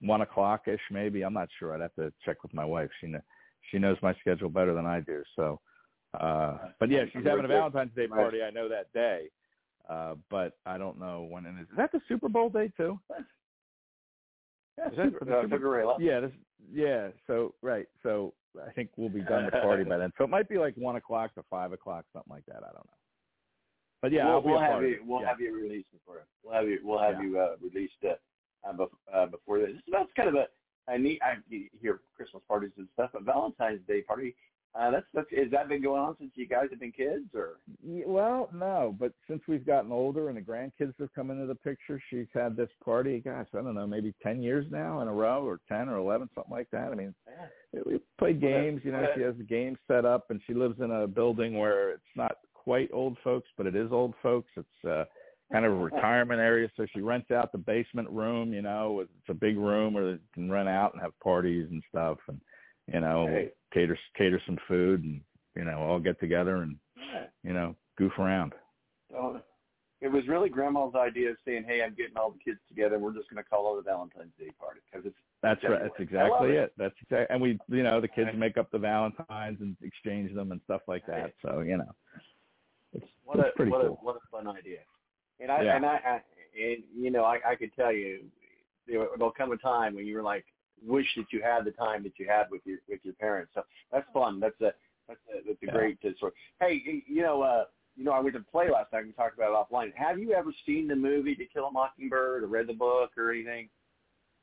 one 0.00 0.20
o'clock 0.20 0.62
ish. 0.66 0.80
Maybe 0.90 1.22
I'm 1.22 1.32
not 1.32 1.48
sure. 1.58 1.74
I'd 1.74 1.80
have 1.80 1.94
to 1.94 2.12
check 2.24 2.42
with 2.42 2.52
my 2.52 2.64
wife. 2.64 2.90
She 3.00 3.06
kn- 3.06 3.22
she 3.70 3.78
knows 3.78 3.96
my 4.02 4.14
schedule 4.20 4.50
better 4.50 4.74
than 4.74 4.86
I 4.86 5.00
do. 5.00 5.22
So, 5.34 5.60
uh, 6.18 6.58
but 6.78 6.90
yeah, 6.90 7.04
she's 7.12 7.24
having 7.24 7.44
a 7.44 7.48
Valentine's 7.48 7.94
Day 7.96 8.06
party. 8.08 8.42
I 8.42 8.50
know 8.50 8.68
that 8.68 8.92
day, 8.92 9.30
uh, 9.88 10.16
but 10.30 10.58
I 10.66 10.76
don't 10.76 10.98
know 10.98 11.26
when 11.30 11.46
it 11.46 11.54
is. 11.60 11.68
Is 11.70 11.76
that 11.76 11.92
the 11.92 12.00
Super 12.08 12.28
Bowl 12.28 12.50
day 12.50 12.70
too? 12.76 12.98
Yeah, 14.78 14.88
Is 14.88 14.96
that 14.96 15.04
Super- 15.04 15.16
uh, 15.16 15.42
Super- 15.42 15.48
February 15.48 15.84
11th. 15.84 16.00
Yeah, 16.00 16.20
this, 16.20 16.32
yeah. 16.70 17.08
So 17.26 17.54
right. 17.62 17.86
So 18.02 18.34
I 18.66 18.70
think 18.72 18.90
we'll 18.96 19.08
be 19.08 19.22
done 19.22 19.44
with 19.44 19.54
the 19.54 19.60
party 19.60 19.84
by 19.84 19.98
then. 19.98 20.12
So 20.18 20.24
it 20.24 20.30
might 20.30 20.48
be 20.48 20.58
like 20.58 20.74
one 20.76 20.96
o'clock 20.96 21.34
to 21.34 21.42
five 21.50 21.72
o'clock, 21.72 22.04
something 22.12 22.32
like 22.32 22.46
that. 22.46 22.58
I 22.58 22.72
don't 22.72 22.86
know. 22.86 22.98
But 24.02 24.12
yeah, 24.12 24.28
we'll, 24.28 24.42
we'll 24.42 24.60
have 24.60 24.82
you. 24.82 24.98
We'll 25.06 25.22
yeah. 25.22 25.28
have 25.28 25.40
you 25.40 25.54
released 25.54 25.92
before. 25.92 26.26
We'll 26.44 26.54
have 26.54 26.68
you. 26.68 26.80
We'll 26.82 26.98
have 26.98 27.14
Yeah. 27.14 27.22
you 27.22 27.38
uh, 27.38 27.56
released 27.62 27.94
uh, 28.04 28.14
uh, 28.68 28.86
uh, 29.12 29.26
before 29.26 29.60
this. 29.60 29.70
That's 29.90 30.10
kind 30.16 30.28
of 30.28 30.34
a 30.34 30.46
I 30.88 30.96
need. 30.96 31.20
I 31.22 31.34
hear 31.80 32.00
Christmas 32.16 32.42
parties 32.48 32.72
and 32.76 32.88
stuff, 32.94 33.10
but 33.12 33.22
Valentine's 33.22 33.80
Day 33.86 34.02
party. 34.02 34.34
Uh, 34.74 34.90
that's 34.90 35.06
that's. 35.12 35.26
Has 35.36 35.50
that 35.50 35.68
been 35.68 35.82
going 35.82 36.00
on 36.00 36.16
since 36.18 36.30
you 36.34 36.46
guys 36.46 36.68
have 36.70 36.80
been 36.80 36.92
kids, 36.92 37.26
or? 37.34 37.58
Yeah, 37.86 38.04
well, 38.06 38.48
no, 38.54 38.96
but 38.98 39.12
since 39.28 39.42
we've 39.46 39.66
gotten 39.66 39.92
older 39.92 40.30
and 40.30 40.36
the 40.36 40.40
grandkids 40.40 40.94
have 40.98 41.12
come 41.14 41.30
into 41.30 41.44
the 41.44 41.54
picture, 41.54 42.02
she's 42.08 42.26
had 42.32 42.56
this 42.56 42.70
party. 42.82 43.20
Gosh, 43.20 43.48
I 43.52 43.58
don't 43.58 43.74
know, 43.74 43.86
maybe 43.86 44.14
ten 44.22 44.42
years 44.42 44.64
now 44.70 45.02
in 45.02 45.08
a 45.08 45.12
row, 45.12 45.44
or 45.44 45.60
ten 45.68 45.90
or 45.90 45.98
eleven, 45.98 46.30
something 46.34 46.52
like 46.52 46.70
that. 46.70 46.90
I 46.90 46.94
mean, 46.94 47.14
we 47.84 48.00
play 48.18 48.32
games. 48.32 48.80
You 48.82 48.92
know, 48.92 49.06
she 49.14 49.20
has 49.20 49.34
the 49.36 49.44
games 49.44 49.76
set 49.86 50.06
up, 50.06 50.30
and 50.30 50.40
she 50.46 50.54
lives 50.54 50.80
in 50.80 50.90
a 50.90 51.06
building 51.06 51.58
where 51.58 51.90
it's 51.90 52.02
not 52.16 52.36
quite 52.54 52.88
old 52.94 53.18
folks, 53.22 53.50
but 53.58 53.66
it 53.66 53.76
is 53.76 53.92
old 53.92 54.14
folks. 54.22 54.50
It's 54.56 54.88
uh, 54.88 55.04
kind 55.52 55.66
of 55.66 55.72
a 55.72 55.76
retirement 55.76 56.40
area, 56.40 56.70
so 56.78 56.86
she 56.94 57.02
rents 57.02 57.30
out 57.30 57.52
the 57.52 57.58
basement 57.58 58.08
room. 58.08 58.54
You 58.54 58.62
know, 58.62 59.00
it's 59.00 59.28
a 59.28 59.34
big 59.34 59.58
room 59.58 59.92
where 59.92 60.12
they 60.12 60.18
can 60.32 60.50
rent 60.50 60.70
out 60.70 60.94
and 60.94 61.02
have 61.02 61.12
parties 61.20 61.66
and 61.70 61.82
stuff, 61.90 62.16
and 62.28 62.40
you 62.92 63.00
know, 63.00 63.26
Hey. 63.26 63.52
cater 63.72 63.98
cater 64.16 64.40
some 64.46 64.58
food, 64.68 65.04
and 65.04 65.20
you 65.54 65.64
know, 65.64 65.78
all 65.78 66.00
get 66.00 66.18
together 66.20 66.62
and 66.62 66.78
you 67.42 67.52
know, 67.52 67.76
goof 67.96 68.12
around. 68.18 68.54
So 69.10 69.42
it 70.00 70.08
was 70.08 70.26
really 70.26 70.48
Grandma's 70.48 70.94
idea 70.94 71.30
of 71.30 71.36
saying, 71.44 71.64
"Hey, 71.64 71.82
I'm 71.82 71.94
getting 71.94 72.16
all 72.16 72.30
the 72.30 72.38
kids 72.38 72.58
together. 72.68 72.96
and 72.96 73.04
We're 73.04 73.14
just 73.14 73.30
going 73.30 73.42
to 73.42 73.48
call 73.48 73.76
it 73.76 73.80
a 73.80 73.82
Valentine's 73.82 74.32
Day 74.38 74.50
party 74.58 74.80
because 74.90 75.06
it's." 75.06 75.16
That's 75.42 75.62
right. 75.62 75.70
January." 75.70 75.88
That's 75.88 76.00
exactly 76.00 76.50
it. 76.52 76.72
That's 76.76 76.94
exactly. 77.02 77.26
And 77.30 77.42
we, 77.42 77.58
you 77.68 77.82
know, 77.82 78.00
the 78.00 78.08
kids 78.08 78.30
make 78.36 78.56
up 78.56 78.70
the 78.70 78.78
Valentines 78.78 79.58
and 79.60 79.76
exchange 79.82 80.34
them 80.34 80.52
and 80.52 80.60
stuff 80.64 80.82
like 80.88 81.06
that. 81.06 81.34
So 81.42 81.60
you 81.60 81.76
know, 81.76 81.92
it's, 82.94 83.06
What 83.24 83.38
it's 83.38 83.48
a 83.48 83.56
pretty 83.56 83.70
what 83.70 83.82
cool. 83.82 83.98
a 84.02 84.04
what 84.04 84.16
a 84.16 84.20
fun 84.30 84.48
idea. 84.48 84.80
And 85.40 85.50
I 85.50 85.62
Yeah. 85.62 85.76
and 85.76 85.86
I, 85.86 86.00
I 86.04 86.22
and 86.60 86.82
you 86.96 87.10
know 87.10 87.24
I 87.24 87.38
I 87.46 87.54
could 87.54 87.74
tell 87.74 87.92
you 87.92 88.24
there 88.86 89.06
there'll 89.16 89.32
come 89.32 89.52
a 89.52 89.56
time 89.56 89.94
when 89.94 90.06
you 90.06 90.16
were 90.16 90.22
like 90.22 90.44
wish 90.86 91.06
that 91.16 91.26
you 91.32 91.42
had 91.42 91.64
the 91.64 91.70
time 91.72 92.02
that 92.04 92.12
you 92.18 92.26
had 92.28 92.50
with 92.50 92.62
your 92.64 92.78
with 92.88 93.00
your 93.02 93.14
parents. 93.14 93.52
So 93.54 93.62
that's 93.92 94.06
fun. 94.12 94.40
That's 94.40 94.60
a 94.60 94.72
that's 95.08 95.20
a, 95.28 95.46
that's 95.46 95.62
a 95.62 95.66
Yeah. 95.66 95.72
great 95.72 95.98
uh, 96.04 96.10
sort. 96.18 96.34
Hey, 96.60 96.82
you 97.06 97.22
know 97.22 97.42
uh 97.42 97.64
you 97.96 98.04
know 98.04 98.12
I 98.12 98.20
went 98.20 98.34
to 98.36 98.40
play 98.40 98.70
last 98.70 98.92
night. 98.92 99.00
And 99.00 99.08
we 99.08 99.12
talked 99.12 99.36
about 99.36 99.50
it 99.52 99.72
offline. 99.72 99.92
Have 99.94 100.18
you 100.18 100.32
ever 100.32 100.50
seen 100.66 100.88
the 100.88 100.96
movie 100.96 101.34
To 101.34 101.44
Kill 101.46 101.66
a 101.66 101.70
Mockingbird 101.70 102.42
or 102.44 102.46
read 102.46 102.66
the 102.66 102.74
book 102.74 103.10
or 103.16 103.32
anything? 103.32 103.68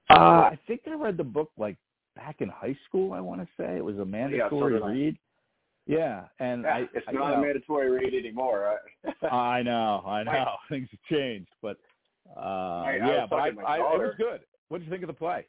Uh, 0.09 0.49
I 0.51 0.59
think 0.67 0.81
I 0.87 0.93
read 0.93 1.17
the 1.17 1.23
book 1.23 1.51
like 1.57 1.77
back 2.15 2.37
in 2.39 2.49
high 2.49 2.75
school. 2.87 3.13
I 3.13 3.19
want 3.19 3.41
to 3.41 3.47
say 3.57 3.77
it 3.77 3.83
was 3.83 3.97
a 3.99 4.05
mandatory 4.05 4.81
I. 4.81 4.87
read. 4.87 5.17
Yeah, 5.85 6.25
and 6.39 6.63
Yeah, 6.63 6.75
I, 6.75 6.79
it's 6.93 7.05
I, 7.07 7.11
not 7.13 7.33
a 7.33 7.41
mandatory 7.41 7.89
read 7.89 8.13
anymore. 8.13 8.77
Right? 9.05 9.15
I 9.31 9.63
know, 9.63 10.03
I 10.05 10.23
know. 10.23 10.45
Things 10.69 10.87
have 10.91 10.99
changed, 11.17 11.49
but 11.61 11.77
uh, 12.37 12.39
I- 12.39 12.99
I 13.01 13.07
yeah, 13.07 13.25
but 13.27 13.37
I, 13.37 13.39
talking 13.49 13.55
to 13.55 13.61
my 13.63 13.69
I, 13.69 13.75
it 13.77 13.99
was 13.99 14.13
good. 14.17 14.41
What 14.67 14.79
did 14.79 14.85
you 14.85 14.91
think 14.91 15.03
of 15.03 15.07
the 15.07 15.13
play? 15.13 15.45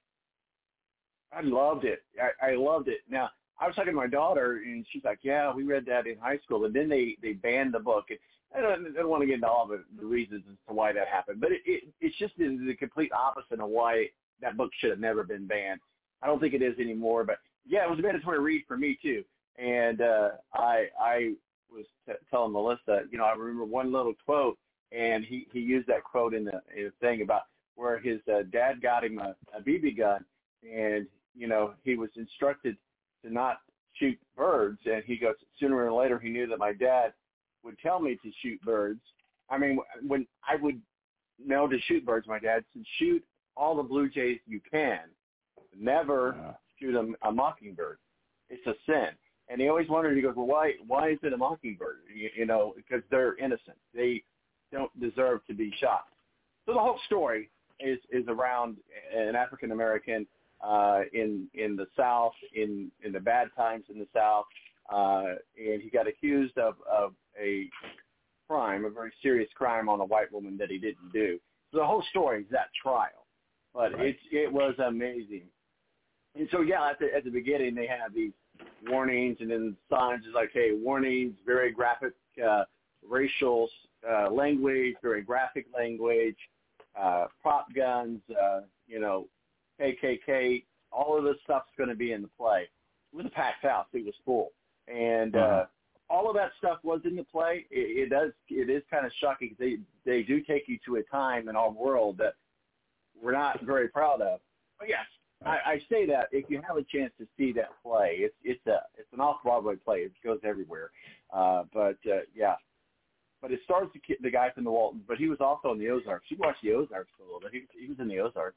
I 1.32 1.42
loved 1.42 1.84
it. 1.84 2.02
I, 2.20 2.52
I 2.52 2.54
loved 2.56 2.88
it. 2.88 3.00
Now 3.08 3.30
I 3.60 3.66
was 3.66 3.76
talking 3.76 3.92
to 3.92 3.96
my 3.96 4.06
daughter, 4.06 4.62
and 4.64 4.86
she's 4.90 5.04
like, 5.04 5.18
"Yeah, 5.22 5.52
we 5.52 5.64
read 5.64 5.84
that 5.86 6.06
in 6.06 6.18
high 6.18 6.38
school." 6.38 6.64
And 6.64 6.74
then 6.74 6.88
they 6.88 7.16
they 7.22 7.32
banned 7.32 7.74
the 7.74 7.78
book. 7.78 8.06
And 8.08 8.18
I 8.56 8.60
don't, 8.60 8.86
I 8.86 9.00
don't 9.00 9.08
want 9.08 9.22
to 9.22 9.26
get 9.26 9.34
into 9.34 9.48
all 9.48 9.66
the, 9.66 9.84
the 9.98 10.06
reasons 10.06 10.42
as 10.50 10.56
to 10.68 10.74
why 10.74 10.92
that 10.92 11.08
happened, 11.08 11.40
but 11.40 11.52
it, 11.52 11.60
it 11.64 11.84
it's 12.00 12.18
just 12.18 12.36
the, 12.36 12.58
the 12.66 12.74
complete 12.74 13.12
opposite 13.12 13.60
of 13.60 13.68
why 13.68 14.06
that 14.40 14.56
book 14.56 14.70
should 14.80 14.90
have 14.90 14.98
never 14.98 15.22
been 15.22 15.46
banned. 15.46 15.80
I 16.22 16.26
don't 16.26 16.40
think 16.40 16.54
it 16.54 16.62
is 16.62 16.78
anymore. 16.78 17.24
But 17.24 17.38
yeah, 17.66 17.84
it 17.84 17.90
was 17.90 17.98
a 17.98 18.02
mandatory 18.02 18.40
read 18.40 18.64
for 18.66 18.76
me 18.76 18.98
too. 19.00 19.22
And 19.56 20.00
uh, 20.00 20.30
I 20.54 20.86
I 21.00 21.34
was 21.70 21.84
t- 22.06 22.14
telling 22.30 22.52
Melissa, 22.52 23.02
you 23.10 23.18
know, 23.18 23.24
I 23.24 23.32
remember 23.32 23.64
one 23.64 23.92
little 23.92 24.14
quote, 24.24 24.58
and 24.90 25.24
he 25.24 25.46
he 25.52 25.60
used 25.60 25.86
that 25.88 26.02
quote 26.02 26.34
in 26.34 26.44
the, 26.44 26.60
in 26.76 26.84
the 26.84 26.92
thing 27.00 27.22
about 27.22 27.42
where 27.76 27.98
his 27.98 28.20
uh, 28.32 28.42
dad 28.50 28.82
got 28.82 29.04
him 29.04 29.18
a, 29.18 29.36
a 29.56 29.60
BB 29.60 29.98
gun, 29.98 30.24
and 30.64 31.06
you 31.36 31.48
know 31.48 31.74
he 31.84 31.94
was 31.96 32.10
instructed 32.16 32.76
to 33.24 33.32
not 33.32 33.58
shoot 33.94 34.18
birds, 34.36 34.78
and 34.86 35.02
he 35.04 35.16
goes 35.16 35.34
sooner 35.58 35.76
or 35.76 35.92
later 35.92 36.18
he 36.18 36.30
knew 36.30 36.46
that 36.46 36.58
my 36.58 36.72
dad 36.72 37.12
would 37.62 37.78
tell 37.78 38.00
me 38.00 38.16
to 38.22 38.30
shoot 38.42 38.60
birds. 38.62 39.00
I 39.48 39.58
mean, 39.58 39.78
when 40.06 40.26
I 40.48 40.56
would 40.56 40.80
know 41.44 41.66
to 41.66 41.78
shoot 41.82 42.04
birds, 42.06 42.26
my 42.28 42.38
dad 42.38 42.64
said 42.72 42.82
shoot 42.98 43.24
all 43.56 43.76
the 43.76 43.82
blue 43.82 44.08
jays 44.08 44.38
you 44.46 44.60
can, 44.70 45.00
never 45.78 46.56
shoot 46.78 46.94
a, 46.94 47.28
a 47.28 47.32
mockingbird. 47.32 47.98
It's 48.48 48.66
a 48.66 48.74
sin. 48.86 49.10
And 49.48 49.60
he 49.60 49.68
always 49.68 49.88
wondered. 49.88 50.16
He 50.16 50.22
goes, 50.22 50.36
"Well, 50.36 50.46
why? 50.46 50.74
Why 50.86 51.10
is 51.10 51.18
it 51.22 51.32
a 51.32 51.36
mockingbird? 51.36 51.98
You, 52.14 52.30
you 52.36 52.46
know, 52.46 52.72
because 52.76 53.02
they're 53.10 53.36
innocent. 53.38 53.76
They 53.92 54.22
don't 54.72 54.90
deserve 55.00 55.44
to 55.46 55.54
be 55.54 55.72
shot." 55.80 56.04
So 56.66 56.72
the 56.72 56.78
whole 56.78 57.00
story 57.06 57.50
is 57.80 57.98
is 58.10 58.24
around 58.28 58.76
an 59.14 59.34
African 59.34 59.72
American 59.72 60.26
uh, 60.62 61.02
in 61.12 61.48
in 61.54 61.76
the 61.76 61.86
South 61.96 62.34
in 62.54 62.90
in 63.02 63.12
the 63.12 63.20
bad 63.20 63.48
times 63.56 63.84
in 63.88 63.98
the 63.98 64.08
South, 64.14 64.44
uh, 64.92 65.34
and 65.56 65.82
he 65.82 65.90
got 65.90 66.06
accused 66.06 66.56
of 66.58 66.74
of 66.90 67.14
a 67.40 67.68
crime, 68.48 68.84
a 68.84 68.90
very 68.90 69.12
serious 69.22 69.48
crime 69.54 69.88
on 69.88 70.00
a 70.00 70.04
white 70.04 70.32
woman 70.32 70.56
that 70.58 70.70
he 70.70 70.78
didn't 70.78 71.12
do. 71.12 71.38
So 71.70 71.78
the 71.78 71.86
whole 71.86 72.02
story 72.10 72.42
is 72.42 72.48
that 72.50 72.68
trial, 72.80 73.26
but 73.72 73.92
Right. 73.94 74.06
it's 74.08 74.22
it 74.32 74.52
was 74.52 74.74
amazing. 74.78 75.44
And 76.34 76.48
so 76.50 76.60
yeah, 76.60 76.90
at 76.90 76.98
the 76.98 77.14
at 77.14 77.24
the 77.24 77.30
beginning 77.30 77.74
they 77.74 77.86
have 77.86 78.12
these 78.14 78.32
warnings 78.88 79.36
and 79.40 79.50
then 79.50 79.76
signs 79.88 80.24
is 80.26 80.34
like, 80.34 80.50
hey, 80.52 80.70
warnings, 80.72 81.34
very 81.44 81.70
graphic 81.70 82.12
uh, 82.44 82.64
racial 83.06 83.68
uh, 84.08 84.30
language, 84.30 84.94
very 85.02 85.22
graphic 85.22 85.66
language, 85.74 86.36
uh, 86.98 87.26
prop 87.42 87.66
guns, 87.74 88.20
uh, 88.30 88.60
you 88.86 89.00
know, 89.00 89.26
KKK, 89.80 90.64
all 90.92 91.16
of 91.16 91.24
this 91.24 91.36
stuff's 91.44 91.70
going 91.78 91.88
to 91.88 91.94
be 91.96 92.12
in 92.12 92.22
the 92.22 92.28
play. 92.36 92.68
It 93.12 93.16
was 93.16 93.26
a 93.26 93.30
packed 93.30 93.62
house; 93.64 93.86
it 93.92 94.04
was 94.04 94.14
full, 94.24 94.52
and 94.88 95.34
uh, 95.36 95.38
Uh-huh. 95.38 95.66
all 96.08 96.28
of 96.28 96.36
that 96.36 96.50
stuff 96.58 96.78
was 96.82 97.00
in 97.04 97.16
the 97.16 97.24
play. 97.24 97.66
It, 97.70 98.04
it 98.04 98.08
does. 98.10 98.32
It 98.48 98.68
is 98.70 98.82
kind 98.90 99.06
of 99.06 99.12
shocking. 99.20 99.56
They 99.58 99.78
they 100.04 100.22
do 100.22 100.40
take 100.42 100.68
you 100.68 100.78
to 100.86 100.96
a 100.96 101.02
time 101.04 101.48
in 101.48 101.56
our 101.56 101.70
world 101.70 102.18
that 102.18 102.34
we're 103.20 103.32
not 103.32 103.60
very 103.62 103.88
proud 103.88 104.20
of. 104.20 104.40
But 104.78 104.88
yes, 104.88 105.06
I, 105.44 105.58
I 105.72 105.78
say 105.90 106.06
that 106.06 106.28
if 106.32 106.48
you 106.48 106.60
have 106.66 106.76
a 106.76 106.82
chance 106.84 107.12
to 107.18 107.26
see 107.36 107.52
that 107.54 107.70
play, 107.82 108.16
it's 108.20 108.34
it's 108.44 108.66
a 108.66 108.80
it's 108.96 109.12
an 109.12 109.20
off 109.20 109.42
Broadway 109.42 109.76
play. 109.76 109.98
It 109.98 110.12
goes 110.24 110.38
everywhere. 110.44 110.90
Uh, 111.32 111.64
but 111.72 111.98
uh, 112.06 112.20
yeah, 112.34 112.54
but 113.42 113.50
it 113.52 113.60
stars 113.64 113.88
the 113.92 113.98
kid, 114.00 114.18
the 114.22 114.30
guy 114.30 114.50
from 114.50 114.64
the 114.64 114.70
Walton. 114.70 115.02
But 115.08 115.18
he 115.18 115.28
was 115.28 115.38
also 115.40 115.72
in 115.72 115.78
the 115.78 115.88
Ozarks. 115.90 116.26
You 116.28 116.36
watched 116.38 116.62
the 116.62 116.72
Ozarks 116.74 117.10
a 117.20 117.24
little 117.24 117.40
bit. 117.40 117.52
He, 117.52 117.62
he 117.80 117.88
was 117.88 117.98
in 117.98 118.08
the 118.08 118.20
Ozarks. 118.20 118.56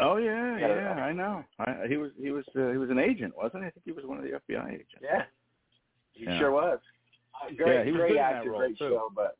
Oh 0.00 0.16
yeah, 0.16 0.58
Yeah. 0.58 0.68
yeah, 0.96 1.04
I 1.04 1.12
know. 1.12 1.44
I, 1.58 1.86
he 1.88 1.96
was 1.96 2.10
he 2.20 2.30
was 2.30 2.44
uh, 2.56 2.70
he 2.70 2.78
was 2.78 2.90
an 2.90 2.98
agent, 2.98 3.36
wasn't 3.36 3.62
he? 3.64 3.68
I 3.68 3.70
think 3.70 3.84
he 3.84 3.92
was 3.92 4.04
one 4.04 4.18
of 4.18 4.24
the 4.24 4.30
FBI 4.30 4.68
agents. 4.74 4.92
Yeah, 5.02 5.24
he 6.12 6.24
Yeah. 6.24 6.38
sure 6.38 6.50
was. 6.52 6.78
Uh, 7.34 7.48
great, 7.56 7.74
Yeah, 7.78 7.84
he 7.84 7.92
was 7.92 7.98
great 8.00 8.08
good 8.08 8.16
in 8.16 8.22
that 8.22 8.32
actor, 8.36 8.50
role, 8.50 8.60
great 8.60 8.78
too. 8.78 8.88
show. 8.90 9.12
But 9.14 9.36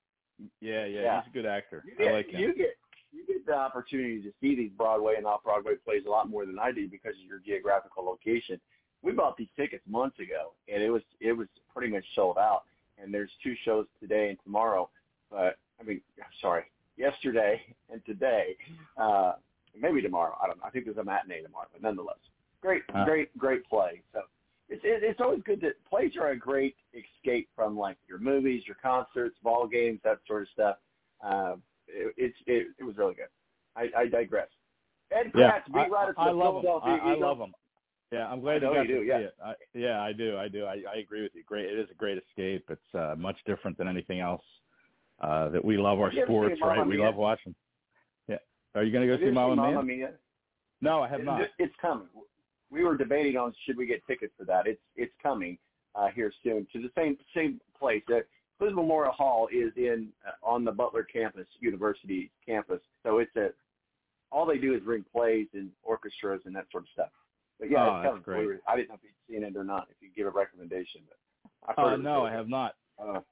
Yeah, 0.60 0.84
yeah, 0.86 1.00
Yeah. 1.02 1.20
he's 1.22 1.30
a 1.30 1.34
good 1.34 1.46
actor. 1.46 1.84
you 1.86 1.94
I 1.98 2.02
get 2.04 2.12
like 2.12 2.26
him. 2.30 2.40
you 2.40 2.54
get 2.54 2.76
you 3.12 3.26
get 3.26 3.46
the 3.46 3.54
opportunity 3.54 4.22
to 4.22 4.32
see 4.40 4.54
these 4.56 4.70
Broadway 4.72 5.16
and 5.16 5.26
off 5.26 5.42
Broadway 5.44 5.74
plays 5.76 6.04
a 6.06 6.10
lot 6.10 6.28
more 6.30 6.46
than 6.46 6.58
I 6.58 6.72
do 6.72 6.88
because 6.88 7.14
of 7.16 7.24
your 7.28 7.38
geographical 7.40 8.04
location. 8.04 8.60
We 9.02 9.12
bought 9.12 9.36
these 9.36 9.50
tickets 9.56 9.84
months 9.86 10.18
ago, 10.18 10.52
and 10.72 10.82
it 10.82 10.90
was 10.90 11.02
it 11.20 11.32
was 11.32 11.48
pretty 11.74 11.92
much 11.92 12.04
sold 12.14 12.38
out. 12.38 12.64
And 12.98 13.12
there's 13.12 13.30
two 13.42 13.54
shows 13.64 13.86
today 14.00 14.28
and 14.30 14.38
tomorrow. 14.44 14.88
But 15.30 15.58
I 15.80 15.82
mean, 15.84 16.00
I'm 16.18 16.30
sorry, 16.40 16.64
yesterday 16.96 17.62
and 17.90 18.04
today, 18.06 18.56
uh, 18.96 19.34
maybe 19.78 20.02
tomorrow. 20.02 20.36
I 20.42 20.46
don't 20.46 20.58
know. 20.58 20.64
I 20.64 20.70
think 20.70 20.84
there's 20.84 20.98
a 20.98 21.04
matinee 21.04 21.42
tomorrow, 21.42 21.68
but 21.72 21.82
nonetheless, 21.82 22.18
great, 22.60 22.82
Huh. 22.90 23.04
great, 23.04 23.36
great 23.38 23.64
play. 23.68 24.02
So 24.12 24.22
it's 24.68 24.82
it's 24.84 25.20
always 25.20 25.42
good 25.42 25.60
that 25.62 25.72
plays 25.88 26.16
are 26.16 26.30
a 26.30 26.36
great 26.36 26.76
escape 26.94 27.48
from 27.54 27.76
like 27.76 27.98
your 28.08 28.18
movies, 28.18 28.62
your 28.66 28.76
concerts, 28.82 29.36
ball 29.42 29.66
games, 29.66 30.00
that 30.04 30.18
sort 30.26 30.42
of 30.42 30.48
stuff. 30.48 30.76
Uh, 31.22 31.56
it, 31.88 32.14
it's 32.16 32.36
it, 32.46 32.68
it 32.78 32.84
was 32.84 32.96
really 32.96 33.14
good. 33.14 33.28
I, 33.76 33.88
I 33.96 34.06
digress. 34.06 34.48
Ed 35.10 35.32
Yeah, 35.34 35.50
Kracz, 35.52 35.66
beat 35.66 35.90
writer 35.90 36.14
for 36.14 36.20
I, 36.20 36.24
I 36.24 36.28
the 36.28 36.34
love 36.34 36.64
him. 36.64 36.70
I, 36.82 36.98
I 36.98 37.14
love 37.14 37.38
him. 37.38 37.54
Yeah, 38.12 38.28
I'm 38.28 38.40
glad 38.40 38.62
I 38.62 38.68
you 38.68 38.74
got 38.74 38.82
you 38.82 38.88
to 38.88 38.94
do, 38.94 39.02
see 39.02 39.08
yeah. 39.08 39.18
it. 39.18 39.34
I, 39.42 39.52
yeah, 39.74 40.02
I 40.02 40.12
do. 40.12 40.36
I 40.36 40.48
do. 40.48 40.64
I, 40.64 40.82
I 40.94 40.98
agree 40.98 41.22
with 41.22 41.32
you. 41.34 41.42
Great. 41.44 41.66
It 41.66 41.78
is 41.78 41.88
a 41.90 41.94
great 41.94 42.18
escape. 42.18 42.64
It's 42.68 42.94
uh, 42.94 43.14
much 43.16 43.38
different 43.46 43.78
than 43.78 43.88
anything 43.88 44.20
else 44.20 44.44
uh, 45.20 45.48
that 45.48 45.64
we 45.64 45.78
love 45.78 45.98
our 45.98 46.12
you 46.12 46.22
sports, 46.24 46.60
right? 46.62 46.86
We 46.86 46.98
love 46.98 47.16
watching. 47.16 47.54
Are 48.74 48.82
you 48.82 48.92
going 48.92 49.06
to 49.06 49.14
go 49.16 49.20
see 49.20 49.26
seen 49.26 49.34
Mia? 49.34 49.82
Mia? 49.82 50.10
No, 50.80 51.02
I 51.02 51.08
have 51.08 51.22
not. 51.24 51.42
It's 51.58 51.74
coming. 51.80 52.08
We 52.70 52.84
were 52.84 52.96
debating 52.96 53.36
on 53.36 53.52
should 53.66 53.76
we 53.76 53.86
get 53.86 54.04
tickets 54.06 54.32
for 54.38 54.44
that. 54.46 54.66
It's 54.66 54.80
it's 54.96 55.12
coming 55.22 55.58
uh, 55.94 56.08
here 56.08 56.32
soon 56.42 56.66
to 56.72 56.80
the 56.80 56.90
same 56.96 57.18
same 57.36 57.60
place. 57.78 58.02
Uh, 58.08 58.20
Cleveland 58.58 58.76
Memorial 58.76 59.12
Hall 59.12 59.48
is 59.52 59.72
in 59.76 60.08
uh, 60.26 60.30
on 60.42 60.64
the 60.64 60.72
Butler 60.72 61.04
campus, 61.04 61.46
University 61.60 62.30
campus. 62.46 62.80
So 63.02 63.18
it's 63.18 63.34
a 63.36 63.50
all 64.30 64.46
they 64.46 64.56
do 64.58 64.74
is 64.74 64.80
bring 64.80 65.04
plays 65.12 65.48
and 65.52 65.68
orchestras 65.82 66.40
and 66.46 66.56
that 66.56 66.64
sort 66.72 66.84
of 66.84 66.88
stuff. 66.94 67.10
But 67.60 67.70
yeah, 67.70 67.84
Oh, 67.86 67.96
it's 67.96 68.04
that's 68.04 68.24
coming. 68.24 68.46
great. 68.46 68.60
I 68.66 68.76
didn't 68.76 68.88
know 68.88 68.94
if 68.94 69.00
you'd 69.02 69.34
seen 69.36 69.44
it 69.44 69.54
or 69.56 69.64
not. 69.64 69.88
If 69.90 69.96
you 70.00 70.08
give 70.16 70.26
a 70.26 70.30
recommendation, 70.30 71.02
but 71.06 71.18
I've 71.68 71.78
Uh, 71.78 71.90
heard 71.90 72.00
it 72.00 72.02
no, 72.02 72.24
I 72.24 72.32
have 72.32 72.48
not. 72.48 72.74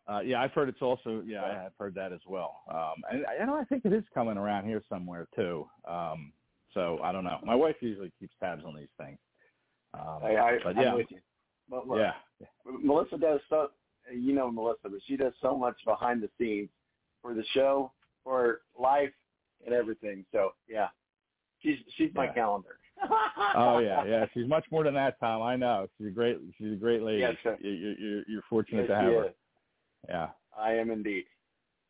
Uh, 0.08 0.20
yeah, 0.20 0.42
I've 0.42 0.52
heard 0.52 0.68
it's 0.68 0.82
also. 0.82 1.22
Yeah, 1.24 1.44
I 1.44 1.54
have 1.54 1.72
heard 1.78 1.94
that 1.94 2.12
as 2.12 2.20
well. 2.26 2.62
Um, 2.70 3.02
and 3.10 3.24
I, 3.26 3.40
you 3.40 3.46
know, 3.46 3.54
I 3.54 3.64
think 3.64 3.84
it 3.84 3.92
is 3.92 4.04
coming 4.12 4.36
around 4.36 4.66
here 4.66 4.82
somewhere 4.88 5.28
too. 5.34 5.68
Um, 5.86 6.32
so 6.74 6.98
I 7.02 7.12
don't 7.12 7.24
know. 7.24 7.38
My 7.44 7.54
wife 7.54 7.76
usually 7.80 8.12
keeps 8.18 8.34
tabs 8.40 8.64
on 8.64 8.76
these 8.76 8.88
things. 8.98 9.18
Um, 9.94 10.20
I, 10.22 10.36
I, 10.36 10.58
but 10.62 10.78
I'm 10.78 10.94
with 10.96 11.06
you. 11.10 11.18
But 11.68 11.88
look, 11.88 11.98
yeah, 11.98 12.12
Melissa 12.64 13.18
does 13.18 13.40
so. 13.48 13.68
You 14.12 14.32
know 14.32 14.50
Melissa, 14.50 14.88
but 14.88 15.00
she 15.06 15.16
does 15.16 15.32
so 15.40 15.56
much 15.56 15.76
behind 15.84 16.22
the 16.22 16.30
scenes 16.38 16.70
for 17.22 17.34
the 17.34 17.44
show, 17.52 17.92
for 18.24 18.62
life, 18.78 19.12
and 19.64 19.74
everything. 19.74 20.24
So 20.32 20.50
yeah, 20.68 20.88
she's 21.62 21.78
she's 21.96 22.10
my 22.14 22.26
Yeah. 22.26 22.32
calendar. 22.32 22.78
oh 23.54 23.78
yeah, 23.78 24.04
yeah. 24.04 24.26
She's 24.34 24.48
much 24.48 24.64
more 24.70 24.84
than 24.84 24.94
that, 24.94 25.18
Tom. 25.20 25.42
I 25.42 25.56
know. 25.56 25.86
She's 25.96 26.08
a 26.08 26.10
great. 26.10 26.38
She's 26.58 26.72
a 26.72 26.76
great 26.76 27.02
lady. 27.02 27.20
Yes, 27.20 27.36
sir. 27.42 27.56
You, 27.60 27.70
you, 27.70 27.94
you're, 27.98 28.22
you're 28.28 28.42
fortunate 28.48 28.82
Yes, 28.82 28.88
to 28.88 28.96
have 28.96 29.12
her. 29.12 29.30
Yeah. 30.10 30.30
I 30.58 30.72
am 30.74 30.90
indeed. 30.90 31.24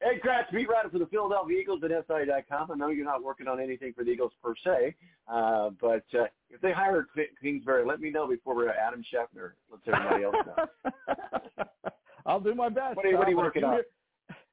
Ed 0.02 0.20
Kracz, 0.24 0.50
beat 0.52 0.68
writer 0.68 0.88
for 0.88 0.98
the 0.98 1.06
Philadelphia 1.06 1.58
Eagles 1.58 1.82
at 1.84 1.90
SI.com. 1.90 2.70
I 2.70 2.74
know 2.74 2.88
you're 2.88 3.04
not 3.04 3.22
working 3.22 3.48
on 3.48 3.60
anything 3.60 3.92
for 3.92 4.02
the 4.04 4.10
Eagles 4.10 4.32
per 4.42 4.54
se, 4.64 4.94
uh, 5.28 5.70
but 5.80 6.04
uh, 6.14 6.24
if 6.48 6.60
they 6.62 6.72
hire 6.72 7.06
Kingsbury, 7.42 7.84
let 7.84 8.00
me 8.00 8.10
know 8.10 8.26
before 8.26 8.54
we're 8.54 8.70
Adam 8.70 9.02
Schefter. 9.02 9.52
Let's 9.70 9.82
everybody 9.86 10.24
else 10.24 10.36
know. 10.46 11.64
I'll 12.26 12.40
do 12.40 12.54
my 12.54 12.68
best. 12.70 12.96
What 12.96 13.04
are 13.06 13.10
you- 13.10 13.18
what 13.18 13.26
are 13.26 13.30
you 13.30 13.36
working 13.36 13.62
if 13.62 13.68
on? 13.68 13.74
Hear, 13.74 13.84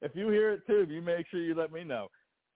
if 0.01 0.15
you 0.15 0.29
hear 0.29 0.51
it 0.53 0.67
too, 0.67 0.85
you 0.89 1.01
make 1.01 1.27
sure 1.29 1.39
you 1.39 1.55
let 1.55 1.71
me 1.71 1.83
know. 1.83 2.09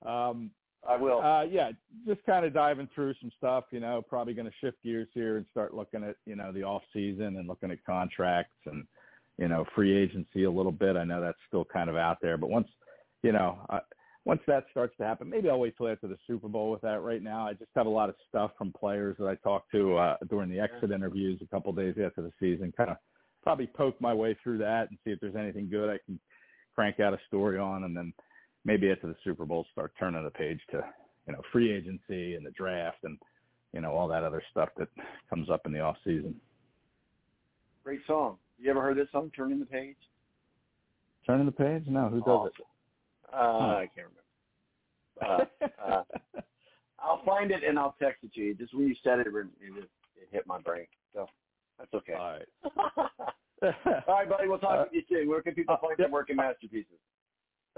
Um, 0.05 0.51
I 0.87 0.97
will. 0.97 1.21
Uh, 1.21 1.43
yeah, 1.43 1.71
just 2.07 2.23
kind 2.25 2.43
of 2.45 2.53
diving 2.53 2.89
through 2.93 3.13
some 3.21 3.31
stuff. 3.37 3.65
You 3.71 3.79
know, 3.79 4.01
probably 4.01 4.33
going 4.33 4.47
to 4.47 4.53
shift 4.59 4.81
gears 4.83 5.07
here 5.13 5.37
and 5.37 5.45
start 5.51 5.73
looking 5.75 6.03
at 6.03 6.15
you 6.25 6.35
know 6.35 6.51
the 6.51 6.63
off 6.63 6.81
season 6.91 7.37
and 7.37 7.47
looking 7.47 7.71
at 7.71 7.83
contracts 7.85 8.55
and 8.65 8.85
you 9.37 9.47
know 9.47 9.65
free 9.75 9.95
agency 9.95 10.43
a 10.43 10.51
little 10.51 10.71
bit. 10.71 10.95
I 10.95 11.03
know 11.03 11.21
that's 11.21 11.37
still 11.47 11.65
kind 11.65 11.89
of 11.89 11.95
out 11.95 12.17
there, 12.21 12.37
but 12.37 12.49
once 12.49 12.67
you 13.23 13.31
know 13.31 13.59
uh, 13.69 13.79
once 14.25 14.41
that 14.47 14.65
starts 14.69 14.95
to 14.97 15.03
happen, 15.03 15.29
maybe 15.29 15.49
I'll 15.49 15.59
wait 15.59 15.75
till 15.77 15.87
after 15.87 16.07
the 16.07 16.17
Super 16.27 16.47
Bowl 16.47 16.71
with 16.71 16.81
that. 16.81 17.01
Right 17.01 17.23
now, 17.23 17.47
I 17.47 17.53
just 17.53 17.71
have 17.75 17.87
a 17.87 17.89
lot 17.89 18.09
of 18.09 18.15
stuff 18.29 18.51
from 18.57 18.71
players 18.71 19.15
that 19.19 19.27
I 19.27 19.35
talked 19.35 19.71
to 19.71 19.97
uh, 19.97 20.17
during 20.29 20.49
the 20.49 20.59
exit 20.59 20.91
interviews 20.91 21.41
a 21.41 21.47
couple 21.47 21.71
days 21.73 21.95
after 22.03 22.21
the 22.21 22.31
season. 22.39 22.73
Kind 22.77 22.91
of 22.91 22.97
probably 23.43 23.67
poke 23.67 23.99
my 23.99 24.13
way 24.13 24.37
through 24.43 24.59
that 24.59 24.89
and 24.89 24.99
see 25.03 25.11
if 25.11 25.19
there's 25.19 25.35
anything 25.35 25.69
good 25.69 25.89
I 25.89 25.97
can 26.05 26.19
crank 26.75 26.99
out 26.99 27.13
a 27.13 27.19
story 27.27 27.57
on, 27.57 27.83
and 27.83 27.97
then 27.97 28.13
maybe 28.63 28.91
after 28.91 29.07
the 29.07 29.15
Super 29.23 29.45
Bowl 29.45 29.65
start 29.71 29.93
turning 29.99 30.23
the 30.23 30.29
page 30.29 30.59
to 30.71 30.83
you 31.27 31.33
know 31.33 31.41
free 31.51 31.71
agency 31.71 32.35
and 32.35 32.45
the 32.45 32.51
draft 32.51 32.99
and 33.03 33.17
you 33.73 33.81
know 33.81 33.91
all 33.91 34.07
that 34.07 34.23
other 34.23 34.43
stuff 34.51 34.69
that 34.77 34.87
comes 35.29 35.49
up 35.49 35.61
in 35.65 35.71
the 35.71 35.79
off 35.79 35.97
season. 36.03 36.35
Great 37.83 38.01
song. 38.05 38.37
You 38.61 38.69
ever 38.69 38.81
heard 38.81 38.97
this 38.97 39.07
song, 39.11 39.31
Turning 39.35 39.59
the 39.59 39.65
Page? 39.65 39.95
Turning 41.25 41.45
the 41.45 41.51
page? 41.51 41.83
No, 41.87 42.09
who 42.09 42.21
does 42.21 42.49
it? 42.59 42.65
Uh, 43.33 43.37
I 43.37 43.89
can't 43.95 44.07
remember. 45.19 45.47
Uh, 45.81 45.91
uh, 45.93 46.03
I'll 46.99 47.23
find 47.23 47.51
it 47.51 47.63
and 47.67 47.77
I'll 47.77 47.95
text 48.01 48.23
it 48.23 48.33
to 48.33 48.41
you. 48.41 48.53
Just 48.55 48.73
when 48.73 48.87
you 48.87 48.95
said 49.03 49.19
it, 49.19 49.27
it, 49.27 49.33
it, 49.35 49.77
it 49.83 50.27
hit 50.31 50.47
my 50.47 50.59
brain. 50.59 50.85
So 51.13 51.27
that's 51.77 51.93
okay. 51.93 52.13
All 52.13 52.33
right. 52.37 52.47
All 54.07 54.15
right, 54.15 54.27
buddy. 54.29 54.47
We'll 54.47 54.57
talk 54.57 54.79
Uh, 54.79 54.83
with 54.85 54.93
you 54.93 55.03
soon. 55.09 55.29
Where 55.29 55.41
can 55.43 55.53
people 55.53 55.77
find 55.79 55.97
your 55.97 56.09
working 56.09 56.35
masterpieces? 56.35 56.97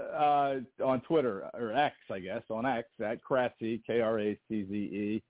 uh, 0.00 0.56
on 0.84 1.00
Twitter 1.06 1.48
or 1.54 1.72
X, 1.72 1.94
I 2.10 2.18
guess, 2.18 2.42
on 2.50 2.66
X 2.66 2.88
at 3.04 3.22
Kratzy, 3.22 3.80
K 3.86 4.00
R 4.00 4.18
A 4.20 4.38
C 4.48 4.66
Z 4.68 4.74
E. 4.74 5.22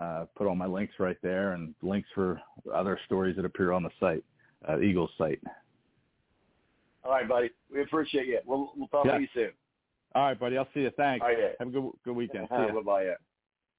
Uh, 0.00 0.24
put 0.36 0.46
all 0.48 0.54
my 0.56 0.66
links 0.66 0.94
right 0.98 1.16
there 1.22 1.52
and 1.52 1.74
links 1.82 2.08
for 2.14 2.40
other 2.74 2.98
stories 3.06 3.36
that 3.36 3.44
appear 3.44 3.72
on 3.72 3.82
the 3.84 3.90
site, 4.00 4.24
uh, 4.68 4.80
Eagles 4.80 5.10
site. 5.18 5.40
All 7.04 7.10
right, 7.12 7.28
buddy. 7.28 7.50
We 7.72 7.82
appreciate 7.82 8.26
you. 8.26 8.38
We'll 8.46 8.72
we'll 8.76 8.88
talk 8.88 9.06
Yeah. 9.06 9.16
to 9.16 9.20
you 9.20 9.28
soon. 9.34 9.50
All 10.14 10.22
right, 10.24 10.38
buddy. 10.38 10.56
I'll 10.58 10.68
see 10.74 10.80
you. 10.80 10.90
Thanks. 10.96 11.22
All 11.22 11.28
right. 11.32 11.54
Have 11.58 11.68
a 11.68 11.70
good 11.70 11.90
good 12.04 12.14
weekend. 12.16 12.46
See 12.50 12.54
Uh, 12.54 12.72
bye-bye. 12.72 13.04
Yeah. 13.04 13.14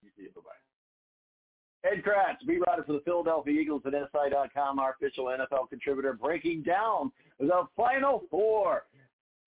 You 0.03 0.09
see 0.17 0.23
you. 0.23 0.29
Bye-bye. 0.35 1.89
Ed 1.89 2.01
Kracz, 2.03 2.45
beat 2.47 2.59
writer 2.65 2.83
for 2.83 2.93
the 2.93 3.01
Philadelphia 3.01 3.59
Eagles 3.59 3.81
at 3.85 3.91
SI.com, 3.93 4.79
our 4.79 4.91
official 4.91 5.25
NFL 5.25 5.69
contributor, 5.69 6.13
breaking 6.13 6.63
down 6.63 7.11
the 7.39 7.67
Final 7.75 8.23
Four. 8.31 8.85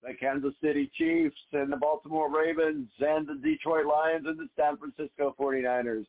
The 0.03 0.13
Kansas 0.13 0.53
City 0.61 0.91
Chiefs 0.93 1.35
and 1.53 1.71
the 1.71 1.75
Baltimore 1.77 2.29
Ravens 2.31 2.87
and 2.99 3.27
the 3.27 3.33
Detroit 3.43 3.87
Lions 3.87 4.27
and 4.27 4.37
the 4.37 4.47
San 4.55 4.77
Francisco 4.77 5.35
49ers. 5.39 6.05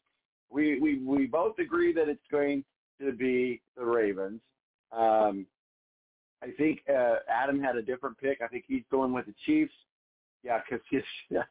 We 0.51 0.79
we 0.79 0.99
we 0.99 1.27
both 1.27 1.59
agree 1.59 1.93
that 1.95 2.09
it's 2.09 2.21
going 2.31 2.63
to 3.01 3.13
be 3.13 3.63
the 3.77 3.85
Ravens. 3.85 4.41
Um, 4.93 5.47
I 6.43 6.51
think 6.57 6.81
uh, 6.89 7.17
Adam 7.29 7.61
had 7.61 7.77
a 7.77 7.83
different 7.83 8.19
pick. 8.19 8.41
I 8.43 8.47
think 8.47 8.65
he's 8.67 8.85
going 8.91 9.13
with 9.13 9.27
the 9.27 9.35
Chiefs. 9.45 9.73
Yeah, 10.45 10.61
because 10.69 10.85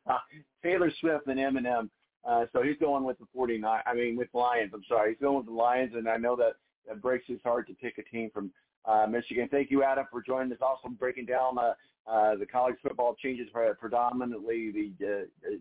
Taylor 0.63 0.91
Swift 0.99 1.27
and 1.27 1.39
Eminem. 1.39 1.89
Uh, 2.25 2.45
so 2.53 2.61
he's 2.61 2.77
going 2.79 3.03
with 3.03 3.17
the 3.19 3.25
49. 3.33 3.81
I 3.85 3.93
mean, 3.93 4.15
with 4.15 4.29
Lions. 4.33 4.71
I'm 4.73 4.83
sorry, 4.87 5.11
he's 5.11 5.21
going 5.21 5.37
with 5.37 5.45
the 5.45 5.51
Lions, 5.51 5.93
and 5.95 6.07
I 6.07 6.17
know 6.17 6.35
that 6.37 6.53
that 6.87 7.01
breaks 7.01 7.27
his 7.27 7.39
heart 7.43 7.67
to 7.67 7.73
pick 7.73 7.97
a 7.97 8.03
team 8.03 8.29
from 8.33 8.51
uh, 8.85 9.05
Michigan. 9.09 9.47
Thank 9.51 9.71
you, 9.71 9.83
Adam, 9.83 10.05
for 10.09 10.21
joining 10.21 10.51
us. 10.53 10.59
Also 10.61 10.87
breaking 10.89 11.25
down 11.25 11.57
uh, 11.57 11.73
uh, 12.09 12.35
the 12.35 12.45
college 12.45 12.75
football 12.81 13.15
changes 13.21 13.47
predominantly 13.79 14.71
the 14.71 15.05
uh, 15.05 15.51
uh, 15.51 15.57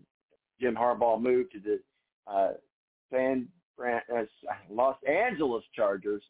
Jim 0.59 0.75
Harbaugh 0.75 1.21
move 1.21 1.51
to 1.51 1.59
the 1.59 1.79
uh, 2.31 2.53
San 3.11 3.47
Fran, 3.75 4.01
uh, 4.15 4.23
Los 4.69 4.97
Angeles 5.07 5.63
Chargers. 5.75 6.23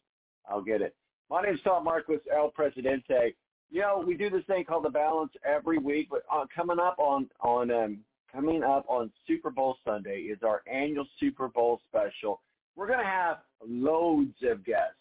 I'll 0.48 0.62
get 0.62 0.82
it. 0.82 0.94
My 1.30 1.42
name 1.42 1.54
is 1.54 1.60
Tom 1.62 1.84
Marquis, 1.84 2.18
El 2.34 2.48
Presidente. 2.50 3.34
You 3.70 3.82
know, 3.82 4.02
we 4.06 4.16
do 4.16 4.30
this 4.30 4.44
thing 4.46 4.64
called 4.64 4.84
the 4.84 4.90
balance 4.90 5.32
every 5.44 5.78
week, 5.78 6.08
but 6.10 6.22
uh, 6.32 6.46
coming 6.54 6.78
up 6.78 6.98
on 6.98 7.28
on 7.40 7.70
um, 7.70 7.98
coming 8.32 8.62
up 8.62 8.86
on 8.88 9.10
Super 9.26 9.50
Bowl 9.50 9.76
Sunday 9.84 10.20
is 10.20 10.38
our 10.42 10.62
annual 10.70 11.06
Super 11.20 11.48
Bowl 11.48 11.80
special. 11.86 12.40
We're 12.76 12.88
gonna 12.88 13.04
have 13.04 13.38
loads 13.66 14.36
of 14.42 14.64
guests, 14.64 14.96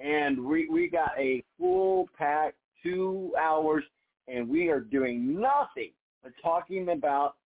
and 0.00 0.44
we 0.44 0.68
we 0.68 0.88
got 0.88 1.12
a 1.16 1.44
full 1.58 2.08
pack 2.18 2.54
two 2.82 3.32
hours, 3.40 3.84
and 4.26 4.48
we 4.48 4.68
are 4.68 4.80
doing 4.80 5.40
nothing 5.40 5.92
but 6.24 6.32
talking 6.42 6.88
about 6.88 7.36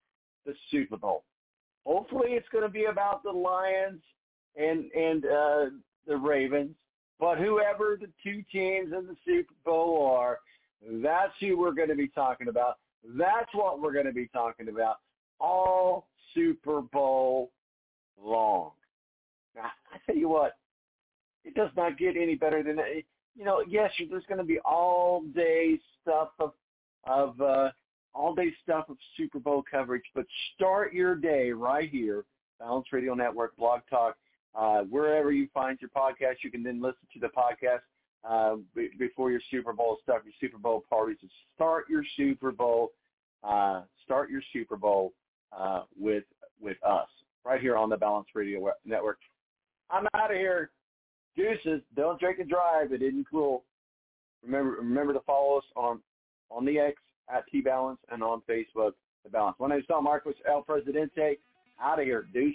the 0.47 0.55
Super 0.71 0.97
Bowl. 0.97 1.25
Hopefully, 1.85 2.31
it's 2.31 2.49
going 2.51 2.65
to 2.65 2.71
be 2.71 2.85
about 2.85 3.23
the 3.23 3.31
Lions 3.31 4.01
and 4.57 4.91
and 4.93 5.25
uh, 5.27 5.65
the 6.07 6.17
Ravens, 6.17 6.75
but 7.23 7.39
whoever 7.39 7.97
the 8.01 8.09
two 8.21 8.43
teams 8.51 8.93
in 8.93 9.07
the 9.07 9.15
Super 9.25 9.55
Bowl 9.65 10.13
are, 10.13 10.41
that's 11.01 11.33
who 11.39 11.57
we're 11.57 11.73
going 11.73 11.89
to 11.89 11.95
be 11.95 12.09
talking 12.09 12.49
about. 12.49 12.79
That's 13.17 13.49
what 13.53 13.81
we're 13.81 13.93
going 13.93 14.07
to 14.07 14.13
be 14.13 14.27
talking 14.27 14.69
about 14.69 14.97
all 15.39 16.09
Super 16.35 16.81
Bowl 16.81 17.53
long. 18.21 18.73
Now, 19.55 19.71
I 19.95 19.99
tell 20.05 20.17
you 20.17 20.29
what, 20.29 20.57
it 21.45 21.55
does 21.55 21.71
not 21.77 21.97
get 21.97 22.17
any 22.17 22.35
better 22.35 22.61
than 22.61 22.75
that. 22.75 22.87
You 23.37 23.45
know, 23.45 23.63
yes, 23.69 23.93
there's 24.11 24.27
going 24.29 24.39
to 24.39 24.45
be 24.45 24.59
all 24.65 25.23
day 25.33 25.79
stuff 26.03 26.31
of 26.41 26.55
of 27.05 27.41
uh, 27.41 27.71
all 28.17 28.35
day 28.35 28.53
stuff 28.65 28.87
of 28.89 28.97
Super 29.17 29.39
Bowl 29.39 29.63
coverage, 29.71 30.05
but 30.13 30.27
start 30.57 30.93
your 30.93 31.15
day 31.15 31.53
right 31.53 31.89
here, 31.89 32.25
Balance 32.59 32.87
Radio 32.91 33.15
Network, 33.15 33.57
Blog 33.57 33.83
Talk, 33.89 34.17
uh, 34.55 34.81
wherever 34.83 35.33
you 35.33 35.49
find 35.53 35.79
your 35.81 35.91
podcast. 35.91 36.37
You 36.45 36.51
can 36.51 36.63
then 36.63 36.81
listen 36.81 37.07
to 37.15 37.21
the 37.21 37.29
podcast 37.29 37.81
uh, 38.29 38.57
b- 38.75 38.91
before 38.99 39.31
your 39.31 39.41
Super 39.51 39.73
Bowl 39.73 39.99
stuff, 40.03 40.23
your 40.25 40.35
Super 40.41 40.59
Bowl 40.59 40.85
parties. 40.89 41.17
So 41.21 41.29
start 41.55 41.85
your 41.89 42.05
Super 42.17 42.53
Bowl, 42.53 42.93
uh, 43.43 43.83
start 44.05 44.31
your 44.31 44.43
Super 44.53 44.77
Bowl 44.77 45.13
uh, 45.57 45.83
with 45.99 46.25
with 46.61 46.77
us 46.85 47.09
right 47.45 47.61
here 47.61 47.77
on 47.77 47.89
the 47.89 47.97
Balance 47.97 48.29
Radio 48.35 48.71
Network. 48.85 49.19
I'm 49.91 50.07
out 50.15 50.31
of 50.31 50.37
here. 50.37 50.71
Deuces. 51.37 51.81
Don't 51.97 52.21
drink 52.21 52.39
and 52.39 52.49
drive. 52.49 52.93
It 52.93 53.03
isn't 53.03 53.27
cool. 53.31 53.65
Remember 54.45 54.77
remember 54.77 55.13
to 55.13 55.21
follow 55.21 55.59
us 55.59 55.65
on 55.77 56.01
on 56.51 56.65
the 56.65 56.79
X 56.79 56.97
at 57.33 57.45
T 57.51 57.61
Balance 57.61 57.99
and 58.11 58.23
on 58.23 58.43
Facebook 58.49 58.93
the 59.25 59.31
Balance. 59.31 59.57
My 59.59 59.69
name 59.69 59.79
is 59.79 59.87
Tom 59.87 60.05
Marquis, 60.05 60.33
El 60.49 60.63
Presidente. 60.63 61.39
Out 61.81 61.99
of 61.99 62.05
here, 62.05 62.27
deuces. 62.33 62.55